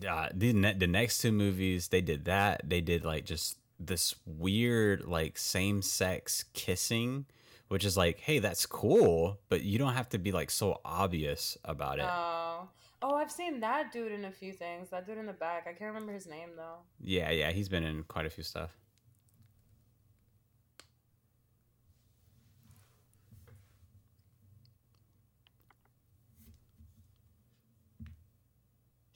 uh, 0.07 0.29
the 0.33 0.53
ne- 0.53 0.73
the 0.73 0.87
next 0.87 1.19
two 1.19 1.31
movies 1.31 1.89
they 1.89 2.01
did 2.01 2.25
that. 2.25 2.61
They 2.67 2.81
did 2.81 3.05
like 3.05 3.25
just 3.25 3.57
this 3.79 4.15
weird 4.25 5.05
like 5.05 5.37
same 5.37 5.81
sex 5.81 6.45
kissing, 6.53 7.25
which 7.67 7.83
is 7.85 7.95
like, 7.97 8.19
hey, 8.19 8.39
that's 8.39 8.65
cool, 8.65 9.39
but 9.49 9.61
you 9.63 9.77
don't 9.77 9.93
have 9.93 10.09
to 10.09 10.17
be 10.17 10.31
like 10.31 10.49
so 10.51 10.79
obvious 10.85 11.57
about 11.63 11.99
it. 11.99 12.05
Oh. 12.09 12.69
Oh, 13.01 13.15
I've 13.15 13.29
seen 13.31 13.59
that 13.59 13.91
dude 13.91 14.11
in 14.13 14.25
a 14.25 14.31
few 14.31 14.51
things. 14.51 14.89
That 14.89 15.05
dude 15.05 15.19
in 15.19 15.27
the 15.27 15.33
back. 15.33 15.67
I 15.67 15.73
can't 15.73 15.93
remember 15.93 16.11
his 16.13 16.25
name 16.25 16.49
though. 16.55 16.77
yeah, 17.01 17.29
yeah, 17.29 17.51
he's 17.51 17.69
been 17.69 17.83
in 17.83 18.03
quite 18.03 18.25
a 18.25 18.29
few 18.31 18.43
stuff. 18.43 18.71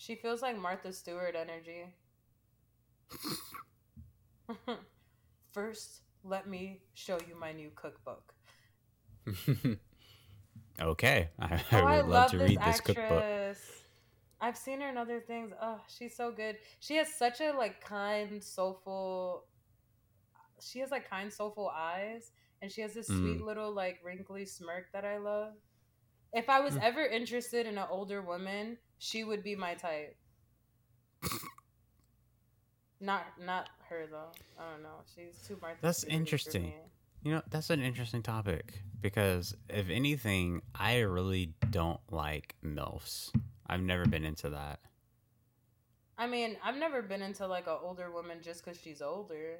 She 0.10 0.15
feels 0.15 0.41
like 0.41 0.57
Martha 0.57 0.91
Stewart 0.91 1.36
energy. 1.36 1.94
First, 5.53 6.02
let 6.23 6.48
me 6.48 6.81
show 6.95 7.19
you 7.27 7.36
my 7.40 7.52
new 7.52 7.69
cookbook. 7.76 8.34
okay, 10.81 11.30
I, 11.40 11.61
I 11.72 11.81
Oh, 11.81 11.86
would 11.86 11.90
I 11.90 12.02
love, 12.02 12.10
love 12.11 12.31
to 12.31 12.40
this 12.40 12.49
read 12.49 12.60
this 12.65 12.81
cookbook. 12.81 13.23
I've 14.41 14.57
seen 14.57 14.81
her 14.81 14.90
in 14.90 14.98
other 14.98 15.19
things. 15.19 15.52
Oh, 15.61 15.80
she's 15.88 16.15
so 16.18 16.31
good. 16.31 16.57
She 16.80 16.95
has 16.95 17.14
such 17.14 17.41
a 17.41 17.52
like 17.52 17.81
kind, 17.81 18.44
soulful. 18.44 19.44
She 20.61 20.80
has 20.80 20.91
like 20.91 21.10
kind, 21.10 21.31
soulful 21.31 21.69
eyes, 21.69 22.31
and 22.61 22.72
she 22.72 22.81
has 22.81 22.95
this 22.95 23.07
sweet 23.07 23.41
Mm. 23.41 23.45
little 23.45 23.72
like 23.73 23.99
wrinkly 24.03 24.45
smirk 24.45 24.86
that 24.94 25.06
I 25.06 25.18
love. 25.19 25.53
If 26.34 26.49
I 26.49 26.60
was 26.61 26.76
Mm. 26.76 26.84
ever 26.84 27.06
interested 27.06 27.68
in 27.68 27.77
an 27.77 27.88
older 27.90 28.22
woman, 28.22 28.77
she 29.00 29.24
would 29.24 29.44
be 29.44 29.56
my 29.56 29.74
type. 29.74 30.16
not 33.02 33.24
not 33.44 33.70
her 33.90 34.06
though. 34.10 34.32
I 34.60 34.72
don't 34.72 34.84
know. 34.84 35.02
She's 35.16 35.42
too 35.48 35.58
Martha. 35.62 35.80
That's 35.82 36.04
interesting. 36.04 36.74
You 37.24 37.34
know, 37.34 37.42
that's 37.50 37.70
an 37.70 37.82
interesting 37.82 38.22
topic 38.22 38.82
because 39.02 39.56
if 39.68 39.90
anything, 39.90 40.62
I 40.74 41.00
really 41.00 41.54
don't 41.70 42.00
like 42.12 42.56
MILFs. 42.64 43.32
I've 43.68 43.82
never 43.82 44.06
been 44.06 44.24
into 44.24 44.52
that. 44.52 44.80
I 46.18 46.28
mean, 46.28 46.58
I've 46.64 46.78
never 46.78 47.02
been 47.02 47.22
into 47.22 47.48
like 47.48 47.68
an 47.68 47.78
older 47.82 48.12
woman 48.12 48.38
just 48.42 48.64
because 48.64 48.80
she's 48.80 49.02
older. 49.02 49.58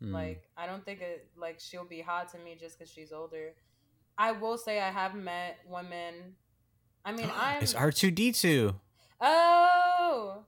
Hmm. 0.00 0.12
Like, 0.12 0.48
I 0.56 0.66
don't 0.66 0.84
think 0.84 1.00
it 1.00 1.28
like 1.36 1.60
she'll 1.60 1.84
be 1.84 2.00
hot 2.00 2.30
to 2.32 2.38
me 2.38 2.56
just 2.58 2.78
because 2.78 2.92
she's 2.92 3.12
older. 3.12 3.54
I 4.18 4.32
will 4.32 4.58
say 4.58 4.80
I 4.80 4.90
have 4.90 5.14
met 5.14 5.58
women. 5.68 6.36
I 7.04 7.12
mean, 7.12 7.30
I'm. 7.36 7.62
it's 7.62 7.74
R2D2. 7.74 8.74
oh. 9.20 10.44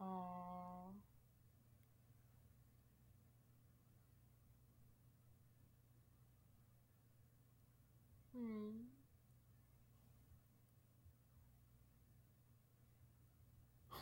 Oh. 0.00 0.04
Hmm. 8.36 8.70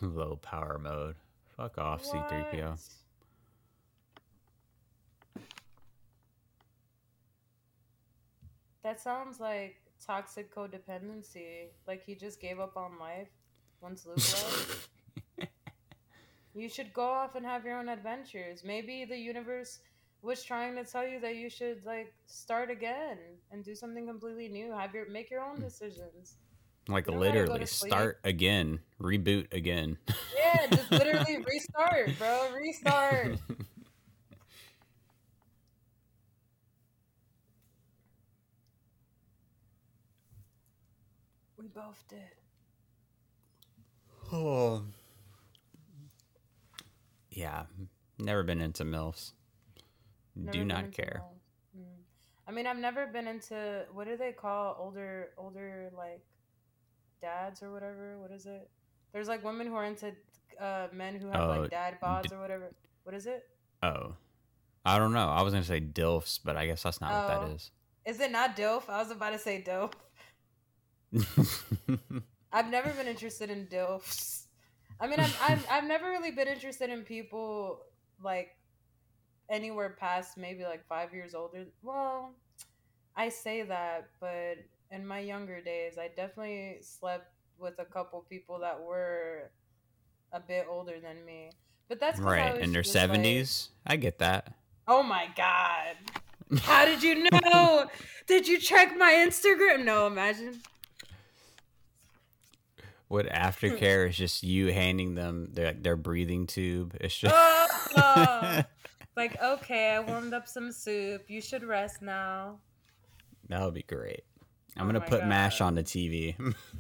Low 0.17 0.37
power 0.43 0.79
mode. 0.79 1.17
Fuck 1.57 1.79
off, 1.79 2.03
C3PO. 2.03 2.79
That 8.83 9.01
sounds 9.01 9.41
like 9.41 9.77
toxic 10.05 10.55
codependency. 10.55 11.69
Like 11.87 12.05
he 12.05 12.15
just 12.15 12.41
gave 12.41 12.61
up 12.61 12.77
on 12.77 12.99
life 12.99 13.29
once 13.81 14.07
Luke 14.07 14.17
left. 14.17 14.89
you 16.55 16.69
should 16.69 16.93
go 16.93 17.05
off 17.05 17.35
and 17.35 17.47
have 17.47 17.65
your 17.65 17.79
own 17.79 17.89
adventures. 17.89 18.63
Maybe 18.65 19.05
the 19.05 19.17
universe 19.17 19.81
was 20.23 20.45
trying 20.45 20.77
to 20.77 20.85
tell 20.85 21.07
you 21.07 21.21
that 21.21 21.37
you 21.37 21.51
should 21.51 21.85
like 21.85 22.13
start 22.27 22.71
again 22.71 23.19
and 23.51 23.65
do 23.65 23.75
something 23.75 24.07
completely 24.07 24.49
new. 24.49 24.73
Have 24.73 24.95
your 24.95 25.09
make 25.09 25.31
your 25.31 25.43
own 25.43 25.57
hmm. 25.57 25.63
decisions. 25.63 26.37
Like 26.89 27.07
You 27.07 27.13
don't 27.13 27.23
gotta 27.23 27.33
go 27.33 27.41
literally 27.43 27.67
start 27.67 28.19
again, 28.25 28.81
reboot 29.01 29.53
again. 29.53 29.99
Yeah, 30.37 30.67
just 30.67 30.91
literally 30.91 31.45
restart, 31.47 32.19
bro. 32.19 32.49
Restart. 32.53 33.39
both 41.75 42.05
did. 42.09 42.19
Oh. 44.33 44.83
Yeah, 47.31 47.65
never 48.19 48.43
been 48.43 48.61
into 48.61 48.85
MILFs. 48.85 49.33
Never 50.37 50.53
Do 50.53 50.65
not 50.65 50.93
care. 50.93 51.23
Mm. 51.77 51.83
I 52.47 52.53
mean, 52.53 52.67
I've 52.67 52.79
never 52.79 53.07
been 53.07 53.27
into 53.27 53.85
what 53.93 54.07
do 54.07 54.17
they 54.17 54.33
call 54.33 54.77
older 54.79 55.31
older 55.39 55.91
like 55.97 56.21
dads 57.21 57.63
or 57.63 57.73
whatever? 57.73 58.19
What 58.19 58.31
is 58.31 58.47
it? 58.47 58.69
There's 59.13 59.29
like 59.29 59.45
women 59.45 59.67
who 59.67 59.75
are 59.75 59.85
into 59.85 60.13
uh, 60.61 60.89
men 60.93 61.17
who 61.17 61.29
have 61.29 61.41
Oh, 61.41 61.61
like 61.61 61.71
dad 61.71 61.99
bods 62.03 62.29
d- 62.29 62.35
or 62.35 62.41
whatever. 62.41 62.73
What 63.05 63.15
is 63.15 63.27
it? 63.27 63.45
Oh. 63.83 64.15
I 64.85 64.99
don't 64.99 65.13
know. 65.13 65.29
I 65.29 65.43
was 65.43 65.55
to 65.55 65.63
say 65.63 65.81
DILFs, 65.81 66.41
but 66.45 66.57
I 66.57 66.67
guess 66.67 66.83
that's 66.83 67.01
not 67.01 67.13
what 67.13 67.37
Oh. 67.37 67.47
that 67.47 67.55
is. 67.55 67.71
Is 68.05 68.21
it 68.21 68.33
not 68.33 68.57
DILF? 68.57 68.89
I 68.89 68.99
was 68.99 69.11
about 69.13 69.31
to 69.31 69.39
say 69.39 69.63
DILF. 69.67 69.93
I've 72.53 72.71
never 72.71 72.91
been 72.91 73.07
interested 73.07 73.51
in 73.51 73.67
DILFs. 73.67 74.45
I 75.01 75.07
mean, 75.07 75.21
I've, 75.21 75.37
I've, 75.47 75.67
I've 75.71 75.85
never 75.85 76.11
really 76.11 76.31
been 76.31 76.49
interested 76.49 76.91
in 76.91 77.03
people 77.03 77.81
like 78.23 78.57
anywhere 79.51 79.97
past 79.99 80.37
maybe 80.37 80.65
like 80.65 80.87
five 80.87 81.13
years 81.13 81.35
older. 81.35 81.65
Well, 81.83 82.35
I 83.17 83.29
say 83.29 83.63
that, 83.63 84.09
but 84.21 84.59
in 84.91 85.07
my 85.07 85.19
younger 85.21 85.61
days, 85.61 85.99
I 85.99 86.09
definitely 86.09 86.79
slept 86.81 87.33
with 87.59 87.75
a 87.79 87.85
couple 87.85 88.25
people 88.29 88.59
that 88.61 88.81
were 88.81 89.51
a 90.33 90.41
bit 90.41 90.67
older 90.69 90.99
than 91.01 91.25
me. 91.25 91.51
But 91.89 92.01
that's 92.01 92.19
right. 92.19 92.59
In 92.59 92.73
their 92.73 92.83
just, 92.83 92.95
like- 92.95 93.11
70s? 93.11 93.69
I 93.87 93.97
get 93.97 94.19
that. 94.21 94.55
oh 94.89 95.03
my 95.03 95.29
god! 95.37 95.97
How 96.63 96.85
did 96.85 97.03
you 97.03 97.29
know? 97.31 97.87
did 98.27 98.47
you 98.49 98.59
check 98.59 98.97
my 98.97 99.13
Instagram? 99.27 99.85
No, 99.85 100.07
imagine. 100.07 100.61
What 103.13 103.27
aftercare 103.27 104.09
is 104.09 104.17
just 104.17 104.43
you 104.43 104.73
handing 104.73 105.15
them 105.15 105.51
their, 105.53 105.75
their 105.75 105.97
breathing 105.97 106.47
tube. 106.47 106.97
It's 106.99 107.17
just. 107.17 107.35
Oh. 107.35 108.63
Like, 109.15 109.37
okay, 109.43 109.91
I 109.91 110.01
warmed 110.01 110.33
up 110.33 110.49
some 110.49 110.73
soup. 110.73 111.25
You 111.29 111.43
should 111.43 111.63
rest 111.65 112.01
now. 112.01 112.61
that 113.51 113.61
would 113.61 113.75
be 113.75 113.83
great. 113.83 114.25
I'm 114.75 114.85
Oh 114.85 114.87
gonna 114.87 115.01
my 115.01 115.05
put 115.07 115.27
Mash 115.27 115.61
on 115.61 115.75
the 115.75 115.83
TV. 115.83 116.35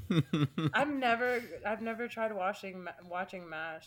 I've 0.72 0.88
never, 0.88 1.42
I've 1.66 1.82
never 1.82 2.08
tried 2.08 2.32
watching 2.34 2.86
watching 3.06 3.46
Mash. 3.46 3.86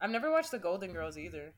I've 0.00 0.10
never 0.10 0.30
watched 0.30 0.52
The 0.52 0.60
Golden 0.60 0.92
Girls 0.92 1.18
either. 1.18 1.52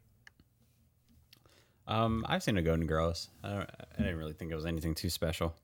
um, 1.86 2.24
I've 2.26 2.42
seen 2.42 2.54
the 2.54 2.62
Golden 2.62 2.86
Girls. 2.86 3.28
I, 3.44 3.48
don't, 3.50 3.70
I 3.98 3.98
didn't 3.98 4.16
really 4.16 4.32
think 4.32 4.50
it 4.52 4.54
was 4.54 4.64
anything 4.64 4.94
too 4.94 5.10
special. 5.10 5.54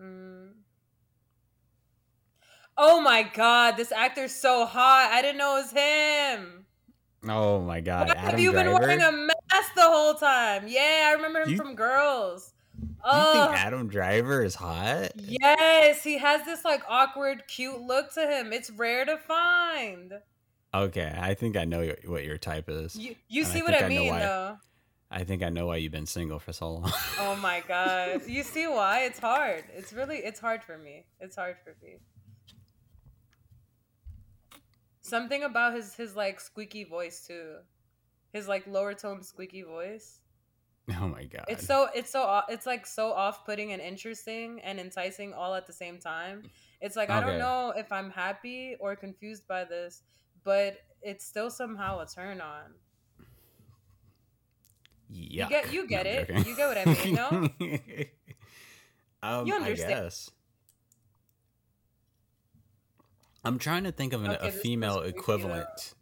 Mm. 0.00 0.50
Oh 2.76 3.00
my 3.00 3.22
god, 3.22 3.76
this 3.76 3.92
actor's 3.92 4.34
so 4.34 4.66
hot. 4.66 5.10
I 5.12 5.22
didn't 5.22 5.38
know 5.38 5.56
it 5.56 5.62
was 5.62 5.72
him. 5.72 6.66
Oh 7.28 7.60
my 7.60 7.80
God, 7.80 8.08
Why 8.08 8.16
have 8.16 8.38
you 8.38 8.52
Driver. 8.52 8.70
been 8.70 8.80
wearing 8.80 9.00
a 9.00 9.12
mask 9.12 9.74
the 9.74 9.82
whole 9.82 10.14
time? 10.14 10.64
Yeah, 10.66 11.06
I 11.08 11.12
remember 11.14 11.40
him 11.42 11.50
You- 11.50 11.56
from 11.56 11.74
Girls. 11.74 12.52
you 12.82 12.88
Oh, 13.04 13.46
think 13.46 13.56
Adam 13.58 13.88
Driver 13.88 14.42
is 14.44 14.54
hot? 14.56 15.12
yes, 15.16 16.02
he 16.02 16.18
has 16.18 16.44
this 16.44 16.64
like 16.64 16.82
awkward, 16.88 17.44
cute 17.48 17.80
look 17.80 18.12
to 18.14 18.26
him. 18.26 18.52
It's 18.52 18.70
rare 18.70 19.04
to 19.04 19.16
find. 19.18 20.14
Okay, 20.74 21.16
I 21.18 21.34
think 21.34 21.56
I 21.56 21.64
know 21.64 21.80
your- 21.80 21.96
what 22.06 22.24
your 22.24 22.36
type 22.38 22.68
is. 22.68 22.96
You 22.96 23.14
you 23.28 23.42
And 23.44 23.50
I 23.50 23.54
see 23.54 23.62
what 23.62 23.74
I 23.74 23.84
I 23.84 23.88
mean 23.88 24.08
why. 24.12 24.18
though. 24.20 24.58
I 25.10 25.22
think 25.22 25.42
I 25.44 25.48
know 25.48 25.66
why 25.66 25.76
you've 25.76 25.92
been 25.92 26.06
single 26.06 26.40
for 26.40 26.52
so 26.52 26.70
long. 26.72 26.92
Oh 27.20 27.36
my 27.36 27.62
god. 27.68 28.22
You 28.26 28.42
see 28.42 28.66
why? 28.66 29.04
It's 29.04 29.20
hard. 29.20 29.64
It's 29.74 29.92
really 29.92 30.18
it's 30.18 30.40
hard 30.40 30.62
for 30.64 30.76
me. 30.76 31.06
It's 31.20 31.36
hard 31.36 31.56
for 31.62 31.74
me. 31.82 31.98
Something 35.14 35.44
about 35.44 35.74
his 35.74 35.94
his 35.94 36.16
like 36.16 36.40
squeaky 36.40 36.82
voice 36.82 37.24
too. 37.24 37.58
His 38.32 38.48
like 38.48 38.66
lower 38.66 38.94
tone 38.94 39.22
squeaky 39.22 39.62
voice. 39.62 40.18
oh 41.00 41.06
my 41.06 41.22
God. 41.24 41.44
It's 41.46 41.64
so 41.64 41.86
it's 41.94 42.10
so 42.10 42.42
it's 42.48 42.66
like 42.66 42.84
so 42.84 43.12
off-putting 43.12 43.70
and 43.72 43.80
interesting 43.80 44.60
and 44.64 44.80
enticing 44.80 45.32
all 45.32 45.54
at 45.54 45.68
the 45.68 45.72
same 45.72 45.98
time. 46.00 46.42
It's 46.80 46.96
like 46.96 47.10
I 47.10 47.20
don't 47.20 47.38
know 47.38 47.72
if 47.76 47.92
I'm 47.92 48.10
happy 48.10 48.74
or 48.80 48.96
confused 48.96 49.46
by 49.46 49.62
this, 49.62 50.02
but 50.42 50.78
it's 51.00 51.24
still 51.24 51.48
somehow 51.48 52.00
a 52.00 52.06
turn 52.06 52.40
on. 52.40 52.74
Yuck. 55.12 55.48
get- 55.48 55.72
you 55.72 55.86
get 55.86 56.06
I'm 56.08 56.36
it. 56.36 56.46
You 56.46 56.56
get 56.56 56.66
what 56.66 56.78
I 56.78 57.04
mean, 57.04 57.14
no? 57.14 57.28
um, 59.22 59.46
You 59.46 59.54
I 59.54 59.58
understand. 59.58 59.90
guess. 59.90 60.30
I'm 63.44 63.58
trying 63.58 63.84
to 63.84 63.92
think 63.92 64.12
of 64.12 64.24
an, 64.24 64.30
Okay, 64.32 64.48
a 64.48 64.50
female 64.52 64.94
was 64.96 65.02
freaky, 65.02 65.12
though. 65.12 65.20
equivalent. 65.20 65.94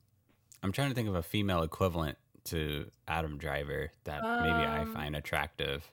I'm 0.62 0.72
trying 0.72 0.88
to 0.90 0.94
think 0.94 1.08
of 1.08 1.14
a 1.16 1.22
female 1.22 1.62
equivalent 1.62 2.18
to 2.44 2.90
Adam 3.08 3.38
Driver 3.38 3.90
that 4.04 4.22
maybe 4.22 4.64
I 4.66 4.80
Um, 4.82 4.94
find 4.94 5.16
attractive. 5.16 5.90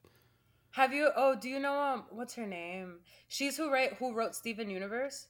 Have 0.72 0.94
you? 0.94 1.10
Oh, 1.16 1.36
do 1.36 1.50
you 1.50 1.60
know 1.60 1.80
um? 1.80 2.06
What's 2.12 2.36
her 2.36 2.46
name? 2.46 3.00
She's 3.28 3.58
who 3.58 3.72
write 3.72 3.94
who 3.94 4.14
wrote 4.14 4.36
Steven 4.36 4.70
Universe. 4.70 5.28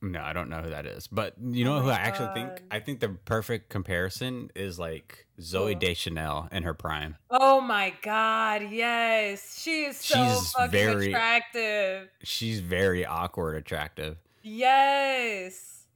No, 0.00 0.20
I 0.20 0.32
don't 0.32 0.48
know 0.48 0.60
who 0.62 0.70
that 0.70 0.84
is. 0.86 1.06
But 1.06 1.34
you 1.40 1.64
know 1.64 1.76
Oh 1.76 1.80
who 1.82 1.90
I 1.90 1.94
actually 1.98 2.32
think? 2.34 2.62
I 2.72 2.80
think 2.80 2.98
the 3.00 3.10
perfect 3.10 3.68
comparison 3.68 4.50
is 4.56 4.76
like 4.78 5.26
Zooey 5.40 5.74
Who? 5.74 5.78
Deschanel 5.80 6.48
in 6.50 6.62
her 6.64 6.74
prime. 6.74 7.16
Oh 7.30 7.60
my 7.60 7.92
God! 8.02 8.62
Yes, 8.70 9.60
she 9.60 9.84
is 9.84 9.96
so 9.98 10.14
She's 10.14 10.52
fucking 10.52 10.70
very- 10.70 11.06
attractive. 11.08 12.08
She's 12.22 12.60
very 12.60 13.04
awkward 13.06 13.56
attractive. 13.56 14.16
Yes. 14.42 15.86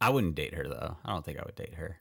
I 0.00 0.10
wouldn't 0.10 0.34
date 0.34 0.54
her 0.54 0.68
though. 0.68 0.96
I 1.04 1.12
don't 1.12 1.24
think 1.24 1.38
I 1.38 1.42
would 1.44 1.54
date 1.56 1.74
her. 1.74 1.98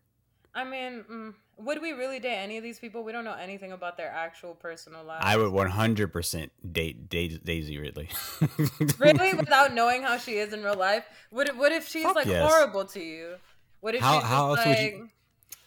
I 0.54 0.64
mean, 0.64 1.04
mm, 1.12 1.34
would 1.58 1.82
we 1.82 1.92
really 1.92 2.20
date 2.20 2.38
any 2.38 2.58
of 2.58 2.64
these 2.64 2.80
people? 2.80 3.04
We 3.04 3.12
don't 3.12 3.26
know 3.26 3.34
anything 3.34 3.74
about 3.74 3.98
their 3.98 4.10
actual 4.10 4.56
personal 4.56 5.04
lives. 5.04 5.26
I 5.26 5.36
would 5.36 5.52
100% 5.52 6.50
date, 6.72 7.10
date 7.10 7.44
Daisy 7.44 7.78
Ridley. 7.78 8.10
really, 9.00 9.34
without 9.34 9.74
knowing 9.74 10.02
how 10.02 10.18
she 10.18 10.36
is 10.38 10.54
in 10.54 10.64
real 10.64 10.78
life. 10.78 11.04
What 11.30 11.50
if, 11.50 11.58
what 11.58 11.74
if 11.74 11.88
she's 11.90 12.04
Fuck 12.04 12.16
like 12.16 12.28
yes. 12.28 12.50
horrible 12.50 12.86
to 12.86 13.02
you? 13.02 13.36
What 13.82 13.96
if 13.96 14.02
How- 14.02 14.20
she's 14.20 14.30
how 14.30 14.48
else 14.50 14.58
like, 14.60 14.68
would 14.68 14.80
you- 14.80 15.10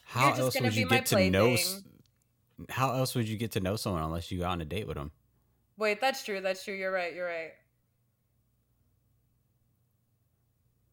How 0.05 0.33
else 0.33 0.61
would 0.61 0.75
you 0.75 0.89
get 0.89 1.07
to 1.07 1.31
know? 1.31 1.57
How 2.71 2.95
else 2.95 3.15
would 3.15 3.29
you 3.29 3.37
get 3.37 3.53
to 3.53 3.61
know 3.61 3.77
someone 3.77 4.03
unless 4.03 4.33
you 4.33 4.39
go 4.39 4.47
on 4.47 4.61
a 4.63 4.65
date 4.65 4.87
with 4.87 4.97
them? 4.97 5.13
Wait, 5.79 6.01
that's 6.01 6.25
true. 6.25 6.41
That's 6.41 6.65
true. 6.65 6.75
You're 6.75 6.93
right. 6.93 7.15
You're 7.15 7.27
right. 7.27 7.53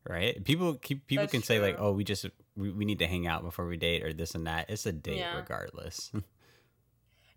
Right? 0.08 0.44
People 0.44 0.76
keep 0.76 1.08
people 1.08 1.24
That's 1.24 1.32
can 1.32 1.42
say 1.42 1.60
like, 1.60 1.78
"Oh, 1.80 1.92
we 1.92 2.04
just 2.04 2.26
we, 2.56 2.70
we 2.72 2.86
need 2.86 3.00
to 3.00 3.08
hang 3.08 3.26
out 3.26 3.44
before 3.44 3.66
we 3.66 3.76
date 3.76 4.04
or 4.04 4.14
this 4.14 4.36
and 4.36 4.46
that." 4.46 4.70
It's 4.70 4.86
a 4.86 4.92
date 4.94 5.18
Yeah. 5.18 5.36
regardless. 5.36 6.12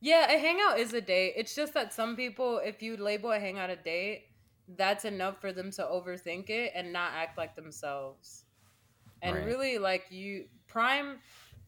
Yeah, 0.00 0.30
a 0.32 0.38
hangout 0.38 0.78
is 0.78 0.92
a 0.94 1.00
date. 1.00 1.34
It's 1.36 1.54
just 1.54 1.74
that 1.74 1.92
some 1.92 2.14
people, 2.14 2.58
if 2.58 2.82
you 2.82 2.96
label 2.96 3.32
a 3.32 3.40
hangout 3.40 3.70
a 3.70 3.76
date, 3.76 4.26
that's 4.76 5.04
enough 5.04 5.40
for 5.40 5.52
them 5.52 5.70
to 5.72 5.82
overthink 5.82 6.50
it 6.50 6.72
and 6.74 6.92
not 6.92 7.12
act 7.14 7.36
like 7.36 7.56
themselves. 7.56 8.44
And 9.22 9.34
Right. 9.34 9.46
really, 9.46 9.78
like 9.78 10.06
you, 10.10 10.46
prime 10.68 11.18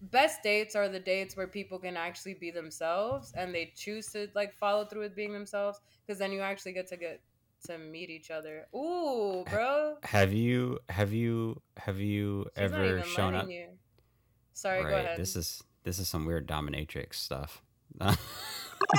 best 0.02 0.42
dates 0.42 0.74
are 0.74 0.88
the 0.88 1.00
dates 1.00 1.36
where 1.36 1.46
people 1.46 1.78
can 1.78 1.96
actually 1.96 2.34
be 2.34 2.50
themselves 2.50 3.32
and 3.36 3.54
they 3.54 3.72
choose 3.76 4.06
to 4.08 4.28
like 4.34 4.52
follow 4.54 4.84
through 4.84 5.02
with 5.02 5.14
being 5.14 5.32
themselves 5.32 5.80
because 6.06 6.18
then 6.18 6.32
you 6.32 6.40
actually 6.40 6.72
get 6.72 6.86
to 6.88 6.96
get 6.96 7.20
to 7.66 7.76
meet 7.78 8.08
each 8.10 8.30
other. 8.30 8.66
Ooh, 8.74 9.44
bro, 9.50 9.96
have 10.04 10.32
you 10.32 10.78
have 10.88 11.12
you 11.12 11.60
have 11.76 11.98
you 12.00 12.46
she's 12.56 12.62
ever 12.72 13.02
shown 13.02 13.34
up? 13.34 13.48
you. 13.50 13.66
Sorry, 14.54 14.82
go 14.82 14.88
ahead. 14.96 15.18
This 15.18 15.36
is 15.36 15.62
this 15.84 15.98
is 15.98 16.08
some 16.08 16.24
weird 16.26 16.46
dominatrix 16.48 17.14
stuff. 17.14 17.62
oh, 18.00 18.16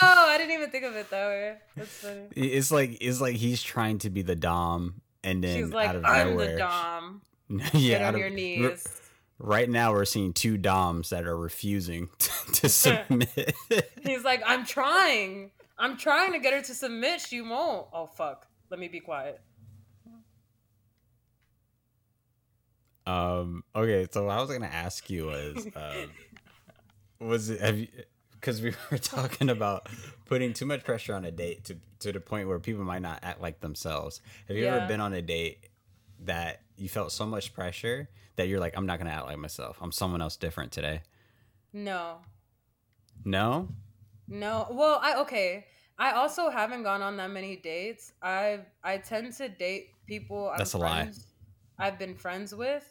I 0.00 0.34
didn't 0.38 0.52
even 0.54 0.70
think 0.70 0.84
of 0.84 0.94
it 0.96 1.10
that 1.10 1.26
way. 1.26 1.54
That's 1.76 1.88
funny. 1.88 2.20
it's 2.36 2.70
like 2.70 2.98
it's 3.00 3.20
like 3.20 3.36
he's 3.36 3.62
trying 3.62 3.98
to 3.98 4.10
be 4.10 4.22
the 4.22 4.36
dom, 4.36 5.00
and 5.24 5.42
then 5.42 5.56
She's 5.64 5.72
like, 5.72 5.88
out 5.88 5.96
of 5.96 6.04
I'm 6.04 6.30
nowhere, 6.30 6.52
the 6.52 6.58
dom. 6.58 7.22
yeah, 7.72 7.98
Get 7.98 8.02
on 8.02 8.14
of- 8.14 8.20
your 8.20 8.30
knees. 8.30 8.86
Right 9.38 9.68
now, 9.68 9.92
we're 9.92 10.06
seeing 10.06 10.32
two 10.32 10.56
doms 10.56 11.10
that 11.10 11.26
are 11.26 11.36
refusing 11.36 12.08
to 12.54 12.68
submit. 12.70 13.54
He's 14.02 14.24
like, 14.24 14.42
I'm 14.46 14.64
trying. 14.64 15.50
I'm 15.78 15.98
trying 15.98 16.32
to 16.32 16.38
get 16.38 16.54
her 16.54 16.62
to 16.62 16.74
submit. 16.74 17.20
She 17.20 17.40
won't. 17.42 17.86
Oh 17.92 18.06
fuck. 18.06 18.46
Let 18.70 18.80
me 18.80 18.88
be 18.88 19.00
quiet. 19.00 19.40
um. 23.06 23.62
Okay. 23.74 24.06
So 24.10 24.24
what 24.24 24.36
I 24.36 24.40
was 24.40 24.50
gonna 24.50 24.66
ask 24.66 25.08
you 25.10 25.26
was, 25.26 25.66
um, 25.76 26.10
was 27.20 27.50
it 27.50 27.60
have 27.60 27.78
you? 27.78 27.88
Because 28.32 28.60
we 28.62 28.72
were 28.90 28.98
talking 28.98 29.48
about 29.50 29.88
putting 30.26 30.52
too 30.52 30.66
much 30.66 30.84
pressure 30.84 31.14
on 31.14 31.24
a 31.24 31.30
date 31.30 31.64
to 31.66 31.76
to 32.00 32.12
the 32.12 32.20
point 32.20 32.48
where 32.48 32.58
people 32.58 32.84
might 32.84 33.02
not 33.02 33.20
act 33.22 33.40
like 33.40 33.60
themselves. 33.60 34.20
Have 34.48 34.56
you 34.56 34.64
Yeah. 34.64 34.76
ever 34.76 34.86
been 34.86 35.00
on 35.00 35.12
a 35.12 35.22
date 35.22 35.68
that 36.20 36.62
you 36.76 36.88
felt 36.88 37.12
so 37.12 37.26
much 37.26 37.52
pressure 37.54 38.08
that 38.36 38.48
you're 38.48 38.60
like, 38.60 38.76
I'm 38.76 38.86
not 38.86 38.98
gonna 38.98 39.10
act 39.10 39.26
like 39.26 39.38
myself. 39.38 39.78
I'm 39.80 39.92
someone 39.92 40.22
else 40.22 40.36
different 40.36 40.72
today. 40.72 41.02
No. 41.72 42.18
No. 43.24 43.68
No. 44.28 44.68
Well, 44.70 45.00
I 45.02 45.20
okay. 45.20 45.66
I 45.98 46.12
also 46.12 46.50
haven't 46.50 46.82
gone 46.82 47.02
on 47.02 47.16
that 47.16 47.30
many 47.30 47.56
dates. 47.56 48.12
I 48.22 48.60
I 48.84 48.98
tend 48.98 49.32
to 49.34 49.48
date 49.48 49.90
people. 50.06 50.50
I'm 50.50 50.58
That's 50.58 50.74
a 50.74 50.78
lie. 50.78 51.10
I've 51.78 51.98
been 51.98 52.14
friends 52.14 52.54
with. 52.54 52.84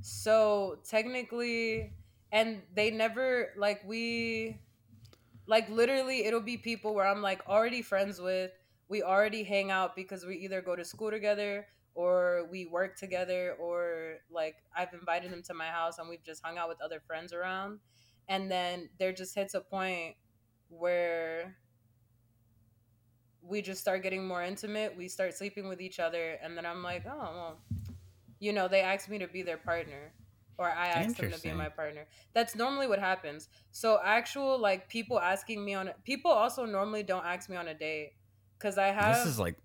So 0.00 0.78
technically, 0.88 1.92
and 2.32 2.62
they 2.74 2.90
never 2.90 3.52
like 3.56 3.82
we, 3.86 4.58
like 5.46 5.68
literally, 5.68 6.24
it'll 6.24 6.40
be 6.40 6.56
people 6.56 6.94
where 6.94 7.06
I'm 7.06 7.22
like 7.22 7.42
already 7.48 7.82
friends 7.82 8.20
with. 8.20 8.52
We 8.88 9.02
already 9.02 9.42
hang 9.42 9.70
out 9.70 9.96
because 9.96 10.24
we 10.26 10.36
either 10.36 10.60
go 10.60 10.76
to 10.76 10.84
school 10.84 11.10
together 11.10 11.66
or 11.94 12.48
we 12.50 12.66
work 12.66 12.96
together 12.96 13.56
or 13.60 14.14
like 14.30 14.56
I've 14.76 14.92
invited 14.94 15.30
them 15.32 15.42
to 15.44 15.54
my 15.54 15.66
house 15.66 15.98
and 15.98 16.08
we've 16.08 16.24
just 16.24 16.42
hung 16.42 16.58
out 16.58 16.68
with 16.68 16.80
other 16.80 17.00
friends 17.06 17.32
around. 17.32 17.80
And 18.28 18.50
then 18.50 18.88
there 18.98 19.12
just 19.12 19.34
hits 19.34 19.54
a 19.54 19.60
point 19.60 20.16
where 20.68 21.56
we 23.42 23.60
just 23.60 23.80
start 23.80 24.02
getting 24.02 24.26
more 24.26 24.42
intimate. 24.42 24.96
We 24.96 25.08
start 25.08 25.34
sleeping 25.34 25.68
with 25.68 25.80
each 25.80 25.98
other, 25.98 26.38
and 26.42 26.56
then 26.56 26.64
I'm 26.64 26.82
like, 26.82 27.04
oh, 27.06 27.18
well, 27.18 27.60
you 28.38 28.52
know, 28.52 28.68
they 28.68 28.80
ask 28.80 29.08
me 29.08 29.18
to 29.18 29.26
be 29.26 29.42
their 29.42 29.56
partner, 29.56 30.12
or 30.58 30.70
I 30.70 30.88
ask 30.88 31.16
them 31.16 31.30
to 31.32 31.40
be 31.40 31.52
my 31.52 31.68
partner. 31.68 32.06
That's 32.34 32.54
normally 32.54 32.86
what 32.86 33.00
happens. 33.00 33.48
So 33.72 33.98
actual 34.02 34.58
like 34.58 34.88
people 34.88 35.18
asking 35.18 35.64
me 35.64 35.74
on 35.74 35.90
people 36.04 36.30
also 36.30 36.64
normally 36.64 37.02
don't 37.02 37.24
ask 37.24 37.50
me 37.50 37.56
on 37.56 37.68
a 37.68 37.74
date 37.74 38.12
because 38.58 38.78
I 38.78 38.88
have. 38.88 39.16
This 39.16 39.26
is 39.26 39.38
like 39.40 39.56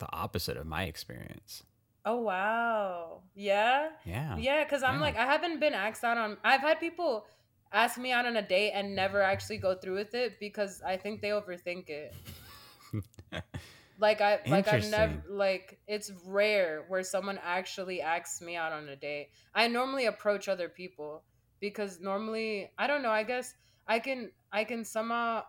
the 0.00 0.12
opposite 0.12 0.56
of 0.56 0.66
my 0.66 0.84
experience. 0.84 1.62
oh 2.06 2.16
wow, 2.16 3.20
yeah. 3.34 3.90
Yeah. 4.04 4.36
Yeah, 4.38 4.64
because 4.64 4.82
I'm 4.82 4.94
Yeah. 4.96 5.00
like, 5.06 5.16
I 5.16 5.26
haven't 5.26 5.60
been 5.60 5.74
asked 5.74 6.02
out 6.02 6.16
on. 6.18 6.38
I've 6.42 6.62
had 6.62 6.80
people 6.80 7.26
ask 7.72 7.98
me 7.98 8.10
out 8.10 8.24
on 8.26 8.36
a 8.36 8.42
date 8.42 8.72
and 8.72 8.96
never 8.96 9.20
actually 9.22 9.58
go 9.58 9.74
through 9.76 9.96
with 9.96 10.14
it 10.14 10.40
because 10.40 10.80
I 10.82 10.96
think 10.96 11.20
they 11.20 11.28
overthink 11.28 11.88
it. 11.90 12.14
Like 13.98 14.22
I, 14.22 14.40
like 14.48 14.66
I've 14.66 14.90
never, 14.90 15.22
like 15.28 15.78
it's 15.86 16.10
rare 16.24 16.84
where 16.88 17.02
someone 17.02 17.38
actually 17.44 18.00
asks 18.00 18.40
me 18.40 18.56
out 18.56 18.72
on 18.72 18.88
a 18.88 18.96
date. 18.96 19.28
I 19.54 19.68
normally 19.68 20.06
approach 20.06 20.48
other 20.48 20.70
people 20.70 21.22
because 21.60 22.00
normally, 22.00 22.70
I 22.78 22.86
don't 22.86 23.02
know. 23.02 23.10
I 23.10 23.24
guess 23.24 23.52
I 23.86 23.98
can, 23.98 24.30
I 24.50 24.64
can 24.64 24.84
somehow. 24.86 25.42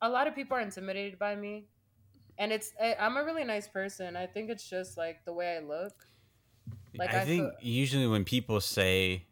a 0.00 0.08
lot 0.08 0.28
of 0.28 0.34
people 0.36 0.56
are 0.56 0.60
intimidated 0.60 1.18
by 1.18 1.34
me, 1.34 1.66
and 2.38 2.52
it's. 2.52 2.72
I- 2.80 2.96
I'm 2.98 3.16
a 3.16 3.24
really 3.24 3.44
nice 3.44 3.68
person. 3.68 4.16
I 4.16 4.26
think 4.26 4.50
it's 4.50 4.68
just 4.68 4.96
like 4.96 5.24
the 5.24 5.32
way 5.32 5.56
I 5.56 5.60
look. 5.60 6.06
Like, 6.98 7.14
I, 7.14 7.20
I 7.22 7.24
think 7.24 7.42
feel- 7.60 7.68
usually 7.68 8.06
when 8.06 8.24
people 8.24 8.60
say 8.60 9.24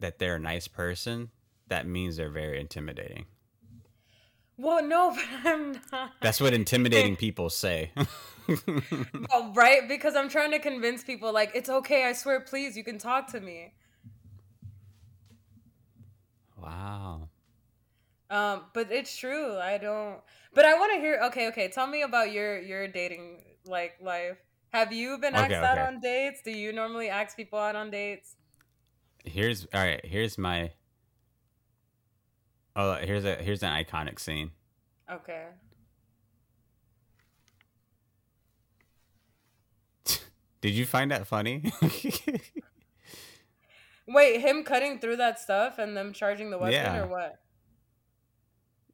that 0.00 0.18
they're 0.18 0.36
a 0.36 0.40
nice 0.40 0.68
person, 0.68 1.30
that 1.68 1.86
means 1.86 2.16
they're 2.16 2.30
very 2.30 2.60
intimidating. 2.60 3.26
Well, 4.56 4.82
no, 4.84 5.10
but 5.14 5.24
I'm 5.50 5.80
not. 5.92 6.12
That's 6.20 6.40
what 6.40 6.52
intimidating 6.54 7.16
people 7.26 7.50
say. 7.50 7.92
Oh, 9.30 9.52
right? 9.54 9.86
Because 9.86 10.16
I'm 10.16 10.28
trying 10.28 10.50
to 10.50 10.58
convince 10.58 11.04
people, 11.04 11.32
like, 11.32 11.52
it's 11.54 11.68
okay. 11.68 12.04
I 12.06 12.12
swear, 12.14 12.40
please, 12.40 12.76
you 12.76 12.82
can 12.82 12.98
talk 12.98 13.28
to 13.30 13.40
me. 13.40 13.74
wow. 16.60 17.28
Um, 18.30 18.62
but 18.74 18.90
it's 18.92 19.16
true. 19.16 19.58
I 19.58 19.76
don't. 19.78 20.20
But 20.54 20.64
I 20.64 20.74
want 20.74 20.92
to 20.94 21.00
hear. 21.00 21.20
Okay, 21.24 21.48
okay. 21.48 21.68
Tell 21.68 21.86
me 21.86 22.02
about 22.02 22.32
your 22.32 22.60
your 22.60 22.86
dating 22.88 23.42
like 23.66 23.94
life. 24.00 24.38
Have 24.72 24.92
you 24.92 25.18
been 25.18 25.34
asked 25.34 25.46
Okay, 25.50 25.56
out 25.56 25.78
okay. 25.78 25.86
on 25.86 26.00
dates? 26.00 26.40
Do 26.44 26.52
you 26.52 26.72
normally 26.72 27.08
ask 27.08 27.36
people 27.36 27.58
out 27.58 27.74
on 27.74 27.90
dates? 27.90 28.36
Here's 29.24 29.66
all 29.74 29.82
right. 29.82 30.04
Here's 30.04 30.38
my. 30.38 30.70
Oh, 32.76 32.94
here's 32.94 33.24
a 33.24 33.34
here's 33.34 33.62
an 33.64 33.72
iconic 33.72 34.20
scene. 34.20 34.52
Okay. 35.10 35.46
Did 40.60 40.70
you 40.72 40.86
find 40.86 41.10
that 41.10 41.26
funny? 41.26 41.72
Wait, 44.06 44.40
him 44.40 44.62
cutting 44.64 44.98
through 44.98 45.16
that 45.16 45.38
stuff 45.40 45.78
and 45.78 45.96
them 45.96 46.12
charging 46.12 46.50
the 46.50 46.58
weapon 46.58 46.72
Yeah. 46.74 46.98
or 47.02 47.06
what? 47.06 47.40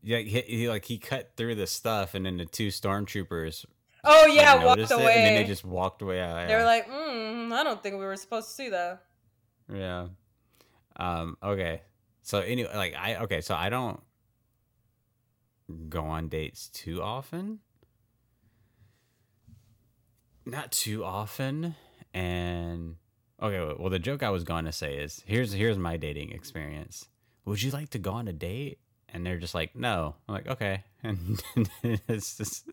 Yeah, 0.06 0.18
he, 0.18 0.40
he 0.42 0.68
like 0.68 0.84
he 0.84 0.98
cut 0.98 1.32
through 1.36 1.56
the 1.56 1.66
stuff, 1.66 2.14
and 2.14 2.24
then 2.24 2.36
the 2.36 2.46
two 2.46 2.68
stormtroopers 2.68 3.66
Oh 4.04 4.24
like, 4.28 4.36
yeah, 4.36 4.54
walked 4.54 4.78
noticed 4.78 4.92
it, 4.92 5.00
away. 5.00 5.14
and 5.16 5.26
then 5.26 5.34
they 5.34 5.42
just 5.44 5.64
walked 5.64 6.00
away. 6.00 6.18
Yeah, 6.18 6.46
They 6.46 6.54
were 6.54 6.62
like, 6.62 6.88
mm, 6.88 7.52
I 7.52 7.64
don't 7.64 7.82
think 7.82 7.96
we 7.96 8.04
were 8.04 8.14
supposed 8.16 8.48
to 8.48 8.54
see 8.54 8.68
that. 8.70 9.02
Yeah. 9.72 10.06
Um. 10.94 11.36
Okay. 11.42 11.82
So 12.22 12.38
anyway, 12.38 12.70
like 12.74 12.94
I 12.94 13.16
okay, 13.16 13.40
so 13.40 13.56
I 13.56 13.68
don't 13.68 14.00
go 15.88 16.04
on 16.04 16.28
dates 16.28 16.68
too 16.68 17.02
often. 17.02 17.58
Not 20.44 20.70
too 20.70 21.04
often, 21.04 21.74
and 22.14 22.94
okay. 23.42 23.74
Well, 23.76 23.90
the 23.90 23.98
joke 23.98 24.22
I 24.22 24.30
was 24.30 24.44
going 24.44 24.66
to 24.66 24.72
say 24.72 24.94
is 24.98 25.24
here's 25.26 25.52
here's 25.52 25.78
my 25.78 25.96
dating 25.96 26.30
experience. 26.30 27.08
Would 27.44 27.62
you 27.62 27.72
like 27.72 27.88
to 27.90 27.98
go 27.98 28.12
on 28.12 28.28
a 28.28 28.32
date? 28.32 28.78
And 29.16 29.24
they're 29.24 29.38
just 29.38 29.54
like, 29.54 29.74
no. 29.74 30.14
I'm 30.28 30.34
like, 30.34 30.46
okay, 30.46 30.84
and 31.02 31.42
it's 31.82 32.36
just 32.36 32.68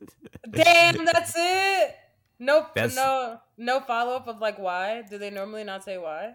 Damn, 0.51 1.05
that's 1.05 1.33
it. 1.37 1.95
No, 2.37 2.67
That's- 2.75 2.93
no, 2.95 3.39
no 3.57 3.79
follow 3.79 4.13
up 4.17 4.27
of 4.27 4.41
like 4.41 4.59
why? 4.59 5.03
Do 5.09 5.17
they 5.17 5.29
normally 5.29 5.63
not 5.63 5.85
say 5.85 5.97
why? 5.97 6.33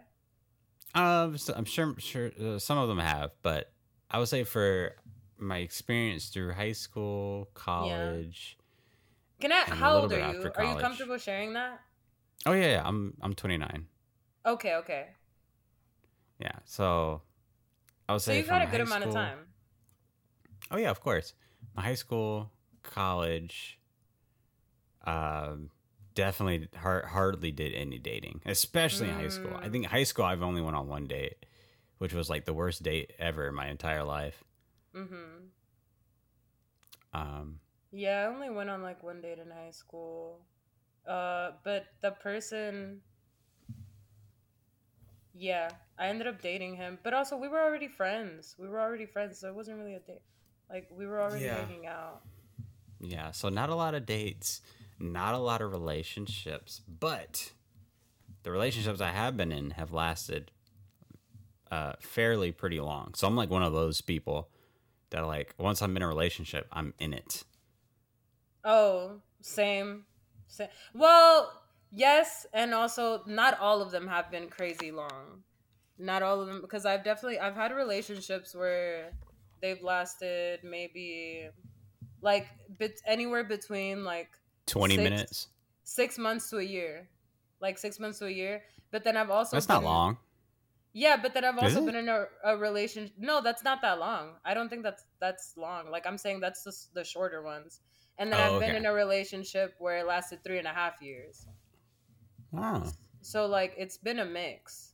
Um, 0.95 1.37
so 1.37 1.53
I'm 1.55 1.67
sure, 1.67 1.95
sure 1.99 2.31
uh, 2.43 2.59
some 2.59 2.79
of 2.79 2.89
them 2.89 2.99
have, 2.99 3.33
but 3.43 3.71
I 4.11 4.19
would 4.19 4.29
say 4.29 4.45
for 4.45 4.97
my 5.37 5.59
experience 5.59 6.29
through 6.29 6.55
high 6.55 6.73
school, 6.73 7.51
college. 7.53 8.57
Can 9.43 9.53
I? 9.53 9.65
How 9.65 9.99
old 9.99 10.13
are 10.15 10.33
you? 10.33 10.51
Are 10.57 10.65
you 10.65 10.77
comfortable 10.77 11.19
sharing 11.19 11.53
that? 11.53 11.81
Oh 12.47 12.53
yeah, 12.53 12.71
yeah, 12.71 12.83
I'm 12.83 13.13
I'm 13.21 13.35
29. 13.35 13.87
Okay, 14.47 14.75
okay. 14.77 15.09
Yeah, 16.41 16.53
so 16.65 17.21
I 18.09 18.15
would 18.15 18.23
So 18.23 18.31
say 18.31 18.39
you've 18.39 18.49
had 18.49 18.67
a 18.67 18.71
good 18.71 18.81
amount 18.81 19.05
of 19.05 19.13
time. 19.13 19.41
Oh 20.71 20.77
yeah, 20.77 20.91
of 20.91 21.01
course. 21.01 21.35
My 21.75 21.83
high 21.83 21.95
school, 21.95 22.51
college, 22.83 23.79
um, 25.05 25.71
definitely 26.15 26.69
har- 26.77 27.07
hardly 27.07 27.51
did 27.53 27.75
any 27.75 27.99
dating, 27.99 28.43
especially 28.45 29.09
in 29.09 29.15
high 29.15 29.29
school. 29.29 29.57
I 29.63 29.69
Mm. 29.69 29.73
think 29.73 29.87
high 29.87 30.03
school 30.05 30.25
I've 30.25 30.43
only 30.43 30.61
went 30.61 30.77
on 30.77 30.89
one 30.89 31.07
date, 31.07 31.47
which 31.99 32.13
was 32.13 32.29
like 32.29 32.45
the 32.45 32.55
worst 32.55 32.83
date 32.83 33.13
ever 33.19 33.49
in 33.49 33.55
my 33.55 33.69
entire 33.69 34.05
life. 34.05 34.45
Mm-hmm. 34.95 35.49
Um, 37.13 37.61
Yeah, 37.91 38.23
I 38.23 38.27
only 38.27 38.51
went 38.51 38.69
on 38.71 38.83
like 38.83 39.03
one 39.03 39.21
date 39.21 39.39
in 39.39 39.51
high 39.51 39.71
school. 39.71 40.41
Uh, 41.07 41.53
but 41.65 41.87
the 42.03 42.11
person, 42.11 43.01
yeah, 45.35 45.71
I 45.99 46.09
ended 46.09 46.27
up 46.27 46.43
dating 46.43 46.77
him. 46.77 46.99
But 47.03 47.15
also, 47.15 47.37
we 47.37 47.49
were 47.49 47.61
already 47.61 47.89
friends. 47.89 48.55
We 48.59 48.69
were 48.69 48.81
already 48.81 49.07
friends, 49.07 49.39
so 49.39 49.49
it 49.49 49.55
wasn't 49.55 49.79
really 49.79 49.95
a 49.95 50.01
date. 50.01 50.23
Like 50.71 50.89
we 50.91 51.07
were 51.07 51.21
already 51.21 51.45
Yeah. 51.45 51.65
hanging 51.65 51.87
out. 51.87 52.23
Yeah, 53.01 53.31
so 53.31 53.49
not 53.49 53.71
a 53.71 53.75
lot 53.75 53.95
of 53.95 54.07
dates, 54.07 54.61
not 54.99 55.35
a 55.35 55.39
lot 55.39 55.61
of 55.63 55.71
relationships, 55.73 56.81
but 56.89 57.53
the 58.43 58.51
relationships 58.51 59.01
I 59.01 59.11
have 59.11 59.37
been 59.37 59.53
in 59.53 59.71
have 59.73 59.93
lasted 59.93 60.51
uh, 61.71 61.93
fairly 62.01 62.51
pretty 62.51 62.81
long. 62.81 63.15
So 63.15 63.27
I'm 63.27 63.37
like 63.37 63.51
one 63.51 63.63
of 63.63 63.73
those 63.73 64.01
people 64.01 64.49
that 65.11 65.27
like 65.27 65.55
once 65.59 65.81
I'm 65.83 65.97
in 65.97 66.03
a 66.03 66.09
relationship, 66.09 66.67
I'm 66.73 66.95
in 66.99 67.13
it. 67.13 67.45
Oh, 68.65 69.21
same, 69.41 70.05
same. 70.49 70.69
Well, 70.95 71.53
yes, 71.93 72.47
and 72.53 72.75
also 72.75 73.23
not 73.27 73.59
all 73.61 73.81
of 73.81 73.91
them 73.91 74.09
have 74.09 74.31
been 74.31 74.49
crazy 74.49 74.91
long. 74.91 75.45
Not 75.99 76.23
all 76.23 76.41
of 76.41 76.47
them, 76.47 76.61
because 76.61 76.85
I've 76.87 77.05
definitely 77.05 77.39
I've 77.39 77.55
had 77.55 77.73
relationships 77.73 78.55
where 78.55 79.13
they've 79.61 79.83
lasted 79.83 80.61
maybe 80.65 81.49
like 82.23 82.47
bit 82.79 83.01
anywhere 83.07 83.45
between 83.45 84.05
like 84.05 84.29
20 84.67 84.97
Six. 84.97 85.03
minutes. 85.11 85.49
six 85.85 86.19
months 86.19 86.51
to 86.51 86.59
a 86.59 86.63
year, 86.63 87.09
like 87.61 87.79
six 87.79 87.99
months 88.01 88.19
to 88.19 88.27
a 88.27 88.31
year. 88.31 88.63
But 88.91 89.05
then 89.05 89.17
I've 89.17 89.31
also 89.31 89.57
That's 89.57 89.69
not 89.69 89.81
been- 89.81 89.85
long. 89.91 90.19
Yeah, 90.95 91.17
but 91.17 91.33
then 91.35 91.45
I've 91.45 91.59
also 91.59 91.85
been 91.85 91.95
in 91.95 92.09
a, 92.09 92.25
a 92.43 92.57
relationship. 92.57 93.15
No, 93.19 93.41
that's 93.41 93.63
not 93.63 93.83
that 93.83 94.01
long. 94.01 94.37
I 94.45 94.53
don't 94.55 94.69
think 94.69 94.83
that's 94.83 95.05
that's 95.21 95.53
long. 95.57 95.91
Like 95.91 96.07
I'm 96.07 96.19
saying, 96.19 96.41
that's 96.41 96.63
the, 96.65 96.75
the 96.95 97.05
shorter 97.05 97.43
ones. 97.43 97.81
And 98.19 98.33
then 98.33 98.41
Oh, 98.41 98.55
I've 98.55 98.61
been 98.61 98.75
in 98.75 98.87
a 98.87 98.93
relationship 98.93 99.75
where 99.79 99.99
it 99.99 100.07
lasted 100.07 100.43
three 100.43 100.59
and 100.59 100.67
a 100.67 100.73
half 100.73 101.01
years. 101.01 101.47
wow 102.51 102.83
So 103.21 103.47
like 103.47 103.75
it's 103.77 103.99
been 103.99 104.19
a 104.21 104.25
mix. 104.25 104.88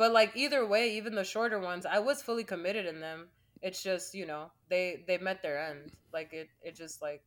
But 0.00 0.12
like 0.12 0.32
either 0.34 0.64
way, 0.64 0.96
even 0.96 1.14
the 1.14 1.24
shorter 1.24 1.60
ones, 1.60 1.84
I 1.84 1.98
was 1.98 2.22
fully 2.22 2.42
committed 2.42 2.86
in 2.86 3.00
them. 3.00 3.28
It's 3.60 3.82
just 3.82 4.14
you 4.14 4.24
know 4.24 4.50
they 4.70 5.04
they 5.06 5.18
met 5.18 5.42
their 5.42 5.60
end. 5.60 5.92
Like 6.10 6.32
it 6.32 6.48
it 6.62 6.74
just 6.74 7.02
like 7.02 7.22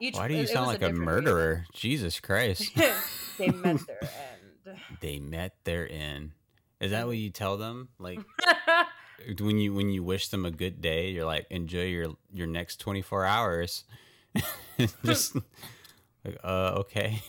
each. 0.00 0.14
Why 0.14 0.26
do 0.28 0.32
you 0.32 0.40
it- 0.40 0.44
it 0.44 0.48
sound 0.48 0.68
was 0.68 0.68
like 0.68 0.76
a 0.76 0.88
different 0.88 1.04
murderer? 1.04 1.66
Jesus 1.74 2.18
Christ. 2.18 2.74
they 3.38 3.50
met 3.50 3.86
their 3.86 4.02
end. 4.66 4.78
they 5.02 5.18
met 5.18 5.52
their 5.64 5.86
end. 5.86 6.30
Is 6.80 6.92
that 6.92 7.06
what 7.06 7.18
you 7.18 7.28
tell 7.28 7.58
them? 7.58 7.90
Like 7.98 8.20
when 9.38 9.58
you 9.58 9.74
when 9.74 9.90
you 9.90 10.02
wish 10.02 10.28
them 10.28 10.46
a 10.46 10.50
good 10.50 10.80
day, 10.80 11.10
you're 11.10 11.26
like, 11.26 11.44
enjoy 11.50 11.84
your 11.84 12.16
your 12.32 12.46
next 12.46 12.80
24 12.80 13.26
hours. 13.26 13.84
Just 15.04 15.34
like, 16.24 16.38
uh, 16.42 16.76
okay. 16.86 17.20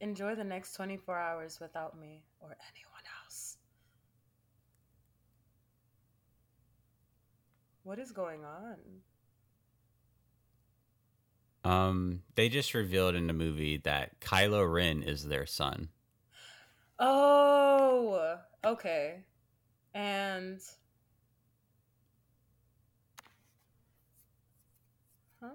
Enjoy 0.00 0.34
the 0.34 0.44
next 0.44 0.72
24 0.74 1.18
hours 1.18 1.58
without 1.60 1.98
me 1.98 2.22
or 2.40 2.56
anyone 2.72 3.02
else. 3.22 3.58
What 7.82 7.98
is 7.98 8.12
going 8.12 8.44
on? 8.44 8.76
um, 11.64 12.22
they 12.36 12.48
just 12.48 12.74
revealed 12.74 13.14
in 13.14 13.26
the 13.26 13.32
movie 13.32 13.78
that 13.78 14.20
Kylo 14.20 14.70
Ren 14.70 15.02
is 15.02 15.26
their 15.26 15.46
son. 15.46 15.88
Oh, 16.98 18.38
okay. 18.64 19.24
And 19.94 20.60
huh? 25.42 25.48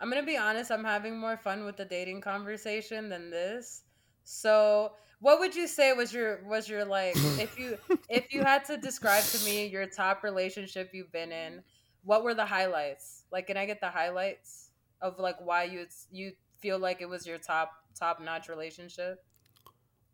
I'm 0.00 0.08
gonna 0.08 0.24
be 0.24 0.36
honest, 0.36 0.70
I'm 0.70 0.84
having 0.84 1.18
more 1.18 1.36
fun 1.36 1.64
with 1.64 1.76
the 1.76 1.84
dating 1.84 2.20
conversation 2.20 3.08
than 3.08 3.30
this. 3.30 3.82
So 4.24 4.92
what 5.20 5.38
would 5.38 5.54
you 5.54 5.66
say 5.66 5.92
was 5.92 6.12
your 6.12 6.40
was 6.44 6.68
your 6.68 6.84
like 6.84 7.14
if 7.38 7.58
you 7.58 7.78
if 8.08 8.32
you 8.32 8.42
had 8.42 8.64
to 8.66 8.76
describe 8.76 9.24
to 9.24 9.44
me 9.44 9.66
your 9.66 9.86
top 9.86 10.22
relationship 10.24 10.90
you've 10.92 11.12
been 11.12 11.32
in, 11.32 11.62
what 12.04 12.24
were 12.24 12.34
the 12.34 12.46
highlights? 12.46 13.24
Like 13.30 13.46
can 13.46 13.56
I 13.56 13.66
get 13.66 13.80
the 13.80 13.90
highlights 13.90 14.70
of 15.00 15.18
like 15.18 15.36
why 15.40 15.64
you 15.64 15.86
you 16.10 16.32
feel 16.58 16.78
like 16.78 17.00
it 17.00 17.08
was 17.08 17.26
your 17.26 17.38
top 17.38 17.72
top 17.98 18.20
notch 18.20 18.48
relationship? 18.48 19.24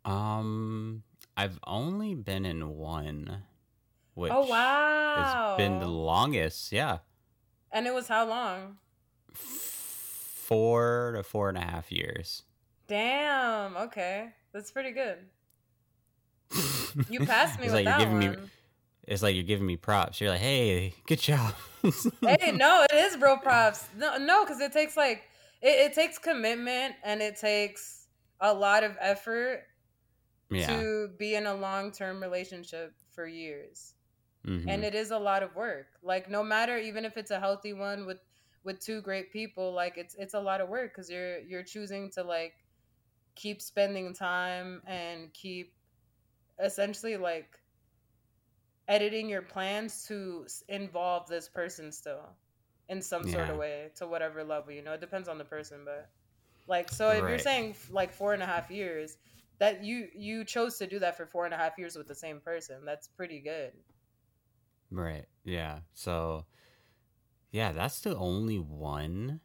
Um, 0.05 1.03
I've 1.35 1.59
only 1.67 2.15
been 2.15 2.45
in 2.45 2.69
one, 2.69 3.43
which 4.13 4.31
oh 4.33 4.45
wow. 4.45 5.55
It's 5.55 5.57
been 5.57 5.79
the 5.79 5.87
longest. 5.87 6.71
Yeah, 6.71 6.99
and 7.71 7.87
it 7.87 7.93
was 7.93 8.07
how 8.07 8.27
long? 8.27 8.77
four 10.47 11.11
to 11.15 11.23
four 11.23 11.49
and 11.49 11.57
a 11.57 11.61
half 11.61 11.91
years. 11.91 12.43
Damn. 12.87 13.75
Okay, 13.77 14.29
that's 14.53 14.71
pretty 14.71 14.91
good. 14.91 15.17
You 17.09 17.19
passed 17.27 17.59
me 17.59 17.65
It's 17.67 17.73
with 17.73 17.85
like 17.85 17.85
you're 17.85 17.93
that 17.93 17.99
giving 17.99 18.19
me- 18.19 18.27
one. 18.29 18.51
It's 19.07 19.21
like 19.23 19.35
you're 19.35 19.43
giving 19.43 19.65
me 19.67 19.77
props. 19.77 20.19
You're 20.19 20.31
like, 20.31 20.39
hey, 20.41 20.93
good 21.05 21.19
job. 21.19 21.53
hey, 22.21 22.51
no, 22.51 22.85
it 22.89 22.93
is 22.93 23.15
bro 23.15 23.37
props. 23.37 23.87
No, 23.97 24.17
no, 24.17 24.43
because 24.43 24.59
it 24.59 24.73
takes 24.73 24.97
like 24.97 25.23
it, 25.61 25.91
it 25.91 25.93
takes 25.93 26.17
commitment 26.17 26.95
and 27.05 27.21
it 27.21 27.37
takes 27.37 28.07
a 28.41 28.53
lot 28.53 28.83
of 28.83 28.97
effort 28.99 29.61
yeah. 30.49 30.67
to 30.67 31.09
be 31.17 31.35
in 31.35 31.45
a 31.45 31.53
long 31.53 31.91
term 31.91 32.21
relationship 32.21 32.93
for 33.13 33.25
years. 33.27 33.93
mhm. 34.45 34.65
and 34.67 34.83
it 34.83 34.93
is 34.95 35.11
a 35.11 35.17
lot 35.17 35.41
of 35.43 35.55
work 35.55 35.87
like 36.03 36.29
no 36.29 36.43
matter 36.43 36.77
even 36.77 37.03
if 37.05 37.17
it's 37.17 37.31
a 37.31 37.39
healthy 37.39 37.73
one 37.73 38.05
with 38.05 38.19
with 38.63 38.79
two 38.79 39.01
great 39.01 39.31
people 39.31 39.73
like 39.73 39.97
it's 39.97 40.15
it's 40.15 40.33
a 40.35 40.39
lot 40.39 40.61
of 40.61 40.69
work 40.69 40.91
because 40.93 41.09
you're 41.09 41.39
you're 41.39 41.63
choosing 41.63 42.09
to 42.11 42.23
like 42.23 42.53
keep 43.37 43.61
spending 43.61 44.13
time 44.13 44.83
and 44.87 45.33
keep 45.33 45.75
essentially 46.59 47.17
like 47.17 47.59
editing 48.87 49.29
your 49.29 49.41
plans 49.41 50.05
to 50.05 50.47
involve 50.69 51.27
this 51.27 51.49
person 51.49 51.91
still 51.91 52.37
in 52.89 53.01
some 53.01 53.27
sort 53.27 53.49
of 53.49 53.57
way 53.57 53.91
to 53.95 54.07
whatever 54.07 54.43
level 54.43 54.71
you 54.71 54.81
know 54.81 54.93
it 54.93 55.01
depends 55.01 55.27
on 55.27 55.37
the 55.37 55.43
person 55.45 55.83
but 55.85 56.09
like 56.67 56.91
so 56.91 57.11
if 57.11 57.27
you're 57.27 57.39
saying 57.39 57.75
like 57.89 58.13
four 58.13 58.33
and 58.33 58.43
a 58.43 58.47
half 58.47 58.71
years 58.71 59.17
that 59.59 59.83
you 59.83 60.09
you 60.15 60.45
chose 60.45 60.77
to 60.77 60.87
do 60.87 60.99
that 60.99 61.17
for 61.17 61.25
four 61.27 61.45
and 61.45 61.53
a 61.53 61.57
half 61.57 61.77
years 61.77 61.97
with 61.97 62.07
the 62.07 62.15
same 62.15 62.41
person 62.41 62.85
that's 62.85 63.09
pretty 63.09 63.41
good 63.41 63.73
Right. 64.89 65.27
Yeah. 65.43 65.81
So, 65.93 66.45
yeah, 67.51 67.71
that's 67.71 68.01
the 68.01 68.15
only 68.15 68.59
one. 68.59 69.41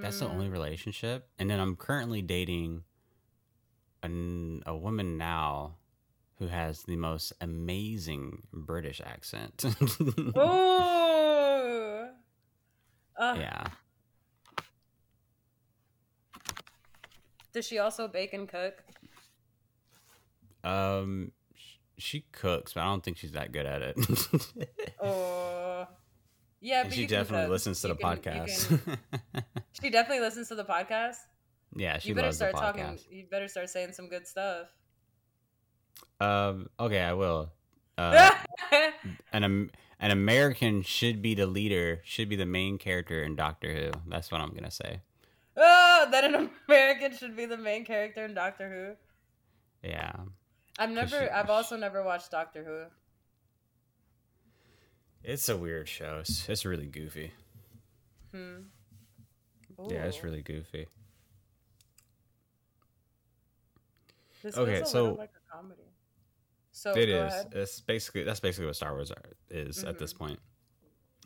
That's 0.00 0.20
the 0.20 0.28
only 0.28 0.48
Hmm. 0.48 0.50
relationship. 0.50 1.30
And 1.38 1.50
then 1.50 1.60
I'm 1.60 1.76
currently 1.76 2.22
dating 2.22 2.84
an, 4.02 4.62
a 4.66 4.76
woman 4.76 5.16
now 5.18 5.76
who 6.38 6.46
has 6.48 6.82
the 6.84 6.96
most 6.96 7.32
amazing 7.40 8.42
British 8.52 9.00
accent. 9.04 9.64
Ooh. 10.36 12.06
Uh, 13.16 13.36
yeah. 13.38 13.66
Does 17.52 17.66
she 17.66 17.78
also 17.78 18.08
bake 18.08 18.32
and 18.32 18.48
cook? 18.48 18.74
Um, 20.62 21.32
she 21.98 22.24
cooks, 22.32 22.72
but 22.74 22.80
I 22.82 22.84
don't 22.86 23.02
think 23.02 23.16
she's 23.18 23.32
that 23.32 23.52
good 23.52 23.66
at 23.66 23.82
it. 23.82 23.96
Or 25.00 25.88
yeah, 26.60 26.84
but 26.84 26.92
she 26.92 27.06
definitely 27.06 27.50
listens 27.50 27.80
to 27.80 27.88
You 27.88 27.94
the 27.94 28.00
can- 28.00 28.18
podcast. 28.18 28.68
can- 29.32 29.44
she 29.82 29.88
definitely 29.90 30.20
listens 30.22 30.48
to 30.48 30.54
the 30.54 30.64
podcast. 30.64 31.16
Yeah, 31.76 31.98
she 31.98 32.08
you 32.10 32.14
better 32.14 32.28
loves 32.28 32.38
the 32.38 32.50
start 32.50 32.74
podcast. 32.76 32.76
talking. 32.98 32.98
You 33.10 33.26
better 33.30 33.48
start 33.48 33.68
saying 33.70 33.92
some 33.92 34.08
good 34.08 34.26
stuff. 34.26 34.66
Um, 36.20 36.68
okay, 36.78 37.00
I 37.00 37.12
will. 37.14 37.50
Uh, 37.98 38.30
an 39.34 39.70
an 40.00 40.10
American 40.10 40.80
should 40.80 41.20
be 41.20 41.34
the 41.34 41.46
leader, 41.46 42.00
should 42.02 42.30
be 42.30 42.36
the 42.36 42.46
main 42.46 42.78
character 42.78 43.22
in 43.22 43.36
Doctor 43.36 43.74
Who. 43.74 43.90
That's 44.08 44.32
what 44.32 44.40
I'm 44.40 44.54
gonna 44.54 44.70
say. 44.70 45.00
oh, 45.54 46.08
that 46.10 46.24
an 46.24 46.48
American 46.66 47.14
should 47.14 47.36
be 47.36 47.44
the 47.44 47.58
main 47.58 47.84
character 47.84 48.24
in 48.24 48.32
Doctor 48.32 48.70
Who. 49.82 49.86
Yeah, 49.86 50.12
I've 50.78 50.88
never. 50.88 51.08
she- 51.24 51.28
I've 51.28 51.50
also 51.50 51.76
never 51.76 52.02
watched 52.02 52.30
Doctor 52.30 52.64
Who. 52.64 52.84
it's 55.22 55.50
a 55.50 55.56
weird 55.58 55.86
show. 55.86 56.18
It's, 56.20 56.48
it's 56.48 56.64
really 56.64 56.86
goofy. 56.86 57.32
Hmm. 58.32 58.60
Yeah, 59.88 60.04
it's 60.06 60.24
really 60.24 60.40
goofy. 60.42 60.86
This 64.42 64.56
okay, 64.56 64.82
so- 64.84 65.14
like 65.14 65.30
a 65.34 65.52
comedy. 65.56 65.82
So 66.72 66.92
it 66.96 67.08
is. 67.08 67.32
ahead. 67.32 67.52
It's 67.52 67.80
basically 67.80 68.22
that's 68.24 68.40
basically 68.40 68.66
what 68.66 68.76
Star 68.76 68.92
Wars 68.92 69.10
are, 69.10 69.22
is 69.50 69.82
at 69.84 69.98
this 69.98 70.14
Mhm. 70.14 70.18
point. 70.18 70.40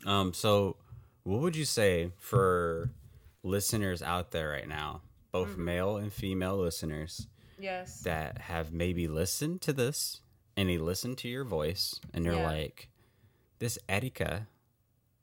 Um, 0.05 0.33
so 0.33 0.77
what 1.23 1.39
would 1.41 1.55
you 1.55 1.65
say 1.65 2.11
for 2.17 2.89
listeners 3.43 4.01
out 4.01 4.31
there 4.31 4.49
right 4.49 4.67
now, 4.67 5.01
both 5.31 5.49
Mhm. 5.49 5.57
male 5.59 5.97
and 5.97 6.11
female 6.11 6.57
listeners 6.57 7.27
Yes. 7.59 8.01
that 8.01 8.39
have 8.39 8.73
maybe 8.73 9.07
listened 9.07 9.61
to 9.61 9.71
this 9.73 10.21
and 10.57 10.67
they 10.67 10.77
listen 10.77 11.15
to 11.17 11.29
your 11.29 11.43
voice 11.45 11.99
and 12.13 12.25
they're 12.25 12.33
Yeah. 12.33 12.45
like, 12.47 12.89
"This 13.59 13.77
Erika 13.87 14.47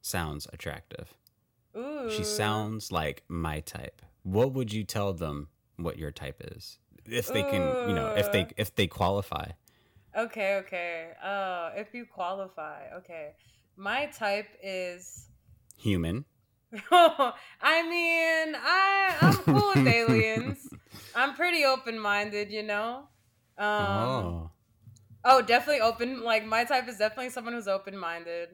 sounds 0.00 0.46
attractive. 0.52 1.14
Ooh. 1.76 2.10
She 2.10 2.22
sounds 2.24 2.90
like 2.92 3.24
my 3.28 3.60
type." 3.60 4.02
What 4.22 4.52
would 4.52 4.72
you 4.72 4.84
tell 4.84 5.12
them 5.12 5.48
what 5.76 5.98
your 5.98 6.12
type 6.12 6.40
is? 6.56 6.78
If 7.06 7.28
they 7.28 7.42
can, 7.42 7.88
you 7.88 7.94
know, 7.94 8.14
if 8.16 8.32
they 8.32 8.46
if 8.56 8.74
they 8.74 8.86
qualify. 8.86 9.50
Okay, 10.16 10.56
okay. 10.56 11.12
Uh, 11.22 11.70
if 11.74 11.94
you 11.94 12.04
qualify, 12.06 12.88
okay. 12.98 13.32
My 13.76 14.06
type 14.06 14.48
is. 14.62 15.26
Human. 15.78 16.24
I 16.90 17.82
mean, 17.88 18.54
I 18.56 19.16
I'm 19.20 19.34
cool 19.34 19.72
with 19.74 19.86
aliens. 19.86 20.68
I'm 21.14 21.34
pretty 21.34 21.64
open 21.64 21.98
minded, 21.98 22.50
you 22.50 22.62
know. 22.62 23.08
Um, 23.58 23.66
oh. 23.68 24.50
oh, 25.24 25.42
definitely 25.42 25.80
open. 25.80 26.22
Like 26.22 26.46
my 26.46 26.64
type 26.64 26.88
is 26.88 26.98
definitely 26.98 27.30
someone 27.30 27.54
who's 27.54 27.68
open 27.68 27.96
minded. 27.96 28.50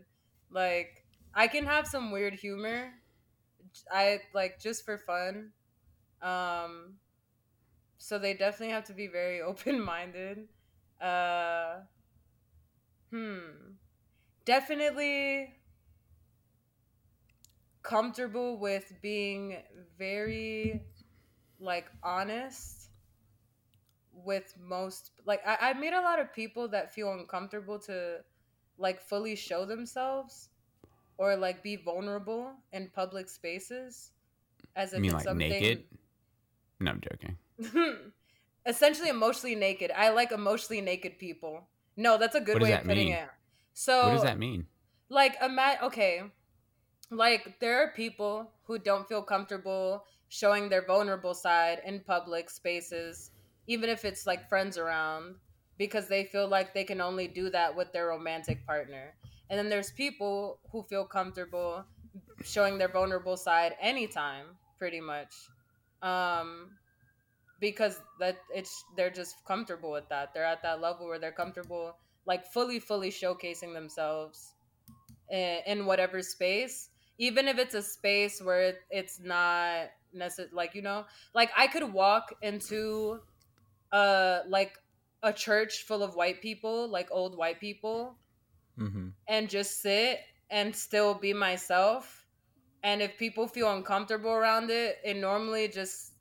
Like 0.50 1.04
I 1.34 1.46
can 1.46 1.64
have 1.64 1.86
some 1.86 2.10
weird 2.10 2.34
humor. 2.34 2.90
I 3.90 4.20
like 4.34 4.58
just 4.60 4.84
for 4.84 4.98
fun. 4.98 5.50
Um, 6.22 6.94
so 7.98 8.18
they 8.18 8.34
definitely 8.34 8.72
have 8.72 8.84
to 8.84 8.94
be 8.94 9.06
very 9.08 9.40
open 9.50 9.80
minded. 9.80 10.48
Uh, 11.00 11.80
hmm. 13.10 13.74
Definitely 14.44 15.54
comfortable 17.82 18.58
with 18.58 18.92
being 19.02 19.62
very 19.98 20.82
like 21.60 21.90
honest 22.02 22.90
with 24.12 24.54
most 24.58 25.12
like 25.24 25.40
I, 25.46 25.70
I 25.70 25.74
meet 25.74 25.92
a 25.92 26.00
lot 26.00 26.18
of 26.18 26.32
people 26.32 26.68
that 26.68 26.92
feel 26.92 27.12
uncomfortable 27.12 27.78
to 27.80 28.20
like 28.78 29.00
fully 29.00 29.36
show 29.36 29.64
themselves 29.64 30.50
or 31.18 31.36
like 31.36 31.62
be 31.62 31.76
vulnerable 31.76 32.54
in 32.72 32.90
public 32.94 33.28
spaces 33.28 34.12
as 34.76 34.92
You 34.92 35.00
if 35.00 35.02
mean 35.02 35.12
it's 35.12 35.14
like 35.14 35.24
something 35.24 35.50
naked? 35.62 35.84
No, 36.80 36.92
I'm 36.92 37.00
joking. 37.00 37.36
essentially 38.66 39.08
emotionally 39.08 39.54
naked. 39.54 39.90
I 39.94 40.10
like 40.10 40.32
emotionally 40.32 40.80
naked 40.80 41.18
people. 41.18 41.68
No, 41.96 42.18
that's 42.18 42.34
a 42.34 42.40
good 42.40 42.62
way 42.62 42.72
of 42.72 42.84
putting 42.84 43.08
mean? 43.08 43.14
it. 43.14 43.28
So 43.74 44.04
what 44.04 44.12
does 44.14 44.22
that 44.22 44.38
mean? 44.38 44.66
like 45.10 45.36
ima- 45.42 45.78
okay 45.82 46.22
like 47.10 47.58
there 47.60 47.82
are 47.82 47.92
people 47.92 48.50
who 48.64 48.78
don't 48.78 49.08
feel 49.08 49.22
comfortable 49.22 50.04
showing 50.28 50.68
their 50.68 50.84
vulnerable 50.84 51.32
side 51.32 51.80
in 51.86 52.00
public 52.00 52.50
spaces 52.50 53.30
even 53.68 53.90
if 53.90 54.04
it's 54.04 54.26
like 54.26 54.48
friends 54.48 54.76
around, 54.76 55.36
because 55.76 56.08
they 56.08 56.24
feel 56.24 56.48
like 56.48 56.74
they 56.74 56.82
can 56.82 57.00
only 57.00 57.28
do 57.28 57.50
that 57.50 57.76
with 57.76 57.92
their 57.92 58.08
romantic 58.08 58.66
partner. 58.66 59.14
And 59.48 59.58
then 59.58 59.68
there's 59.68 59.92
people 59.92 60.58
who 60.72 60.82
feel 60.82 61.04
comfortable 61.04 61.84
showing 62.42 62.78
their 62.78 62.88
vulnerable 62.88 63.36
side 63.36 63.76
anytime, 63.80 64.46
pretty 64.78 65.00
much. 65.00 65.34
Um, 66.02 66.70
because 67.60 68.00
that 68.20 68.38
it's 68.54 68.84
they're 68.96 69.10
just 69.10 69.44
comfortable 69.46 69.90
with 69.92 70.08
that. 70.08 70.34
They're 70.34 70.44
at 70.44 70.62
that 70.62 70.80
level 70.80 71.06
where 71.06 71.18
they're 71.18 71.32
comfortable 71.32 71.96
like 72.26 72.46
fully 72.46 72.78
fully 72.78 73.10
showcasing 73.10 73.72
themselves 73.74 74.54
in, 75.30 75.60
in 75.66 75.86
whatever 75.86 76.22
space 76.22 76.90
even 77.18 77.48
if 77.48 77.58
it's 77.58 77.74
a 77.74 77.82
space 77.82 78.40
where 78.42 78.60
it, 78.60 78.76
it's 78.90 79.20
not 79.20 79.86
necessary 80.12 80.48
like 80.52 80.74
you 80.74 80.82
know 80.82 81.04
like 81.34 81.50
i 81.56 81.66
could 81.66 81.92
walk 81.92 82.34
into 82.42 83.18
uh 83.92 84.40
like 84.48 84.78
a 85.22 85.32
church 85.32 85.84
full 85.86 86.02
of 86.02 86.14
white 86.16 86.40
people 86.42 86.88
like 86.88 87.08
old 87.10 87.36
white 87.36 87.60
people 87.60 88.18
Mm-hmm. 88.78 89.08
and 89.28 89.48
just 89.48 89.80
sit 89.82 90.20
and 90.50 90.74
still 90.74 91.14
be 91.14 91.32
myself 91.32 92.26
and 92.82 93.02
if 93.02 93.16
people 93.18 93.46
feel 93.46 93.72
uncomfortable 93.72 94.30
around 94.30 94.70
it 94.70 94.96
it 95.04 95.16
normally 95.16 95.68
just 95.68 96.12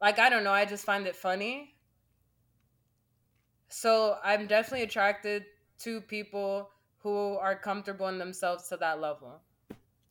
like 0.00 0.18
i 0.18 0.28
don't 0.28 0.44
know 0.44 0.52
i 0.52 0.64
just 0.64 0.84
find 0.84 1.06
it 1.06 1.16
funny 1.16 1.74
so 3.68 4.16
i'm 4.24 4.46
definitely 4.46 4.82
attracted 4.82 5.44
to 5.78 6.00
people 6.00 6.70
who 6.98 7.34
are 7.36 7.56
comfortable 7.56 8.08
in 8.08 8.18
themselves 8.18 8.68
to 8.68 8.76
that 8.76 9.00
level 9.00 9.40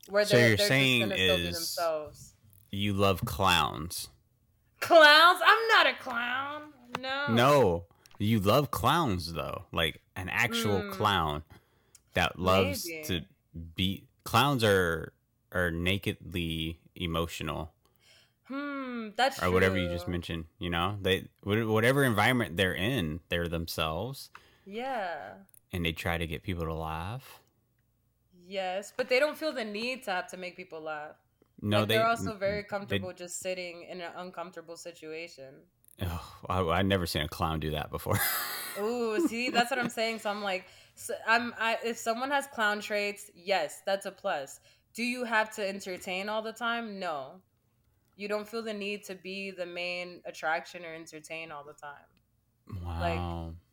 where 0.10 0.26
So 0.26 0.38
they're, 0.38 0.50
you're 0.50 0.58
saying 0.58 1.02
just 1.02 1.10
gonna 1.12 1.16
still 1.22 1.38
be 1.38 1.44
is- 1.48 1.56
themselves 1.56 2.32
You 2.72 2.94
love 2.94 3.24
clowns. 3.26 4.10
clowns 4.82 5.40
i'm 5.46 5.68
not 5.70 5.88
a 5.88 5.94
clown 6.02 6.62
no 7.00 7.26
No, 7.30 7.84
you 8.20 8.40
love 8.40 8.72
clowns 8.72 9.34
though, 9.34 9.66
like 9.74 10.02
an 10.16 10.30
actual 10.30 10.80
Mm. 10.82 10.92
clown 10.94 11.44
that 12.14 12.40
loves 12.40 12.86
Maybe. 12.88 13.04
to 13.08 13.22
be. 13.76 14.08
Clowns 14.24 14.64
are 14.64 15.12
are 15.52 15.72
nakedly 15.72 16.80
emotional, 16.96 17.74
hmm 18.48 19.10
that's 19.16 19.42
or 19.42 19.52
whatever 19.52 19.78
you 19.78 19.90
just 19.90 20.08
mentioned. 20.08 20.46
You 20.60 20.70
know, 20.70 20.98
they 21.02 21.28
whatever 21.44 22.04
environment 22.04 22.58
they're 22.58 22.76
in, 22.76 23.22
they're 23.30 23.48
themselves, 23.48 24.30
yeah 24.66 25.34
and 25.74 25.86
they 25.86 25.92
try 25.92 26.18
to 26.18 26.28
get 26.28 26.44
people 26.44 26.66
to 26.66 26.74
laugh. 26.74 27.42
yes 28.48 28.94
but 28.96 29.10
they 29.10 29.20
don't 29.20 29.38
feel 29.38 29.52
the 29.52 29.66
need 29.66 30.04
to 30.04 30.12
have 30.12 30.28
to 30.28 30.38
make 30.38 30.56
people 30.56 30.82
laugh 30.82 31.16
No, 31.62 31.80
like, 31.80 31.88
they 31.88 31.96
they're 31.96 32.08
also 32.08 32.36
very 32.36 32.64
comfortable 32.64 33.14
just 33.14 33.40
sitting 33.40 33.84
in 33.90 34.02
an 34.02 34.12
uncomfortable 34.18 34.78
situation. 34.78 35.56
Oh, 36.02 36.34
I, 36.50 36.60
I've 36.62 36.86
never 36.86 37.06
seen 37.06 37.22
a 37.22 37.28
clown 37.28 37.60
do 37.60 37.72
that 37.72 37.90
before. 37.90 38.20
Ooh, 38.82 39.20
see, 39.28 39.50
that's 39.50 39.72
what 39.72 39.80
I'm 39.80 39.90
saying. 39.90 40.20
So 40.20 40.30
I'm 40.30 40.44
like, 40.44 40.66
so 40.96 41.14
I'm. 41.26 41.54
I, 41.58 41.78
if 41.86 41.98
someone 41.98 42.30
has 42.32 42.48
clown 42.48 42.82
traits, 42.82 43.32
yes, 43.34 43.82
that's 43.86 44.06
a 44.06 44.12
plus. 44.12 44.60
Do 44.94 45.04
you 45.04 45.24
have 45.24 45.54
to 45.56 45.68
entertain 45.68 46.28
all 46.28 46.42
the 46.42 46.52
time? 46.52 47.00
No, 47.00 47.42
you 48.16 48.28
don't 48.28 48.48
feel 48.48 48.64
the 48.64 48.74
need 48.74 49.04
to 49.06 49.16
be 49.16 49.52
the 49.52 49.66
main 49.66 50.22
attraction 50.26 50.86
or 50.86 50.94
entertain 50.94 51.52
all 51.52 51.64
the 51.66 51.74
time. 51.74 52.08
wow. 52.84 52.96
Like 53.00 53.28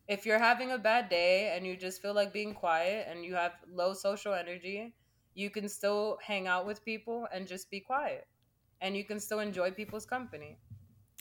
if 0.07 0.25
you're 0.25 0.39
having 0.39 0.71
a 0.71 0.77
bad 0.77 1.09
day 1.09 1.55
and 1.55 1.65
you 1.65 1.77
just 1.77 2.01
feel 2.01 2.13
like 2.13 2.33
being 2.33 2.53
quiet 2.53 3.07
and 3.09 3.23
you 3.25 3.35
have 3.35 3.53
low 3.67 3.93
social 3.93 4.33
energy, 4.33 4.95
you 5.33 5.49
can 5.49 5.67
still 5.69 6.19
hang 6.25 6.47
out 6.47 6.65
with 6.65 6.83
people 6.85 7.27
and 7.33 7.47
just 7.47 7.69
be 7.71 7.79
quiet, 7.81 8.27
and 8.81 8.95
you 8.97 9.05
can 9.05 9.19
still 9.19 9.39
enjoy 9.39 9.71
people's 9.71 10.05
company. 10.05 10.59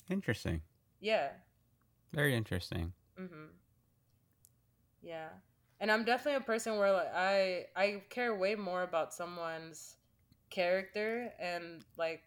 Interesting. 0.09 0.63
Yeah. 1.01 1.33
Very 2.13 2.35
interesting. 2.37 2.95
hmm 3.17 3.63
Yeah, 5.01 5.31
and 5.81 5.91
I'm 5.91 6.05
definitely 6.05 6.37
a 6.43 6.47
person 6.47 6.79
where 6.79 6.93
like 6.93 7.13
I 7.15 7.67
I 7.77 8.05
care 8.11 8.35
way 8.37 8.55
more 8.55 8.83
about 8.83 9.13
someone's 9.13 9.97
character 10.51 11.33
and 11.41 11.85
like 11.97 12.23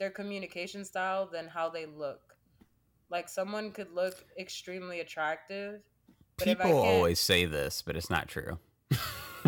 their 0.00 0.10
communication 0.10 0.84
style 0.84 1.28
than 1.30 1.46
how 1.46 1.68
they 1.68 1.86
look. 1.86 2.34
Like 3.10 3.28
someone 3.28 3.70
could 3.70 3.92
look 3.92 4.14
extremely 4.38 4.98
attractive, 4.98 5.82
but 6.36 6.48
if 6.48 6.60
I 6.60 6.64
People 6.64 6.78
always 6.78 7.20
say 7.20 7.44
this, 7.44 7.82
but 7.82 7.96
it's 7.96 8.10
not 8.10 8.26
true. 8.26 8.58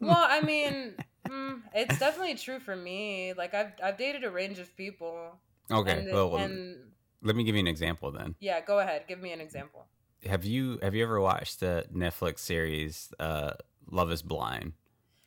well, 0.00 0.24
I 0.28 0.42
mean, 0.42 0.94
mm, 1.28 1.60
it's 1.74 1.98
definitely 1.98 2.34
true 2.34 2.60
for 2.60 2.76
me. 2.76 3.32
Like 3.32 3.54
I've 3.54 3.72
I've 3.82 3.96
dated 3.96 4.24
a 4.24 4.30
range 4.30 4.58
of 4.58 4.76
people. 4.76 5.40
okay. 5.70 6.00
and, 6.00 6.12
well, 6.12 6.36
and 6.36 6.76
let 7.22 7.34
me 7.34 7.44
give 7.44 7.54
you 7.54 7.60
an 7.60 7.66
example 7.66 8.12
then. 8.12 8.34
yeah, 8.40 8.60
go 8.60 8.78
ahead, 8.80 9.04
give 9.08 9.20
me 9.20 9.32
an 9.32 9.40
example. 9.40 9.86
Have 10.26 10.44
you 10.44 10.78
have 10.82 10.94
you 10.94 11.02
ever 11.04 11.20
watched 11.20 11.60
the 11.60 11.86
Netflix 11.94 12.40
series 12.40 13.12
uh, 13.18 13.52
Love 13.90 14.12
Is 14.12 14.22
Blind? 14.22 14.72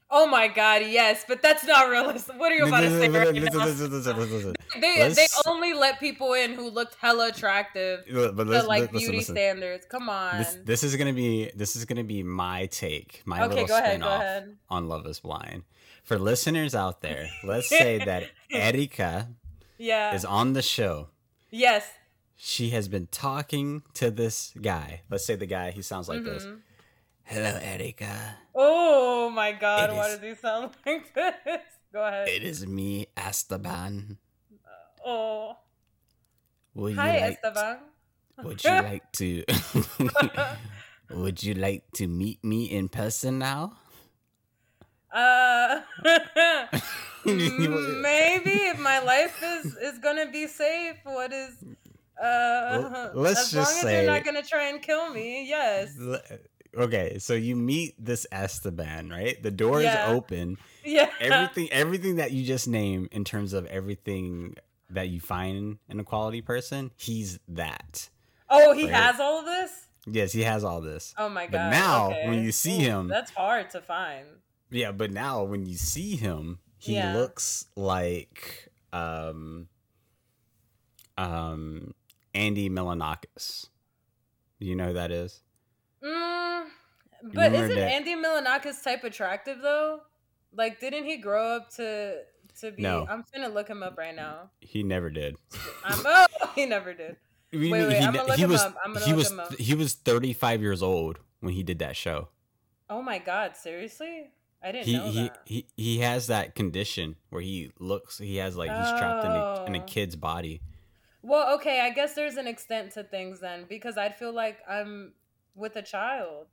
Oh 0.10 0.26
my 0.26 0.48
god, 0.48 0.84
yes, 0.88 1.26
but 1.28 1.42
that's 1.42 1.66
not 1.66 1.90
realistic. 1.90 2.40
What 2.40 2.52
are 2.52 2.56
you 2.56 2.66
about 2.68 2.80
to 2.82 2.90
say 2.98 3.10
right 3.10 3.34
now? 3.34 4.54
They 4.82 5.00
Let's- 5.00 5.16
they 5.16 5.28
only 5.50 5.74
let 5.74 6.00
people 6.00 6.34
in 6.34 6.54
who 6.54 6.70
looked 6.70 6.96
hella 6.96 7.30
attractive 7.30 8.06
But 8.12 8.36
to 8.46 8.64
like 8.64 8.84
listen, 8.94 8.98
beauty 8.98 9.18
listen. 9.18 9.36
standards. 9.36 9.86
Come 9.90 10.08
on. 10.10 10.38
This 10.38 10.58
this 10.64 10.84
is 10.84 10.96
gonna 10.96 11.14
be 11.14 11.52
this 11.56 11.76
is 11.76 11.86
gonna 11.86 12.04
be 12.04 12.24
my 12.24 12.68
take, 12.68 13.22
my 13.26 13.44
okay, 13.46 13.62
little 13.64 13.78
spin 13.78 14.04
off 14.04 14.44
on 14.70 14.88
Love 14.88 15.06
Is 15.08 15.20
Blind. 15.20 15.64
For 16.04 16.18
listeners 16.18 16.74
out 16.74 17.02
there, 17.02 17.28
let's 17.44 17.68
say 17.68 17.98
that 18.06 18.30
Erika 18.52 19.28
Yeah. 19.78 20.14
is 20.16 20.24
on 20.24 20.54
the 20.54 20.62
show. 20.62 21.10
yes. 21.52 21.86
She 22.40 22.70
has 22.70 22.88
been 22.88 23.08
talking 23.08 23.82
to 23.96 24.12
this 24.12 24.54
guy. 24.62 25.02
Let's 25.10 25.26
say 25.26 25.36
the 25.36 25.48
guy 25.48 25.72
he 25.72 25.82
sounds 25.82 26.08
like 26.08 26.24
this. 26.24 26.46
Mm-hmm. 26.46 26.58
Hello, 27.28 27.60
Erika. 27.62 28.38
Oh 28.56 29.30
my 29.30 29.52
god, 29.52 29.90
It 29.92 29.96
why 29.96 30.08
is- 30.08 30.20
does 30.20 30.24
he 30.24 30.36
sound 30.36 30.72
like 30.86 31.14
this? 31.14 31.62
Go 31.94 32.04
ahead. 32.06 32.28
It 32.28 32.44
is 32.44 32.66
me, 32.66 33.08
Esteban. 33.18 34.18
oh. 35.06 35.58
Would 36.74 36.96
Hi, 36.96 37.20
like 37.20 37.34
Esteban. 37.44 37.78
Would 38.44 38.64
you 38.64 38.72
like 38.72 39.12
to 39.14 39.44
Would 41.10 41.42
you 41.44 41.56
like 41.56 41.84
to 41.96 42.08
meet 42.08 42.44
me 42.44 42.66
in 42.70 42.88
person 42.88 43.40
now? 43.40 43.74
Uh, 45.12 45.82
maybe 47.26 48.52
if 48.70 48.78
my 48.80 49.00
life 49.00 49.42
is 49.42 49.74
is 49.78 49.98
gonna 50.00 50.30
be 50.30 50.46
safe. 50.48 50.98
What 51.04 51.34
is 51.34 51.56
uh? 52.22 52.78
Well, 52.78 53.12
let's 53.16 53.40
as 53.40 53.52
just 53.52 53.72
long 53.74 53.78
as 53.78 53.82
say- 53.82 54.04
you're 54.04 54.14
not 54.14 54.24
gonna 54.24 54.44
try 54.44 54.70
and 54.70 54.82
kill 54.82 55.10
me, 55.12 55.48
yes. 55.50 55.98
L- 56.00 56.22
Okay, 56.76 57.18
so 57.20 57.34
you 57.34 57.56
meet 57.56 57.94
this 58.04 58.26
Esteban, 58.32 59.10
right? 59.10 59.42
The 59.42 59.52
door 59.52 59.82
Yeah. 59.82 60.10
is 60.10 60.16
open. 60.16 60.58
Yeah. 60.84 61.10
Everything 61.20 61.70
everything 61.72 62.16
that 62.18 62.32
you 62.32 62.44
just 62.46 62.68
name 62.68 63.08
in 63.12 63.24
terms 63.24 63.54
of 63.54 63.66
everything 63.68 64.56
that 64.90 65.10
you 65.10 65.20
find 65.20 65.78
in 65.90 66.00
a 66.00 66.04
quality 66.04 66.42
person, 66.42 66.92
he's 66.96 67.40
that. 67.50 68.10
Oh, 68.50 68.74
he 68.74 68.84
Right. 68.86 68.94
has 68.94 69.20
all 69.20 69.40
of 69.40 69.46
this. 69.46 69.72
Yes, 70.06 70.32
he 70.32 70.44
has 70.44 70.64
all 70.64 70.80
this. 70.82 71.14
Oh 71.18 71.28
my 71.28 71.46
god! 71.48 71.52
But 71.52 71.70
now, 71.72 72.10
okay. 72.12 72.28
when 72.30 72.44
you 72.44 72.52
see 72.54 72.78
him- 72.78 73.08
that's 73.10 73.32
hard 73.32 73.70
to 73.72 73.82
find. 73.82 74.26
Yeah, 74.70 74.92
but 74.94 75.12
now 75.12 75.44
when 75.44 75.66
you 75.66 75.76
see 75.76 76.16
him, 76.16 76.60
he 76.78 76.94
Yeah. 76.96 77.14
looks 77.14 77.66
like 77.76 78.70
um 78.94 79.68
um 81.18 81.94
Andy 82.34 82.70
Milonakis. 82.70 83.68
You 84.60 84.76
know 84.76 84.88
who 84.88 84.94
that 84.94 85.12
is? 85.12 85.42
Mm, 86.04 86.37
but 87.24 87.54
isn't 87.54 87.76
that- 87.76 87.92
Andy 87.92 88.16
Milonakis 88.16 88.84
type 88.84 89.04
attractive 89.04 89.60
though? 89.62 90.02
Like, 90.54 90.80
didn't 90.80 91.06
he 91.06 91.18
grow 91.18 91.56
up 91.58 91.70
to 91.76 92.22
to 92.62 92.72
be? 92.72 92.82
No. 92.82 93.06
I'm 93.10 93.24
gonna 93.34 93.50
look 93.50 93.68
him 93.68 93.84
up 93.84 93.98
right 93.98 94.16
now. 94.16 94.50
He 94.62 94.84
never 94.84 95.10
did. 95.10 95.36
I'm, 95.84 96.00
oh, 96.06 96.26
he 96.56 96.66
never 96.66 96.94
did. 96.94 97.18
Wait, 97.54 97.72
wait, 97.72 97.92
he, 97.94 97.98
I'm 98.00 98.14
gonna 98.14 98.28
look 98.28 98.38
him 98.38 98.50
was, 98.50 98.62
up. 98.62 98.76
I'm 98.84 98.94
gonna 98.94 99.06
he 99.06 99.12
look 99.12 99.20
was 99.20 99.32
him 99.32 99.40
up. 99.40 99.54
he 99.56 99.74
was 99.74 99.94
35 99.94 100.62
years 100.62 100.84
old 100.84 101.20
when 101.40 101.54
he 101.54 101.64
did 101.64 101.80
that 101.80 101.96
show. 101.96 102.28
Oh 102.90 103.02
my 103.02 103.20
god! 103.20 103.56
Seriously, 103.56 104.32
I 104.62 104.72
didn't 104.74 104.86
He 104.86 104.98
know 104.98 105.06
he, 105.10 105.22
that. 105.24 105.38
he 105.46 105.66
he 105.78 106.00
has 106.00 106.28
that 106.28 106.56
condition 106.56 107.16
where 107.30 107.42
he 107.42 107.72
looks 107.80 108.18
he 108.18 108.36
has 108.38 108.58
like 108.58 108.70
he's 108.70 108.90
trapped 109.00 109.24
in 109.26 109.32
a, 109.32 109.64
in 109.66 109.76
a 109.76 109.80
Oh. 109.80 109.86
kid's 109.86 110.16
body. 110.18 110.62
Well, 111.22 111.56
okay, 111.56 111.80
I 111.82 111.90
guess 111.92 112.16
there's 112.16 112.36
an 112.36 112.48
extent 112.48 112.92
to 112.94 113.04
things 113.04 113.40
then 113.40 113.66
because 113.70 113.98
I'd 113.98 114.18
feel 114.18 114.34
like 114.34 114.58
I'm 114.70 115.14
with 115.56 115.76
a 115.78 115.82
child, 115.82 116.48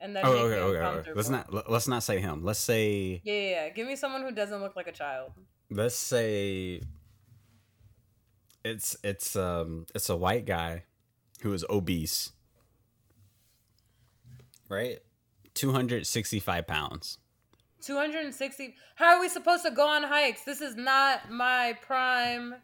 and 0.00 0.14
that 0.16 0.24
Oh, 0.24 0.32
okay, 0.32 0.60
okay, 0.60 0.98
okay. 1.00 1.10
Let's 1.14 1.28
not 1.28 1.52
let- 1.52 1.70
let's 1.70 1.88
not 1.88 2.02
say 2.02 2.20
him. 2.20 2.44
Let's 2.44 2.58
say 2.58 3.20
Yeah, 3.24 3.34
yeah, 3.34 3.48
yeah. 3.50 3.68
Give 3.70 3.86
me 3.86 3.96
someone 3.96 4.22
who 4.22 4.30
doesn't 4.32 4.60
look 4.60 4.76
like 4.76 4.86
a 4.88 4.92
child. 4.92 5.32
let's 5.70 5.94
say 5.96 6.80
it's 8.64 8.96
it's 9.04 9.36
um 9.36 9.86
it's 9.94 10.08
a 10.08 10.16
white 10.16 10.44
guy 10.44 10.84
who 11.42 11.52
is 11.52 11.64
obese 11.70 12.32
right 14.68 14.98
265 15.54 16.66
pounds 16.66 17.18
260 17.82 18.74
how 18.96 19.14
are 19.16 19.20
we 19.20 19.28
supposed 19.28 19.64
to 19.64 19.70
go 19.70 19.86
on 19.86 20.02
hikes 20.02 20.44
this 20.44 20.60
is 20.60 20.74
not 20.76 21.30
my 21.30 21.76
prime 21.82 22.54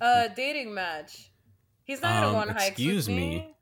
uh 0.00 0.28
dating 0.28 0.72
match 0.74 1.30
He's 1.84 2.02
not 2.02 2.14
gonna 2.20 2.26
Um, 2.26 2.32
go 2.34 2.38
on 2.40 2.48
hikes 2.50 2.68
excuse 2.68 3.08
me. 3.08 3.14
me. 3.16 3.54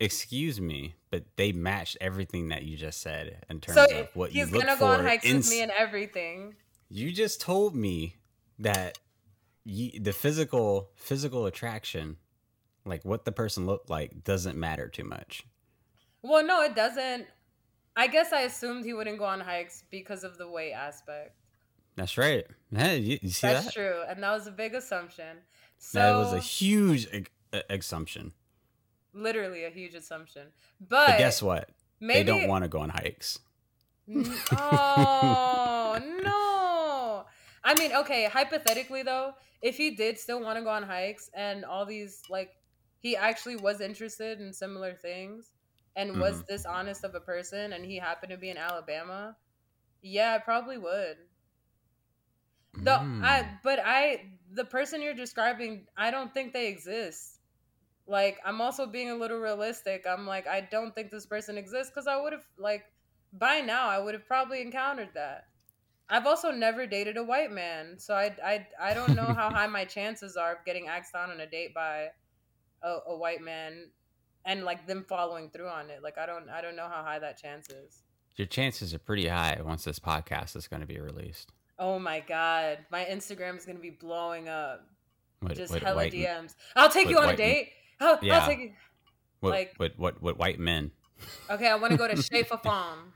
Excuse 0.00 0.60
me, 0.60 0.94
but 1.10 1.24
they 1.36 1.52
matched 1.52 1.98
everything 2.00 2.48
that 2.48 2.62
you 2.62 2.76
just 2.76 3.00
said 3.02 3.44
in 3.50 3.60
terms 3.60 3.76
So 3.76 3.84
of 4.00 4.08
what 4.14 4.32
you 4.34 4.44
look 4.44 4.50
for. 4.50 4.56
he's 4.56 4.64
gonna 4.64 4.78
go 4.80 4.86
on 4.86 5.04
hikes 5.04 5.26
in 5.26 5.36
with 5.36 5.50
me 5.50 5.60
and 5.60 5.70
everything. 5.70 6.54
You 6.88 7.12
just 7.12 7.40
told 7.40 7.76
me 7.76 8.16
that 8.58 8.98
you, 9.64 10.00
the 10.00 10.12
physical 10.12 10.90
physical 10.96 11.44
attraction, 11.44 12.16
like 12.86 13.04
what 13.04 13.26
the 13.26 13.32
person 13.32 13.66
looked 13.66 13.90
like, 13.90 14.24
doesn't 14.24 14.56
matter 14.56 14.88
too 14.88 15.04
much. 15.04 15.44
Well, 16.22 16.44
no, 16.44 16.62
it 16.62 16.74
doesn't. 16.74 17.26
I 17.94 18.06
guess 18.06 18.32
I 18.32 18.42
assumed 18.42 18.84
he 18.86 18.94
wouldn't 18.94 19.18
go 19.18 19.24
on 19.26 19.40
hikes 19.40 19.84
because 19.90 20.24
of 20.24 20.38
the 20.38 20.48
weight 20.48 20.72
aspect. 20.72 21.34
That's 21.96 22.16
right. 22.16 22.46
Hey, 22.74 22.98
you, 22.98 23.18
you 23.20 23.28
see 23.30 23.46
That's 23.48 23.66
that? 23.66 23.74
true, 23.74 24.00
and 24.08 24.22
that 24.22 24.30
was 24.32 24.46
a 24.46 24.50
big 24.52 24.74
assumption. 24.74 25.38
So 25.78 25.98
That 25.98 26.14
was 26.16 26.32
a 26.32 26.38
huge 26.38 27.06
uh, 27.52 27.60
assumption. 27.68 28.32
Literally 29.12 29.64
a 29.64 29.70
huge 29.70 29.94
assumption. 29.94 30.52
But, 30.80 31.06
But 31.06 31.18
guess 31.18 31.42
what? 31.42 31.70
maybe 32.00 32.18
They 32.18 32.24
don't 32.24 32.48
want 32.48 32.64
to 32.64 32.68
go 32.68 32.80
on 32.80 32.90
hikes. 32.90 33.38
Oh 34.52 35.98
no! 36.22 37.26
I 37.64 37.74
mean, 37.74 37.92
okay. 37.92 38.26
Hypothetically, 38.26 39.02
though, 39.02 39.34
if 39.62 39.76
he 39.76 39.92
did 39.96 40.18
still 40.18 40.40
want 40.40 40.58
to 40.58 40.64
go 40.64 40.70
on 40.70 40.82
hikes 40.82 41.30
and 41.34 41.64
all 41.64 41.86
these, 41.86 42.22
like, 42.28 42.50
he 43.00 43.16
actually 43.16 43.56
was 43.56 43.80
interested 43.80 44.40
in 44.40 44.52
similar 44.52 44.94
things 44.94 45.52
and 45.96 46.18
was 46.18 46.42
Mhm. 46.42 46.46
this 46.48 46.64
honest 46.66 47.04
of 47.04 47.14
a 47.14 47.20
person, 47.20 47.72
and 47.72 47.84
he 47.84 47.96
happened 47.98 48.30
to 48.30 48.38
be 48.38 48.50
in 48.50 48.56
Alabama, 48.56 49.36
yeah, 50.02 50.34
I 50.34 50.38
probably 50.38 50.78
would. 50.78 51.18
The 52.82 52.92
Mm. 52.98 53.22
I, 53.22 53.58
but 53.62 53.78
I, 53.84 54.38
the 54.50 54.64
person 54.64 55.02
you're 55.02 55.14
describing, 55.14 55.86
I 55.96 56.10
don't 56.10 56.32
think 56.32 56.52
they 56.52 56.68
exist. 56.68 57.39
Like, 58.10 58.38
I'm 58.44 58.60
also 58.60 58.86
being 58.86 59.10
a 59.10 59.14
little 59.14 59.38
realistic. 59.38 60.04
I'm 60.04 60.26
like, 60.26 60.48
I 60.48 60.62
don't 60.62 60.92
think 60.92 61.12
this 61.12 61.26
person 61.26 61.56
exists 61.56 61.92
because 61.94 62.08
I 62.08 62.20
would 62.20 62.32
have, 62.32 62.44
like, 62.58 62.82
by 63.32 63.60
now, 63.60 63.88
I 63.88 64.00
would 64.00 64.14
have 64.14 64.26
probably 64.26 64.60
encountered 64.60 65.10
that. 65.14 65.44
I've 66.08 66.26
also 66.26 66.50
never 66.50 66.86
dated 66.86 67.16
a 67.16 67.22
white 67.22 67.52
man, 67.52 67.94
so 67.98 68.14
I, 68.14 68.34
I, 68.44 68.66
I 68.80 68.94
don't 68.94 69.14
know 69.14 69.26
how 69.26 69.48
high 69.48 69.68
my 69.68 69.84
chances 69.84 70.36
are 70.36 70.56
of 70.56 70.64
getting 70.66 70.88
asked 70.88 71.14
out 71.14 71.30
on 71.30 71.38
a 71.38 71.46
date 71.46 71.72
by 71.72 72.08
a, 72.82 72.96
a 73.06 73.16
white 73.16 73.42
man, 73.42 73.90
and 74.44 74.64
like 74.64 74.88
them 74.88 75.04
following 75.08 75.48
through 75.50 75.68
on 75.68 75.88
it. 75.88 76.02
Like, 76.02 76.18
I 76.18 76.26
don't, 76.26 76.48
I 76.48 76.60
don't 76.60 76.74
know 76.74 76.88
how 76.92 77.04
high 77.04 77.20
that 77.20 77.40
chance 77.40 77.70
is. 77.70 78.02
Your 78.34 78.48
chances 78.48 78.92
are 78.92 78.98
pretty 78.98 79.28
high 79.28 79.60
once 79.64 79.84
this 79.84 80.00
podcast 80.00 80.56
is 80.56 80.66
going 80.66 80.80
to 80.80 80.86
be 80.86 80.98
released. 80.98 81.52
Oh 81.78 82.00
my 82.00 82.18
god, 82.20 82.78
my 82.90 83.04
Instagram 83.04 83.56
is 83.56 83.64
gonna 83.64 83.78
be 83.78 83.88
blowing 83.88 84.48
up. 84.48 84.86
What, 85.40 85.56
Just 85.56 85.72
what 85.72 85.82
hella 85.82 85.96
white, 85.96 86.12
DMs. 86.12 86.54
I'll 86.76 86.90
take 86.90 87.08
you 87.08 87.18
on 87.18 87.30
a 87.30 87.36
date. 87.36 87.70
I'll, 88.06 88.18
Yeah. 88.22 88.38
I'll 88.40 88.48
take. 88.48 88.74
What, 89.40 89.50
like- 89.50 89.74
what, 89.76 89.98
what, 89.98 90.22
what 90.22 90.38
white 90.38 90.58
men? 90.58 90.90
Okay, 91.50 91.68
I 91.68 91.74
want 91.74 91.90
to 91.90 91.98
go 91.98 92.08
to 92.08 92.14
Shefa 92.14 92.62
Farm. 92.62 93.12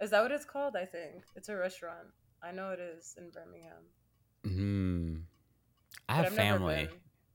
Is 0.00 0.10
that 0.10 0.22
what 0.22 0.32
it's 0.32 0.46
called? 0.46 0.76
I 0.76 0.86
think 0.86 1.24
it's 1.36 1.50
a 1.50 1.54
restaurant. 1.56 2.08
I 2.42 2.52
know 2.52 2.70
it 2.70 2.80
is 2.80 3.14
in 3.18 3.30
Birmingham. 3.30 3.82
Hmm. 4.44 5.16
I 6.08 6.14
have 6.14 6.32
family. 6.34 6.88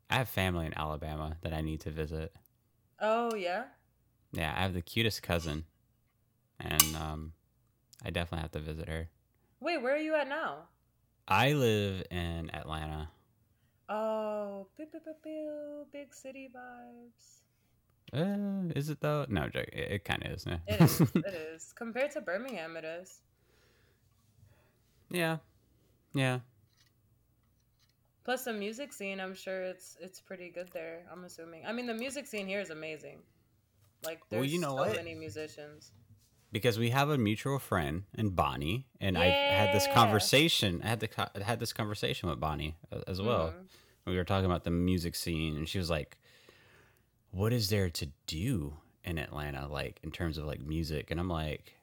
I 0.10 0.16
have 0.16 0.30
family 0.30 0.66
in 0.66 0.76
Alabama 0.76 1.38
that 1.44 1.54
I 1.54 1.62
need 1.62 1.82
to 1.82 1.92
visit. 1.92 2.34
Oh 3.00 3.36
yeah. 3.36 3.66
Yeah, 4.32 4.52
I 4.58 4.62
have 4.64 4.74
the 4.74 4.82
cutest 4.82 5.22
cousin, 5.22 5.66
and 6.60 6.96
um, 6.96 7.34
I 8.04 8.10
definitely 8.10 8.42
have 8.42 8.52
to 8.54 8.60
visit 8.60 8.90
her. 8.90 9.10
Wait, 9.60 9.78
where 9.82 9.94
are 9.94 10.00
you 10.00 10.16
at 10.16 10.28
now? 10.28 10.64
I 11.28 11.54
live 11.54 12.02
in 12.10 12.50
Atlanta. 12.52 13.10
Oh, 13.88 14.68
pew, 14.76 14.86
pew, 14.88 15.00
pew, 15.00 15.14
pew, 15.24 15.86
big 15.94 16.14
city 16.14 16.50
vibes. 16.56 17.42
Uh, 18.14 18.72
is 18.76 18.90
it 18.90 19.02
though? 19.02 19.26
No, 19.30 19.48
joke. 19.50 19.70
It, 19.74 19.92
it 19.92 20.06
kind 20.06 20.24
of 20.26 20.32
is. 20.32 20.46
Yeah. 20.48 20.58
It 20.68 20.82
is. 20.82 21.02
it 21.16 21.34
is 21.34 21.74
compared 21.76 22.12
to 22.12 22.22
Birmingham. 22.22 22.78
It 22.78 22.86
is. 22.86 23.22
yeah, 25.10 25.38
yeah. 26.14 26.40
Plus 28.24 28.44
the 28.46 28.54
music 28.54 28.92
scene. 28.94 29.20
I'm 29.20 29.36
sure 29.36 29.62
it's 29.64 29.98
it's 30.02 30.20
pretty 30.22 30.50
good 30.50 30.70
there. 30.74 31.04
I'm 31.12 31.24
assuming. 31.26 31.66
I 31.66 31.72
mean, 31.74 31.86
the 31.86 31.94
music 31.94 32.26
scene 32.26 32.48
here 32.48 32.60
is 32.60 32.70
amazing. 32.72 33.20
Like, 34.04 34.22
there's 34.30 34.42
Well, 34.42 34.50
you 34.50 34.60
know 34.60 34.70
so 34.78 34.86
what? 34.88 34.96
many 34.96 35.14
musicians. 35.16 35.92
Because 36.56 36.80
we 36.80 36.92
have 36.92 37.10
a 37.10 37.18
mutual 37.18 37.60
friend 37.60 38.04
in 38.18 38.30
Bonnie, 38.30 38.88
and 39.02 39.18
I 39.18 39.26
had 39.26 39.76
this 39.76 39.88
conversation. 39.94 40.80
I 40.82 40.88
had 40.88 41.02
the 41.02 41.10
co- 41.10 41.28
had 41.44 41.60
this 41.60 41.74
conversation 41.74 42.30
with 42.30 42.40
Bonnie 42.40 42.78
as 43.08 43.22
well. 43.22 43.48
Mhm. 43.50 43.68
we 44.06 44.16
were 44.16 44.24
talking 44.24 44.46
about 44.46 44.64
the 44.64 44.70
music 44.72 45.16
scene 45.16 45.58
and 45.58 45.68
she 45.68 45.78
was 45.80 45.90
like 45.90 46.18
what 47.32 47.52
is 47.52 47.70
there 47.70 47.90
to 47.90 48.08
do 48.28 48.78
in 49.04 49.18
atlanta 49.18 49.68
like 49.68 50.00
in 50.04 50.12
terms 50.12 50.38
of 50.38 50.46
like 50.46 50.62
music 50.62 51.10
and 51.12 51.20
i'm 51.20 51.28
like 51.28 51.74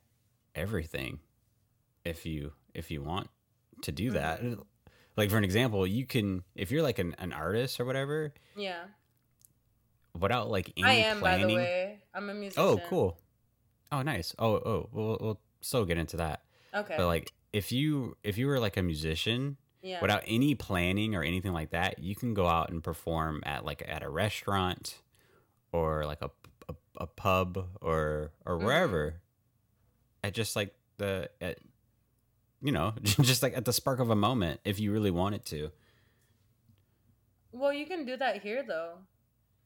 everything 0.54 1.18
if 2.04 2.24
you 2.24 2.52
if 2.74 2.90
you 2.92 3.02
want 3.02 3.28
to 3.82 3.90
do 3.92 4.12
that 4.12 4.40
Mm-hmm. 4.40 4.62
like 5.18 5.28
for 5.30 5.36
an 5.36 5.44
example 5.44 5.86
you 5.86 6.06
can 6.06 6.44
if 6.54 6.70
you're 6.70 6.82
like 6.82 6.98
an, 7.00 7.14
an 7.18 7.32
artist 7.32 7.78
or 7.80 7.84
whatever 7.84 8.32
Yeah, 8.56 8.84
without 10.18 10.48
like 10.50 10.72
any 10.76 10.86
I 10.86 10.94
am. 11.10 11.18
planning 11.18 11.46
By 11.46 11.48
the 11.52 11.56
way, 11.56 11.98
I'm 12.14 12.30
a 12.30 12.34
musician. 12.34 12.62
oh 12.62 12.80
cool 12.88 13.18
oh 13.92 14.02
nice 14.02 14.34
oh 14.38 14.54
oh 14.54 14.88
we'll, 14.92 15.18
we'll 15.20 15.40
so 15.60 15.84
get 15.84 15.98
into 15.98 16.16
that 16.16 16.42
Okay. 16.74 16.94
but 16.96 17.06
like 17.06 17.30
if 17.52 17.70
you 17.70 18.16
if 18.24 18.38
you 18.38 18.46
were 18.46 18.58
like 18.58 18.76
a 18.78 18.82
musician 18.82 19.58
yeah. 19.82 20.00
without 20.00 20.22
any 20.26 20.54
planning 20.54 21.14
or 21.14 21.22
anything 21.22 21.52
like 21.52 21.70
that, 21.70 21.98
you 21.98 22.14
can 22.14 22.32
go 22.34 22.46
out 22.46 22.70
and 22.70 22.82
perform 22.82 23.42
at 23.44 23.64
like 23.64 23.82
at 23.86 24.02
a 24.02 24.08
restaurant 24.08 25.02
or 25.72 26.06
like 26.06 26.22
a 26.22 26.30
a, 26.68 26.74
a 26.98 27.06
pub 27.06 27.66
or 27.82 28.30
or 28.46 28.56
Mhm. 28.58 28.62
wherever. 28.64 29.20
At 30.24 30.32
just 30.34 30.54
like 30.56 30.72
the 30.98 31.28
at 31.40 31.58
you 32.62 32.70
know, 32.72 32.94
just 33.02 33.42
like 33.42 33.54
at 33.56 33.64
the 33.64 33.72
spark 33.72 33.98
of 33.98 34.08
a 34.08 34.16
moment 34.16 34.60
if 34.64 34.78
you 34.80 34.92
really 34.92 35.10
wanted 35.10 35.44
to. 35.46 35.70
Well, 37.50 37.72
you 37.72 37.84
can 37.86 38.06
do 38.06 38.16
that 38.16 38.40
here 38.42 38.62
though. 38.66 38.94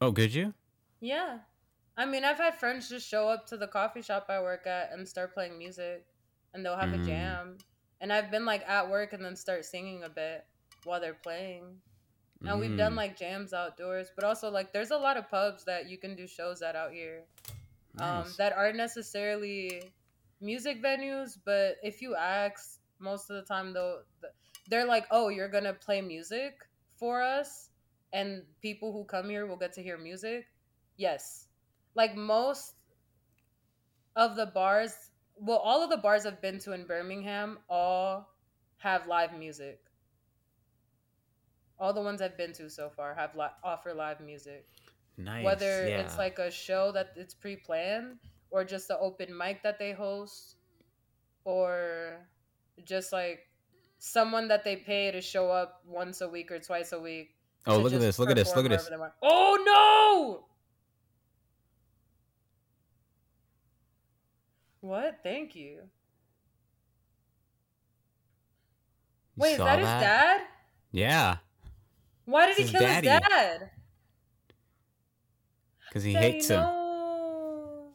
Oh, 0.00 0.12
could 0.12 0.34
you? 0.34 0.54
Yeah. 1.00 1.38
I 1.96 2.04
mean, 2.06 2.24
I've 2.24 2.38
had 2.38 2.58
friends 2.58 2.88
just 2.88 3.08
show 3.08 3.28
up 3.28 3.46
to 3.46 3.56
the 3.56 3.66
coffee 3.66 4.02
shop 4.02 4.26
I 4.28 4.40
work 4.40 4.66
at 4.66 4.92
and 4.92 5.08
start 5.08 5.34
playing 5.34 5.58
music, 5.58 6.06
and 6.52 6.64
they'll 6.64 6.76
have 6.76 6.92
Mm. 6.92 6.94
a 6.94 6.98
jam. 6.98 7.58
And 8.00 8.12
I've 8.12 8.30
been 8.30 8.44
like 8.44 8.68
at 8.68 8.90
work 8.90 9.12
and 9.12 9.24
then 9.24 9.36
start 9.36 9.64
singing 9.64 10.02
a 10.04 10.08
bit 10.10 10.46
while 10.84 11.00
they're 11.00 11.14
playing. 11.14 11.80
And 12.46 12.60
we've 12.60 12.76
done 12.76 12.94
Mm, 12.94 12.96
like 12.96 13.18
jams 13.18 13.52
outdoors, 13.52 14.10
but 14.14 14.24
also 14.24 14.50
like 14.50 14.72
there's 14.72 14.90
a 14.92 14.98
lot 14.98 15.16
of 15.16 15.30
pubs 15.30 15.64
that 15.64 15.88
you 15.88 15.98
can 15.98 16.16
do 16.16 16.26
shows 16.26 16.62
at 16.62 16.76
out 16.76 16.92
here. 16.92 17.24
Um, 17.98 18.34
that 18.38 18.52
aren't 18.52 18.76
necessarily 18.76 19.94
music 20.40 20.82
venues, 20.82 21.38
but 21.44 21.76
if 21.82 22.02
you 22.02 22.14
ask, 22.16 22.80
most 22.98 23.30
of 23.30 23.36
the 23.36 23.42
time 23.42 23.72
though, 23.72 24.02
they're 24.68 24.86
like, 24.86 25.06
"Oh, 25.10 25.28
you're 25.28 25.48
gonna 25.48 25.74
play 25.74 26.00
music 26.02 26.54
for 26.96 27.22
us, 27.22 27.70
and 28.12 28.44
people 28.60 28.92
who 28.92 29.04
come 29.04 29.28
here 29.30 29.46
will 29.46 29.56
get 29.56 29.72
to 29.74 29.82
hear 29.82 29.98
music." 29.98 30.46
Yes, 30.96 31.45
like 31.96 32.16
most 32.16 32.74
of 34.14 34.36
the 34.36 34.46
bars, 34.46 34.94
well, 35.36 35.58
all 35.58 35.82
of 35.82 35.90
the 35.90 35.96
bars 35.96 36.26
I've 36.26 36.40
been 36.40 36.58
to 36.60 36.72
in 36.72 36.86
Birmingham 36.86 37.58
all 37.68 38.28
have 38.78 39.06
live 39.06 39.36
music. 39.36 39.80
All 41.78 41.92
the 41.92 42.00
ones 42.00 42.22
I've 42.22 42.36
been 42.36 42.52
to 42.54 42.70
so 42.70 42.88
far 42.88 43.14
have 43.14 43.34
li- 43.34 43.58
offer 43.64 43.92
live 43.92 44.20
music 44.20 44.66
nice. 45.18 45.44
whether 45.44 45.88
yeah. 45.88 46.00
it's 46.00 46.16
like 46.18 46.38
a 46.38 46.50
show 46.50 46.92
that 46.92 47.12
it's 47.16 47.34
pre-planned 47.34 48.16
or 48.50 48.64
just 48.64 48.88
the 48.88 48.98
open 48.98 49.36
mic 49.36 49.62
that 49.62 49.78
they 49.78 49.92
host 49.92 50.56
or 51.44 52.18
just 52.84 53.12
like 53.12 53.40
someone 53.98 54.48
that 54.48 54.64
they 54.64 54.76
pay 54.76 55.10
to 55.10 55.20
show 55.20 55.50
up 55.50 55.82
once 55.86 56.20
a 56.20 56.28
week 56.28 56.50
or 56.50 56.58
twice 56.58 56.92
a 56.92 57.00
week 57.00 57.32
Oh, 57.68 57.78
look 57.78 57.92
at 57.92 57.98
this. 57.98 58.20
Look 58.20 58.30
at 58.30 58.36
this. 58.36 58.54
Look 58.54 58.64
at 58.64 58.70
this. 58.70 58.84
wherever 58.84 58.90
they 58.90 59.00
want. 59.00 59.12
oh 59.22 59.58
no 60.40 60.46
what 64.86 65.18
thank 65.22 65.54
you 65.54 65.82
You 69.36 69.42
wait 69.42 69.52
is 69.52 69.56
saw 69.58 69.64
that, 69.64 69.78
his 69.78 69.86
dad 69.88 70.40
Yeah, 70.92 71.36
why 72.24 72.46
did 72.46 72.56
he 72.56 72.62
His 72.62 72.70
kill 72.70 72.80
daddy. 72.80 73.08
his 73.08 73.20
dad 73.20 73.70
cuz 75.92 76.02
he 76.04 76.12
Daddy, 76.12 76.32
hates 76.32 76.48
him. 76.48 76.60
no. 76.60 77.92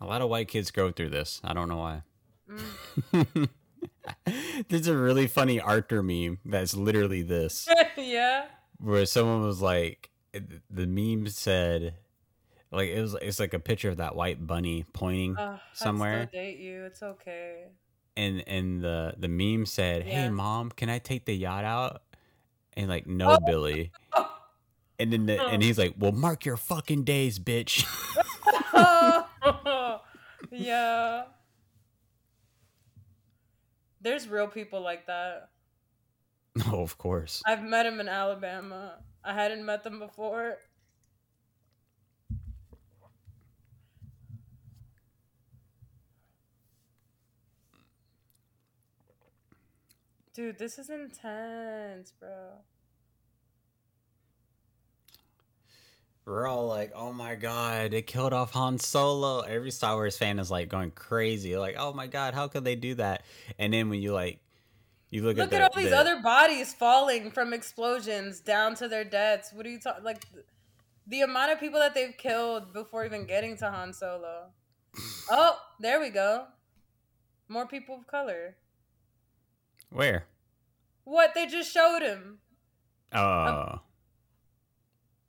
A 0.00 0.06
lot 0.06 0.22
of 0.22 0.28
white 0.30 0.46
kids 0.48 0.70
go 0.70 0.92
through 0.92 1.10
this. 1.10 1.40
I 1.42 1.52
don't 1.54 1.68
know 1.68 1.78
why. 1.78 2.02
Mm. 2.48 3.48
There's 4.68 4.86
a 4.86 4.96
really 4.96 5.26
funny 5.26 5.60
Arthur 5.60 6.02
meme 6.02 6.38
that's 6.44 6.74
literally 6.76 7.22
this, 7.22 7.68
yeah 7.96 8.46
where 8.80 9.04
someone 9.06 9.42
was 9.42 9.60
like, 9.60 10.10
the 10.32 10.86
meme 10.86 11.26
said, 11.28 11.96
like 12.70 12.90
it 12.90 13.00
was, 13.00 13.14
it's 13.22 13.40
like 13.40 13.54
a 13.54 13.58
picture 13.58 13.88
of 13.90 13.96
that 13.98 14.14
white 14.16 14.44
bunny 14.46 14.84
pointing, 14.92 15.36
Ugh, 15.38 15.58
Somewhere. 15.72 16.22
I'd 16.22 16.28
still 16.28 16.40
date 16.42 16.58
you. 16.58 16.84
It's 16.84 17.02
okay. 17.02 17.64
and 18.16 18.42
and 18.46 18.82
the 18.82 19.14
the 19.18 19.28
meme 19.28 19.66
said, 19.66 20.02
"Hey 20.02 20.28
mom, 20.30 20.70
can 20.70 20.88
I 20.90 20.98
take 20.98 21.24
the 21.24 21.34
yacht 21.34 21.64
out?" 21.64 22.02
And 22.76 22.88
like, 22.88 23.06
no, 23.06 23.32
Oh. 23.32 23.38
Billy. 23.44 23.90
Oh, 24.12 24.34
And 25.00 25.12
then 25.12 25.26
the, 25.26 25.40
and 25.40 25.62
he's 25.62 25.78
like, 25.78 25.94
"Well, 25.96 26.10
mark 26.12 26.44
your 26.44 26.56
fucking 26.56 27.04
days, 27.04 27.38
bitch." 27.38 27.84
yeah. 30.50 31.24
There's 34.00 34.28
real 34.28 34.48
people 34.48 34.80
like 34.80 35.06
that. 35.06 35.50
oh, 36.66 36.82
of 36.82 36.98
course. 36.98 37.42
I've 37.46 37.62
met 37.62 37.86
him 37.86 38.00
in 38.00 38.08
Alabama. 38.08 38.98
I 39.24 39.34
hadn't 39.34 39.64
met 39.64 39.84
them 39.84 39.98
before. 39.98 40.56
Dude, 50.38 50.56
this 50.56 50.78
is 50.78 50.88
intense, 50.88 52.12
bro. 52.12 52.60
We're 56.24 56.46
all 56.46 56.68
like, 56.68 56.92
"Oh 56.94 57.12
my 57.12 57.34
god, 57.34 57.90
they 57.90 58.02
killed 58.02 58.32
off 58.32 58.52
Han 58.52 58.78
Solo." 58.78 59.40
Every 59.40 59.72
Star 59.72 59.96
Wars 59.96 60.16
fan 60.16 60.38
is 60.38 60.48
like 60.48 60.68
going 60.68 60.92
crazy, 60.92 61.56
like, 61.56 61.74
"Oh 61.76 61.92
my 61.92 62.06
god, 62.06 62.34
how 62.34 62.46
could 62.46 62.62
they 62.62 62.76
do 62.76 62.94
that?" 62.94 63.24
And 63.58 63.72
then 63.72 63.90
when 63.90 64.00
you 64.00 64.12
like, 64.12 64.38
you 65.10 65.22
look, 65.24 65.38
Look 65.38 65.52
at, 65.52 65.54
at 65.60 65.72
the- 65.72 65.76
all 65.76 65.82
these 65.82 65.90
the- 65.90 65.98
other 65.98 66.20
bodies 66.22 66.72
falling 66.72 67.32
from 67.32 67.52
explosions 67.52 68.38
down 68.38 68.76
to 68.76 68.86
their 68.86 69.02
deaths. 69.02 69.52
What 69.52 69.66
are 69.66 69.70
you 69.70 69.80
talking? 69.80 70.04
Like 70.04 70.22
the 71.04 71.22
amount 71.22 71.50
of 71.50 71.58
people 71.58 71.80
that 71.80 71.94
they've 71.94 72.16
killed 72.16 72.72
before 72.72 73.04
even 73.04 73.26
getting 73.26 73.56
to 73.56 73.72
Han 73.72 73.92
Solo. 73.92 74.52
oh, 75.32 75.58
there 75.80 75.98
we 75.98 76.10
go. 76.10 76.46
More 77.48 77.66
people 77.66 77.96
of 77.96 78.06
color. 78.06 78.54
Where? 79.90 80.26
What 81.04 81.34
they 81.34 81.46
just 81.46 81.72
showed 81.72 82.00
him. 82.02 82.38
Oh, 83.12 83.20
um, 83.22 83.80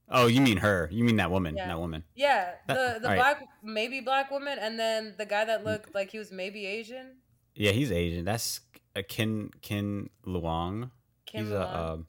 oh, 0.09 0.27
you 0.27 0.41
mean 0.41 0.57
her? 0.57 0.89
You 0.91 1.03
mean 1.03 1.15
that 1.17 1.31
woman? 1.31 1.55
Yeah. 1.55 1.67
That 1.67 1.79
woman? 1.79 2.03
Yeah, 2.15 2.51
the 2.67 2.73
That- 2.73 3.01
the 3.01 3.07
alright. 3.07 3.19
black 3.19 3.47
maybe 3.63 4.01
black 4.01 4.31
woman, 4.31 4.59
and 4.59 4.77
then 4.77 5.15
the 5.17 5.25
guy 5.25 5.45
that 5.45 5.63
looked 5.63 5.91
mm. 5.91 5.95
like 5.95 6.11
he 6.11 6.19
was 6.19 6.31
maybe 6.31 6.65
Asian. 6.65 7.17
Yeah, 7.55 7.71
he's 7.71 7.91
Asian. 7.91 8.25
That's 8.25 8.59
uh, 8.75 8.99
a 8.99 9.03
Ken 9.03 9.51
Ken 9.61 10.09
Leung. 10.25 10.91
Kim 11.25 11.45
he's 11.45 11.53
uh, 11.53 11.57
a 11.57 11.93
um, 11.93 11.99
uh, 11.99 12.03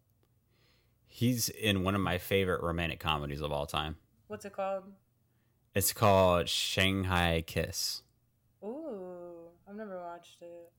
he's 1.06 1.48
in 1.48 1.84
one 1.84 1.94
of 1.94 2.00
my 2.00 2.18
favorite 2.18 2.62
romantic 2.62 2.98
comedies 2.98 3.40
of 3.40 3.52
all 3.52 3.66
time. 3.66 3.96
What's 4.26 4.44
it 4.44 4.52
called? 4.52 4.84
It's 5.74 5.92
called 5.92 6.48
Shanghai 6.48 7.44
Kiss. 7.46 8.02
Ooh, 8.64 9.50
I've 9.68 9.76
never 9.76 10.00
watched 10.00 10.42
it. 10.42 10.72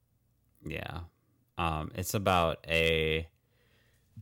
Yeah. 0.65 1.02
Um, 1.62 1.92
it's 1.94 2.14
about 2.16 2.66
a 2.68 3.28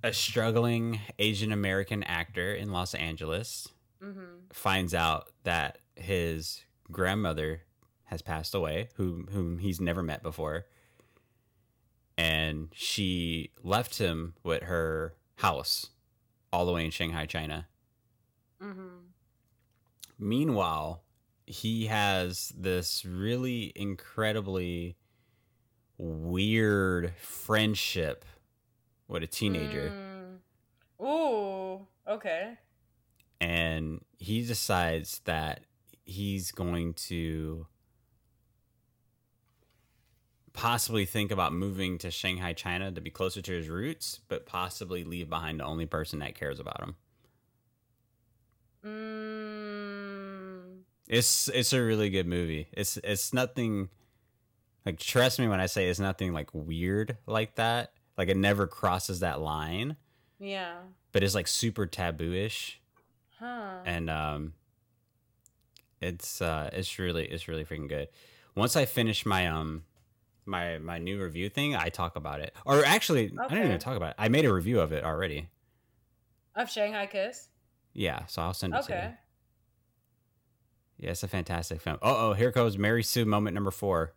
a 0.04 0.12
struggling 0.14 1.00
Asian 1.18 1.52
American 1.52 2.04
actor 2.04 2.54
in 2.54 2.72
Los 2.72 2.94
Angeles 2.94 3.68
Mm-hmm. 4.04 4.48
finds 4.54 4.94
out 4.94 5.30
that 5.44 5.80
his 5.96 6.64
grandmother 6.90 7.64
has 8.06 8.22
passed 8.22 8.56
away, 8.56 8.88
whom 8.96 9.28
whom 9.32 9.60
he's 9.60 9.82
never 9.82 10.02
met 10.02 10.24
before, 10.24 10.68
and 12.18 12.70
she 12.74 13.52
left 13.62 13.98
him 13.98 14.36
with 14.42 14.64
her 14.64 15.16
house 15.36 15.88
all 16.54 16.66
the 16.66 16.72
way 16.72 16.86
in 16.86 16.92
Shanghai, 16.92 17.26
China. 17.26 17.68
Mm-hmm. 18.64 18.88
Meanwhile, 20.18 21.04
he 21.46 21.88
has 21.88 22.54
this 22.58 23.04
really 23.06 23.74
incredibly 23.76 24.96
weird 26.00 27.14
friendship 27.18 28.26
with 29.08 29.22
a 29.24 29.28
teenager. 29.28 29.92
Mm. 29.92 31.06
Ooh, 31.06 31.88
okay. 32.08 32.58
and 33.42 34.02
he 34.18 34.46
decides 34.46 35.20
that 35.26 35.62
he's 36.06 36.52
going 36.52 36.94
to 36.94 37.68
possibly 40.54 41.06
think 41.06 41.32
about 41.32 41.54
moving 41.54 41.98
to 42.00 42.12
Shanghai, 42.12 42.54
China 42.54 42.92
to 42.92 43.00
be 43.02 43.10
closer 43.10 43.42
to 43.42 43.52
his 43.52 43.70
roots, 43.70 44.20
but 44.28 44.46
possibly 44.46 45.04
leave 45.06 45.30
behind 45.30 45.60
the 45.60 45.64
only 45.66 45.86
person 45.86 46.20
that 46.20 46.36
cares 46.36 46.60
about 46.60 46.82
him. 46.82 46.96
Mm. 48.86 50.80
It's 51.08 51.48
it's 51.50 51.74
a 51.74 51.82
really 51.82 52.10
good 52.10 52.28
movie. 52.28 52.68
It's 52.74 52.98
it's 53.04 53.34
nothing 53.34 53.90
like 54.90 55.00
trust 55.00 55.40
me 55.40 55.48
when 55.48 55.60
I 55.60 55.68
say 55.68 55.88
it's 55.90 56.00
nothing 56.00 56.34
like 56.34 56.50
weird 56.54 57.18
like 57.28 57.56
that. 57.56 57.94
Like 58.18 58.28
it 58.30 58.38
never 58.38 58.68
crosses 58.68 59.20
that 59.22 59.40
line, 59.40 59.96
Yeah. 60.40 60.76
but 61.12 61.24
it's 61.24 61.36
like 61.36 61.48
super 61.48 61.86
taboo-ish. 61.86 62.82
Huh. 63.40 63.78
and 63.86 64.10
um 64.10 64.54
it's 66.02 66.42
uh 66.42 66.70
it's 66.74 67.00
really 67.00 67.26
it's 67.26 67.48
really 67.48 67.64
freaking 67.64 67.88
good 67.88 68.10
once 68.56 68.76
i 68.76 68.84
finish 68.84 69.26
my 69.26 69.48
um 69.48 69.84
my 70.46 70.78
my 70.80 70.98
new 70.98 71.22
review 71.24 71.48
thing 71.48 71.74
i 71.74 71.88
talk 71.88 72.18
about 72.18 72.42
it 72.42 72.54
or 72.66 72.84
actually 72.84 73.32
i 73.40 73.48
didn't 73.48 73.64
even 73.66 73.80
talk 73.80 73.96
about 73.96 74.10
it 74.10 74.16
i 74.20 74.28
made 74.28 74.44
a 74.44 74.52
review 74.54 74.82
of 74.82 74.92
it 74.92 75.06
already 75.06 75.48
Of 76.56 76.70
Shanghai 76.70 77.06
Kiss. 77.06 77.48
yeah 77.94 78.26
so 78.28 78.42
i'll 78.42 78.54
send 78.54 78.74
it 78.74 78.84
to 78.84 78.94
Okay. 78.94 79.08
you 81.00 81.06
yeah 81.06 81.12
it's 81.12 81.24
a 81.24 81.28
fantastic 81.30 81.80
film 81.80 81.98
oh 82.02 82.30
oh 82.30 82.34
here 82.34 82.52
goes 82.52 82.78
mary 82.78 83.04
sue 83.04 83.24
moment 83.24 83.54
number 83.56 83.72
four 83.72 84.14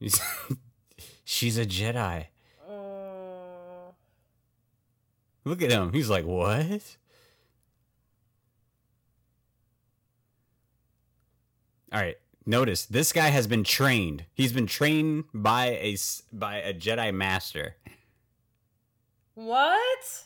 she's 1.24 1.58
a 1.58 1.66
jedi 1.66 2.26
Oh. 2.68 3.94
look 5.44 5.60
at 5.62 5.70
him 5.70 5.92
he's 5.92 6.08
like 6.10 6.24
what 6.24 6.96
all 11.92 12.00
right 12.00 12.16
notice 12.46 12.84
this 12.86 13.12
guy 13.12 13.28
has 13.28 13.46
been 13.46 13.64
trained 13.64 14.24
he's 14.34 14.52
been 14.52 14.66
trained 14.66 15.24
by 15.34 15.66
a 15.66 15.96
by 16.32 16.56
a 16.56 16.72
jedi 16.74 17.12
master 17.14 17.76
What? 19.34 20.24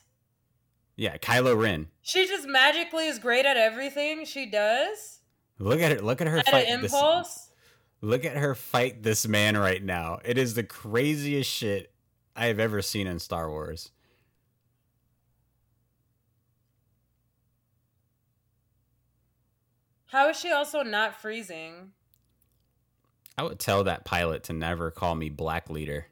yeah 0.97 1.16
kylo 1.19 1.59
ren 1.61 1.89
She 2.03 2.27
just 2.27 2.47
magically 2.49 3.07
is 3.07 3.19
great 3.19 3.47
at 3.47 3.57
everything 3.57 4.24
she 4.24 4.47
does. 4.47 5.20
look 5.59 5.81
at 5.81 5.93
her 5.93 6.01
look 6.03 6.20
at 6.20 6.27
her 6.27 6.39
At 6.39 6.49
fight 6.49 6.66
an 6.69 6.82
this, 6.82 6.93
impulse. 6.93 7.51
Look 8.03 8.24
at 8.24 8.37
her 8.37 8.55
fight 8.55 9.03
this 9.03 9.27
man 9.27 9.57
right 9.57 9.83
now 9.83 10.19
it 10.24 10.37
is 10.37 10.55
the 10.55 10.62
craziest 10.62 11.49
shit 11.51 11.93
i 12.37 12.47
have 12.47 12.59
ever 12.59 12.83
seen 12.83 13.07
in 13.07 13.19
star 13.19 13.49
wars 13.49 13.91
How 20.07 20.29
is 20.29 20.39
she 20.39 20.51
also 20.51 20.83
not 20.83 21.20
freezing? 21.23 21.93
i 23.39 23.43
would 23.43 23.59
tell 23.59 23.85
that 23.85 24.05
pilot 24.05 24.43
to 24.45 24.53
never 24.53 24.91
call 24.91 25.15
me 25.15 25.31
black 25.31 25.70
leader 25.70 26.07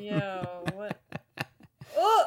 Yo, 0.00 0.64
what? 0.74 1.00
Oh. 1.98 2.26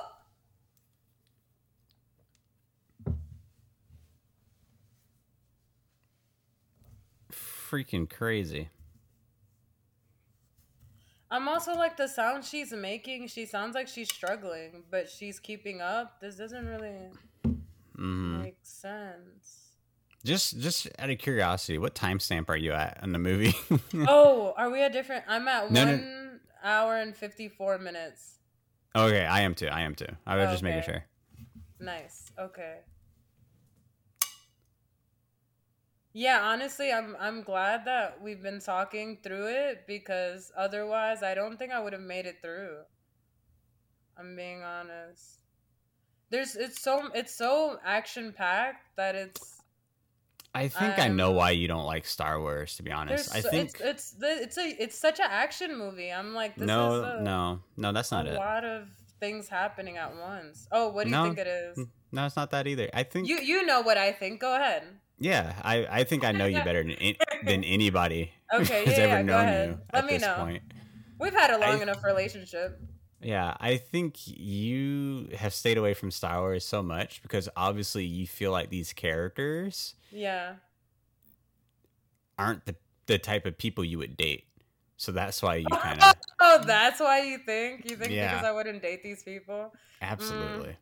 Freaking 7.70 8.10
crazy 8.10 8.70
I'm 11.32 11.48
also 11.48 11.76
like 11.76 11.96
the 11.96 12.08
sound 12.08 12.44
she's 12.44 12.72
making. 12.72 13.28
She 13.28 13.46
sounds 13.46 13.76
like 13.76 13.88
she's 13.88 14.12
struggling, 14.12 14.84
but 14.90 15.08
she's 15.10 15.40
keeping 15.40 15.80
up. 15.80 16.20
This 16.22 16.36
doesn't 16.36 16.66
really 16.66 16.98
hmm 17.96 18.42
make 18.42 18.58
sense. 18.64 19.74
Just 20.26 20.60
just 20.60 20.88
out 20.98 21.10
of 21.10 21.18
curiosity, 21.20 21.78
what 21.78 21.94
timestamp 21.96 22.50
are 22.50 22.58
you 22.58 22.72
at 22.74 23.00
in 23.04 23.12
the 23.12 23.20
movie? 23.20 23.54
oh, 24.08 24.54
are 24.58 24.70
we 24.72 24.82
at 24.82 24.92
different? 24.92 25.24
I'm 25.28 25.48
at 25.48 25.72
No, 25.72 25.86
no. 25.86 25.92
one 25.92 26.40
hour 26.64 26.98
and 26.98 27.16
fifty 27.16 27.48
four 27.48 27.78
minutes. 27.78 28.40
okay, 28.96 29.26
I 29.26 29.42
am 29.42 29.54
too. 29.54 29.68
I 29.68 29.82
am 29.82 29.94
too. 29.96 30.10
I 30.26 30.36
was 30.38 30.50
just 30.50 30.64
making 30.64 30.82
sure. 30.82 31.06
Nice. 31.80 32.32
Okay. 32.40 32.80
Yeah, 36.20 36.42
honestly, 36.42 36.92
I'm 36.92 37.16
I'm 37.18 37.44
glad 37.44 37.86
that 37.86 38.22
we've 38.22 38.44
been 38.44 38.60
talking 38.60 39.20
through 39.24 39.48
it 39.48 39.88
because 39.88 40.52
otherwise 40.58 41.24
I 41.24 41.34
don't 41.34 41.58
think 41.58 41.72
I 41.72 41.80
would 41.80 41.94
have 41.94 42.02
made 42.02 42.26
it 42.26 42.42
through. 42.42 42.80
I'm 44.18 44.36
being 44.36 44.62
honest. 44.62 45.40
There's 46.30 46.58
it's 46.58 46.82
so 46.82 47.10
it's 47.16 47.34
so 47.34 47.80
action 47.86 48.34
packed 48.34 48.98
that 48.98 49.16
it's 49.16 49.62
I 50.54 50.68
think 50.68 51.00
I 51.00 51.08
know 51.08 51.32
why 51.32 51.52
you 51.52 51.70
don't 51.70 51.86
like 51.86 52.06
Star 52.06 52.42
Wars. 52.42 52.76
To 52.76 52.84
be 52.84 52.92
honest, 52.92 53.34
I 53.34 53.40
think 53.40 53.70
it's 53.70 53.80
it's 53.80 54.12
the, 54.12 54.28
it's 54.28 54.58
a 54.58 54.84
it's 54.84 54.98
such 54.98 55.20
an 55.22 55.28
action 55.30 55.78
movie. 55.78 56.12
I'm 56.12 56.34
like 56.34 56.58
this 56.58 56.68
no, 56.68 56.96
is 56.96 57.04
a, 57.04 57.24
no, 57.24 57.62
no. 57.78 57.94
That's 57.94 58.12
not 58.12 58.28
a 58.28 58.32
it. 58.32 58.36
A 58.36 58.40
lot 58.40 58.66
of 58.66 58.90
things 59.22 59.48
happening 59.48 59.96
at 59.96 60.14
once. 60.18 60.68
Oh, 60.70 60.90
what 60.90 61.06
do 61.06 61.12
you 61.12 61.16
No. 61.16 61.24
think 61.24 61.38
it 61.38 61.48
is? 61.48 61.88
No, 62.12 62.26
it's 62.26 62.36
not 62.36 62.52
that 62.52 62.68
either. 62.68 62.90
I 62.94 63.04
think. 63.04 63.30
You 63.30 63.38
you 63.40 63.66
know 63.66 63.80
what 63.80 63.98
I 63.98 64.12
think. 64.12 64.42
Go 64.42 64.54
ahead. 64.54 64.84
Yeah, 65.20 65.54
I, 65.64 65.88
I 65.90 66.04
think 66.04 66.24
I 66.24 66.32
know 66.32 66.46
you 66.46 66.64
better 66.64 66.84
than, 66.84 66.96
than 67.46 67.64
anybody 67.64 68.32
Okay, 68.54 68.86
has 68.86 68.98
yeah, 68.98 69.04
ever 69.04 69.16
yeah, 69.18 69.22
known 69.22 69.48
you 69.70 69.80
Let 69.94 70.04
at 70.04 70.06
me 70.06 70.14
this 70.14 70.22
know. 70.24 70.36
point. 70.36 70.64
We've 71.20 71.34
had 71.34 71.52
a 71.52 71.58
long 71.58 71.80
I- 71.80 71.84
enough 71.84 72.04
relationship. 72.04 72.80
Yeah, 73.22 73.58
I 73.60 73.76
think 73.76 74.16
you 74.28 75.28
have 75.38 75.54
stayed 75.54 75.78
away 75.78 75.94
from 75.94 76.10
Star 76.10 76.40
Wars 76.40 76.64
so 76.66 76.82
much 76.82 77.22
because 77.22 77.50
obviously 77.58 78.06
you 78.06 78.26
feel 78.26 78.52
like 78.54 78.70
these 78.70 78.94
characters 78.94 79.96
Yeah. 80.10 80.54
aren't 82.38 82.66
the, 82.66 82.76
the 83.08 83.18
type 83.18 83.46
of 83.46 83.58
people 83.58 83.84
you 83.84 83.98
would 83.98 84.16
date. 84.16 84.46
So 84.98 85.12
that's 85.12 85.42
why 85.42 85.56
you 85.56 85.66
kind 85.70 86.02
of 86.02 86.14
Oh, 86.42 86.62
that's 86.66 87.00
why 87.00 87.22
you 87.24 87.38
think? 87.40 87.90
You 87.90 87.98
think 87.98 88.12
Yeah. 88.12 88.34
because 88.36 88.46
I 88.46 88.52
wouldn't 88.52 88.82
date 88.82 89.04
these 89.04 89.24
people? 89.24 89.74
Mm. 90.02 90.12
absolutely. 90.12 90.76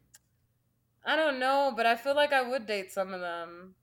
I 1.05 1.15
don't 1.15 1.39
know, 1.39 1.73
but 1.75 1.85
I 1.85 1.95
feel 1.95 2.15
like 2.15 2.33
I 2.33 2.41
would 2.47 2.67
date 2.67 2.91
some 2.91 3.13
of 3.13 3.21
them. 3.21 3.73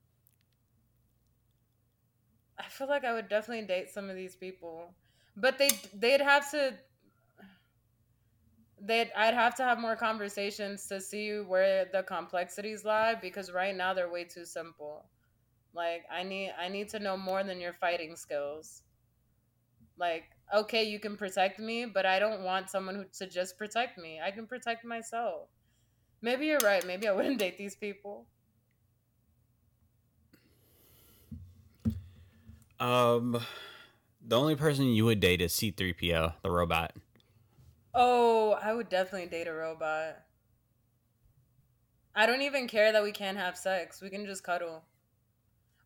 I 2.59 2.67
feel 2.69 2.87
like 2.87 3.03
I 3.03 3.13
would 3.13 3.29
definitely 3.29 3.65
date 3.65 3.89
some 3.89 4.09
of 4.09 4.15
these 4.15 4.35
people, 4.35 4.95
but 5.35 5.57
they 5.57 5.69
they'd 5.93 6.21
have 6.21 6.49
to. 6.51 6.77
They'd 8.79 9.11
I'd 9.15 9.33
have 9.33 9.55
to 9.55 9.63
have 9.63 9.79
more 9.79 9.95
conversations 9.97 10.87
to 10.87 11.01
see 11.01 11.39
where 11.39 11.85
the 11.85 12.03
complexities 12.03 12.85
lie 12.85 13.15
because 13.15 13.51
right 13.51 13.75
now 13.75 13.93
they're 13.93 14.09
way 14.09 14.23
too 14.25 14.45
simple. 14.45 15.09
Like 15.73 16.05
I 16.11 16.23
need 16.23 16.53
I 16.59 16.69
need 16.69 16.89
to 16.89 16.99
know 16.99 17.17
more 17.17 17.43
than 17.43 17.59
your 17.61 17.73
fighting 17.73 18.15
skills. 18.15 18.83
Like 19.97 20.25
okay, 20.53 20.83
you 20.83 20.99
can 20.99 21.17
protect 21.17 21.59
me, 21.59 21.85
but 21.85 22.05
I 22.05 22.19
don't 22.19 22.43
want 22.43 22.69
someone 22.69 22.95
who 22.95 23.05
to 23.19 23.27
just 23.27 23.57
protect 23.57 23.97
me. 23.97 24.19
I 24.21 24.31
can 24.31 24.47
protect 24.47 24.85
myself. 24.85 25.49
Maybe 26.21 26.47
you're 26.47 26.59
right. 26.59 26.85
Maybe 26.85 27.07
I 27.07 27.13
wouldn't 27.13 27.39
date 27.45 27.57
these 27.57 27.75
people. 27.75 28.27
Um, 32.79 33.39
the 34.25 34.37
only 34.37 34.55
person 34.55 34.85
you 34.85 35.05
would 35.05 35.19
date 35.19 35.41
is 35.41 35.53
C3PO, 35.53 36.33
the 36.43 36.51
robot. 36.51 36.93
Oh, 37.93 38.57
I 38.61 38.73
would 38.73 38.89
definitely 38.89 39.27
date 39.29 39.47
a 39.47 39.53
robot. 39.53 40.17
I 42.15 42.25
don't 42.25 42.41
even 42.41 42.67
care 42.67 42.91
that 42.91 43.03
we 43.03 43.11
can't 43.11 43.37
have 43.37 43.57
sex. 43.57 44.01
We 44.01 44.09
can 44.09 44.25
just 44.25 44.43
cuddle. 44.43 44.83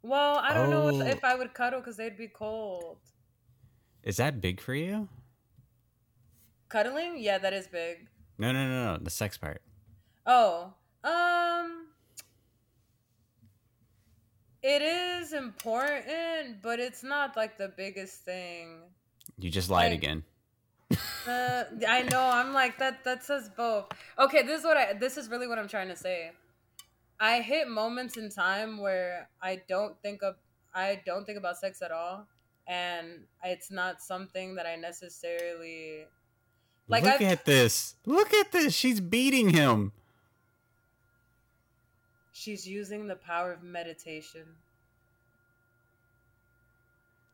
Well, 0.02 0.38
I 0.38 0.54
don't 0.54 0.70
know 0.70 0.84
Oh. 0.84 1.02
if, 1.02 1.18
if 1.18 1.24
I 1.24 1.36
would 1.36 1.54
cuddle 1.54 1.80
because 1.80 1.98
they'd 1.98 2.18
be 2.18 2.28
cold. 2.28 2.98
Is 4.04 4.18
that 4.18 4.40
big 4.42 4.62
for 4.62 4.74
you? 4.74 5.10
Cuddling? 6.70 7.18
Yeah, 7.18 7.38
that 7.40 7.52
is 7.54 7.68
big. 7.68 8.08
No, 8.38 8.52
no, 8.52 8.68
no, 8.68 8.94
no. 8.94 9.04
The 9.04 9.10
sex 9.10 9.38
part. 9.38 9.62
Oh, 10.26 10.74
um, 11.04 11.88
it 14.64 14.82
is 14.82 15.34
important, 15.34 16.62
but 16.62 16.80
it's 16.80 17.04
not 17.04 17.36
like 17.38 17.58
the 17.58 17.70
biggest 17.70 18.22
thing. 18.26 18.80
You 19.38 19.50
just 19.50 19.70
lied 19.70 19.92
Like- 19.92 20.00
again. 20.00 20.24
Uh, 21.28 21.66
I 21.88 22.02
know. 22.04 22.22
I'm 22.24 22.52
like 22.54 22.80
that. 22.80 23.04
That 23.04 23.24
says 23.24 23.50
both. 23.56 23.86
Okay, 24.18 24.42
this 24.42 24.60
is 24.62 24.66
what 24.66 24.76
I. 24.76 24.94
This 24.94 25.18
is 25.18 25.30
really 25.30 25.48
what 25.48 25.60
I'm 25.60 25.68
trying 25.68 25.90
to 25.90 25.96
say. 25.96 26.32
I 27.20 27.42
hit 27.42 27.68
moments 27.68 28.18
in 28.18 28.30
time 28.32 28.80
where 28.80 29.30
I 29.42 29.62
don't 29.68 30.02
think 30.02 30.24
of. 30.24 30.36
I 30.74 31.02
don't 31.06 31.26
think 31.26 31.38
about 31.38 31.58
sex 31.58 31.82
at 31.84 31.92
all, 31.92 32.28
and 32.68 33.26
it's 33.44 33.70
not 33.70 34.02
something 34.02 34.56
that 34.56 34.66
I 34.66 34.78
necessarily. 34.78 36.06
Like 36.88 37.04
Look 37.04 37.14
I've- 37.14 37.26
at 37.26 37.46
this. 37.46 37.94
Look 38.08 38.34
at 38.34 38.52
this. 38.52 38.74
She's 38.74 39.00
beating 39.00 39.50
him. 39.52 39.92
She's 42.40 42.66
using 42.66 43.08
the 43.08 43.18
power 43.18 43.52
of 43.52 43.64
meditation. 43.64 44.46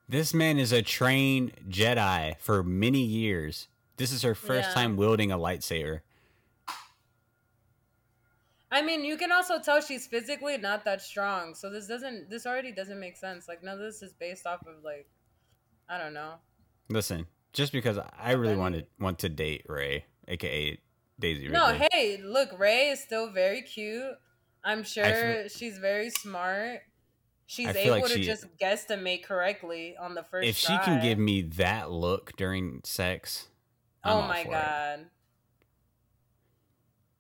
This 0.09 0.33
man 0.33 0.57
is 0.57 0.71
a 0.71 0.81
trained 0.81 1.53
Jedi 1.69 2.39
for 2.39 2.63
many 2.63 3.03
years. 3.03 3.67
This 3.97 4.11
is 4.11 4.23
her 4.23 4.33
first 4.33 4.69
Yeah. 4.69 4.73
time 4.73 4.97
wielding 4.97 5.31
a 5.31 5.37
lightsaber. 5.37 6.01
I 8.71 8.81
mean, 8.81 9.05
you 9.05 9.15
can 9.15 9.31
also 9.31 9.59
tell 9.59 9.79
she's 9.79 10.07
physically 10.07 10.57
not 10.57 10.85
that 10.85 11.03
strong. 11.03 11.53
So 11.53 11.69
this 11.69 11.85
doesn't. 11.85 12.31
This 12.31 12.47
already 12.47 12.71
doesn't 12.71 12.99
make 12.99 13.15
sense. 13.15 13.47
Like 13.47 13.61
none 13.61 13.75
of 13.75 13.79
this 13.81 14.01
is 14.01 14.11
based 14.13 14.47
off 14.47 14.65
of 14.65 14.83
like, 14.83 15.07
I 15.87 15.99
don't 15.99 16.15
know. 16.15 16.39
Listen, 16.89 17.27
just 17.53 17.71
because 17.71 17.99
I 17.99 18.31
really 18.31 18.55
wanted 18.55 18.87
want 18.99 19.19
to 19.19 19.29
date 19.29 19.65
Rey, 19.69 20.05
aka 20.27 20.79
Daisy 21.19 21.45
Ray. 21.47 21.53
No, 21.53 21.77
hey, 21.91 22.17
look, 22.23 22.57
Rey 22.57 22.89
is 22.89 22.99
still 23.01 23.31
very 23.31 23.61
cute. 23.61 24.17
I'm 24.65 24.83
sure 24.83 25.05
feel- 25.05 25.47
she's 25.47 25.77
very 25.77 26.09
smart. 26.09 26.81
She's 27.45 27.67
able 27.67 27.91
like 27.91 28.05
to 28.07 28.15
she- 28.15 28.23
just 28.23 28.45
guesstimate 28.57 29.23
correctly 29.23 29.95
on 29.97 30.15
the 30.15 30.23
first 30.23 30.47
if 30.47 30.57
she 30.57 30.75
can 30.79 31.01
give 31.01 31.19
me 31.19 31.43
that 31.43 31.91
look 31.91 32.35
during 32.35 32.81
sex, 32.83 33.47
I'm 34.03 34.17
oh 34.17 34.21
my 34.27 34.43
for 34.43 34.49
it. 34.49 34.51
god. 34.51 35.05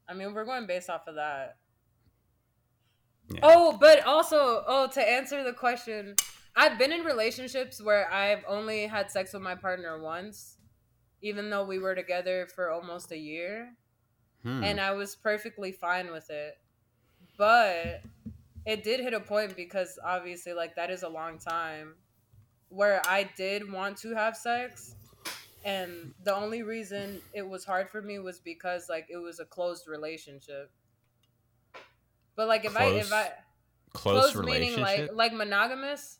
I 0.09 0.13
mean, 0.13 0.33
we're 0.33 0.45
going 0.45 0.65
based 0.65 0.89
off 0.89 1.07
of 1.07 1.15
that. 1.15 1.57
Yeah. 3.29 3.39
Oh, 3.43 3.77
but 3.79 4.05
also, 4.05 4.63
oh, 4.67 4.87
to 4.93 5.01
answer 5.01 5.43
the 5.43 5.53
question, 5.53 6.15
I've 6.55 6.77
been 6.77 6.91
in 6.91 7.01
relationships 7.01 7.81
where 7.81 8.11
I've 8.11 8.43
only 8.47 8.85
had 8.87 9.09
sex 9.11 9.33
with 9.33 9.41
my 9.41 9.55
partner 9.55 9.99
once, 10.01 10.57
even 11.21 11.49
though 11.49 11.65
we 11.65 11.79
were 11.79 11.95
together 11.95 12.47
for 12.53 12.69
almost 12.71 13.11
a 13.11 13.17
year. 13.17 13.75
Hmm. 14.43 14.63
and 14.63 14.79
I 14.79 14.91
was 14.91 15.15
perfectly 15.15 15.71
fine 15.71 16.11
with 16.11 16.29
it. 16.29 16.59
But 17.37 18.01
it 18.65 18.83
did 18.83 18.99
hit 18.99 19.13
a 19.13 19.19
point 19.19 19.55
because 19.55 19.99
obviously, 20.03 20.53
like, 20.53 20.75
that 20.75 20.89
is 20.89 21.03
a 21.03 21.09
long 21.09 21.37
time 21.37 21.95
where 22.69 23.01
I 23.05 23.29
did 23.37 23.71
want 23.71 23.97
to 23.97 24.15
have 24.15 24.35
sex. 24.35 24.95
And 25.63 26.13
the 26.23 26.35
only 26.35 26.63
reason 26.63 27.21
it 27.33 27.47
was 27.47 27.65
hard 27.65 27.89
for 27.89 28.01
me 28.01 28.19
was 28.19 28.39
because, 28.39 28.87
like, 28.89 29.07
it 29.09 29.17
was 29.17 29.39
a 29.39 29.45
closed 29.45 29.87
relationship. 29.87 30.71
But, 32.35 32.47
like, 32.47 32.65
if 32.65 32.75
I, 32.77 32.85
if 32.85 33.11
I, 33.11 33.31
close, 33.93 34.31
closed 34.31 34.47
meaning 34.47 34.75
relationship. 34.75 35.09
like, 35.09 35.31
like 35.31 35.33
monogamous. 35.33 36.19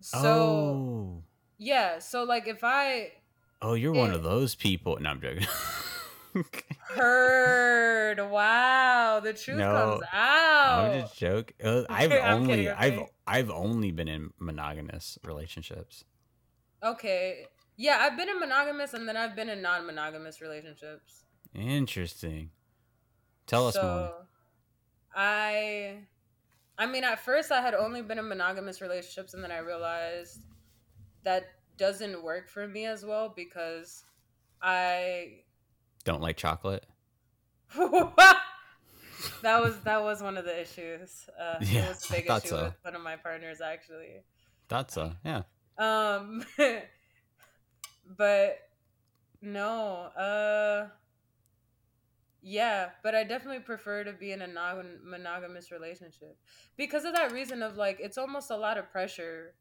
So, 0.00 0.18
oh, 0.24 1.22
yeah. 1.58 1.98
So, 1.98 2.24
like, 2.24 2.46
if 2.46 2.62
I, 2.62 3.12
oh, 3.62 3.74
you're 3.74 3.92
one 3.92 4.12
of 4.12 4.22
those 4.22 4.54
people. 4.54 4.98
No, 5.00 5.10
I'm 5.10 5.20
joking. 5.20 5.46
heard. 6.80 8.18
Wow, 8.18 9.20
the 9.22 9.32
truth 9.32 9.58
No, 9.58 9.72
comes 9.72 10.02
out. 10.12 10.92
I'm 10.92 11.00
just 11.00 11.18
joking. 11.18 11.56
Uh, 11.62 11.84
I've 11.90 12.12
I'm 12.12 12.42
only, 12.42 12.54
kidding, 12.56 12.68
I've. 12.76 13.00
I've 13.26 13.50
only 13.50 13.90
been 13.90 14.08
in 14.08 14.30
monogamous 14.38 15.18
relationships. 15.24 16.04
Okay. 16.82 17.46
Yeah, 17.76 17.98
I've 18.00 18.16
been 18.16 18.28
in 18.28 18.40
monogamous 18.40 18.94
and 18.94 19.08
then 19.08 19.16
I've 19.16 19.36
been 19.36 19.48
in 19.48 19.62
non-monogamous 19.62 20.40
relationships. 20.40 21.24
Interesting. 21.54 22.50
Tell 23.46 23.68
us 23.68 23.76
more. 23.76 24.26
I 25.14 26.00
I 26.76 26.86
mean 26.86 27.04
at 27.04 27.20
first 27.20 27.50
I 27.50 27.60
had 27.60 27.74
only 27.74 28.02
been 28.02 28.18
in 28.18 28.28
monogamous 28.28 28.80
relationships 28.80 29.34
and 29.34 29.42
then 29.42 29.50
I 29.50 29.58
realized 29.58 30.42
that 31.24 31.44
doesn't 31.76 32.22
work 32.22 32.48
for 32.48 32.66
me 32.66 32.86
as 32.86 33.04
well 33.04 33.32
because 33.34 34.04
I 34.60 35.40
Don't 36.08 36.22
like 36.22 36.38
chocolate. 36.38 36.86
that 37.76 38.40
was 39.42 39.78
that 39.80 40.02
was 40.02 40.22
one 40.22 40.38
of 40.38 40.46
the 40.46 40.58
issues. 40.58 41.28
Uh, 41.38 41.56
Yeah, 41.60 41.84
it 41.84 41.88
was 41.90 42.08
a 42.08 42.12
big 42.14 42.24
I 42.24 42.26
thought 42.28 42.44
issue 42.46 42.54
so. 42.54 42.64
with 42.64 42.74
one 42.80 42.94
of 42.94 43.02
my 43.02 43.16
partners 43.16 43.60
actually. 43.60 44.22
Thought 44.70 44.90
so. 44.90 45.12
Yeah. 45.22 45.42
Um, 45.76 46.46
but 48.16 48.56
no, 49.42 50.08
uh, 50.16 50.88
yeah, 52.40 52.88
but 53.02 53.14
I 53.14 53.22
definitely 53.24 53.60
prefer 53.60 54.02
to 54.02 54.14
be 54.14 54.32
in 54.32 54.40
a 54.40 54.46
non 54.46 55.00
monogamous 55.04 55.70
relationship 55.70 56.38
because 56.78 57.04
of 57.04 57.14
that 57.16 57.32
reason 57.32 57.62
of 57.62 57.76
like 57.76 57.98
it's 58.00 58.16
almost 58.16 58.50
a 58.50 58.56
lot 58.56 58.78
of 58.78 58.90
pressure 58.90 59.52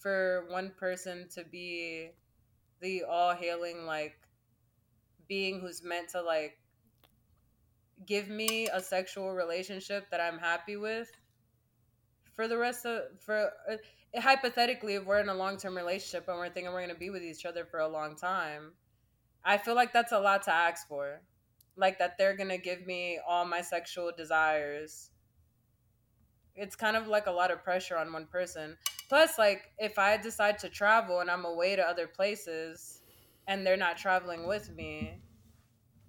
for 0.00 0.46
one 0.48 0.72
person 0.76 1.28
to 1.36 1.44
be 1.44 2.10
the 2.80 3.04
all 3.04 3.36
hailing 3.36 3.86
like 3.86 4.18
being 5.28 5.60
who's 5.60 5.82
meant 5.82 6.10
to 6.10 6.22
like 6.22 6.58
give 8.06 8.28
me 8.28 8.68
a 8.72 8.80
sexual 8.80 9.32
relationship 9.32 10.10
that 10.10 10.20
I'm 10.20 10.38
happy 10.38 10.76
with 10.76 11.10
for 12.34 12.46
the 12.48 12.58
rest 12.58 12.84
of 12.84 13.02
for 13.20 13.50
uh, 13.70 13.76
hypothetically 14.20 14.94
if 14.94 15.06
we're 15.06 15.20
in 15.20 15.28
a 15.28 15.34
long-term 15.34 15.76
relationship 15.76 16.28
and 16.28 16.38
we're 16.38 16.50
thinking 16.50 16.72
we're 16.72 16.80
going 16.80 16.94
to 16.94 16.98
be 16.98 17.10
with 17.10 17.22
each 17.22 17.46
other 17.46 17.64
for 17.64 17.80
a 17.80 17.88
long 17.88 18.16
time 18.16 18.72
i 19.46 19.56
feel 19.56 19.74
like 19.74 19.92
that's 19.92 20.12
a 20.12 20.18
lot 20.18 20.42
to 20.42 20.52
ask 20.52 20.86
for. 20.88 21.22
Like 21.76 21.98
that 21.98 22.18
they're 22.18 22.36
going 22.36 22.48
to 22.48 22.58
give 22.58 22.86
me 22.86 23.18
all 23.26 23.44
my 23.44 23.60
sexual 23.60 24.10
desires. 24.16 25.10
It's 26.54 26.74
kind 26.74 26.96
of 26.96 27.06
like 27.06 27.26
a 27.26 27.30
lot 27.30 27.50
of 27.50 27.62
pressure 27.62 27.96
on 27.98 28.12
one 28.12 28.26
person. 28.26 28.76
Plus 29.08 29.38
like 29.38 29.70
if 29.78 29.98
i 29.98 30.16
decide 30.16 30.58
to 30.58 30.68
travel 30.68 31.20
and 31.20 31.30
i'm 31.30 31.44
away 31.44 31.76
to 31.76 31.82
other 31.82 32.08
places 32.08 33.02
and 33.46 33.66
they're 33.66 33.76
not 33.76 33.96
traveling 33.96 34.46
with 34.46 34.70
me 34.74 35.20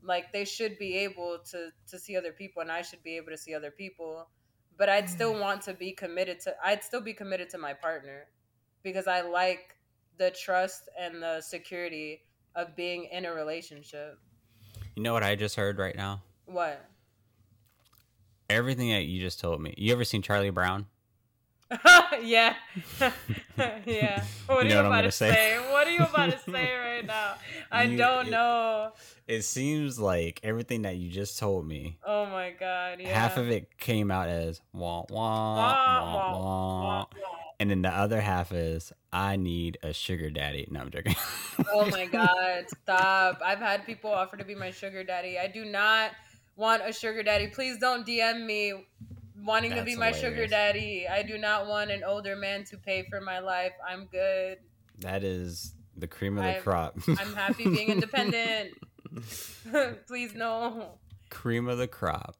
Like 0.04 0.32
they 0.32 0.46
should 0.46 0.78
be 0.80 0.98
able 0.98 1.40
to 1.52 1.70
to 1.90 2.00
see 2.00 2.16
other 2.16 2.32
people, 2.32 2.62
and 2.62 2.72
I 2.72 2.82
should 2.82 3.04
be 3.04 3.18
able 3.18 3.32
to 3.32 3.38
see 3.38 3.54
other 3.54 3.72
people. 3.72 4.30
But 4.78 4.90
I'd 4.90 5.10
still 5.10 5.34
mm. 5.34 5.42
want 5.42 5.62
to 5.64 5.74
be 5.74 5.92
committed 5.92 6.40
to. 6.42 6.56
I'd 6.64 6.84
still 6.84 7.02
be 7.02 7.14
committed 7.14 7.50
to 7.50 7.58
my 7.58 7.74
partner 7.74 8.28
because 8.84 9.08
I 9.08 9.22
like 9.22 9.76
the 10.18 10.32
trust 10.32 10.90
and 11.00 11.22
the 11.22 11.42
security 11.42 12.22
of 12.56 12.76
being 12.76 13.06
in 13.12 13.26
a 13.26 13.34
relationship. 13.34 14.20
You 14.96 15.04
know 15.04 15.14
what 15.14 15.24
I 15.24 15.36
just 15.36 15.56
heard 15.56 15.78
right 15.78 15.96
now? 15.96 16.22
What? 16.46 16.86
Everything 18.50 18.90
that 18.92 19.04
you 19.04 19.20
just 19.20 19.40
told 19.40 19.62
me. 19.62 19.74
You 19.78 19.94
ever 19.94 20.06
seen 20.06 20.22
Charlie 20.22 20.50
Brown? 20.52 20.86
yeah. 22.24 22.56
yeah. 23.86 24.24
What 24.48 24.66
You 24.66 24.72
are 24.72 24.74
you 24.76 24.80
about 24.80 24.90
gonna 24.90 25.12
say? 25.12 25.32
say? 25.32 25.58
What 25.72 25.88
are 25.88 25.92
you 25.92 26.00
about 26.00 26.32
to 26.32 26.40
say 26.52 26.74
right 26.76 27.06
now? 27.06 27.34
I 27.72 27.84
You- 27.84 27.98
don't 27.98 28.28
it- 28.28 28.32
know. 28.32 28.92
It 29.28 29.42
seems 29.42 30.00
like 30.00 30.40
everything 30.44 30.84
that 30.84 30.96
you 30.96 31.10
just 31.10 31.38
told 31.38 31.68
me, 31.68 31.98
Oh 32.06 32.26
my 32.28 32.52
god. 32.58 33.00
Yeah. 33.02 33.14
half 33.20 33.36
of 33.36 33.50
it 33.50 33.78
came 33.78 34.10
out 34.10 34.30
as 34.30 34.62
wah 34.72 35.04
Wah, 35.10 35.56
wah 35.56 36.14
wah, 36.14 36.32
wah, 36.40 36.84
wah, 36.84 37.06
and 37.60 37.70
then 37.70 37.82
the 37.82 37.90
other 37.90 38.22
half 38.22 38.54
is 38.54 38.94
I 39.12 39.36
need 39.36 39.80
a 39.84 39.92
sugar 39.92 40.30
daddy. 40.30 40.66
No, 40.72 40.80
I'm 40.82 40.92
joking. 40.92 41.16
Oh 41.74 41.90
my 41.90 42.06
god, 42.06 42.66
stop. 42.84 43.42
I've 43.44 43.60
had 43.60 43.86
people 43.86 44.12
offer 44.12 44.38
to 44.38 44.46
be 44.46 44.56
my 44.56 44.72
sugar 44.72 45.04
daddy. 45.04 45.38
I 45.38 45.48
do 45.48 45.66
not 45.66 46.12
want 46.56 46.84
a 46.86 46.94
sugar 46.94 47.24
daddy. 47.24 47.48
Please 47.48 47.78
don't 47.80 48.06
DM 48.08 48.46
me 48.46 48.74
wanting 49.44 49.72
to 49.76 49.84
be 49.84 49.96
That's 49.96 50.00
my 50.00 50.12
sugar 50.20 50.48
daddy. 50.48 51.08
I 51.08 51.24
do 51.24 51.38
not 51.38 51.68
want 51.68 51.92
an 51.92 52.04
older 52.04 52.36
man 52.36 52.64
to 52.66 52.78
pay 52.78 53.04
for 53.10 53.22
my 53.22 53.40
life. 53.40 53.74
I'm 53.88 54.06
good. 54.12 54.58
That 55.00 55.24
is 55.24 55.74
the 55.96 56.08
cream 56.08 56.38
of 56.38 56.44
the 56.44 56.52
I'm- 56.54 56.62
crop. 56.62 56.98
I'm 57.08 57.34
happy 57.36 57.64
being 57.66 57.90
independent. 57.90 58.74
Please 60.08 60.34
no. 60.36 60.98
cream 61.30 61.68
of 61.68 61.78
the 61.78 61.88
crop. 61.88 62.36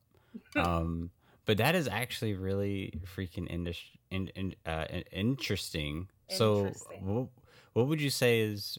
Um, 0.56 1.10
but 1.46 1.58
that 1.58 1.76
is 1.76 1.88
actually 1.88 2.36
really 2.36 3.00
freaking 3.16 3.50
indus- 3.50 3.82
in, 4.12 4.28
in, 4.30 4.56
uh, 4.66 4.86
in- 4.90 5.04
interesting. 5.12 6.10
So, 6.30 6.72
what, 7.02 7.28
what 7.74 7.88
would 7.88 8.02
you 8.02 8.10
say 8.10 8.42
is 8.42 8.78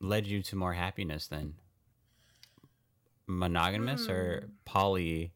led 0.00 0.26
you 0.26 0.42
to 0.44 0.56
more 0.56 0.72
happiness 0.72 1.26
then? 1.28 1.54
Monogamous 3.26 4.08
or 4.08 4.40
Hmm. 4.46 4.50
poly? 4.64 5.32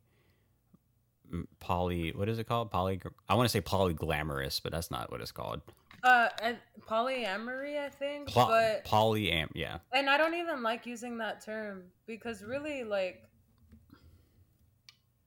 Poly, 1.60 2.12
what 2.12 2.28
is 2.28 2.38
it 2.38 2.46
called? 2.46 2.70
Poly. 2.70 3.00
I 3.28 3.34
want 3.34 3.46
to 3.46 3.52
say 3.52 3.60
polyglamorous, 3.60 4.62
but 4.62 4.72
that's 4.72 4.90
not 4.90 5.10
what 5.10 5.20
it's 5.20 5.32
called. 5.32 5.60
Uh, 6.02 6.28
and 6.42 6.56
polyamory, 6.88 7.78
I 7.78 7.88
think, 7.88 8.28
Pol- 8.28 8.48
but 8.48 8.84
polyam, 8.84 9.48
yeah. 9.54 9.78
and 9.92 10.08
I 10.08 10.16
don't 10.16 10.34
even 10.34 10.62
like 10.62 10.86
using 10.86 11.18
that 11.18 11.44
term 11.44 11.84
because 12.06 12.44
really, 12.44 12.84
like, 12.84 13.24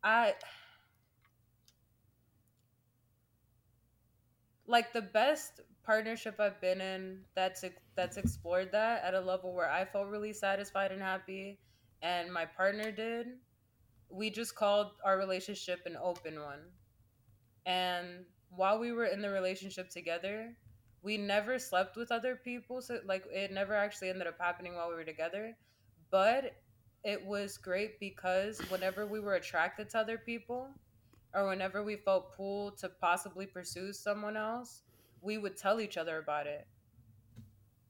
I 0.04 0.36
like 4.68 4.94
the 4.94 5.02
best 5.02 5.62
partnership 5.84 6.40
I've 6.40 6.62
been 6.62 6.80
in 6.80 7.22
that's 7.36 7.66
that's 7.96 8.18
explored 8.18 8.72
that 8.72 9.04
at 9.04 9.16
a 9.16 9.20
level 9.20 9.54
where 9.54 9.70
I 9.70 9.84
felt 9.84 10.08
really 10.08 10.32
satisfied 10.32 10.92
and 10.92 11.02
happy, 11.02 11.60
and 12.02 12.32
my 12.32 12.46
partner 12.46 12.92
did. 12.92 13.28
We 14.10 14.30
just 14.30 14.56
called 14.56 14.92
our 15.04 15.18
relationship 15.18 15.82
an 15.86 15.98
open 15.98 16.42
one, 16.42 16.72
and 17.66 18.26
while 18.50 18.80
we 18.80 18.92
were 18.92 19.06
in 19.06 19.22
the 19.22 19.30
relationship 19.30 19.90
together, 19.90 20.56
we 21.02 21.18
never 21.18 21.60
slept 21.60 21.96
with 21.96 22.12
other 22.12 22.36
people. 22.36 22.82
So 22.82 23.00
like 23.06 23.26
it 23.32 23.52
never 23.52 23.76
actually 23.76 24.10
ended 24.10 24.28
up 24.28 24.40
happening 24.40 24.76
while 24.76 24.90
we 24.90 24.96
were 24.96 25.04
together, 25.04 25.56
but 26.12 26.56
it 27.04 27.26
was 27.26 27.58
great 27.58 28.00
because 28.00 28.60
whenever 28.70 29.06
we 29.06 29.20
were 29.20 29.36
attracted 29.36 29.90
to 29.92 30.00
other 30.00 30.18
people 30.18 30.70
or 31.34 31.48
whenever 31.48 31.84
we 31.84 31.96
felt 31.96 32.34
pulled 32.36 32.78
to 32.80 32.90
possibly 32.90 33.46
pursue 33.46 33.94
someone 33.94 34.36
else, 34.36 34.84
we 35.22 35.38
would 35.38 35.58
tell 35.58 35.80
each 35.80 35.98
other 35.98 36.18
about 36.18 36.48
it. 36.48 36.68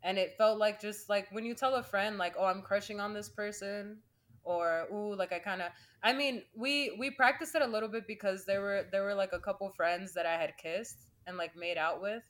And 0.03 0.17
it 0.17 0.37
felt 0.37 0.59
like 0.59 0.79
just 0.81 1.09
like 1.09 1.31
when 1.31 1.45
you 1.45 1.53
tell 1.55 1.75
a 1.75 1.83
friend 1.83 2.17
like, 2.17 2.35
"Oh, 2.37 2.45
I'm 2.45 2.61
crushing 2.61 2.99
on 2.99 3.13
this 3.13 3.29
person," 3.29 4.01
or 4.49 4.87
"Ooh, 4.91 5.15
like 5.15 5.31
I 5.31 5.39
kind 5.39 5.61
of." 5.61 5.71
I 6.03 6.13
mean, 6.13 6.43
we 6.55 6.95
we 6.99 7.11
practiced 7.11 7.55
it 7.55 7.61
a 7.61 7.67
little 7.67 7.89
bit 7.89 8.07
because 8.07 8.45
there 8.45 8.61
were 8.61 8.85
there 8.91 9.03
were 9.03 9.15
like 9.15 9.33
a 9.33 9.39
couple 9.39 9.69
friends 9.71 10.13
that 10.15 10.25
I 10.25 10.37
had 10.37 10.57
kissed 10.57 10.97
and 11.27 11.37
like 11.37 11.55
made 11.55 11.77
out 11.77 12.01
with, 12.01 12.23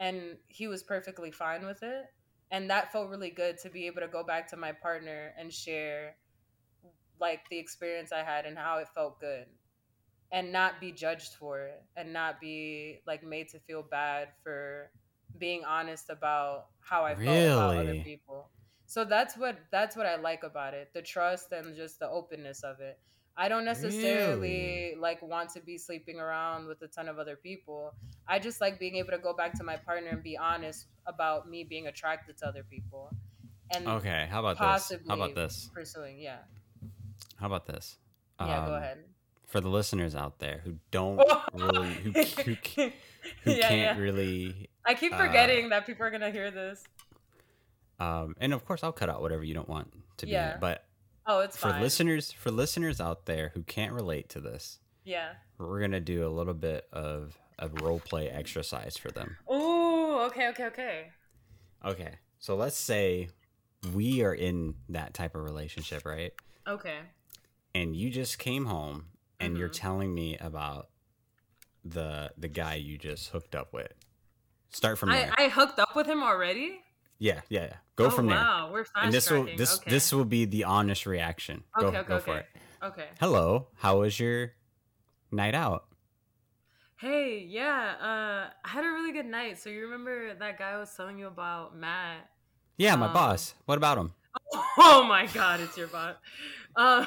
and 0.00 0.38
he 0.48 0.66
was 0.68 0.82
perfectly 0.82 1.30
fine 1.30 1.66
with 1.66 1.82
it, 1.82 2.06
and 2.50 2.70
that 2.70 2.92
felt 2.92 3.10
really 3.10 3.30
good 3.30 3.58
to 3.58 3.70
be 3.70 3.86
able 3.86 4.00
to 4.02 4.08
go 4.08 4.24
back 4.24 4.48
to 4.50 4.56
my 4.56 4.72
partner 4.72 5.32
and 5.38 5.52
share 5.52 6.16
like 7.20 7.48
the 7.50 7.58
experience 7.58 8.12
I 8.12 8.22
had 8.24 8.44
and 8.46 8.58
how 8.58 8.78
it 8.78 8.88
felt 8.94 9.20
good 9.20 9.46
and 10.32 10.52
not 10.52 10.80
be 10.80 10.92
judged 10.92 11.34
for 11.34 11.60
it 11.66 11.82
and 11.96 12.12
not 12.12 12.40
be 12.40 13.00
like 13.06 13.22
made 13.24 13.48
to 13.50 13.60
feel 13.60 13.82
bad 13.82 14.28
for 14.42 14.90
being 15.38 15.64
honest 15.64 16.10
about 16.10 16.66
how 16.80 17.04
I 17.04 17.14
felt 17.16 17.46
about 17.46 17.76
other 17.76 17.94
people. 17.94 18.50
So 18.86 19.04
that's 19.04 19.36
what 19.36 19.58
that's 19.70 19.96
what 19.96 20.06
I 20.06 20.16
like 20.16 20.42
about 20.44 20.74
it. 20.74 20.90
The 20.94 21.02
trust 21.02 21.52
and 21.52 21.74
just 21.76 21.98
the 21.98 22.08
openness 22.08 22.62
of 22.62 22.80
it. 22.80 22.98
I 23.38 23.48
don't 23.48 23.64
necessarily 23.66 24.94
like 24.98 25.20
want 25.20 25.50
to 25.50 25.60
be 25.60 25.76
sleeping 25.76 26.18
around 26.18 26.66
with 26.68 26.80
a 26.82 26.88
ton 26.88 27.08
of 27.08 27.18
other 27.18 27.36
people. 27.36 27.92
I 28.26 28.38
just 28.38 28.60
like 28.60 28.78
being 28.78 28.96
able 28.96 29.10
to 29.10 29.18
go 29.18 29.34
back 29.34 29.52
to 29.58 29.64
my 29.64 29.76
partner 29.76 30.10
and 30.10 30.22
be 30.22 30.38
honest 30.38 30.86
about 31.06 31.48
me 31.48 31.62
being 31.64 31.86
attracted 31.86 32.38
to 32.38 32.46
other 32.46 32.62
people. 32.62 33.10
And 33.74 33.86
Okay, 33.86 34.26
how 34.30 34.40
about 34.40 34.58
this? 34.58 34.92
How 35.06 35.14
about 35.14 35.34
this? 35.34 35.68
pursuing, 35.74 36.18
yeah. 36.18 36.38
How 37.38 37.46
about 37.46 37.66
this? 37.66 37.96
Yeah, 38.40 38.66
go 38.66 38.74
Um, 38.74 38.82
ahead. 38.82 39.04
For 39.46 39.60
the 39.60 39.68
listeners 39.68 40.14
out 40.14 40.38
there 40.38 40.60
who 40.64 40.76
don't 40.90 41.20
really, 41.52 41.92
who, 41.92 42.10
who, 42.12 42.54
who 43.44 43.50
yeah, 43.50 43.68
can't 43.68 43.80
yeah. 43.80 43.98
really 43.98 44.68
I 44.84 44.94
keep 44.94 45.12
uh, 45.12 45.18
forgetting 45.18 45.68
that 45.70 45.86
people 45.86 46.06
are 46.06 46.10
gonna 46.10 46.30
hear 46.30 46.50
this. 46.50 46.82
Um 48.00 48.34
and 48.38 48.52
of 48.52 48.64
course 48.64 48.82
i'll 48.82 48.92
cut 48.92 49.08
out 49.08 49.20
whatever 49.22 49.42
you 49.44 49.54
don't 49.54 49.68
want 49.68 49.92
to 50.18 50.26
be 50.26 50.32
in 50.32 50.38
Yeah. 50.38 50.56
but 50.60 50.84
Oh, 51.28 51.40
it's 51.40 51.56
for 51.56 51.70
fine. 51.70 51.82
listeners 51.82 52.30
for 52.32 52.50
listeners 52.50 53.00
out 53.00 53.26
there 53.26 53.50
who 53.54 53.62
can't 53.62 53.92
relate 53.92 54.28
to 54.30 54.40
this 54.40 54.78
Yeah. 55.04 55.32
we're 55.58 55.80
gonna 55.80 56.00
do 56.00 56.26
a 56.26 56.30
little 56.30 56.54
bit 56.54 56.86
of 56.92 57.36
a 57.58 57.68
role 57.68 57.98
play 58.00 58.28
exercise 58.30 58.96
for 58.96 59.10
them 59.10 59.36
Oh, 59.48 60.26
okay, 60.30 60.48
okay, 60.50 60.64
okay. 60.66 61.06
okay 61.84 62.14
so 62.38 62.54
let's 62.54 62.76
say 62.76 63.28
we 63.94 64.22
are 64.22 64.34
in 64.34 64.74
that 64.90 65.14
type 65.14 65.34
of 65.34 65.42
relationship 65.42 66.04
right 66.06 66.32
Okay. 66.68 66.98
and 67.74 67.96
you 67.96 68.10
just 68.10 68.38
came 68.38 68.66
home 68.66 69.06
and 69.40 69.56
you're 69.56 69.68
Mhm. 69.68 69.72
telling 69.80 70.14
me 70.14 70.36
about 70.38 70.88
the 71.84 72.32
the 72.36 72.48
guy 72.48 72.74
you 72.74 72.98
just 72.98 73.30
hooked 73.30 73.54
up 73.54 73.72
with 73.72 73.92
start 74.70 74.98
from 74.98 75.10
I, 75.10 75.16
there 75.20 75.34
I 75.38 75.48
hooked 75.48 75.78
up 75.78 75.94
with 75.96 76.06
him 76.06 76.22
already? 76.22 76.80
yeah 77.18 77.40
yeah 77.48 77.64
yeah 77.64 77.76
go 77.96 78.06
oh, 78.06 78.10
from 78.10 78.26
there 78.26 78.36
Wow, 78.38 78.70
we're 78.72 78.84
fast 78.84 79.04
and 79.04 79.12
this 79.12 79.30
will 79.30 79.42
tracking. 79.42 79.58
this 79.58 79.78
okay. 79.78 79.90
this 79.90 80.12
will 80.12 80.24
be 80.24 80.44
the 80.44 80.64
honest 80.64 81.06
reaction 81.06 81.64
go, 81.80 81.88
Okay, 81.88 81.98
okay, 81.98 82.08
go 82.08 82.18
for 82.18 82.36
it 82.38 82.46
Okay. 82.84 83.08
hello 83.20 83.68
how 83.76 84.00
was 84.00 84.18
your 84.20 84.52
night 85.32 85.54
out 85.54 85.84
Hey, 86.98 87.44
yeah, 87.46 87.92
uh 88.00 88.50
I 88.64 88.68
had 88.68 88.84
a 88.84 88.88
really 88.88 89.12
good 89.12 89.26
night. 89.26 89.58
So 89.58 89.68
you 89.68 89.82
remember 89.82 90.34
that 90.34 90.58
guy 90.58 90.70
I 90.70 90.78
was 90.78 90.94
telling 90.96 91.18
you 91.18 91.26
about, 91.26 91.76
Matt? 91.76 92.28
yeah 92.78 92.96
my 92.96 93.06
Um, 93.06 93.12
boss 93.12 93.54
what 93.66 93.78
about 93.78 93.98
him 93.98 94.12
Oh 94.78 95.04
my 95.08 95.26
god, 95.26 95.60
it's 95.60 95.76
your 95.76 95.88
boss. 95.88 96.16
Um 96.76 97.06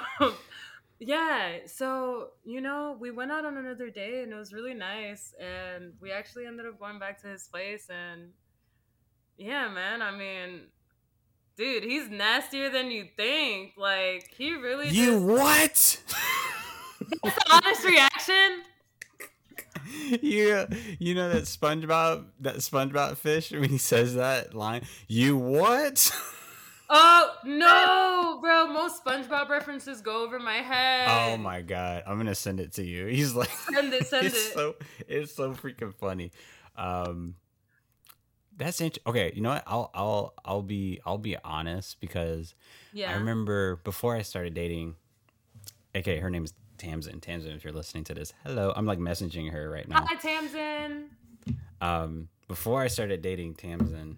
yeah, 1.00 1.60
so 1.66 2.30
you 2.44 2.62
know, 2.62 2.98
we 3.00 3.12
went 3.12 3.32
out 3.32 3.46
on 3.46 3.58
another 3.58 3.90
day 3.90 4.22
and 4.24 4.32
it 4.32 4.36
was 4.36 4.54
really 4.54 4.74
nice 4.74 5.34
and 5.40 5.94
we 6.02 6.12
actually 6.12 6.46
ended 6.46 6.66
up 6.66 6.80
going 6.80 7.00
back 7.00 7.22
to 7.22 7.28
his 7.28 7.48
place 7.48 7.88
and 7.90 8.30
yeah, 9.38 9.70
man, 9.70 10.02
I 10.02 10.12
mean 10.16 10.68
dude, 11.60 11.84
he's 11.84 12.10
nastier 12.10 12.70
than 12.72 12.90
you 12.90 13.06
think. 13.16 13.74
Like 13.78 14.34
he 14.36 14.54
really 14.56 14.90
you 14.90 15.12
just 15.12 15.24
what 15.26 16.04
That's 17.24 17.36
the 17.36 17.52
honest 17.52 17.84
reaction. 17.86 18.64
you 20.22 20.66
you 21.00 21.16
know 21.16 21.30
that 21.30 21.44
SpongeBob 21.44 22.26
that 22.40 22.56
SpongeBob 22.58 23.18
fish 23.18 23.52
when 23.52 23.70
he 23.70 23.78
says 23.78 24.16
that 24.16 24.54
line 24.56 24.82
you 25.08 25.38
what 25.38 26.12
Oh 26.92 27.32
no, 27.46 28.40
bro! 28.42 28.66
Most 28.68 29.04
SpongeBob 29.06 29.48
references 29.50 30.02
go 30.02 30.24
over 30.24 30.40
my 30.40 30.56
head. 30.56 31.08
oh 31.34 31.38
my 31.38 31.62
god 31.62 32.02
i'm 32.08 32.18
gonna 32.18 32.34
send 32.34 32.60
it 32.60 32.74
to 32.74 32.84
you 32.84 33.06
he's 33.08 33.34
like 33.36 33.50
Send 33.72 33.94
it, 33.94 34.08
send 34.08 34.26
it's 34.28 34.48
it. 34.48 34.54
so 34.54 34.76
it's 35.08 35.34
so 35.36 35.54
freaking 35.54 35.94
funny 35.94 36.32
um 36.76 37.36
that's 38.60 38.80
int- 38.82 39.00
okay 39.08 39.32
you 39.36 39.42
know 39.42 39.50
what 39.50 39.64
i'll 39.66 39.90
i'll 39.96 40.34
i'll 40.46 40.62
be 40.62 41.00
i'll 41.06 41.18
be 41.18 41.36
honest 41.44 42.00
because 42.00 42.54
Yeah. 42.94 43.12
i 43.12 43.16
remember 43.16 43.78
before 43.78 44.16
i 44.16 44.22
started 44.22 44.54
dating 44.54 44.96
okay 45.96 46.20
her 46.20 46.30
name's 46.30 46.54
tamsin 46.78 47.20
tamsin 47.20 47.52
if 47.54 47.64
you're 47.64 47.74
listening 47.74 48.04
to 48.06 48.14
this 48.14 48.34
hello 48.46 48.72
i'm 48.76 48.86
like 48.86 49.00
messaging 49.00 49.52
her 49.52 49.70
right 49.70 49.88
now 49.88 50.06
Hi, 50.08 50.16
Tamsin. 50.16 51.10
um 51.82 52.30
before 52.48 52.82
i 52.82 52.88
started 52.88 53.22
dating 53.22 53.56
tamsin 53.56 54.18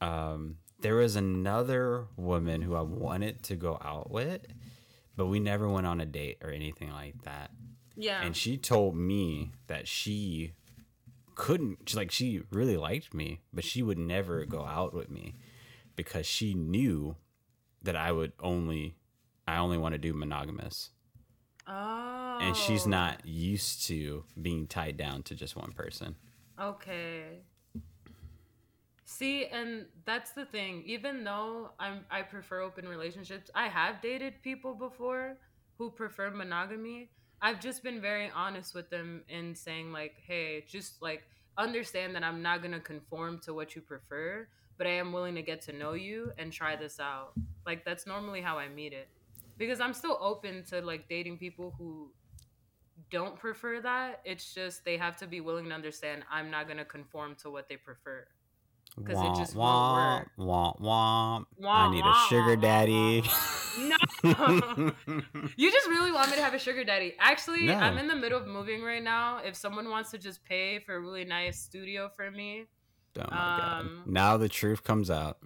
um 0.00 0.56
there 0.80 0.96
was 0.96 1.14
another 1.14 2.06
woman 2.16 2.60
who 2.60 2.74
I 2.74 2.80
wanted 2.80 3.44
to 3.44 3.54
go 3.54 3.78
out 3.80 4.10
with, 4.10 4.44
but 5.16 5.26
we 5.26 5.38
never 5.38 5.68
went 5.68 5.86
on 5.86 6.00
a 6.00 6.06
date 6.06 6.38
or 6.42 6.50
anything 6.50 6.90
like 6.90 7.22
that. 7.22 7.52
Yeah. 7.94 8.20
And 8.20 8.36
she 8.36 8.56
told 8.56 8.96
me 8.96 9.52
that 9.68 9.86
she 9.86 10.54
couldn't 11.34 11.88
she, 11.88 11.96
like 11.96 12.10
she 12.10 12.42
really 12.50 12.76
liked 12.76 13.14
me, 13.14 13.40
but 13.52 13.64
she 13.64 13.82
would 13.82 13.98
never 13.98 14.44
go 14.44 14.64
out 14.64 14.94
with 14.94 15.10
me 15.10 15.34
because 15.96 16.26
she 16.26 16.54
knew 16.54 17.16
that 17.82 17.96
I 17.96 18.12
would 18.12 18.32
only 18.40 18.96
I 19.46 19.58
only 19.58 19.78
want 19.78 19.94
to 19.94 19.98
do 19.98 20.12
monogamous. 20.12 20.90
oh. 21.66 22.38
And 22.40 22.56
she's 22.56 22.86
oh. 22.86 22.90
not 22.90 23.26
used 23.26 23.86
to 23.88 24.24
being 24.40 24.66
tied 24.66 24.96
down 24.96 25.22
to 25.24 25.34
just 25.34 25.56
one 25.56 25.72
person. 25.72 26.16
Okay. 26.60 27.40
See, 29.04 29.46
and 29.46 29.86
that's 30.04 30.32
the 30.32 30.44
thing. 30.44 30.82
Even 30.86 31.24
though 31.24 31.70
I'm 31.78 32.04
I 32.10 32.22
prefer 32.22 32.60
open 32.60 32.88
relationships, 32.88 33.50
I 33.54 33.68
have 33.68 34.00
dated 34.00 34.42
people 34.42 34.74
before 34.74 35.36
who 35.78 35.90
prefer 35.90 36.30
monogamy. 36.30 37.10
I've 37.44 37.58
just 37.60 37.82
been 37.82 38.00
very 38.00 38.30
honest 38.30 38.72
with 38.72 38.88
them 38.88 39.24
in 39.28 39.54
saying 39.56 39.90
like, 39.90 40.14
"Hey, 40.24 40.64
just 40.68 41.02
like 41.02 41.24
understand 41.58 42.14
that 42.14 42.22
I'm 42.22 42.40
not 42.40 42.62
to 42.62 42.80
conform 42.80 43.40
to 43.40 43.52
what 43.52 43.74
you 43.74 43.82
prefer, 43.82 44.48
but 44.78 44.86
I 44.86 44.90
am 44.90 45.12
willing 45.12 45.34
to 45.34 45.42
get 45.42 45.60
to 45.62 45.72
know 45.72 45.94
you 45.94 46.32
and 46.38 46.52
try 46.52 46.76
this 46.76 47.00
out." 47.00 47.32
Like 47.66 47.84
that's 47.84 48.06
normally 48.06 48.40
how 48.42 48.58
I 48.58 48.68
meet 48.68 48.92
it. 48.92 49.08
Because 49.58 49.80
I'm 49.80 49.92
still 49.92 50.18
open 50.20 50.62
to 50.66 50.80
like 50.80 51.08
dating 51.08 51.38
people 51.38 51.74
who 51.76 52.12
don't 53.10 53.36
prefer 53.36 53.80
that. 53.80 54.20
It's 54.24 54.54
just 54.54 54.84
they 54.84 54.96
have 54.96 55.16
to 55.18 55.26
be 55.26 55.40
willing 55.40 55.68
to 55.68 55.74
understand 55.74 56.24
I'm 56.30 56.50
not 56.50 56.66
to 56.78 56.84
conform 56.84 57.34
to 57.42 57.50
what 57.50 57.68
they 57.68 57.76
prefer. 57.76 58.26
'Cause 58.96 59.16
it 59.24 59.34
just 59.40 59.54
won't 59.56 60.28
work. 60.38 60.46
womp, 60.48 60.80
womp. 60.80 61.46
I 61.64 61.64
Wah, 61.64 61.90
need 61.90 62.04
a 62.04 62.14
sugar 62.28 62.56
daddy. 62.56 63.22
No. 63.78 63.96
you 65.56 65.72
just 65.72 65.88
really 65.88 66.12
want 66.12 66.28
me 66.28 66.36
to 66.36 66.42
have 66.42 66.52
a 66.52 66.58
sugar 66.58 66.84
daddy. 66.84 67.14
Actually, 67.18 67.62
No. 67.64 67.74
I'm 67.78 67.96
in 67.96 68.06
the 68.06 68.14
middle 68.14 68.38
of 68.38 68.46
moving 68.46 68.82
right 68.82 69.02
now. 69.02 69.38
If 69.38 69.56
someone 69.56 69.88
wants 69.88 70.10
to 70.10 70.18
just 70.18 70.44
pay 70.44 70.78
for 70.80 70.94
a 70.96 71.00
really 71.00 71.24
nice 71.24 71.58
studio 71.58 72.10
for 72.14 72.30
me, 72.30 72.66
oh 73.18 73.24
my 73.30 73.78
Um, 73.80 74.02
god. 74.04 74.12
Now 74.12 74.36
the 74.36 74.50
truth 74.50 74.84
comes 74.84 75.10
out. 75.10 75.38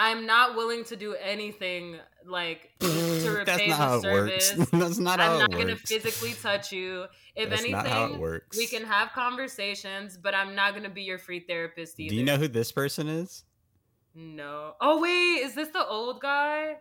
I'm 0.00 0.26
not 0.26 0.54
willing 0.54 0.84
to 0.84 0.96
do 0.96 1.14
anything 1.20 1.96
like 2.24 2.70
to 2.80 2.86
That's 2.86 3.24
repay 3.26 3.68
not 3.68 3.78
how 3.78 3.98
the 3.98 4.08
it 4.08 4.12
works. 4.12 4.46
service. 4.50 4.68
That's 4.72 4.98
not 4.98 5.18
how 5.18 5.32
I'm 5.32 5.38
not 5.40 5.50
gonna 5.50 5.72
works. 5.72 5.82
physically 5.90 6.34
touch 6.34 6.70
you. 6.72 7.06
If 7.34 7.50
That's 7.50 7.62
anything, 7.62 7.72
not 7.72 7.86
how 7.88 8.04
it 8.12 8.18
works. 8.18 8.56
we 8.56 8.66
can 8.68 8.84
have 8.84 9.10
conversations, 9.12 10.16
but 10.16 10.34
I'm 10.34 10.54
not 10.54 10.74
gonna 10.74 10.88
be 10.88 11.02
your 11.02 11.18
free 11.18 11.40
therapist 11.40 11.98
either. 11.98 12.10
Do 12.10 12.16
you 12.16 12.24
know 12.24 12.36
who 12.36 12.46
this 12.46 12.70
person 12.70 13.08
is? 13.08 13.42
No. 14.14 14.74
Oh 14.80 15.00
wait, 15.00 15.44
is 15.44 15.54
this 15.54 15.68
the 15.68 15.84
old 15.86 16.20
guy? 16.20 16.76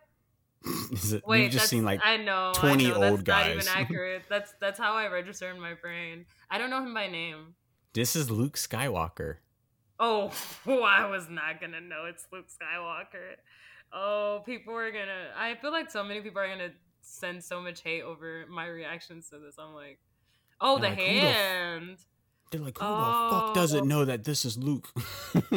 Is 0.91 1.13
it, 1.13 1.23
Wait, 1.25 1.43
you've 1.43 1.51
just 1.51 1.69
seen 1.69 1.85
like 1.85 2.01
I 2.03 2.17
know 2.17 2.51
20 2.55 2.85
I 2.85 2.89
know, 2.89 2.99
that's 2.99 3.11
old 3.11 3.27
Not 3.27 3.47
even 3.51 3.67
accurate. 3.67 4.23
That's 4.27 4.53
that's 4.59 4.79
how 4.79 4.93
I 4.95 5.07
register 5.07 5.49
in 5.51 5.61
my 5.61 5.75
brain. 5.75 6.25
I 6.49 6.57
don't 6.57 6.71
know 6.71 6.81
him 6.83 6.93
by 6.95 7.07
name. 7.07 7.53
this 7.93 8.15
is 8.15 8.31
Luke 8.31 8.57
Skywalker. 8.57 9.37
Oh, 9.99 10.31
oh, 10.67 10.81
I 10.83 11.05
was 11.09 11.27
not 11.29 11.59
gonna 11.61 11.81
know 11.81 12.05
it's 12.05 12.25
Luke 12.31 12.45
Skywalker. 12.49 13.35
Oh, 13.93 14.41
people 14.45 14.73
are 14.75 14.91
gonna. 14.91 15.29
I 15.37 15.55
feel 15.55 15.71
like 15.71 15.89
so 15.89 16.03
many 16.03 16.21
people 16.21 16.41
are 16.41 16.47
gonna 16.47 16.71
send 17.01 17.43
so 17.43 17.61
much 17.61 17.81
hate 17.81 18.03
over 18.03 18.45
my 18.49 18.67
reactions 18.67 19.29
to 19.29 19.39
this. 19.39 19.55
I'm 19.57 19.73
like, 19.73 19.99
oh, 20.61 20.77
They're 20.79 20.91
the 20.91 20.95
like, 20.95 21.07
who 21.07 21.19
the 21.21 21.27
f- 21.27 21.35
hand. 21.35 21.97
They're 22.51 22.61
like, 22.61 22.77
who 22.77 22.85
the 22.85 22.89
fuck 22.91 23.49
oh. 23.49 23.51
doesn't 23.55 23.81
Oh. 23.81 23.85
know 23.85 24.05
that 24.05 24.23
this 24.23 24.45
is 24.45 24.57
Luke? 24.57 24.87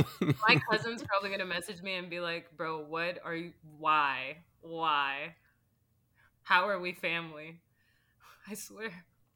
my 0.49 0.61
cousin's 0.71 1.03
probably 1.03 1.31
gonna 1.31 1.45
message 1.47 1.83
me 1.83 1.95
and 1.95 2.09
be 2.09 2.21
like, 2.21 2.57
"Bro, 2.57 2.85
what 2.89 3.19
are 3.25 3.35
you? 3.35 3.53
Why? 3.79 4.39
Why? 4.63 5.35
How 6.43 6.69
are 6.69 6.81
we 6.81 6.93
family? 6.93 7.61
I 8.49 8.55
swear, 8.55 8.91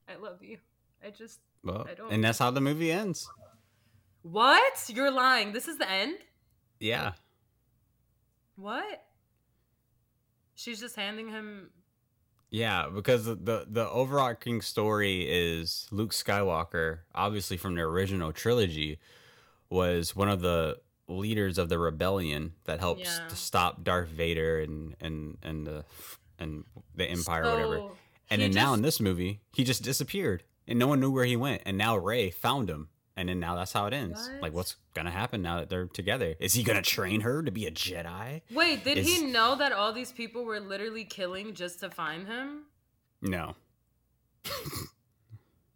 I 0.09 0.17
love 0.17 0.43
you. 0.43 0.59
I 1.05 1.11
just 1.11 1.39
well, 1.63 1.87
I 1.89 1.95
don't- 1.95 2.13
and 2.13 2.25
that's 2.25 2.39
how 2.39 2.51
the 2.51 2.61
movie 2.61 2.91
ends. 2.91 3.29
What? 4.25 4.85
You're 4.89 5.11
lying. 5.11 5.53
This 5.53 5.69
is 5.69 5.77
the 5.79 5.89
end. 5.91 6.17
Yeah. 6.81 7.13
What? 8.57 9.05
She's 10.55 10.81
just 10.81 10.97
handing 10.97 11.29
him. 11.29 11.71
Yeah, 12.51 12.89
because 12.95 13.25
the, 13.27 13.67
the 13.69 13.89
overarching 13.91 14.61
story 14.63 15.27
is 15.29 15.87
Luke 15.91 16.13
Skywalker, 16.13 17.01
obviously 17.15 17.57
from 17.57 17.75
the 17.75 17.83
original 17.83 18.33
trilogy, 18.33 18.99
was 19.69 20.15
one 20.15 20.29
of 20.29 20.41
the 20.41 20.79
leaders 21.09 21.59
of 21.59 21.69
the 21.69 21.79
rebellion 21.79 22.53
that 22.65 22.81
helps 22.81 23.03
Yeah. 23.19 23.29
to 23.29 23.37
stop 23.37 23.85
Darth 23.85 24.09
Vader 24.09 24.61
and 24.61 24.95
and 25.01 25.37
and 25.43 25.67
the 25.67 25.85
and 26.39 26.65
the 26.95 27.05
Empire 27.05 27.45
or 27.45 27.53
whatever. 27.53 27.89
And 28.31 28.41
he 28.41 28.49
then 28.49 28.55
now 28.55 28.73
in 28.73 28.81
this 28.83 29.01
movie, 29.01 29.41
he 29.55 29.65
just 29.65 29.83
disappeared, 29.83 30.45
and 30.67 30.79
no 30.79 30.87
one 30.87 31.01
knew 31.01 31.11
where 31.11 31.27
he 31.27 31.37
went. 31.37 31.61
And 31.67 31.77
now 31.77 31.97
Rey 31.97 32.31
found 32.31 32.71
him, 32.71 32.89
and 33.17 33.29
then 33.29 33.41
now 33.41 33.55
that's 33.55 33.73
how 33.73 33.87
it 33.87 33.93
ends. 33.93 34.29
Like, 34.41 34.53
what's 34.53 34.77
gonna 34.95 35.11
happen 35.11 35.43
now 35.43 35.59
that 35.59 35.69
they're 35.69 35.87
together? 35.87 36.35
Is 36.41 36.55
he 36.55 36.63
gonna 36.63 36.83
train 36.83 37.21
her 37.23 37.43
to 37.43 37.51
be 37.51 37.67
a 37.67 37.71
Jedi? 37.71 38.43
Wait, 38.51 38.85
did 38.85 38.99
is- 38.99 39.07
he 39.07 39.27
know 39.27 39.57
that 39.57 39.73
all 39.73 39.93
these 39.93 40.13
people 40.13 40.45
were 40.45 40.61
literally 40.61 41.05
killing 41.05 41.55
just 41.55 41.81
to 41.81 41.91
find 41.91 42.27
him? 42.27 42.65
No. 43.23 43.55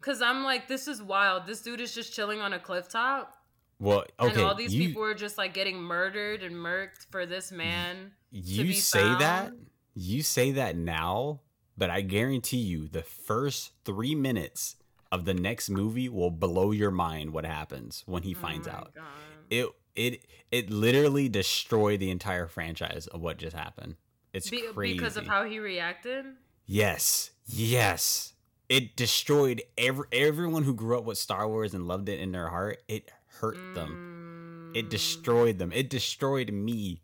Because 0.00 0.22
I'm 0.22 0.44
like, 0.44 0.68
this 0.68 0.86
is 0.86 1.02
wild. 1.02 1.44
This 1.44 1.60
dude 1.60 1.80
is 1.80 1.92
just 1.92 2.14
chilling 2.14 2.40
on 2.40 2.52
a 2.52 2.58
cliff 2.58 2.88
top. 2.88 3.34
Well, 3.80 4.04
okay. 4.18 4.32
and 4.32 4.42
all 4.42 4.54
these 4.54 4.72
you, 4.72 4.86
people 4.86 5.02
are 5.02 5.12
just 5.12 5.36
like 5.36 5.52
getting 5.52 5.76
murdered 5.76 6.42
and 6.42 6.54
murked 6.54 7.06
for 7.10 7.26
this 7.26 7.52
man. 7.52 8.12
you 8.30 8.62
be 8.62 8.72
say 8.72 9.02
that 9.02 9.52
you 9.94 10.22
say 10.22 10.52
that 10.52 10.76
now 10.76 11.40
but 11.76 11.90
i 11.90 12.00
guarantee 12.00 12.58
you 12.58 12.86
the 12.88 13.02
first 13.02 13.72
three 13.84 14.14
minutes 14.14 14.76
of 15.10 15.24
the 15.24 15.34
next 15.34 15.70
movie 15.70 16.08
will 16.08 16.30
blow 16.30 16.70
your 16.70 16.90
mind 16.90 17.32
what 17.32 17.44
happens 17.46 18.02
when 18.06 18.22
he 18.22 18.34
finds 18.34 18.68
oh 18.68 18.72
out 18.72 18.92
God. 18.94 19.04
it 19.50 19.68
it 19.96 20.22
it 20.50 20.70
literally 20.70 21.28
destroyed 21.28 22.00
the 22.00 22.10
entire 22.10 22.46
franchise 22.46 23.06
of 23.06 23.20
what 23.20 23.38
just 23.38 23.56
happened 23.56 23.96
it's 24.32 24.50
Be- 24.50 24.62
crazy 24.72 24.94
because 24.94 25.16
of 25.16 25.26
how 25.26 25.44
he 25.44 25.58
reacted. 25.58 26.26
yes 26.66 27.30
yes 27.46 28.34
it 28.68 28.96
destroyed 28.96 29.62
every 29.78 30.06
everyone 30.12 30.64
who 30.64 30.74
grew 30.74 30.98
up 30.98 31.04
with 31.04 31.16
star 31.18 31.48
wars 31.48 31.72
and 31.72 31.88
loved 31.88 32.08
it 32.10 32.20
in 32.20 32.32
their 32.32 32.48
heart 32.48 32.78
it 32.88 33.10
hurt 33.40 33.56
them 33.74 34.72
it 34.74 34.86
Mm, 34.86 34.90
destroyed 34.90 35.58
them 35.58 35.72
it 35.72 35.88
destroyed 35.88 36.52
me 36.52 37.00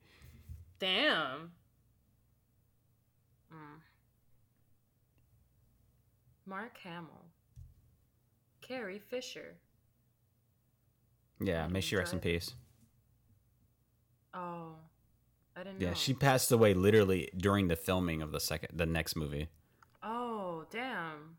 Damn. 0.78 1.52
Mm. 3.50 3.80
Mark 6.46 6.76
Hamill. 6.84 7.23
Carrie 8.66 8.98
Fisher. 8.98 9.56
yeah 11.40 11.66
may 11.68 11.80
she 11.80 11.96
rest 11.96 12.12
in 12.12 12.20
peace 12.20 12.54
Oh, 14.36 14.74
I 15.56 15.62
didn't 15.62 15.80
Yeah, 15.80 15.90
know. 15.90 15.94
she 15.94 16.12
passed 16.12 16.50
away 16.50 16.74
literally 16.74 17.30
during 17.36 17.68
the 17.68 17.76
filming 17.76 18.20
of 18.20 18.32
the 18.32 18.40
second, 18.40 18.70
the 18.76 18.84
next 18.84 19.14
movie. 19.14 19.46
Oh, 20.02 20.64
damn. 20.72 21.36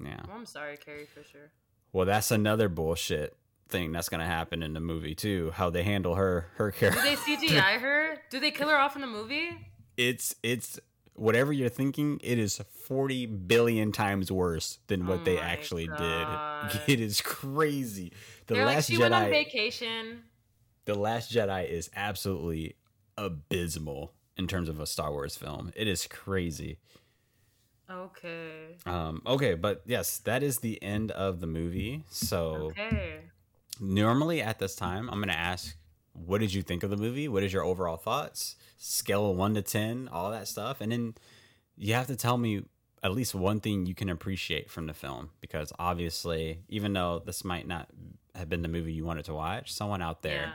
Yeah. 0.00 0.20
Well, 0.28 0.36
I'm 0.36 0.46
sorry, 0.46 0.76
Carrie 0.76 1.06
Fisher. 1.12 1.50
Well, 1.92 2.06
that's 2.06 2.30
another 2.30 2.68
bullshit 2.68 3.36
thing 3.68 3.90
that's 3.90 4.08
gonna 4.08 4.26
happen 4.26 4.62
in 4.62 4.74
the 4.74 4.80
movie 4.80 5.16
too. 5.16 5.50
How 5.56 5.70
they 5.70 5.82
handle 5.82 6.14
her, 6.14 6.46
her 6.54 6.70
character? 6.70 7.02
Do 7.02 7.08
they 7.08 7.16
CGI 7.16 7.80
her? 7.80 8.18
Do 8.30 8.38
they 8.38 8.52
kill 8.52 8.68
her 8.68 8.76
off 8.78 8.94
in 8.94 9.00
the 9.00 9.08
movie? 9.08 9.50
It's 9.96 10.34
it's 10.42 10.78
whatever 11.14 11.52
you're 11.52 11.68
thinking. 11.68 12.20
It 12.22 12.38
is 12.38 12.62
forty 12.86 13.26
billion 13.26 13.92
times 13.92 14.30
worse 14.30 14.78
than 14.88 15.06
what 15.06 15.20
Oh 15.20 15.24
they 15.24 15.38
actually 15.38 15.86
God. 15.88 15.98
did. 15.98 16.28
It 16.88 17.00
is 17.00 17.20
crazy. 17.20 18.12
The 18.46 18.54
They're 18.54 18.64
like, 18.64 18.76
last 18.76 18.88
she 18.90 18.98
went 18.98 19.12
on 19.14 19.22
Jedi. 19.24 19.30
vacation. 19.30 20.22
the 20.86 20.94
Last 20.94 21.32
Jedi 21.32 21.68
is 21.68 21.90
absolutely 21.94 22.76
abysmal 23.18 24.12
in 24.36 24.46
terms 24.46 24.68
of 24.68 24.80
a 24.80 24.86
Star 24.86 25.10
Wars 25.12 25.36
film. 25.36 25.72
It 25.76 25.88
is 25.88 26.06
crazy. 26.06 26.78
Okay. 27.90 28.76
Um, 28.86 29.20
okay, 29.26 29.54
but 29.54 29.82
yes, 29.86 30.18
that 30.20 30.42
is 30.42 30.58
the 30.58 30.82
end 30.82 31.10
of 31.10 31.40
the 31.40 31.46
movie. 31.46 32.04
So 32.10 32.70
Okay. 32.70 33.20
normally 33.80 34.40
at 34.40 34.58
this 34.58 34.74
time, 34.74 35.10
I'm 35.10 35.20
gonna 35.20 35.32
ask, 35.32 35.76
what 36.14 36.40
did 36.40 36.54
you 36.54 36.62
think 36.62 36.82
of 36.82 36.90
the 36.90 36.96
movie? 36.96 37.28
What 37.28 37.42
is 37.42 37.52
your 37.52 37.64
overall 37.64 37.96
thoughts? 37.96 38.56
Scale 38.78 39.30
of 39.30 39.36
one 39.36 39.54
to 39.54 39.62
ten, 39.62 40.08
all 40.10 40.30
that 40.30 40.48
stuff, 40.48 40.80
and 40.80 40.90
then 40.90 41.14
you 41.76 41.94
have 41.94 42.06
to 42.06 42.16
tell 42.16 42.38
me 42.38 42.62
at 43.02 43.12
least 43.12 43.34
one 43.34 43.60
thing 43.60 43.84
you 43.84 43.94
can 43.94 44.08
appreciate 44.08 44.70
from 44.70 44.86
the 44.86 44.94
film, 44.94 45.30
because 45.40 45.72
obviously, 45.78 46.60
even 46.68 46.92
though 46.94 47.22
this 47.24 47.44
might 47.44 47.66
not 47.68 47.88
have 48.34 48.48
been 48.48 48.62
the 48.62 48.68
movie 48.68 48.92
you 48.92 49.04
wanted 49.04 49.24
to 49.26 49.34
watch, 49.34 49.72
someone 49.72 50.00
out 50.00 50.22
there 50.22 50.46
Yeah. 50.46 50.52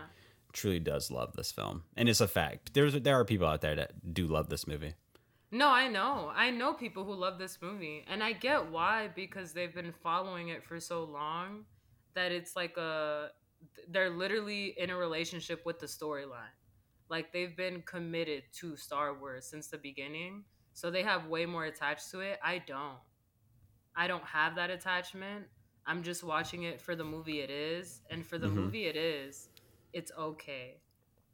truly 0.52 0.80
does 0.80 1.12
love 1.12 1.34
this 1.36 1.52
film, 1.52 1.84
and 1.96 2.10
it's 2.10 2.22
a 2.22 2.28
fact. 2.28 2.74
There's 2.74 2.94
there 2.94 3.20
are 3.20 3.26
people 3.26 3.46
out 3.48 3.62
there 3.62 3.76
that 3.76 4.14
do 4.14 4.26
love 4.28 4.50
this 4.50 4.66
movie. 4.66 4.96
No, 5.52 5.68
I 5.70 5.88
know. 5.88 6.32
I 6.36 6.52
know 6.52 6.74
people 6.74 7.04
who 7.06 7.14
love 7.16 7.38
this 7.40 7.58
movie, 7.62 8.06
and 8.08 8.24
I 8.24 8.34
get 8.34 8.70
why 8.72 9.10
because 9.16 9.52
they've 9.54 9.74
been 9.74 9.92
following 10.04 10.50
it 10.50 10.64
for 10.64 10.80
so 10.80 11.04
long 11.04 11.66
that 12.14 12.32
it's 12.32 12.56
like 12.56 12.78
a 12.78 13.30
they're 13.90 14.10
literally 14.10 14.76
in 14.78 14.90
a 14.90 14.96
relationship 14.98 15.66
with 15.66 15.80
the 15.80 15.86
storyline. 15.88 16.54
Like 17.10 17.32
they've 17.34 17.56
been 17.56 17.82
committed 17.84 18.44
to 18.60 18.76
Star 18.78 19.20
Wars 19.20 19.46
since 19.48 19.68
the 19.68 19.78
beginning. 19.78 20.44
So 20.74 20.92
they 20.92 21.04
have 21.04 21.28
way 21.28 21.46
more 21.46 21.66
attached 21.66 22.12
to 22.12 22.20
it. 22.22 22.40
I 22.44 22.60
don't. 22.60 22.98
I 23.96 24.08
don't 24.08 24.24
have 24.24 24.56
that 24.56 24.70
attachment. 24.70 25.46
I'm 25.86 26.04
just 26.04 26.24
watching 26.24 26.64
it 26.64 26.80
for 26.82 26.96
the 26.96 27.04
movie 27.04 27.42
it 27.42 27.50
is. 27.50 28.02
And 28.10 28.26
for 28.26 28.38
the 28.38 28.48
Mhm. 28.48 28.56
movie 28.56 28.86
it 28.86 28.96
is, 28.96 29.50
it's 29.94 30.12
okay. 30.18 30.82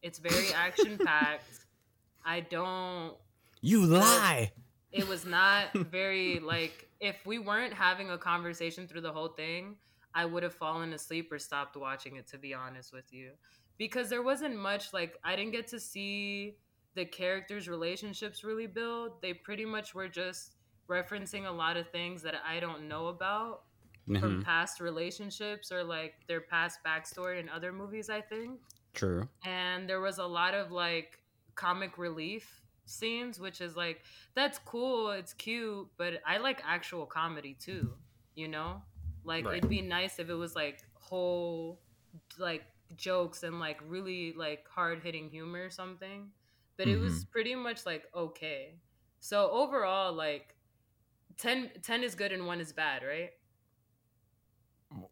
It's 0.02 0.20
very 0.20 0.52
action 0.54 0.98
packed. 0.98 1.60
I 2.26 2.42
don't 2.42 3.16
You 3.62 3.86
lie. 3.86 4.52
it 4.92 5.08
was 5.08 5.26
not 5.26 5.74
very 5.74 6.40
like 6.40 6.90
if 7.00 7.26
we 7.26 7.38
weren't 7.40 7.74
having 7.74 8.10
a 8.10 8.18
conversation 8.18 8.88
through 8.88 9.02
the 9.02 9.12
whole 9.12 9.30
thing 9.30 9.76
i 10.16 10.26
would 10.26 10.42
have 10.44 10.54
fallen 10.56 10.94
asleep 10.94 11.32
or 11.32 11.38
stopped 11.38 11.76
watching 11.78 12.16
it 12.16 12.26
to 12.28 12.38
be 12.38 12.54
honest 12.54 12.92
with 12.94 13.12
you 13.14 13.32
because 13.78 14.10
there 14.10 14.24
wasn't 14.24 14.56
much 14.56 14.94
like 14.94 15.16
i 15.24 15.36
didn't 15.36 15.52
get 15.52 15.68
to 15.68 15.80
see 15.80 16.56
the 16.96 17.06
characters 17.06 17.68
relationships 17.70 18.44
really 18.44 18.68
build 18.68 19.22
they 19.22 19.34
pretty 19.34 19.66
much 19.66 19.94
were 19.94 20.08
just 20.08 20.56
referencing 20.90 21.46
a 21.48 21.52
lot 21.52 21.78
of 21.78 21.88
things 21.90 22.22
that 22.22 22.36
i 22.48 22.60
don't 22.60 22.88
know 22.88 23.08
about 23.08 23.64
from 24.06 24.42
Mhm. 24.42 24.44
past 24.44 24.80
relationships 24.80 25.72
or 25.72 25.84
like 25.84 26.14
their 26.28 26.42
past 26.42 26.80
backstory 26.86 27.40
in 27.40 27.50
other 27.50 27.74
movies 27.74 28.10
i 28.10 28.22
think 28.22 28.60
True. 28.94 29.28
and 29.44 29.90
there 29.90 30.00
was 30.00 30.20
a 30.20 30.26
lot 30.26 30.54
of 30.54 30.72
like 30.72 31.20
comic 31.56 31.98
relief 31.98 32.62
scenes 32.86 33.40
which 33.40 33.62
is 33.62 33.76
like 33.76 34.04
that's 34.36 34.60
cool 34.60 35.10
it's 35.10 35.34
cute 35.34 35.88
but 35.98 36.22
i 36.26 36.38
like 36.38 36.62
actual 36.64 37.06
comedy 37.08 37.56
too 37.60 37.92
you 38.36 38.48
know 38.48 38.80
like 39.26 39.46
Right. 39.46 39.58
it'd 39.58 39.70
be 39.70 39.82
nice 39.82 40.20
if 40.20 40.30
it 40.30 40.34
was 40.36 40.56
like 40.56 40.82
whole 40.94 41.80
like 42.38 42.64
jokes 42.96 43.44
and 43.44 43.60
like 43.60 43.80
really 43.88 44.34
like 44.38 44.66
hard-hitting 44.70 45.30
humor 45.30 45.66
or 45.66 45.70
something 45.70 46.30
but 46.78 46.88
it 46.88 46.98
was 47.00 47.26
pretty 47.26 47.56
much 47.56 47.86
like 47.86 48.04
okay 48.16 48.76
so 49.20 49.50
overall 49.52 50.14
like 50.14 50.56
10, 51.38 51.72
10 51.82 52.04
is 52.04 52.16
good 52.16 52.32
and 52.32 52.46
1 52.46 52.62
is 52.62 52.72
bad 52.74 53.04
right 53.04 53.32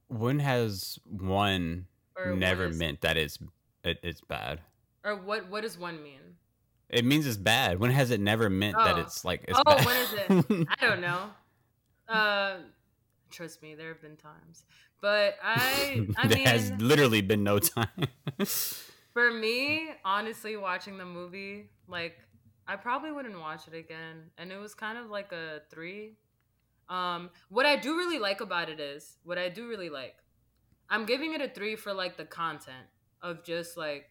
When 0.08 0.40
has 0.40 1.00
one 1.06 1.88
or 2.16 2.30
one 2.32 2.40
never 2.40 2.68
is- 2.68 2.78
meant 2.80 3.02
that 3.02 3.18
it's 3.18 3.38
it, 3.84 4.00
it's 4.04 4.22
bad? 4.22 4.62
or 5.04 5.16
what 5.18 5.50
what 5.50 5.62
does 5.64 5.78
1 5.78 6.02
mean 6.02 6.22
It 6.90 7.04
means 7.06 7.26
it's 7.26 7.38
bad. 7.38 7.80
When 7.80 7.90
has 7.92 8.12
it 8.12 8.20
never 8.22 8.50
meant 8.50 8.78
that 8.78 8.96
Oh. 8.98 9.02
it's 9.02 9.26
like 9.26 9.44
it's 9.48 9.60
Oh, 9.60 9.64
bad? 9.76 9.86
when 9.86 9.98
is 9.98 10.14
it? 10.14 10.68
I 10.80 10.86
don't 10.86 11.02
know. 11.02 11.30
Uh, 12.08 12.58
trust 13.34 13.62
me, 13.62 13.76
there 13.76 13.90
have 13.90 14.02
been 14.02 14.16
times, 14.16 14.64
but 15.02 15.36
I, 15.44 16.08
I 16.18 16.28
there 16.28 16.38
mean, 16.38 16.48
has 16.48 16.72
literally 16.80 17.22
been 17.22 17.44
no 17.44 17.60
time. 17.60 18.08
for 19.14 19.32
me, 19.32 19.90
honestly, 20.06 20.56
watching 20.56 20.98
the 20.98 21.06
movie, 21.06 21.70
like, 21.88 22.20
I 22.68 22.78
probably 22.78 23.12
wouldn't 23.12 23.40
watch 23.40 23.68
it 23.68 23.76
again, 23.76 24.32
and 24.38 24.52
it 24.52 24.58
was 24.58 24.74
kind 24.74 24.98
of 24.98 25.10
like 25.10 25.32
a 25.34 25.62
three. 25.70 26.14
Um, 26.90 27.30
what 27.50 27.66
I 27.66 27.76
do 27.76 27.98
really 27.98 28.20
like 28.20 28.42
about 28.42 28.70
it 28.70 28.80
is 28.80 29.18
what 29.24 29.38
I 29.38 29.50
do 29.50 29.68
really 29.68 29.90
like. 29.90 30.16
I'm 30.90 31.06
giving 31.06 31.34
it 31.34 31.42
a 31.42 31.50
three 31.50 31.76
for 31.76 31.94
like 31.94 32.18
the 32.18 32.26
content 32.26 32.88
of 33.22 33.44
just 33.44 33.78
like 33.78 34.10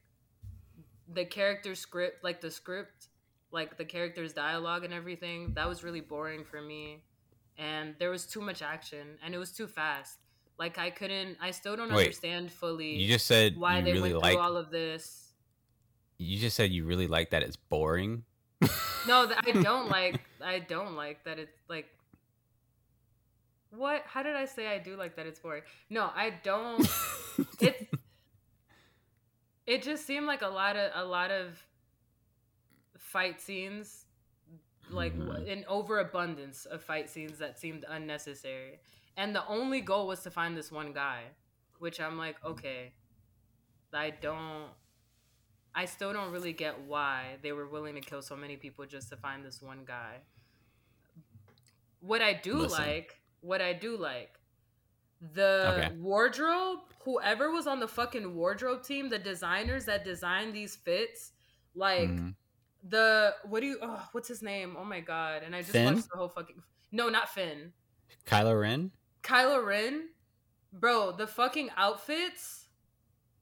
the 1.13 1.25
character 1.25 1.75
script, 1.75 2.25
like 2.25 2.41
the 2.41 2.51
script, 2.51 3.09
like 3.51 3.77
the 3.77 3.85
characters' 3.85 4.33
dialogue 4.33 4.85
and 4.85 4.93
everything. 4.93 5.53
That 5.55 5.69
was 5.69 5.85
really 5.85 6.01
boring 6.01 6.45
for 6.45 6.61
me, 6.61 7.03
and 7.59 7.95
there 7.99 8.11
was 8.11 8.27
too 8.27 8.41
much 8.41 8.63
action, 8.63 9.19
and 9.25 9.35
it 9.35 9.39
was 9.39 9.53
too 9.53 9.67
fast. 9.67 10.19
Like 10.59 10.79
I 10.79 10.91
couldn't, 10.91 11.39
I 11.41 11.51
still 11.51 11.77
don't 11.77 11.91
Wait, 11.93 11.99
understand 12.05 12.53
fully 12.53 12.95
you 12.97 13.09
just 13.09 13.27
said 13.27 13.57
why 13.57 13.79
you 13.79 13.85
they 13.85 13.93
really 13.93 14.13
went 14.13 14.23
like. 14.23 14.33
through 14.35 14.43
all 14.43 14.57
of 14.57 14.71
this. 14.71 15.33
You 16.19 16.39
just 16.39 16.57
said 16.57 16.71
you 16.71 16.85
really 16.85 17.07
like 17.09 17.31
that 17.31 17.43
it's 17.43 17.57
boring. 17.57 18.25
No, 19.09 19.29
I 19.37 19.51
don't 19.51 19.89
like. 19.89 20.21
I 20.41 20.61
don't 20.61 20.95
like 20.95 21.25
that 21.25 21.41
it's 21.41 21.59
like. 21.69 21.87
What? 23.71 24.03
How 24.07 24.23
did 24.23 24.37
I 24.37 24.45
say 24.45 24.69
I 24.69 24.79
do 24.79 24.95
like 24.95 25.17
that 25.17 25.27
it's 25.27 25.41
boring? 25.41 25.63
No, 25.91 26.11
I 26.15 26.35
don't. 26.43 26.87
It. 27.61 27.89
It 29.67 29.83
just 29.83 30.07
seemed 30.07 30.27
like 30.27 30.43
a 30.43 30.49
lot 30.49 30.77
of 30.77 30.91
a 30.95 31.05
lot 31.05 31.31
of 31.31 31.61
fight 32.99 33.41
scenes, 33.41 34.05
like 34.93 35.19
w 35.19 35.33
Mhm. 35.33 35.49
an 35.51 35.65
overabundance 35.69 36.65
of 36.67 36.83
fight 36.83 37.09
scenes 37.11 37.39
that 37.39 37.59
seemed 37.59 37.85
unnecessary, 37.89 38.81
and 39.17 39.35
the 39.35 39.47
only 39.47 39.81
goal 39.81 40.07
was 40.07 40.21
to 40.23 40.31
find 40.31 40.57
this 40.57 40.71
one 40.73 40.93
guy, 40.93 41.23
which 41.79 42.01
I'm 42.01 42.19
like, 42.19 42.37
okay, 42.45 42.93
I 43.93 44.11
don't. 44.11 44.71
I 45.75 45.87
still 45.87 46.13
don't 46.13 46.33
really 46.33 46.53
get 46.53 46.81
why 46.83 47.39
they 47.43 47.53
were 47.53 47.67
willing 47.69 47.95
to 47.95 48.01
kill 48.01 48.23
so 48.23 48.37
many 48.37 48.57
people 48.57 48.87
just 48.87 49.09
to 49.11 49.17
find 49.17 49.45
this 49.45 49.63
one 49.63 49.85
guy. 49.85 50.21
What 52.01 52.21
I 52.23 52.33
do 52.35 52.59
Listen. 52.59 52.71
like, 52.71 53.21
what 53.41 53.61
I 53.63 53.73
do 53.73 53.97
like, 53.97 54.39
the 55.21 55.63
Okay. 55.67 55.89
wardrobe, 55.89 56.81
whoever 57.05 57.51
was 57.51 57.67
on 57.67 57.81
the 57.81 57.89
fucking 57.89 58.35
wardrobe 58.35 58.83
team, 58.83 59.09
the 59.09 59.19
designers 59.19 59.85
that 59.87 60.05
designed 60.05 60.55
these 60.55 60.77
fits, 60.77 61.33
like 61.75 62.09
Mhm. 62.09 62.35
The 62.89 63.35
what 63.45 63.61
do 63.61 63.67
you 63.67 63.79
oh, 63.83 64.09
what's 64.13 64.29
his 64.29 64.43
name? 64.43 64.77
Oh 64.79 64.85
my 64.85 65.01
god. 65.01 65.43
And 65.45 65.55
I 65.55 65.61
just 65.61 65.73
Finn? 65.73 65.95
watched 65.95 66.09
the 66.11 66.17
whole 66.19 66.29
fucking 66.29 66.63
No, 66.91 67.09
not 67.09 67.29
Finn. 67.29 67.73
Kylo 68.27 68.61
Ren. 68.61 68.91
Kylo 69.23 69.65
Ren. 69.65 70.09
Bro, 70.73 71.13
the 71.13 71.27
fucking 71.27 71.71
outfits 71.77 72.67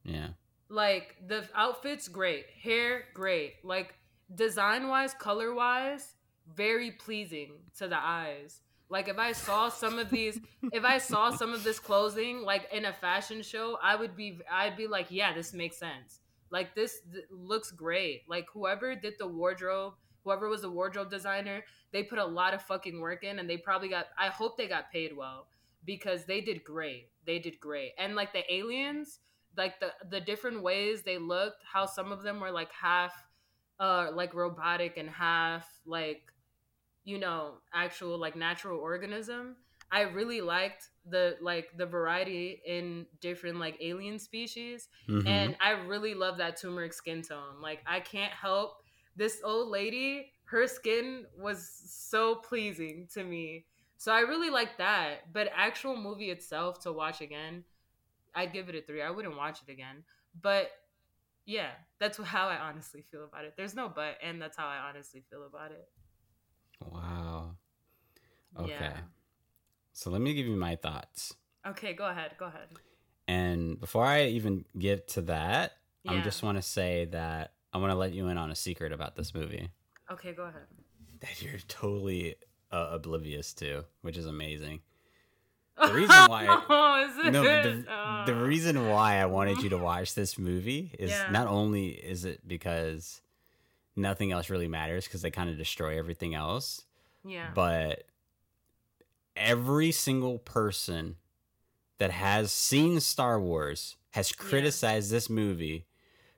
Yeah. 0.04 0.28
like 0.68 1.16
the 1.26 1.48
outfits 1.54 2.08
great 2.08 2.46
hair 2.62 3.04
great 3.14 3.54
like 3.64 3.94
design 4.34 4.88
wise 4.88 5.14
color 5.14 5.54
wise 5.54 6.14
very 6.54 6.90
pleasing 6.92 7.52
to 7.78 7.88
the 7.88 7.96
eyes 7.98 8.60
like 8.88 9.08
if 9.08 9.18
i 9.18 9.32
saw 9.32 9.68
some 9.68 9.98
of 9.98 10.08
these 10.10 10.38
if 10.72 10.84
i 10.84 10.98
saw 10.98 11.30
some 11.30 11.52
of 11.52 11.62
this 11.64 11.78
clothing 11.80 12.42
like 12.42 12.68
in 12.72 12.84
a 12.84 12.92
fashion 12.92 13.42
show 13.42 13.78
i 13.82 13.94
would 13.96 14.16
be 14.16 14.38
i'd 14.52 14.76
be 14.76 14.86
like 14.86 15.06
yeah 15.10 15.32
this 15.32 15.52
makes 15.52 15.76
sense 15.76 16.19
like 16.50 16.74
this 16.74 17.00
th- 17.12 17.24
looks 17.30 17.70
great. 17.70 18.22
Like 18.28 18.46
whoever 18.52 18.94
did 18.94 19.14
the 19.18 19.26
wardrobe 19.26 19.94
whoever 20.24 20.48
was 20.50 20.60
the 20.60 20.70
wardrobe 20.70 21.10
designer 21.10 21.64
they 21.92 22.02
put 22.02 22.18
a 22.18 22.24
lot 22.24 22.52
of 22.52 22.60
fucking 22.60 23.00
work 23.00 23.24
in 23.24 23.38
and 23.38 23.48
they 23.48 23.56
probably 23.56 23.88
got 23.88 24.06
i 24.18 24.26
hope 24.28 24.58
they 24.58 24.68
got 24.68 24.92
paid 24.92 25.16
well 25.16 25.46
because 25.86 26.26
they 26.26 26.42
did 26.42 26.62
great. 26.62 27.08
They 27.24 27.38
did 27.38 27.58
great. 27.58 27.92
And 27.98 28.14
like 28.14 28.32
the 28.34 28.44
aliens 28.52 29.20
like 29.56 29.80
the 29.80 29.92
the 30.10 30.20
different 30.20 30.62
ways 30.62 31.02
they 31.02 31.18
looked 31.18 31.62
how 31.72 31.86
some 31.86 32.12
of 32.12 32.22
them 32.22 32.38
were 32.38 32.50
like 32.52 32.70
half 32.70 33.12
uh 33.80 34.10
like 34.14 34.34
robotic 34.34 34.96
and 34.96 35.08
half 35.10 35.66
like 35.86 36.22
you 37.04 37.18
know 37.18 37.54
actual 37.74 38.18
like 38.18 38.36
natural 38.36 38.78
organism 38.78 39.56
i 39.90 40.02
really 40.02 40.40
liked 40.40 40.89
the 41.08 41.36
like 41.40 41.70
the 41.76 41.86
variety 41.86 42.60
in 42.66 43.06
different 43.20 43.58
like 43.58 43.76
alien 43.80 44.18
species 44.18 44.88
Mhm. 45.08 45.26
and 45.26 45.56
i 45.60 45.70
really 45.70 46.14
love 46.14 46.36
that 46.38 46.56
turmeric 46.60 46.92
skin 46.92 47.22
tone 47.22 47.60
like 47.60 47.80
i 47.86 48.00
can't 48.00 48.32
help 48.32 48.82
this 49.16 49.40
old 49.44 49.68
lady 49.68 50.30
her 50.44 50.66
skin 50.66 51.26
was 51.38 51.70
so 51.88 52.34
pleasing 52.36 53.08
to 53.12 53.24
me 53.24 53.64
so 53.96 54.12
i 54.12 54.20
really 54.20 54.50
like 54.50 54.76
that 54.78 55.32
but 55.32 55.48
actual 55.54 55.96
movie 55.96 56.30
itself 56.30 56.78
to 56.80 56.92
watch 56.92 57.20
again 57.20 57.64
i'd 58.34 58.52
give 58.52 58.68
it 58.68 58.74
a 58.74 58.82
three 58.82 59.02
i 59.02 59.10
wouldn't 59.10 59.36
watch 59.36 59.60
it 59.66 59.72
again 59.72 60.04
but 60.42 60.70
yeah 61.46 61.70
that's 61.98 62.18
how 62.18 62.46
i 62.48 62.56
honestly 62.56 63.02
feel 63.10 63.24
about 63.24 63.44
it 63.44 63.54
there's 63.56 63.74
no 63.74 63.88
but 63.88 64.16
and 64.22 64.40
that's 64.40 64.56
how 64.56 64.66
i 64.66 64.76
honestly 64.88 65.22
feel 65.30 65.46
about 65.46 65.70
it 65.72 65.88
wow. 66.92 67.56
Okay. 68.58 68.68
yeah 68.68 68.92
So 70.00 70.08
let 70.08 70.22
me 70.22 70.32
give 70.32 70.46
you 70.46 70.56
my 70.56 70.76
thoughts. 70.76 71.34
okay 71.66 71.92
go 71.92 72.06
ahead 72.06 72.30
go 72.38 72.46
ahead 72.46 72.68
And 73.28 73.78
before 73.78 74.04
I 74.06 74.24
even 74.28 74.64
get 74.78 75.08
to 75.08 75.20
that, 75.22 75.72
I 76.08 76.22
just 76.22 76.42
want 76.42 76.56
to 76.56 76.62
say 76.62 77.04
that 77.12 77.52
I 77.74 77.76
want 77.78 77.90
to 77.90 77.94
let 77.96 78.14
you 78.14 78.28
in 78.28 78.38
on 78.38 78.50
a 78.50 78.54
secret 78.56 78.92
about 78.92 79.14
this 79.14 79.34
movie 79.34 79.68
okay 80.10 80.32
go 80.32 80.44
ahead 80.44 80.66
that 81.20 81.42
you're 81.42 81.58
totally 81.68 82.36
uh, 82.72 82.88
oblivious 82.92 83.52
to, 83.54 83.84
which 84.00 84.16
is 84.16 84.24
amazing. 84.26 84.80
The 85.76 85.92
reason 85.92 86.28
why- 86.28 86.46
oh? 86.68 87.30
No, 87.30 87.42
the, 87.42 87.84
the 88.26 88.32
Oh. 88.32 88.40
reason 88.46 88.86
why 88.88 89.16
I 89.16 89.26
wanted 89.26 89.62
you 89.62 89.68
to 89.70 89.78
watch 89.78 90.14
this 90.14 90.38
movie 90.38 90.92
is 90.98 91.10
Yeah. 91.10 91.30
not 91.30 91.46
only 91.46 91.88
is 91.88 92.24
it 92.24 92.46
because 92.48 93.20
nothing 93.96 94.32
else 94.32 94.48
really 94.50 94.68
matters 94.68 95.04
because 95.04 95.20
they 95.22 95.30
kind 95.30 95.50
of 95.50 95.58
destroy 95.58 95.98
everything 95.98 96.34
else, 96.34 96.84
yeah 97.24 97.50
but 97.54 98.04
every 99.36 99.92
single 99.92 100.38
person 100.38 101.16
that 101.98 102.10
has 102.10 102.50
seen 102.52 103.00
Star 103.00 103.40
Wars 103.40 103.96
has 104.10 104.32
criticized 104.32 105.10
this 105.10 105.30
movie 105.30 105.86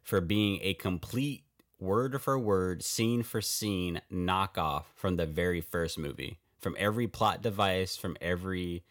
for 0.02 0.20
being 0.20 0.58
a 0.62 0.74
complete 0.74 1.44
word 1.78 2.20
for 2.20 2.38
word, 2.38 2.82
scene 2.82 3.22
for 3.22 3.40
scene 3.40 4.00
knockoff 4.12 4.84
from 4.94 5.16
the 5.16 5.26
very 5.26 5.60
first 5.60 5.98
movie. 5.98 6.38
From 6.60 6.76
every 6.78 7.08
plot 7.08 7.42
device, 7.42 7.96
from 7.96 8.16
every 8.20 8.84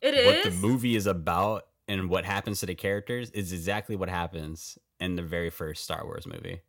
it 0.00 0.26
what 0.26 0.46
is 0.46 0.60
the 0.60 0.66
movie 0.66 0.94
is 0.94 1.06
about 1.06 1.66
and 1.88 2.10
what 2.10 2.24
happens 2.24 2.60
to 2.60 2.66
the 2.66 2.74
characters 2.74 3.30
is 3.30 3.52
exactly 3.52 3.96
what 3.96 4.08
happens 4.08 4.78
in 5.00 5.16
the 5.16 5.22
very 5.22 5.50
first 5.50 5.84
Star 5.84 6.04
Wars 6.04 6.26
movie. 6.26 6.60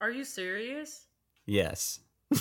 Are 0.00 0.10
you 0.10 0.24
serious? 0.24 1.06
Yes. 1.46 2.00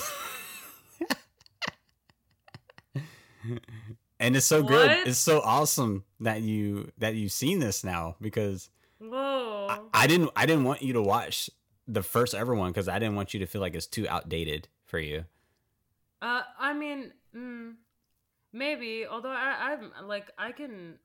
and 4.19 4.35
it's 4.35 4.45
so 4.45 4.63
good. 4.63 5.07
It's 5.07 5.17
so 5.19 5.41
awesome 5.41 6.03
that 6.19 6.41
you 6.41 6.91
that 6.97 7.15
you've 7.15 7.31
seen 7.31 7.59
this 7.59 7.83
now 7.83 8.15
because 8.21 8.69
Whoa. 8.99 9.67
I, 9.69 10.03
I 10.03 10.07
didn't 10.07 10.29
I 10.35 10.45
didn't 10.45 10.63
want 10.63 10.81
you 10.81 10.93
to 10.93 11.01
watch 11.01 11.49
the 11.87 12.03
first 12.03 12.33
ever 12.33 12.53
one 12.55 12.71
because 12.71 12.87
I 12.87 12.99
didn't 12.99 13.15
want 13.15 13.33
you 13.33 13.39
to 13.41 13.45
feel 13.45 13.61
like 13.61 13.75
it's 13.75 13.87
too 13.87 14.07
outdated 14.07 14.67
for 14.85 14.99
you. 14.99 15.25
Uh, 16.21 16.43
I 16.59 16.73
mean, 16.73 17.11
mm, 17.35 17.73
maybe. 18.53 19.05
Although 19.09 19.31
I, 19.31 19.73
I'm 19.73 20.07
like, 20.07 20.29
I 20.37 20.51
can 20.51 20.99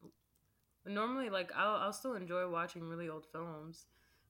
normally 0.84 1.30
like, 1.30 1.50
I'll, 1.56 1.76
I'll 1.76 1.92
still 1.92 2.14
enjoy 2.14 2.48
watching 2.50 2.82
really 2.86 3.08
old 3.08 3.26
films, 3.32 3.86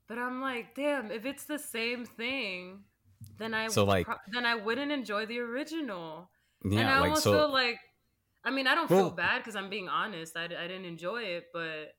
but 0.07 0.19
I'm 0.19 0.41
like, 0.41 0.75
damn, 0.75 1.11
if 1.11 1.27
it's 1.27 1.45
the 1.45 1.59
same 1.59 2.05
thing, 2.07 2.85
then 3.39 3.53
I 3.53 3.67
So, 3.69 3.85
like- 3.85 4.07
pro- 4.07 4.17
then 4.33 4.47
I 4.47 4.55
wouldn't 4.55 4.93
enjoy 4.93 5.27
the 5.27 5.41
original. 5.41 6.31
Yeah, 6.65 6.81
and 6.81 6.89
I 6.89 7.01
like 7.01 7.03
almost 7.09 7.25
so. 7.25 7.33
feel 7.33 7.53
like, 7.53 7.79
I 8.47 8.51
mean, 8.51 8.67
I 8.67 8.75
don't 8.75 8.89
Well- 8.89 9.09
feel 9.09 9.11
bad 9.11 9.39
because 9.39 9.57
I'm 9.57 9.69
being 9.69 9.89
honest. 9.89 10.37
I, 10.37 10.45
I 10.45 10.47
didn't 10.69 10.85
enjoy 10.87 11.23
it, 11.25 11.49
but 11.53 11.95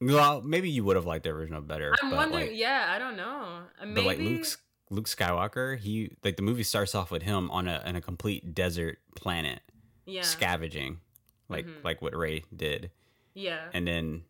well, 0.00 0.42
maybe 0.42 0.68
you 0.70 0.84
would 0.84 0.96
have 0.96 1.06
liked 1.06 1.24
the 1.24 1.30
original 1.30 1.62
better. 1.62 1.94
I'm 2.02 2.10
wondering. 2.10 2.48
like, 2.48 2.56
yeah, 2.56 2.86
I 2.94 2.98
don't 2.98 3.16
know. 3.16 3.62
Uh, 3.80 3.86
Maybe. 3.86 3.94
but 3.94 4.04
like 4.04 4.18
Luke's 4.18 4.58
Luke 4.90 5.06
Skywalker, 5.08 5.78
he 5.78 6.12
like 6.22 6.36
the 6.36 6.42
movie 6.42 6.62
starts 6.64 6.94
off 6.94 7.10
with 7.10 7.22
him 7.22 7.50
on 7.50 7.66
a 7.68 7.82
on 7.86 7.96
a 7.96 8.00
complete 8.02 8.54
desert 8.54 8.98
planet 9.16 9.60
yeah, 10.04 10.20
scavenging, 10.22 11.00
like 11.48 11.64
Mhm. 11.66 11.82
like 11.82 12.02
what 12.02 12.14
Rey 12.14 12.44
did. 12.54 12.90
yeah, 13.32 13.70
and 13.72 13.86
then 13.88 14.24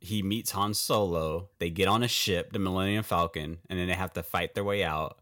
he 0.00 0.22
meets 0.22 0.50
Han 0.50 0.74
Solo. 0.74 1.48
They 1.58 1.70
get 1.70 1.88
on 1.88 2.02
a 2.02 2.08
ship, 2.08 2.52
the 2.52 2.58
Millennium 2.58 3.02
Falcon, 3.02 3.58
and 3.70 3.78
then 3.78 3.86
they 3.88 3.94
have 3.94 4.12
to 4.12 4.22
fight 4.22 4.54
their 4.54 4.64
way 4.64 4.84
out. 4.84 5.18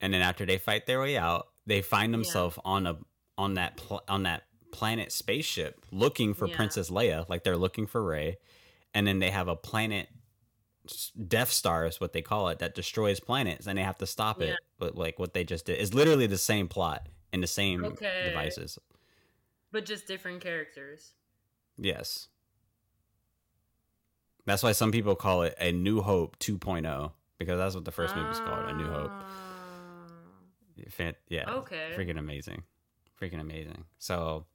And 0.00 0.14
then 0.14 0.22
after 0.22 0.46
they 0.46 0.58
fight 0.58 0.86
their 0.86 1.00
way 1.00 1.16
out, 1.18 1.48
they 1.66 1.82
find 1.82 2.14
themselves 2.14 2.56
on 2.64 2.86
a 2.86 2.98
on 3.38 3.54
that 3.54 3.76
pl- 3.78 4.02
on 4.08 4.24
that 4.24 4.42
planet 4.72 5.10
spaceship 5.12 5.86
looking 5.90 6.34
for 6.34 6.46
Yeah. 6.46 6.56
Princess 6.56 6.90
Leia, 6.90 7.26
like 7.30 7.42
they're 7.44 7.56
looking 7.56 7.86
for 7.86 8.04
Rey. 8.04 8.36
And 8.92 9.06
then 9.06 9.18
they 9.20 9.30
have 9.30 9.48
a 9.48 9.56
planet 9.56 10.08
Death 11.26 11.50
Star 11.50 11.84
is 11.84 12.00
what 12.00 12.14
they 12.14 12.22
call 12.22 12.48
it 12.48 12.60
that 12.60 12.74
destroys 12.74 13.20
planets, 13.20 13.66
and 13.66 13.76
they 13.78 13.82
have 13.82 13.98
to 13.98 14.06
stop 14.06 14.40
Yeah. 14.40 14.48
it. 14.48 14.58
But 14.78 14.94
like 14.96 15.18
what 15.18 15.34
they 15.34 15.44
just 15.44 15.66
did 15.66 15.78
is 15.78 15.92
literally 15.92 16.26
the 16.26 16.38
same 16.38 16.66
plot 16.66 17.06
and 17.32 17.42
the 17.42 17.46
same 17.46 17.84
Okay. 17.84 18.24
devices. 18.26 18.78
but 19.70 19.84
just 19.84 20.06
different 20.06 20.40
characters. 20.40 21.12
Yes. 21.76 22.28
That's 24.46 24.62
why 24.62 24.72
some 24.72 24.90
people 24.92 25.14
call 25.14 25.42
it 25.42 25.54
a 25.60 25.72
New 25.72 26.00
Hope 26.00 26.38
2.0 26.38 27.12
because 27.36 27.58
that's 27.58 27.74
what 27.74 27.84
the 27.84 27.92
first 27.92 28.16
movie's 28.16 28.40
called, 28.40 28.66
A 28.66 28.72
New 28.74 28.86
Hope. 28.86 29.10
Ah. 29.12 30.06
Fan- 30.88 31.16
yeah. 31.28 31.50
Okay. 31.50 31.92
Freaking 31.94 32.18
amazing. 32.18 32.62
Freaking 33.20 33.40
amazing. 33.40 33.84
So, 33.98 34.46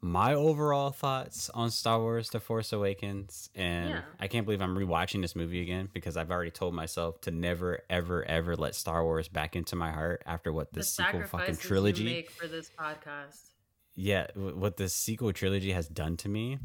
my 0.00 0.34
overall 0.34 0.90
thoughts 0.90 1.48
on 1.50 1.70
Star 1.70 1.98
Wars 1.98 2.28
The 2.30 2.38
Force 2.38 2.72
Awakens 2.74 3.48
and 3.54 3.88
Yeah. 3.90 4.02
I 4.20 4.28
can't 4.28 4.44
believe 4.44 4.60
I'm 4.60 4.76
rewatching 4.76 5.22
this 5.22 5.34
movie 5.34 5.62
again 5.62 5.88
because 5.92 6.16
I've 6.16 6.30
already 6.30 6.50
told 6.50 6.74
myself 6.74 7.20
to 7.22 7.30
never 7.30 7.80
ever 7.88 8.22
ever 8.26 8.54
let 8.54 8.74
Star 8.74 9.02
Wars 9.02 9.28
back 9.28 9.56
into 9.56 9.76
my 9.76 9.90
heart 9.90 10.22
after 10.26 10.52
what 10.52 10.72
the, 10.72 10.80
the 10.80 10.84
sequel 10.84 11.22
fucking 11.24 11.56
trilogy 11.56 12.22
for 12.38 12.46
this 12.46 12.70
podcast. 12.78 13.48
yeah, 13.94 14.26
wh- 14.34 14.56
what 14.58 14.76
the 14.76 14.88
sequel 14.90 15.32
trilogy 15.32 15.72
has 15.72 15.88
done 15.88 16.16
to 16.18 16.28
me, 16.28 16.58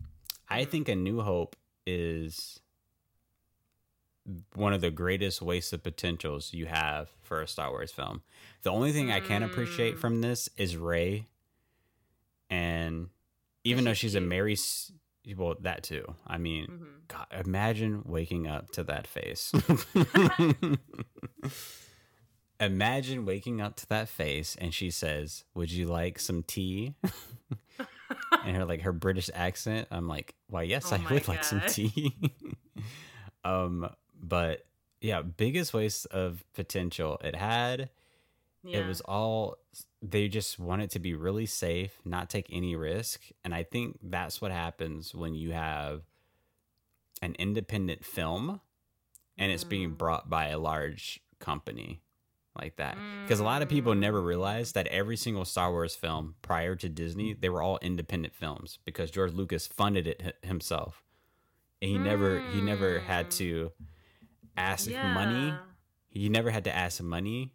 I 0.49 0.65
Mhm. 0.65 0.69
think 0.69 0.89
A 0.89 0.95
New 0.95 1.21
Hope 1.21 1.55
is 1.87 2.59
one 4.53 4.73
of 4.73 4.81
the 4.81 4.91
greatest 4.91 5.41
wastes 5.41 5.73
of 5.73 5.81
potentials 5.81 6.53
you 6.53 6.65
have 6.67 7.09
for 7.21 7.41
a 7.41 7.47
Star 7.47 7.69
Wars 7.71 7.91
film. 7.91 8.21
The 8.63 8.69
only 8.71 8.91
thing 8.91 9.11
I 9.11 9.21
can 9.21 9.41
appreciate 9.43 9.95
Mm. 9.95 9.99
from 9.99 10.21
this 10.21 10.49
is 10.57 10.75
Rey, 10.77 11.25
and 12.49 13.09
even 13.63 13.83
though 13.83 13.93
she's 13.93 14.11
she's 14.11 14.15
a 14.15 14.19
cute. 14.19 14.29
Mary, 14.29 14.55
well, 15.35 15.55
that 15.61 15.83
too. 15.83 16.15
I 16.25 16.37
mean, 16.37 16.65
hmm 16.65 16.85
God, 17.07 17.25
imagine 17.43 18.03
waking 18.05 18.47
up 18.47 18.69
to 18.71 18.83
that 18.83 19.07
face. 19.07 19.51
imagine 22.59 23.25
waking 23.25 23.61
up 23.61 23.75
to 23.77 23.87
that 23.87 24.09
face 24.09 24.55
and 24.59 24.73
she 24.73 24.91
says, 24.91 25.43
"Would 25.55 25.71
you 25.71 25.85
like 25.87 26.19
some 26.19 26.43
tea?" 26.43 26.93
and 28.45 28.57
her 28.57 28.65
like 28.65 28.81
her 28.81 28.91
British 28.91 29.29
accent. 29.33 29.87
I'm 29.91 30.07
like, 30.07 30.35
"Why, 30.47 30.63
yes, 30.63 30.91
Oh 30.91 30.95
I 30.95 31.11
would 31.11 31.27
like 31.27 31.43
some 31.43 31.61
tea." 31.67 32.15
um, 33.43 33.89
but 34.21 34.65
yeah, 35.01 35.21
biggest 35.21 35.73
waste 35.73 36.05
of 36.07 36.43
potential 36.53 37.19
it 37.23 37.35
had. 37.35 37.89
Yeah. 38.63 38.79
It 38.79 38.87
was 38.87 39.01
all 39.01 39.57
they 40.01 40.27
just 40.27 40.59
want 40.59 40.81
it 40.81 40.89
to 40.91 40.99
be 40.99 41.13
really 41.13 41.45
safe, 41.45 41.99
not 42.05 42.29
take 42.29 42.47
any 42.51 42.75
risk, 42.75 43.21
and 43.43 43.53
I 43.53 43.63
think 43.63 43.99
that's 44.01 44.41
what 44.41 44.51
happens 44.51 45.13
when 45.13 45.33
you 45.35 45.51
have 45.51 46.03
an 47.21 47.35
independent 47.37 48.05
film 48.05 48.61
and 49.37 49.51
it's 49.51 49.63
being 49.63 49.91
Mm. 49.91 49.97
brought 49.97 50.29
by 50.29 50.47
a 50.47 50.57
large 50.59 51.21
company 51.39 52.01
like 52.55 52.75
that. 52.77 52.97
Because 53.23 53.39
a 53.39 53.43
lot 53.43 53.61
of 53.61 53.69
people 53.69 53.95
never 53.95 54.21
realized 54.21 54.73
that 54.75 54.87
every 54.87 55.15
single 55.17 55.45
Star 55.45 55.71
Wars 55.71 55.95
film 55.95 56.35
prior 56.41 56.75
to 56.75 56.89
Disney, 56.89 57.33
they 57.33 57.49
were 57.49 57.61
all 57.61 57.77
independent 57.81 58.33
films 58.33 58.79
because 58.85 59.11
George 59.11 59.31
Lucas 59.33 59.67
funded 59.67 60.07
it 60.07 60.21
h- 60.23 60.33
himself. 60.43 61.03
And 61.81 61.91
he 61.91 61.97
never 61.97 62.41
he 62.51 62.59
never 62.61 62.99
had 62.99 63.27
Mm. 63.27 63.37
to 63.37 63.71
ask 64.57 64.89
money 64.89 65.53
he 66.09 66.27
never 66.27 66.49
had 66.51 66.63
to 66.65 66.75
ask 66.75 67.01
money 67.01 67.53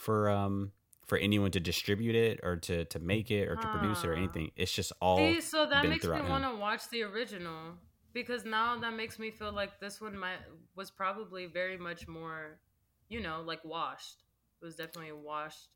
for 0.00 0.30
um 0.30 0.72
for 1.06 1.18
anyone 1.18 1.50
to 1.50 1.60
distribute 1.60 2.14
it 2.14 2.40
or 2.42 2.56
to 2.56 2.84
to 2.86 2.98
make 2.98 3.30
it 3.30 3.48
or 3.48 3.56
to 3.56 3.66
produce 3.68 4.02
it 4.04 4.08
or 4.08 4.14
Ah. 4.14 4.18
anything. 4.18 4.50
It's 4.56 4.72
just 4.72 4.92
all 5.00 5.18
See, 5.18 5.40
so 5.40 5.66
that 5.66 5.86
makes 5.88 6.04
me 6.06 6.20
want 6.22 6.44
to 6.44 6.54
watch 6.56 6.88
the 6.88 7.02
original 7.02 7.74
because 8.12 8.44
now 8.44 8.78
that 8.80 8.94
makes 8.94 9.18
me 9.18 9.30
feel 9.30 9.52
like 9.52 9.78
this 9.80 10.00
one 10.00 10.16
might 10.16 10.38
was 10.76 10.90
probably 10.90 11.46
very 11.46 11.76
much 11.76 12.06
more, 12.08 12.60
you 13.08 13.20
know, 13.20 13.42
like 13.44 13.64
washed. 13.64 14.22
It 14.62 14.64
was 14.64 14.76
definitely 14.76 15.12
washed 15.12 15.68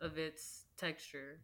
of 0.00 0.16
its 0.18 0.64
texture. 0.76 1.40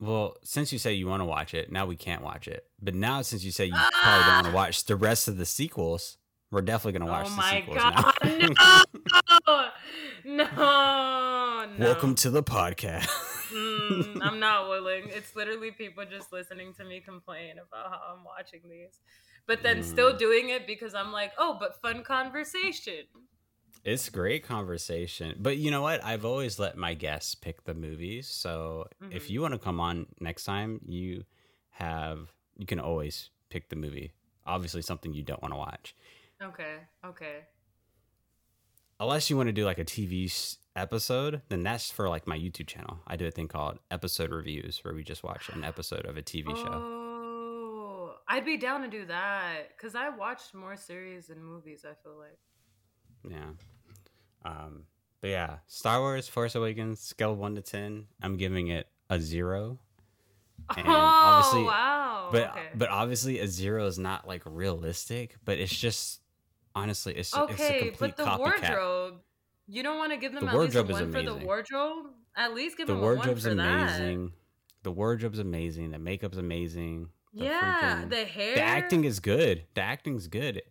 well. 0.00 0.36
Since 0.44 0.72
you 0.72 0.78
say 0.78 0.94
you 0.94 1.08
want 1.08 1.20
to 1.22 1.24
watch 1.24 1.52
it, 1.54 1.72
now 1.72 1.84
we 1.86 1.96
can't 1.96 2.22
watch 2.22 2.46
it. 2.46 2.62
But 2.80 2.94
now 2.94 3.22
since 3.22 3.42
you 3.42 3.50
say 3.50 3.66
you 3.66 3.72
probably 4.00 4.24
don't 4.24 4.34
want 4.34 4.46
to 4.46 4.52
Ah! 4.52 4.62
watch 4.62 4.84
the 4.84 4.94
rest 4.96 5.26
of 5.28 5.36
the 5.38 5.44
sequels, 5.46 6.18
we're 6.50 6.62
definitely 6.62 6.98
gonna 6.98 7.10
watch 7.10 7.28
oh 7.30 7.36
the 7.36 7.42
sequels 7.42 7.76
god! 7.76 7.94
now. 7.94 9.72
No, 10.24 10.44
no, 10.46 11.66
no. 11.78 11.84
Welcome 11.84 12.14
to 12.16 12.30
the 12.30 12.42
podcast. 12.42 13.08
Mm, 13.52 14.18
I'm 14.22 14.40
not 14.40 14.68
willing. 14.68 15.04
It's 15.08 15.34
literally 15.34 15.70
people 15.70 16.04
just 16.04 16.32
listening 16.32 16.74
to 16.74 16.84
me 16.84 17.00
complain 17.00 17.52
about 17.52 17.90
how 17.90 18.00
I'm 18.14 18.24
watching 18.24 18.60
these, 18.68 19.00
but 19.46 19.62
then 19.62 19.82
still 19.82 20.12
Mm. 20.14 20.18
doing 20.18 20.48
it 20.50 20.66
because 20.66 20.94
I'm 20.94 21.12
like, 21.12 21.32
oh, 21.38 21.56
but 21.58 21.80
fun 21.80 22.02
conversation. 22.04 23.04
It's 23.84 24.08
great 24.10 24.44
conversation. 24.44 25.36
But 25.38 25.56
you 25.56 25.70
know 25.70 25.82
what? 25.82 26.04
I've 26.04 26.24
always 26.24 26.58
let 26.58 26.76
my 26.76 26.94
guests 26.94 27.34
pick 27.34 27.64
the 27.64 27.74
movies. 27.74 28.28
So 28.28 28.88
if 29.10 29.26
Mhm. 29.26 29.30
you 29.30 29.40
want 29.40 29.54
to 29.54 29.58
come 29.58 29.80
on 29.80 30.06
next 30.20 30.44
time, 30.44 30.80
you 30.84 31.24
have 31.70 32.32
you 32.56 32.66
can 32.66 32.80
always 32.80 33.30
pick 33.50 33.68
the 33.68 33.76
movie. 33.76 34.12
Obviously 34.44 34.82
something 34.82 35.14
you 35.14 35.22
don't 35.22 35.40
want 35.42 35.52
to 35.54 35.58
watch. 35.58 35.94
Okay, 36.42 36.76
okay. 37.04 37.46
Unless 39.00 39.30
you 39.30 39.36
want 39.36 39.48
to 39.48 39.52
do 39.52 39.64
like 39.64 39.78
a 39.78 39.84
TV 39.84 40.56
episode, 40.76 41.42
then 41.48 41.62
that's 41.62 41.90
for 41.90 42.08
like 42.08 42.26
my 42.26 42.38
YouTube 42.38 42.66
channel. 42.66 43.00
I 43.06 43.16
do 43.16 43.26
a 43.26 43.30
thing 43.30 43.48
called 43.48 43.78
episode 43.90 44.30
reviews 44.30 44.80
where 44.82 44.94
we 44.94 45.02
just 45.04 45.22
watch 45.24 45.48
an 45.50 45.64
episode 45.64 46.04
of 46.06 46.16
a 46.16 46.22
TV 46.22 46.46
show. 46.56 46.72
Oh, 46.72 48.14
I'd 48.28 48.44
be 48.44 48.56
down 48.56 48.82
to 48.82 48.88
do 48.88 49.04
that 49.06 49.68
because 49.76 49.94
I 49.94 50.08
watched 50.10 50.54
more 50.54 50.76
series 50.76 51.26
than 51.28 51.42
movies. 51.42 51.84
I 51.84 51.94
feel 52.02 52.18
like. 52.18 52.38
Yeah. 53.28 53.50
Um 54.44 54.84
but 55.20 55.30
yeah, 55.30 55.56
Star 55.66 56.00
Wars 56.00 56.28
Force 56.28 56.54
Awakens 56.54 57.00
scale 57.00 57.34
1 57.34 57.56
to 57.56 57.60
10, 57.60 58.06
I'm 58.22 58.36
giving 58.36 58.68
it 58.68 58.86
a 59.10 59.18
0. 59.18 59.78
And 60.76 60.86
oh 60.88 60.92
obviously- 60.94 61.64
wow! 61.64 62.28
but 62.30 62.50
okay. 62.50 62.66
but 62.74 62.88
obviously 62.90 63.38
a 63.40 63.46
zero 63.48 63.86
is 63.86 63.98
not 63.98 64.28
like 64.28 64.42
realistic 64.44 65.36
but 65.46 65.56
it's 65.58 65.74
just 65.74 66.20
honestly 66.78 67.12
it's, 67.14 67.28
it's 67.28 67.36
a 67.36 67.42
okay, 67.42 67.78
complete 67.88 67.98
but 67.98 68.16
the 68.16 68.24
copycat 68.24 68.38
wardrobe. 68.38 69.14
You 69.66 69.82
don't 69.82 69.98
want 69.98 70.12
to 70.12 70.16
give 70.18 70.32
them 70.32 70.44
The 70.46 70.50
at 70.52 70.56
least 70.58 70.74
a 70.76 70.78
wardrobe 70.82 70.90
is 70.90 71.02
one 71.02 71.12
for 71.12 71.22
the 71.22 71.46
wardrobe. 71.46 72.06
At 72.36 72.54
least 72.54 72.76
give 72.78 72.86
the 72.86 72.94
them 72.94 73.02
a 73.02 73.06
one 73.06 73.16
wardrobe's 73.16 73.44
for 73.44 73.54
that. 73.54 73.82
amazing 73.82 74.32
the 74.82 74.92
wardrobe's 74.92 75.38
amazing 75.38 75.90
the 75.90 75.98
makeup's 75.98 76.38
amazing 76.38 77.08
the 77.34 77.44
Yeah, 77.44 78.02
freaking- 78.04 78.10
the 78.10 78.24
hair. 78.24 78.54
the 78.54 78.62
acting 78.62 79.04
is 79.04 79.20
good 79.20 79.64
the 79.74 79.82
acting's 79.82 80.26
good 80.28 80.62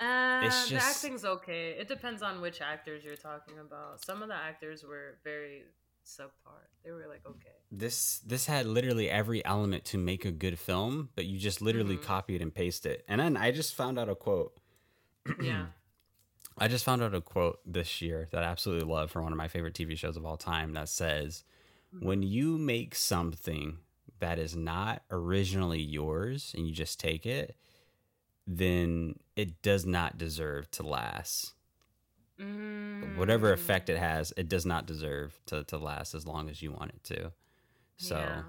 Uh, 0.00 0.42
it's 0.46 0.68
the 0.68 0.76
acting's 0.76 1.24
okay. 1.24 1.64
It 1.78 1.86
depends 1.86 2.22
on 2.22 2.40
which 2.40 2.60
actors 2.60 3.04
you're 3.04 3.14
talking 3.30 3.56
about. 3.60 4.04
Some 4.04 4.20
of 4.20 4.28
the 4.28 4.34
actors 4.34 4.82
were 4.82 5.18
very 5.22 5.62
subpar. 6.04 6.58
They 6.84 6.90
were 6.90 7.06
like, 7.08 7.22
okay. 7.24 7.56
this 7.70 8.18
this 8.32 8.46
had 8.46 8.66
literally 8.66 9.08
every 9.08 9.44
element 9.44 9.84
to 9.92 9.98
make 9.98 10.24
a 10.24 10.32
good 10.32 10.58
film 10.58 11.10
but 11.14 11.24
you 11.24 11.38
just 11.38 11.62
literally 11.62 11.96
Mhm. 11.96 12.02
copy 12.02 12.34
it 12.34 12.42
and 12.42 12.52
paste 12.52 12.84
it 12.86 13.04
and 13.08 13.20
then 13.20 13.36
i 13.36 13.50
just 13.52 13.74
found 13.76 13.98
out 14.00 14.08
a 14.08 14.16
quote 14.16 14.52
Yeah. 15.40 15.66
I 16.58 16.68
just 16.68 16.84
found 16.84 17.02
out 17.02 17.14
a 17.14 17.20
quote 17.20 17.60
this 17.64 18.02
year 18.02 18.28
that 18.30 18.42
I 18.42 18.46
absolutely 18.46 18.86
love 18.86 19.10
from 19.10 19.24
one 19.24 19.32
of 19.32 19.38
my 19.38 19.48
favorite 19.48 19.74
TV 19.74 19.96
shows 19.96 20.16
of 20.16 20.26
all 20.26 20.36
time 20.36 20.74
that 20.74 20.88
says, 20.88 21.44
When 21.98 22.22
you 22.22 22.58
make 22.58 22.94
something 22.94 23.78
that 24.20 24.38
is 24.38 24.54
not 24.54 25.02
originally 25.10 25.80
yours 25.80 26.52
and 26.56 26.66
you 26.66 26.72
just 26.72 27.00
take 27.00 27.24
it, 27.26 27.56
then 28.46 29.18
it 29.34 29.62
does 29.62 29.86
not 29.86 30.18
deserve 30.18 30.70
to 30.72 30.82
last. 30.82 31.52
Whatever 33.16 33.50
Mm. 33.50 33.54
effect 33.54 33.88
it 33.88 33.98
has, 33.98 34.32
it 34.36 34.48
does 34.48 34.66
not 34.66 34.86
deserve 34.86 35.38
to, 35.46 35.64
to 35.64 35.78
last 35.78 36.14
as 36.14 36.26
long 36.26 36.48
as 36.48 36.60
you 36.62 36.70
want 36.72 36.90
it 36.90 37.04
to. 37.04 37.32
So 37.96 38.16
Yeah. 38.18 38.42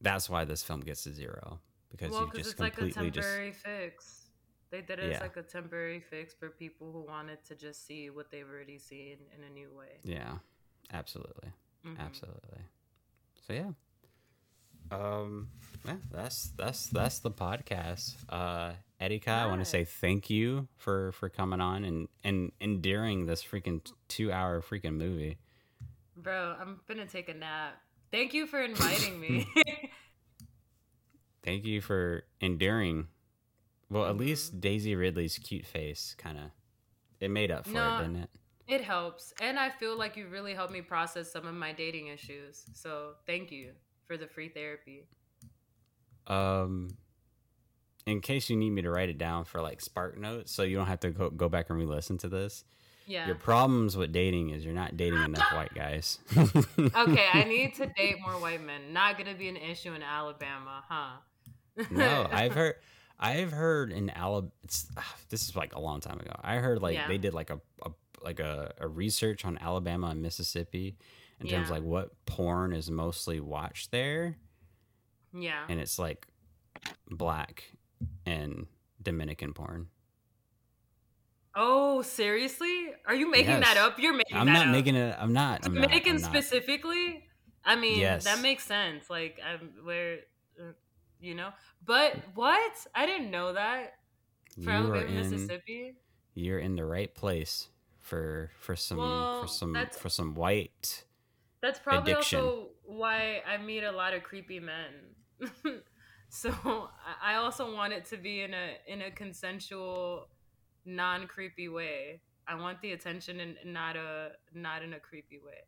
that's 0.00 0.28
why 0.30 0.44
this 0.44 0.62
film 0.62 0.80
gets 0.80 1.06
a 1.06 1.12
zero 1.12 1.58
because 1.90 2.12
well, 2.12 2.22
you 2.22 2.32
just 2.34 2.52
it's 2.52 2.60
like 2.60 2.74
a 2.74 2.76
completely 2.76 3.10
just 3.10 3.28
fix. 3.64 4.17
They 4.70 4.82
did 4.82 4.98
it 4.98 5.08
Yeah. 5.10 5.14
as 5.16 5.20
like 5.22 5.36
a 5.36 5.42
temporary 5.42 6.00
fix 6.00 6.34
for 6.34 6.50
people 6.50 6.92
who 6.92 7.00
wanted 7.00 7.44
to 7.46 7.54
just 7.54 7.86
see 7.86 8.10
what 8.10 8.30
they've 8.30 8.48
already 8.48 8.78
seen 8.78 9.16
in 9.36 9.42
a 9.44 9.50
new 9.50 9.70
way. 9.76 10.00
yeah, 10.04 10.38
absolutely. 10.92 11.50
Mhm. 11.86 11.98
Absolutely. 11.98 12.60
So 13.46 13.52
yeah. 13.54 13.70
Um 14.90 15.48
yeah, 15.86 15.96
that's 16.10 16.50
that's 16.56 16.86
that's 16.88 17.18
the 17.20 17.30
podcast. 17.30 18.14
Uh 18.28 18.72
Eddie 19.00 19.22
I 19.26 19.46
want 19.46 19.60
to 19.60 19.64
say 19.64 19.84
thank 19.84 20.28
you 20.28 20.66
for 20.76 21.12
for 21.12 21.28
coming 21.28 21.60
on 21.60 21.84
and 21.84 22.08
and 22.24 22.52
enduring 22.60 23.26
this 23.26 23.44
freaking 23.44 23.80
2-hour 24.08 24.60
freaking 24.62 24.94
movie. 24.96 25.38
Bro, 26.16 26.56
I'm 26.60 26.80
gonna 26.88 27.06
take 27.06 27.28
a 27.28 27.34
nap. 27.34 27.80
Thank 28.10 28.34
you 28.34 28.46
for 28.46 28.60
inviting 28.70 29.20
me. 29.20 29.46
Thank 31.44 31.64
you 31.64 31.80
for 31.80 32.24
enduring 32.40 33.06
well, 33.90 34.06
at 34.06 34.14
Mhm. 34.16 34.18
least 34.20 34.60
Daisy 34.60 34.94
Ridley's 34.94 35.38
cute 35.38 35.66
face 35.66 36.14
kind 36.18 36.38
of 36.38 36.50
it 37.20 37.30
made 37.30 37.50
up 37.50 37.64
for 37.64 37.72
No. 37.72 37.96
it, 37.96 38.02
didn't 38.02 38.16
it? 38.24 38.30
it 38.68 38.80
helps. 38.82 39.32
And 39.40 39.58
I 39.58 39.70
feel 39.70 39.96
like 39.96 40.16
you 40.16 40.28
really 40.28 40.52
helped 40.54 40.72
me 40.72 40.82
process 40.82 41.32
some 41.32 41.46
of 41.46 41.54
my 41.54 41.72
dating 41.72 42.08
issues. 42.08 42.66
So 42.74 43.14
thank 43.26 43.50
you 43.50 43.72
for 44.06 44.16
the 44.18 44.26
free 44.28 44.48
therapy. 44.50 45.08
Um 46.26 46.96
in 48.06 48.20
case 48.22 48.48
you 48.48 48.56
need 48.56 48.70
me 48.70 48.80
to 48.82 48.90
write 48.90 49.08
it 49.10 49.18
down 49.18 49.44
for 49.44 49.60
like 49.60 49.80
spark 49.82 50.16
notes 50.16 50.50
so 50.52 50.62
you 50.62 50.76
don't 50.76 50.86
have 50.86 51.00
to 51.00 51.10
go, 51.10 51.28
go 51.30 51.48
back 51.48 51.68
and 51.68 51.78
re-listen 51.78 52.16
to 52.18 52.28
this. 52.28 52.64
Yeah. 53.06 53.26
Your 53.26 53.36
problems 53.36 53.96
with 53.96 54.12
dating 54.12 54.50
is 54.50 54.64
you're 54.64 54.74
not 54.74 54.96
dating 54.96 55.22
enough 55.22 55.50
white 55.52 55.74
guys. 55.74 56.18
okay, 56.36 57.26
I 57.32 57.44
need 57.44 57.74
to 57.76 57.86
date 57.86 58.16
more 58.20 58.38
white 58.40 58.62
men. 58.62 58.92
Not 58.92 59.16
gonna 59.18 59.34
be 59.34 59.48
an 59.48 59.56
issue 59.56 59.92
in 59.94 60.02
Alabama, 60.02 60.84
huh? 60.88 61.84
no, 61.90 62.28
I've 62.30 62.52
heard 62.54 62.76
I've 63.20 63.50
heard 63.52 63.90
in 63.92 64.10
Alabama 64.10 64.50
this 65.28 65.48
is 65.48 65.56
like 65.56 65.74
a 65.74 65.80
long 65.80 66.00
time 66.00 66.20
ago. 66.20 66.32
I 66.40 66.56
heard 66.56 66.80
like 66.80 66.94
Yeah. 66.94 67.08
they 67.08 67.18
did 67.18 67.34
like 67.34 67.50
a, 67.50 67.60
a 67.82 67.90
like 68.22 68.40
a, 68.40 68.72
a 68.78 68.86
research 68.88 69.44
on 69.44 69.58
Alabama 69.58 70.08
and 70.08 70.22
Mississippi 70.22 70.96
in 71.40 71.46
terms 71.48 71.66
of 71.68 71.76
like 71.76 71.82
what 71.82 72.10
porn 72.26 72.72
is 72.72 72.90
mostly 72.90 73.38
watched 73.40 73.90
there 73.92 74.36
Yeah. 75.32 75.64
and 75.68 75.80
it's 75.80 75.98
like 75.98 76.26
black 77.10 77.64
and 78.26 78.66
Dominican 79.02 79.52
porn. 79.54 79.88
Oh, 81.54 82.02
seriously? 82.02 82.88
Are 83.06 83.14
you 83.14 83.30
making 83.30 83.50
Yes. 83.50 83.64
that 83.64 83.76
up? 83.78 83.98
You're 83.98 84.14
making 84.14 84.36
I'm 84.36 84.46
not 84.46 84.66
up. 84.68 84.72
making 84.72 84.94
it 84.94 85.16
I'm 85.18 85.32
not 85.32 85.64
I'm 85.66 85.74
not, 85.74 85.82
Dominican 85.82 86.16
I'm 86.16 86.22
not. 86.22 86.30
specifically? 86.30 87.24
I 87.64 87.74
mean, 87.76 87.98
Yes. 87.98 88.24
that 88.24 88.40
makes 88.40 88.64
sense. 88.64 89.10
Like, 89.10 89.40
I'm 89.44 89.72
where, 89.84 90.20
uh, 90.60 90.72
you 91.20 91.34
know. 91.34 91.50
But 91.84 92.14
what? 92.34 92.72
I 92.94 93.06
didn't 93.06 93.30
know 93.30 93.52
that. 93.54 93.94
For 94.64 94.70
Alabama, 94.70 95.06
in 95.06 95.14
Mississippi. 95.14 95.94
you're 96.34 96.58
in 96.58 96.74
the 96.76 96.84
right 96.84 97.14
place 97.14 97.68
for 97.98 98.50
for 98.58 98.74
some 98.76 98.98
Well, 98.98 99.42
for 99.42 99.46
some 99.48 99.74
for 99.98 100.08
some 100.08 100.34
white 100.34 101.04
That's 101.60 101.78
probably 101.78 102.12
Addiction. 102.12 102.40
also 102.40 102.68
why 102.84 103.42
I 103.46 103.58
meet 103.58 103.84
a 103.84 103.92
lot 103.92 104.14
of 104.14 104.22
creepy 104.22 104.60
men. 104.60 105.14
so 106.28 106.50
I- 106.60 107.32
I 107.32 107.34
also 107.36 107.72
want 107.74 107.92
it 107.92 108.04
to 108.06 108.16
be 108.16 108.40
in 108.42 108.54
a 108.54 108.76
in 108.86 109.02
a 109.02 109.10
consensual, 109.10 110.28
non 110.84 111.26
creepy 111.26 111.68
way. 111.68 112.22
I 112.48 112.54
want 112.56 112.80
the 112.80 112.92
attention 112.92 113.40
and 113.40 113.56
not 113.64 113.96
a 113.96 114.32
not 114.54 114.82
in 114.82 114.94
a 114.94 115.00
creepy 115.00 115.38
way. 115.38 115.62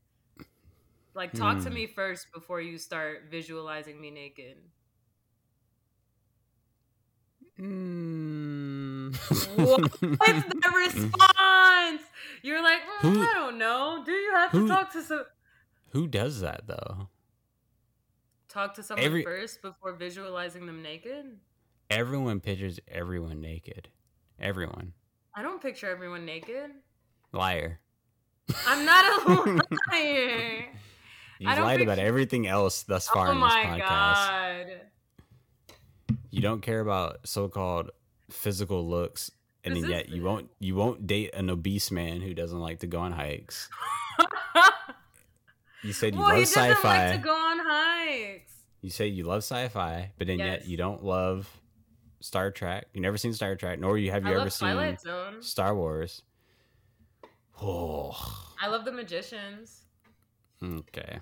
Like 1.15 1.33
talk 1.35 1.59
to 1.65 1.69
Hmm. 1.69 1.75
me 1.75 1.87
first 1.87 2.33
before 2.33 2.61
you 2.61 2.79
start 2.79 3.25
visualizing 3.31 4.01
me 4.01 4.11
naked. 4.11 4.57
Mm. 7.61 9.15
What's 9.57 9.99
the 10.01 10.73
response? 10.77 12.03
You're 12.43 12.63
like, 12.63 12.81
"Mm, 13.03 13.15
Who- 13.15 13.23
I 13.23 13.33
don't 13.35 13.59
know. 13.59 14.03
Do 14.05 14.13
you 14.13 14.33
have 14.35 14.53
to 14.53 14.67
talk 14.69 14.93
to 14.93 15.03
some 15.03 15.25
Who 15.91 16.07
does 16.07 16.41
that 16.41 16.67
though? 16.67 17.09
talk 18.49 18.75
to 18.75 18.83
someone 18.83 19.05
Every- 19.07 19.23
first 19.23 19.63
before 19.63 19.93
visualizing 19.95 20.67
them 20.67 20.83
naked? 20.83 21.39
Everyone 21.91 22.41
pictures 22.41 22.81
everyone 22.89 23.41
naked. 23.41 23.89
Everyone. 24.41 24.93
I 25.35 25.43
don't 25.43 25.61
picture 25.63 25.89
everyone 25.91 26.25
naked. 26.25 26.71
Liar. 27.33 27.81
I'm 28.67 28.85
not 28.85 29.05
a 29.05 29.29
liar. 29.93 30.67
You've 31.39 31.55
don't 31.55 31.65
lied 31.65 31.81
about 31.83 31.99
everything 31.99 32.47
else 32.47 32.83
thus 32.83 33.09
far 33.09 33.29
oh 33.29 33.33
in 33.33 33.41
this 33.41 33.49
my 33.53 33.65
podcast. 33.65 33.89
god. 33.89 34.81
You 36.31 36.41
don't 36.41 36.61
care 36.63 36.81
about 36.81 37.27
so-called 37.27 37.91
physical 38.31 38.89
looks, 38.89 39.31
and 39.65 39.75
then 39.77 39.89
yet 39.91 40.09
you 40.09 40.23
won't 40.23 40.49
you 40.61 40.75
won't 40.75 41.07
date 41.07 41.35
an 41.35 41.51
obese 41.51 41.91
man 41.91 42.21
who 42.21 42.35
doesn't 42.35 42.59
like 42.61 42.81
to 42.81 42.87
go 42.87 43.01
on 43.01 43.13
hikes. 43.13 43.69
You 45.83 45.95
said 45.95 46.15
you 46.15 46.21
well, 46.21 46.31
he 46.33 46.41
love 46.43 46.45
doesn't 46.53 46.73
sci-fi. 46.75 47.07
like 47.09 47.17
to 47.17 47.25
go 47.25 47.33
on 47.35 47.59
hikes. 47.63 48.53
You 48.83 48.91
say 48.91 49.07
you 49.07 49.25
love 49.25 49.39
sci-fi, 49.39 50.13
but 50.19 50.27
then 50.27 50.39
Yes. 50.39 50.47
yet 50.61 50.67
you 50.69 50.77
don't 50.77 51.03
love 51.03 51.49
Star 52.21 52.51
Trek. 52.51 52.87
You 52.93 53.01
never 53.01 53.17
seen 53.17 53.33
Star 53.33 53.57
Trek, 53.57 53.79
nor 53.81 53.97
you 53.97 54.11
have 54.11 54.25
you 54.27 54.33
I 54.33 54.41
ever 54.41 54.51
seen. 54.51 54.99
Star 55.41 55.75
Wars. 55.75 56.21
Oh, 57.63 58.55
I 58.61 58.69
love 58.69 58.85
the 58.85 58.93
magicians. 58.93 59.85
okay. 60.63 61.21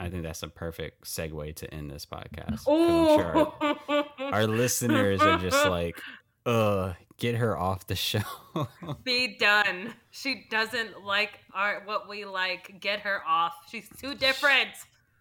I 0.00 0.08
think 0.08 0.22
that's 0.22 0.42
a 0.42 0.48
perfect 0.48 1.04
segue 1.04 1.54
to 1.56 1.72
end 1.74 1.90
this 1.90 2.06
podcast. 2.06 2.64
sure 2.64 3.52
our, 3.60 4.04
our 4.32 4.46
listeners 4.48 5.20
are 5.20 5.38
just 5.38 5.66
like, 5.66 6.00
"Uh, 6.44 6.94
get 7.18 7.36
her 7.36 7.56
off 7.56 7.86
the 7.86 7.94
show." 7.94 8.20
be 9.04 9.36
done. 9.38 9.94
She 10.10 10.46
doesn't 10.50 11.04
like 11.04 11.38
our 11.52 11.82
what 11.84 12.08
we 12.08 12.24
like. 12.24 12.80
Get 12.80 13.00
her 13.00 13.22
off. 13.26 13.54
She's 13.70 13.88
too 14.00 14.14
different. 14.14 14.70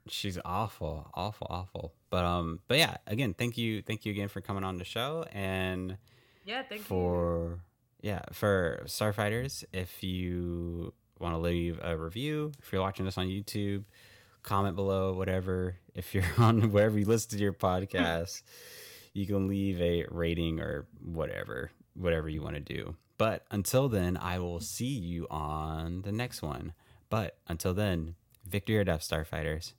She's 0.07 0.37
awful, 0.43 1.09
awful, 1.13 1.47
awful. 1.49 1.93
But 2.09 2.25
um, 2.25 2.59
but 2.67 2.77
yeah, 2.77 2.97
again, 3.07 3.33
thank 3.33 3.57
you, 3.57 3.81
thank 3.81 4.05
you 4.05 4.11
again 4.11 4.27
for 4.27 4.41
coming 4.41 4.63
on 4.63 4.77
the 4.77 4.85
show 4.85 5.25
and. 5.31 5.97
Yeah, 6.45 6.63
thank 6.63 6.81
you. 6.81 6.85
for 6.85 7.59
yeah 8.03 8.21
for 8.33 8.83
starfighters 8.85 9.63
if 9.73 10.03
you 10.03 10.93
want 11.19 11.33
to 11.33 11.39
leave 11.39 11.79
a 11.81 11.97
review 11.97 12.51
if 12.61 12.71
you're 12.71 12.81
watching 12.81 13.05
this 13.05 13.17
on 13.17 13.27
youtube 13.27 13.85
comment 14.43 14.75
below 14.75 15.13
whatever. 15.13 15.77
If 15.95 16.13
you're 16.13 16.23
on 16.37 16.71
wherever 16.71 16.97
you 16.97 17.05
listen 17.05 17.31
to 17.31 17.43
your 17.43 17.53
podcast 17.53 18.41
you 19.13 19.27
can 19.27 19.47
leave 19.47 19.79
a 19.79 20.05
rating 20.09 20.59
or 20.59 20.87
whatever 20.99 21.71
whatever 21.93 22.27
you 22.27 22.41
want 22.41 22.55
to 22.55 22.61
do. 22.61 22.95
But 23.17 23.45
until 23.51 23.87
then 23.87 24.17
i 24.17 24.39
will 24.39 24.59
see 24.59 24.85
you 24.85 25.27
on 25.29 26.01
the 26.01 26.11
next 26.11 26.41
one. 26.41 26.73
But 27.09 27.37
until 27.47 27.73
then 27.73 28.15
victory 28.45 28.77
or 28.77 28.83
death 28.83 29.01
starfighters 29.01 29.73